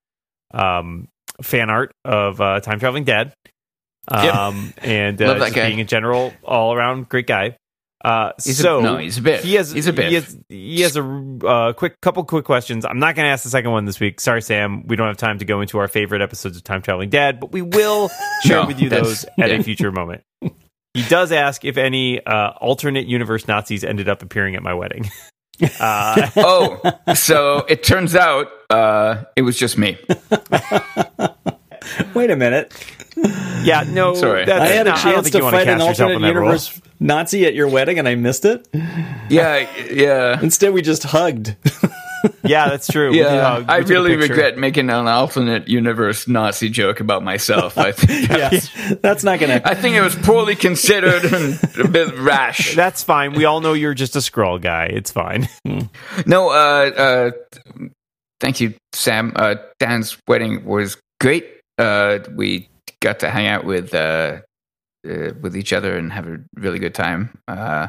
um, 0.54 1.08
fan 1.42 1.70
art 1.70 1.92
of 2.06 2.40
uh, 2.40 2.60
Time 2.62 2.80
Traveling 2.80 3.04
Dad, 3.04 3.34
Yep. 4.12 4.34
um, 4.34 4.74
and 4.78 5.22
uh, 5.22 5.28
Love 5.28 5.40
that 5.40 5.54
guy. 5.54 5.68
being 5.68 5.82
a 5.82 5.86
general 5.86 6.34
all 6.44 6.74
around 6.74 7.10
great 7.10 7.28
guy. 7.28 7.58
Uh, 8.04 8.32
He's 8.44 8.60
a- 8.60 8.64
so 8.64 8.80
no, 8.80 8.98
he's 8.98 9.18
a 9.18 9.22
biff. 9.22 9.44
He 9.44 9.56
has 9.56 9.72
He's 9.72 9.88
a 9.88 9.94
biff. 9.94 10.08
He 10.08 10.16
has, 10.16 10.38
he 10.48 10.82
has 10.82 10.96
a 10.96 11.04
uh, 11.46 11.74
quick 11.74 12.00
couple 12.02 12.24
quick 12.24 12.46
questions. 12.46 12.86
I'm 12.86 13.00
not 13.00 13.16
going 13.16 13.26
to 13.26 13.30
ask 13.32 13.44
the 13.44 13.50
second 13.50 13.72
one 13.72 13.84
this 13.86 14.00
week. 14.00 14.22
Sorry, 14.22 14.42
Sam. 14.42 14.88
We 14.88 14.96
don't 14.96 15.08
have 15.08 15.18
time 15.18 15.40
to 15.40 15.46
go 15.46 15.60
into 15.62 15.80
our 15.80 15.88
favorite 15.90 16.22
episodes 16.22 16.56
of 16.56 16.64
Time 16.64 16.82
Traveling 16.82 17.10
Dad, 17.10 17.40
but 17.42 17.52
we 17.52 17.62
will 17.62 18.10
share 18.44 18.62
No, 18.62 18.68
with 18.68 18.80
you 18.80 18.88
those 18.90 19.26
at 19.26 19.32
yeah. 19.38 19.46
a 19.48 19.64
future 19.64 19.92
moment. 19.92 20.24
He 20.96 21.04
does 21.04 21.32
ask 21.32 21.64
if 21.66 21.78
any 21.78 22.20
uh, 22.26 22.50
alternate 22.60 23.06
universe 23.06 23.48
Nazis 23.48 23.84
ended 23.84 24.10
up 24.10 24.24
appearing 24.24 24.56
at 24.56 24.64
my 24.64 24.74
wedding. 24.74 25.10
Uh, 25.78 26.30
oh, 26.38 26.82
so 27.16 27.66
it 27.68 27.84
turns 27.84 28.16
out 28.16 28.48
uh, 28.70 29.26
it 29.36 29.42
was 29.42 29.58
just 29.58 29.78
me. 29.78 29.98
Wait 32.14 32.32
a 32.32 32.36
minute. 32.36 32.74
yeah, 33.64 33.84
no. 33.88 34.14
Sorry. 34.16 34.46
that's 34.46 34.62
I 34.62 34.74
had 34.74 34.88
a 34.88 34.96
chance 34.96 35.30
to 35.32 35.42
fight 35.42 35.68
an 35.68 35.82
alternate 35.82 36.16
in 36.16 36.22
role. 36.22 36.28
universe 36.28 36.82
Nazi 37.00 37.46
at 37.46 37.54
your 37.56 37.68
wedding 37.68 38.00
and 38.00 38.08
I 38.08 38.16
missed 38.16 38.46
it. 38.46 38.68
Yeah, 39.30 39.68
yeah, 39.92 40.40
Instead, 40.44 40.74
we 40.74 40.82
just 40.82 41.04
hugged. 41.04 41.56
Yeah, 42.44 42.68
that's 42.68 42.88
true. 42.88 43.12
We 43.12 43.18
did 43.18 43.24
yeah. 43.26 43.60
We 43.60 43.66
I 43.66 43.78
really 43.78 44.18
regret 44.18 44.58
making 44.58 44.90
an 44.90 45.08
alternate 45.08 45.70
universe 45.70 46.28
Nazi 46.28 46.70
joke 46.70 47.00
about 47.00 47.24
myself. 47.24 47.78
I 47.78 47.94
think 47.94 48.28
that's, 48.28 48.70
That's 49.02 49.24
not 49.24 49.40
going 49.40 49.62
to. 49.62 49.68
I 49.68 49.74
think 49.76 49.96
it 49.96 50.02
was 50.02 50.16
poorly 50.16 50.56
considered 50.56 51.24
and 51.26 51.60
a 51.80 51.88
bit 51.88 52.18
rash. 52.20 52.76
That's 52.76 53.04
fine. 53.04 53.34
We 53.34 53.46
all 53.46 53.62
know 53.62 53.72
you're 53.74 53.94
just 53.94 54.16
a 54.18 54.20
Skrull 54.20 54.60
guy. 54.60 54.86
It's 54.86 55.12
fine. 55.12 55.48
No, 56.26 56.50
uh, 56.50 56.52
uh, 56.54 57.32
thank 58.42 58.60
you, 58.60 58.74
Sam. 58.94 59.32
Uh, 59.36 59.56
Dan's 59.80 60.18
wedding 60.28 60.66
was 60.66 60.98
great. 61.22 61.59
Uh, 61.80 62.20
we 62.36 62.70
got 63.00 63.20
to 63.22 63.30
hang 63.30 63.48
out 63.48 63.64
with 63.66 63.94
uh, 63.96 64.42
uh, 65.10 65.32
with 65.42 65.56
each 65.56 65.72
other 65.74 65.98
and 65.98 66.12
have 66.12 66.28
a 66.28 66.38
really 66.56 66.80
good 66.80 66.94
time. 66.94 67.38
Uh, 67.48 67.88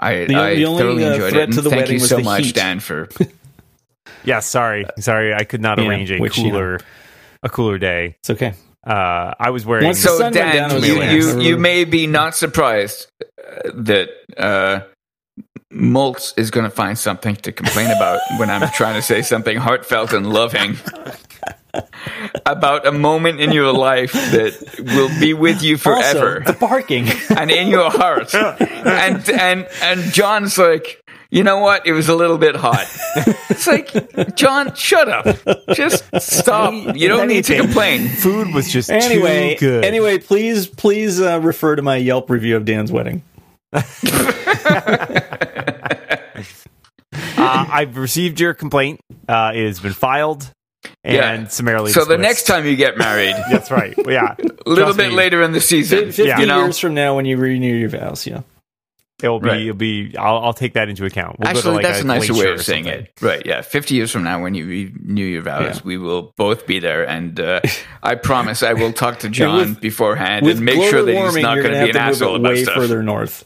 I, 0.00 0.24
The- 0.26 0.34
I 0.36 0.54
the 0.54 0.64
only, 0.66 0.82
thoroughly 0.82 1.04
uh, 1.04 1.12
enjoyed 1.12 1.32
threat 1.32 1.42
it. 1.42 1.44
And 1.48 1.52
to 1.54 1.62
the 1.62 1.70
thank 1.70 1.80
wedding 1.82 1.96
you 1.96 2.00
was 2.00 2.08
so 2.10 2.16
the 2.18 2.22
much, 2.22 2.44
heat. 2.46 2.54
Dan, 2.54 2.78
for 2.80 3.08
Yeah, 4.24 4.40
sorry, 4.40 4.86
sorry. 5.00 5.34
I 5.34 5.44
could 5.44 5.60
not 5.60 5.78
Yeah, 5.78 5.88
arrange 5.88 6.10
a 6.10 6.18
which, 6.18 6.38
you 6.38 6.44
know. 6.44 6.50
cooler, 6.50 6.80
a 7.42 7.48
cooler 7.48 7.78
day. 7.78 8.16
It's 8.20 8.30
okay. 8.30 8.54
Uh, 8.86 9.34
I 9.38 9.50
was 9.50 9.66
wearing. 9.66 9.84
Once 9.86 10.02
the 10.02 10.08
So, 10.08 10.18
sun 10.18 10.32
down, 10.32 10.70
Dan, 10.70 10.82
you, 10.82 11.02
you, 11.02 11.40
you 11.40 11.58
may 11.58 11.84
be 11.84 12.06
not 12.06 12.34
surprised 12.36 13.06
uh, 13.22 13.70
that 13.74 14.08
uh, 14.36 14.80
Moltz 15.72 16.32
is 16.38 16.50
going 16.50 16.64
to 16.64 16.70
find 16.70 16.98
something 16.98 17.36
to 17.36 17.52
complain 17.52 17.90
about 17.90 18.20
when 18.38 18.48
I'm 18.48 18.70
trying 18.70 18.94
to 18.94 19.02
say 19.02 19.20
something 19.20 19.58
heartfelt 19.58 20.14
and 20.14 20.32
loving 20.32 20.78
about 22.46 22.86
a 22.86 22.92
moment 22.92 23.40
in 23.40 23.52
your 23.52 23.72
life 23.72 24.12
that 24.12 24.54
will 24.78 25.10
be 25.20 25.34
with 25.34 25.62
you 25.62 25.76
forever 25.76 26.38
Also, 26.38 26.52
the 26.52 26.58
barking. 26.58 27.08
and 27.36 27.50
in 27.50 27.68
your 27.68 27.90
heart. 27.90 28.34
And 28.88 29.28
and 29.28 29.68
and 29.82 30.00
John's 30.12 30.56
like, 30.56 31.04
you 31.30 31.42
know 31.44 31.58
what? 31.58 31.86
It 31.86 31.92
was 31.92 32.08
a 32.08 32.16
little 32.16 32.38
bit 32.38 32.56
hot. 32.56 32.86
It's 33.50 33.66
like, 33.66 34.34
John, 34.34 34.74
shut 34.74 35.08
up. 35.10 35.26
Just 35.74 36.04
stop. 36.20 36.96
You 36.96 37.08
don't 37.08 37.28
need 37.28 37.44
to 37.44 37.56
complain. 37.56 38.08
food 38.08 38.54
was 38.54 38.72
just 38.72 38.90
anyway, 38.90 39.56
too 39.56 39.66
good. 39.66 39.84
anyway, 39.84 40.18
please, 40.18 40.66
please 40.66 41.20
uh, 41.20 41.38
refer 41.40 41.76
to 41.76 41.82
my 41.82 41.96
Yelp 41.96 42.30
review 42.30 42.56
of 42.56 42.64
Dan's 42.64 42.90
wedding. 42.90 43.22
Uh, 47.48 47.66
I've 47.70 47.96
received 47.96 48.40
your 48.40 48.54
complaint. 48.54 49.00
Uh, 49.28 49.52
it 49.54 49.66
has 49.66 49.80
been 49.80 49.92
filed 49.92 50.50
and 51.04 51.14
Yeah. 51.42 51.48
summarily. 51.48 51.92
So 51.92 52.04
the 52.04 52.18
next 52.18 52.44
time 52.44 52.66
you 52.66 52.76
get 52.76 52.96
married, 52.98 53.34
that's 53.50 53.70
right. 53.70 53.94
Yeah, 54.06 54.34
a 54.66 54.68
little 54.70 54.94
bit 54.94 55.10
me, 55.10 55.16
later 55.16 55.42
in 55.42 55.52
the 55.52 55.60
season, 55.60 56.06
Fifty 56.06 56.24
Yeah. 56.24 56.40
you 56.40 56.46
know. 56.46 56.64
years 56.64 56.78
from 56.78 56.94
now, 56.94 57.16
when 57.16 57.24
you 57.24 57.36
renew 57.36 57.74
your 57.74 57.88
vows, 57.88 58.26
yeah. 58.26 58.42
It'll 59.20 59.40
be. 59.40 59.48
Right. 59.48 59.60
It'll 59.62 59.74
be. 59.74 60.16
I'll, 60.16 60.38
I'll 60.38 60.52
take 60.52 60.74
that 60.74 60.88
into 60.88 61.04
account. 61.04 61.40
We'll 61.40 61.46
go 61.48 61.52
to, 61.54 61.58
Actually, 61.58 61.74
like, 61.74 61.82
that's 61.86 62.00
a, 62.02 62.06
nicer 62.06 62.34
way 62.34 62.52
of 62.52 62.62
saying 62.62 62.84
something. 62.84 63.02
it. 63.02 63.12
Right? 63.20 63.42
Yeah. 63.44 63.62
Fifty 63.62 63.96
years 63.96 64.12
from 64.12 64.22
now, 64.22 64.40
when 64.40 64.54
you 64.54 64.64
renew 64.64 65.24
your 65.24 65.42
vows, 65.42 65.76
Yeah. 65.78 65.80
we 65.82 65.96
will 65.98 66.32
both 66.36 66.68
be 66.68 66.78
there, 66.78 67.02
and 67.08 67.40
uh, 67.40 67.60
I 68.00 68.14
promise 68.14 68.62
I 68.62 68.74
will 68.74 68.92
talk 68.92 69.18
to 69.20 69.28
John 69.38 69.70
with- 69.70 69.80
beforehand 69.80 70.46
With 70.46 70.58
and 70.58 70.64
make 70.66 70.76
sure 70.88 71.02
that 71.02 71.10
he's 71.10 71.20
warming, 71.20 71.42
not 71.42 71.54
you're 71.54 71.62
going 71.64 71.74
to 71.74 71.80
gonna 71.80 71.92
be 71.92 71.98
an 71.98 72.04
have 72.04 72.14
to 72.16 72.24
asshole 72.24 72.32
move 72.34 72.36
it 72.36 72.40
about 72.44 72.54
way 72.54 72.62
stuff. 72.62 72.74
further 72.76 73.02
north. 73.02 73.44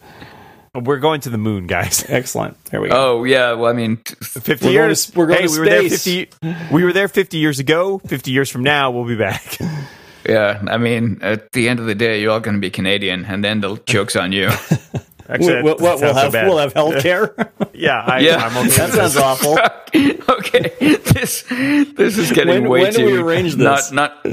We're 0.75 1.01
going 1.01 1.21
to 1.23 1.31
the 1.31 1.37
moon, 1.39 1.67
guys. 1.67 2.03
Excellent. 2.09 2.63
There 2.67 2.81
we 2.81 2.89
go. 2.89 3.19
Oh 3.21 3.25
yeah. 3.25 3.53
Well, 3.53 3.71
I 3.71 3.75
mean, 3.75 3.97
Fifty 3.99 4.53
We're 4.53 4.57
going 4.57 4.73
years. 4.73 5.07
to- 5.11 5.19
we're 5.19 5.27
going 5.27 5.41
hey, 5.41 5.47
to 5.47 5.53
we 5.53 5.59
were 5.59 5.65
there 5.67 5.89
space. 5.89 6.05
fifty. 6.41 6.75
We 6.75 6.85
were 6.85 6.93
there 6.95 7.09
fifty 7.09 7.37
years 7.39 7.59
ago. 7.59 7.99
Fifty 8.07 8.31
years 8.31 8.49
from 8.49 8.63
now, 8.63 8.91
we'll 8.91 9.05
be 9.07 9.17
back. 9.17 9.59
yeah. 10.27 10.63
I 10.67 10.79
mean, 10.79 11.19
at 11.21 11.53
the 11.53 11.69
end 11.69 11.79
of 11.79 11.85
the 11.85 11.95
day, 11.95 12.23
you're 12.23 12.31
all 12.33 12.41
going 12.41 12.57
to 12.57 12.61
be 12.61 12.71
Canadian, 12.71 13.27
and 13.27 13.45
then 13.45 13.61
the 13.61 13.77
joke's 13.85 14.17
on 14.17 14.33
you. 14.33 14.49
Actually, 15.29 15.63
We'll, 15.63 15.77
we'll, 15.77 15.77
we'll 15.79 15.99
sounds 15.99 16.17
so 16.33 16.39
have 16.39 16.47
we'll 16.49 16.59
have 16.59 16.73
health 16.73 17.01
care. 17.03 17.35
Yeah, 17.75 17.99
I, 18.01 18.19
Yeah. 18.21 18.37
I'm 18.37 18.57
okay. 18.69 18.77
that 18.77 18.91
sounds 18.93 19.17
awful. 19.17 19.59
okay, 20.37 20.69
this 20.79 21.43
this 21.49 22.19
is 22.19 22.31
getting 22.33 22.63
When- 22.63 22.69
way 22.71 22.81
when 22.83 22.93
do 22.93 22.99
too. 22.99 23.05
we 23.07 23.19
arrange 23.19 23.55
this? 23.55 23.91
Not 23.91 24.21
not. 24.25 24.33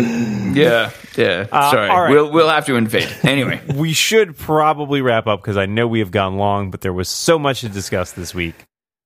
Yeah, 0.56 0.92
yeah. 1.18 1.48
Uh, 1.52 1.72
sorry, 1.72 1.90
all 1.90 2.02
right. 2.02 2.10
we'll 2.12 2.32
we'll 2.32 2.50
have 2.50 2.66
to 2.66 2.76
invade 2.76 3.08
anyway. 3.24 3.62
we 3.74 3.94
should 3.94 4.38
probably 4.38 5.02
wrap 5.02 5.26
up 5.28 5.42
because 5.42 5.58
I 5.58 5.66
know 5.68 5.88
we 5.88 6.00
have 6.00 6.12
gone 6.12 6.38
long, 6.38 6.70
but 6.70 6.82
there 6.82 6.94
was 6.94 7.08
so 7.10 7.40
much 7.40 7.62
to 7.62 7.70
discuss 7.70 8.12
this 8.12 8.36
week. 8.36 8.56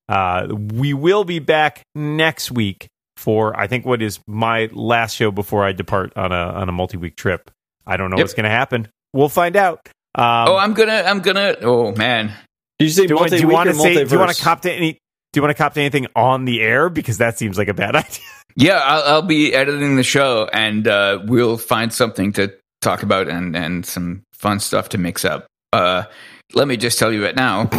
Uh, 0.09 0.47
we 0.51 0.93
will 0.93 1.23
be 1.23 1.39
back 1.39 1.83
next 1.95 2.51
week 2.51 2.87
for 3.17 3.57
I 3.57 3.67
think 3.67 3.85
what 3.85 4.01
is 4.01 4.19
my 4.27 4.67
last 4.73 5.15
show 5.15 5.31
before 5.31 5.63
I 5.63 5.71
depart 5.73 6.11
on 6.17 6.31
a 6.31 6.35
on 6.35 6.69
a 6.69 6.71
multi 6.71 6.97
week 6.97 7.15
trip. 7.15 7.51
I 7.85 7.97
don't 7.97 8.09
know 8.09 8.17
Yep. 8.17 8.23
what's 8.23 8.33
going 8.33 8.45
to 8.45 8.49
happen. 8.49 8.87
We'll 9.13 9.29
find 9.29 9.55
out. 9.55 9.87
Um, 10.15 10.47
oh, 10.49 10.57
I'm 10.57 10.73
gonna 10.73 11.03
I'm 11.05 11.21
gonna. 11.21 11.55
Oh 11.61 11.93
man, 11.95 12.31
Did 12.79 12.85
you 12.85 12.89
say 12.91 13.07
do, 13.07 13.13
you 13.13 13.15
want- 13.15 13.31
do 13.31 13.37
you 13.37 13.47
want 13.47 13.69
to 13.69 13.75
say? 13.75 14.03
Do 14.03 14.11
you 14.13 14.19
want 14.19 14.35
to 14.35 14.41
cop 14.43 14.61
to 14.61 14.71
any? 14.71 14.93
Do 15.31 15.39
you 15.39 15.41
want 15.41 15.55
to 15.57 15.61
cop 15.63 15.73
to 15.73 15.79
anything 15.79 16.05
on 16.15 16.45
the 16.45 16.61
air 16.61 16.89
because 16.89 17.17
that 17.17 17.39
seems 17.39 17.57
like 17.57 17.67
a 17.67 17.73
bad 17.73 17.95
idea? 17.95 18.19
yeah, 18.55 18.79
I'll, 18.83 19.03
I'll 19.15 19.21
be 19.23 19.53
editing 19.55 19.95
the 19.95 20.03
show, 20.03 20.47
and 20.53 20.87
uh, 20.87 21.19
we'll 21.25 21.57
find 21.57 21.91
something 21.91 22.33
to 22.33 22.53
talk 22.81 23.01
about 23.01 23.27
and 23.27 23.55
and 23.55 23.85
some 23.85 24.21
fun 24.33 24.59
stuff 24.59 24.89
to 24.89 24.97
mix 24.99 25.25
up. 25.25 25.47
Uh, 25.71 26.03
let 26.53 26.67
me 26.67 26.77
just 26.77 26.99
tell 26.99 27.11
you 27.11 27.23
right 27.23 27.35
now, 27.35 27.69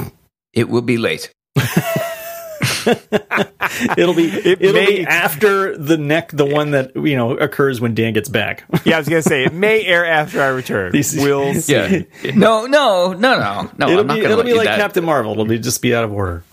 it 0.53 0.69
will 0.69 0.83
be 0.83 0.97
late. 0.99 1.31
It'll 3.99 4.15
be 4.15 4.27
It 4.29 4.61
it'll 4.61 4.73
may- 4.73 4.87
be 4.99 5.07
after 5.07 5.77
the 5.77 5.97
neck, 5.97 6.31
the 6.33 6.45
one 6.45 6.73
that 6.73 6.95
you 6.97 7.17
know 7.17 7.37
occurs 7.37 7.81
when 7.81 7.95
Dan 7.95 8.13
gets 8.13 8.29
back. 8.29 8.65
yeah, 8.85 8.97
I 8.97 8.99
was 8.99 9.09
going 9.09 9.23
to 9.23 9.29
say 9.29 9.45
it 9.45 9.53
may 9.53 9.85
air 9.85 10.05
after 10.07 10.43
I 10.43 10.49
return. 10.49 10.93
These- 10.93 11.17
we'll 11.17 11.55
see. 11.61 11.73
Yeah, 11.73 12.03
no, 12.35 12.67
no, 12.67 13.13
no, 13.13 13.39
no, 13.39 13.71
no. 13.79 13.89
it'll 13.89 14.01
I'm 14.01 14.17
be 14.17 14.23
gonna 14.23 14.33
it'll 14.33 14.45
be 14.45 14.55
like 14.55 14.67
that. 14.67 14.79
Captain 14.79 15.05
Marvel. 15.05 15.33
It'll 15.33 15.45
be 15.47 15.59
just 15.59 15.83
be 15.83 15.95
out 15.95 16.05
of 16.05 16.13
order. 16.13 16.45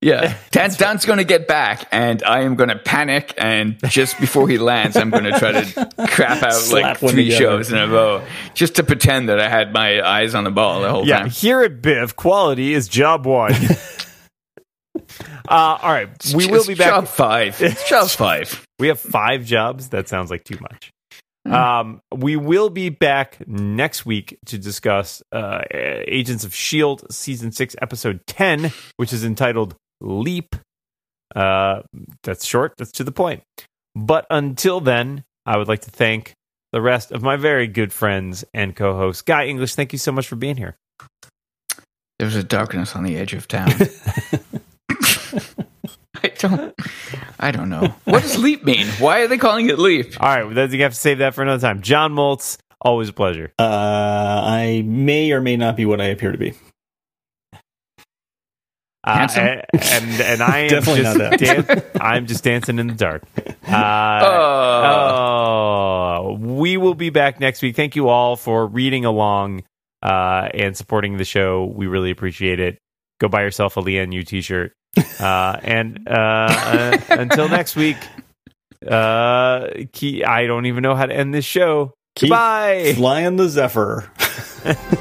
Yeah, 0.00 0.36
Dan, 0.50 0.70
Dan's 0.76 1.06
going 1.06 1.16
to 1.16 1.24
get 1.24 1.48
back, 1.48 1.88
and 1.90 2.22
I 2.24 2.42
am 2.42 2.56
going 2.56 2.68
to 2.68 2.76
panic. 2.76 3.32
And 3.38 3.78
just 3.88 4.20
before 4.20 4.46
he 4.50 4.58
lands, 4.58 4.98
I'm 4.98 5.08
going 5.08 5.24
to 5.24 5.32
try 5.38 5.52
to 5.62 5.88
crap 6.08 6.42
out 6.42 6.52
Slap 6.52 7.00
like 7.00 7.10
three 7.12 7.24
together. 7.30 7.42
shows 7.42 7.72
in 7.72 7.78
a 7.78 7.88
row, 7.88 8.22
just 8.52 8.74
to 8.76 8.82
pretend 8.82 9.30
that 9.30 9.40
I 9.40 9.48
had 9.48 9.72
my 9.72 10.02
eyes 10.06 10.34
on 10.34 10.44
the 10.44 10.50
ball 10.50 10.82
the 10.82 10.90
whole 10.90 11.06
Yeah, 11.08 11.20
time. 11.20 11.30
here 11.30 11.62
at 11.62 11.80
Biff, 11.80 12.16
quality 12.16 12.74
is 12.74 12.86
job 12.86 13.24
one. 13.24 13.54
Uh, 15.48 15.78
all 15.82 15.92
right, 15.92 16.08
we 16.34 16.46
will 16.46 16.66
be 16.66 16.74
back. 16.74 16.88
Job 16.88 17.08
five. 17.08 17.58
Job 17.88 18.08
five. 18.08 18.66
We 18.78 18.88
have 18.88 18.98
five 19.00 19.44
jobs. 19.44 19.90
That 19.90 20.08
sounds 20.08 20.30
like 20.30 20.44
too 20.44 20.58
much. 20.60 20.90
Um, 21.46 22.00
we 22.12 22.36
will 22.36 22.70
be 22.70 22.88
back 22.88 23.46
next 23.46 24.06
week 24.06 24.38
to 24.46 24.58
discuss 24.58 25.22
uh, 25.30 25.60
Agents 25.70 26.44
of 26.44 26.52
S.H.I.E.L.D. 26.52 27.04
Season 27.10 27.52
6, 27.52 27.76
Episode 27.82 28.20
10, 28.26 28.72
which 28.96 29.12
is 29.12 29.24
entitled 29.24 29.76
Leap. 30.00 30.56
Uh, 31.36 31.82
that's 32.22 32.46
short, 32.46 32.72
that's 32.78 32.92
to 32.92 33.04
the 33.04 33.12
point. 33.12 33.42
But 33.94 34.26
until 34.30 34.80
then, 34.80 35.24
I 35.44 35.58
would 35.58 35.68
like 35.68 35.82
to 35.82 35.90
thank 35.90 36.32
the 36.72 36.80
rest 36.80 37.12
of 37.12 37.22
my 37.22 37.36
very 37.36 37.66
good 37.66 37.92
friends 37.92 38.44
and 38.54 38.74
co 38.74 38.96
hosts. 38.96 39.22
Guy 39.22 39.46
English, 39.46 39.74
thank 39.74 39.92
you 39.92 39.98
so 39.98 40.12
much 40.12 40.26
for 40.26 40.36
being 40.36 40.56
here. 40.56 40.76
There 42.18 42.26
was 42.26 42.36
a 42.36 42.44
darkness 42.44 42.96
on 42.96 43.04
the 43.04 43.16
edge 43.16 43.34
of 43.34 43.48
town. 43.48 43.70
I 46.24 46.28
don't. 46.38 46.74
I 47.38 47.50
don't 47.50 47.68
know. 47.68 47.94
What 48.04 48.22
does 48.22 48.38
leap 48.38 48.64
mean? 48.64 48.86
Why 48.98 49.20
are 49.20 49.28
they 49.28 49.38
calling 49.38 49.68
it 49.68 49.78
leap? 49.78 50.14
All 50.20 50.28
right, 50.28 50.54
then 50.54 50.72
you 50.72 50.82
have 50.82 50.92
to 50.94 50.98
save 50.98 51.18
that 51.18 51.34
for 51.34 51.42
another 51.42 51.60
time. 51.60 51.82
John 51.82 52.14
Moltz, 52.14 52.56
always 52.80 53.08
a 53.08 53.12
pleasure. 53.12 53.52
Uh, 53.58 53.62
I 53.62 54.82
may 54.86 55.32
or 55.32 55.40
may 55.40 55.56
not 55.56 55.76
be 55.76 55.84
what 55.86 56.00
I 56.00 56.06
appear 56.06 56.32
to 56.32 56.38
be. 56.38 56.54
Uh, 59.06 59.18
Handsome? 59.18 59.42
and 59.72 60.20
and 60.22 60.42
I 60.42 60.58
am 60.62 60.68
Definitely 60.70 61.02
just 61.02 61.18
not 61.18 61.38
dan- 61.38 61.82
I'm 62.00 62.26
just 62.26 62.42
dancing 62.42 62.78
in 62.78 62.86
the 62.86 62.94
dark. 62.94 63.22
Uh, 63.68 64.20
Oh. 64.24 64.84
oh, 66.30 66.32
we 66.40 66.76
will 66.78 66.94
be 66.94 67.10
back 67.10 67.38
next 67.38 67.60
week. 67.60 67.76
Thank 67.76 67.96
you 67.96 68.08
all 68.08 68.36
for 68.36 68.66
reading 68.66 69.04
along 69.04 69.64
uh, 70.02 70.48
and 70.54 70.74
supporting 70.74 71.18
the 71.18 71.24
show. 71.24 71.66
We 71.66 71.86
really 71.86 72.10
appreciate 72.10 72.60
it. 72.60 72.78
Go 73.20 73.28
buy 73.28 73.42
yourself 73.42 73.76
a 73.76 73.82
Leanne 73.82 74.12
U 74.14 74.22
t-shirt. 74.24 74.72
Uh, 75.20 75.58
and 75.62 76.06
uh, 76.08 76.10
uh, 76.12 76.98
until 77.10 77.48
next 77.48 77.76
week, 77.76 77.96
uh, 78.86 79.68
key, 79.92 80.24
I 80.24 80.46
don't 80.46 80.66
even 80.66 80.82
know 80.82 80.94
how 80.94 81.06
to 81.06 81.14
end 81.14 81.34
this 81.34 81.44
show. 81.44 81.94
Keep 82.16 82.30
Goodbye. 82.30 82.92
Flying 82.96 83.36
the 83.36 83.48
Zephyr. 83.48 84.10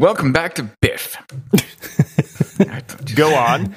Welcome 0.00 0.32
back 0.32 0.54
to 0.54 0.62
Biff. 0.80 1.14
Go 3.14 3.34
on. 3.34 3.76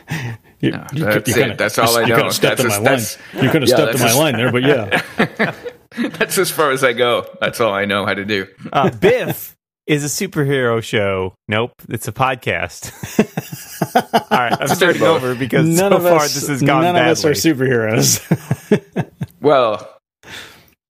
You, 0.62 0.72
No, 0.72 0.88
you 0.94 1.04
that's 1.04 1.16
could- 1.16 1.28
you 1.28 1.34
it. 1.34 1.38
kinda- 1.38 1.56
That's 1.58 1.78
all 1.78 1.98
I 1.98 2.02
you 2.04 2.08
know. 2.08 2.16
could 2.16 2.24
have 2.26 2.34
stepped 2.34 2.58
That's 2.62 2.64
on 2.78 2.84
my 2.84 2.90
line. 2.92 3.00
that's- 3.02 3.18
You 3.34 3.50
could 3.50 3.62
have 3.64 3.70
yeah, 3.70 3.76
stepped 3.76 3.96
on 3.96 4.02
my 4.02 4.12
a- 4.12 4.18
line 4.18 4.36
there, 4.38 4.52
but 4.54 4.62
yeah. 4.64 5.54
That's 6.18 6.38
as 6.38 6.50
far 6.50 6.72
as 6.72 6.82
I 6.84 6.94
go. 6.94 7.26
That's 7.42 7.60
all 7.60 7.74
I 7.74 7.84
know 7.84 8.06
how 8.06 8.14
to 8.14 8.24
do. 8.24 8.48
Uh, 8.72 8.90
Biff 8.90 9.56
is 9.86 10.06
a 10.06 10.08
superhero 10.28 10.82
show. 10.82 11.36
Nope, 11.50 11.74
it's 11.90 12.08
a 12.08 12.14
podcast. 12.14 12.90
All 14.32 14.38
right, 14.40 14.58
I'm 14.62 14.68
starting 14.70 15.02
over 15.04 15.36
because 15.36 15.68
None 15.68 15.92
so 15.92 15.98
of 15.98 16.04
far 16.04 16.16
us, 16.22 16.34
this 16.34 16.48
has 16.48 16.62
gone 16.64 16.84
none 16.84 16.96
badly. 16.96 17.12
of 17.12 17.18
us 17.18 17.26
are 17.26 17.32
superheroes. 17.32 18.22
Well, 19.42 19.90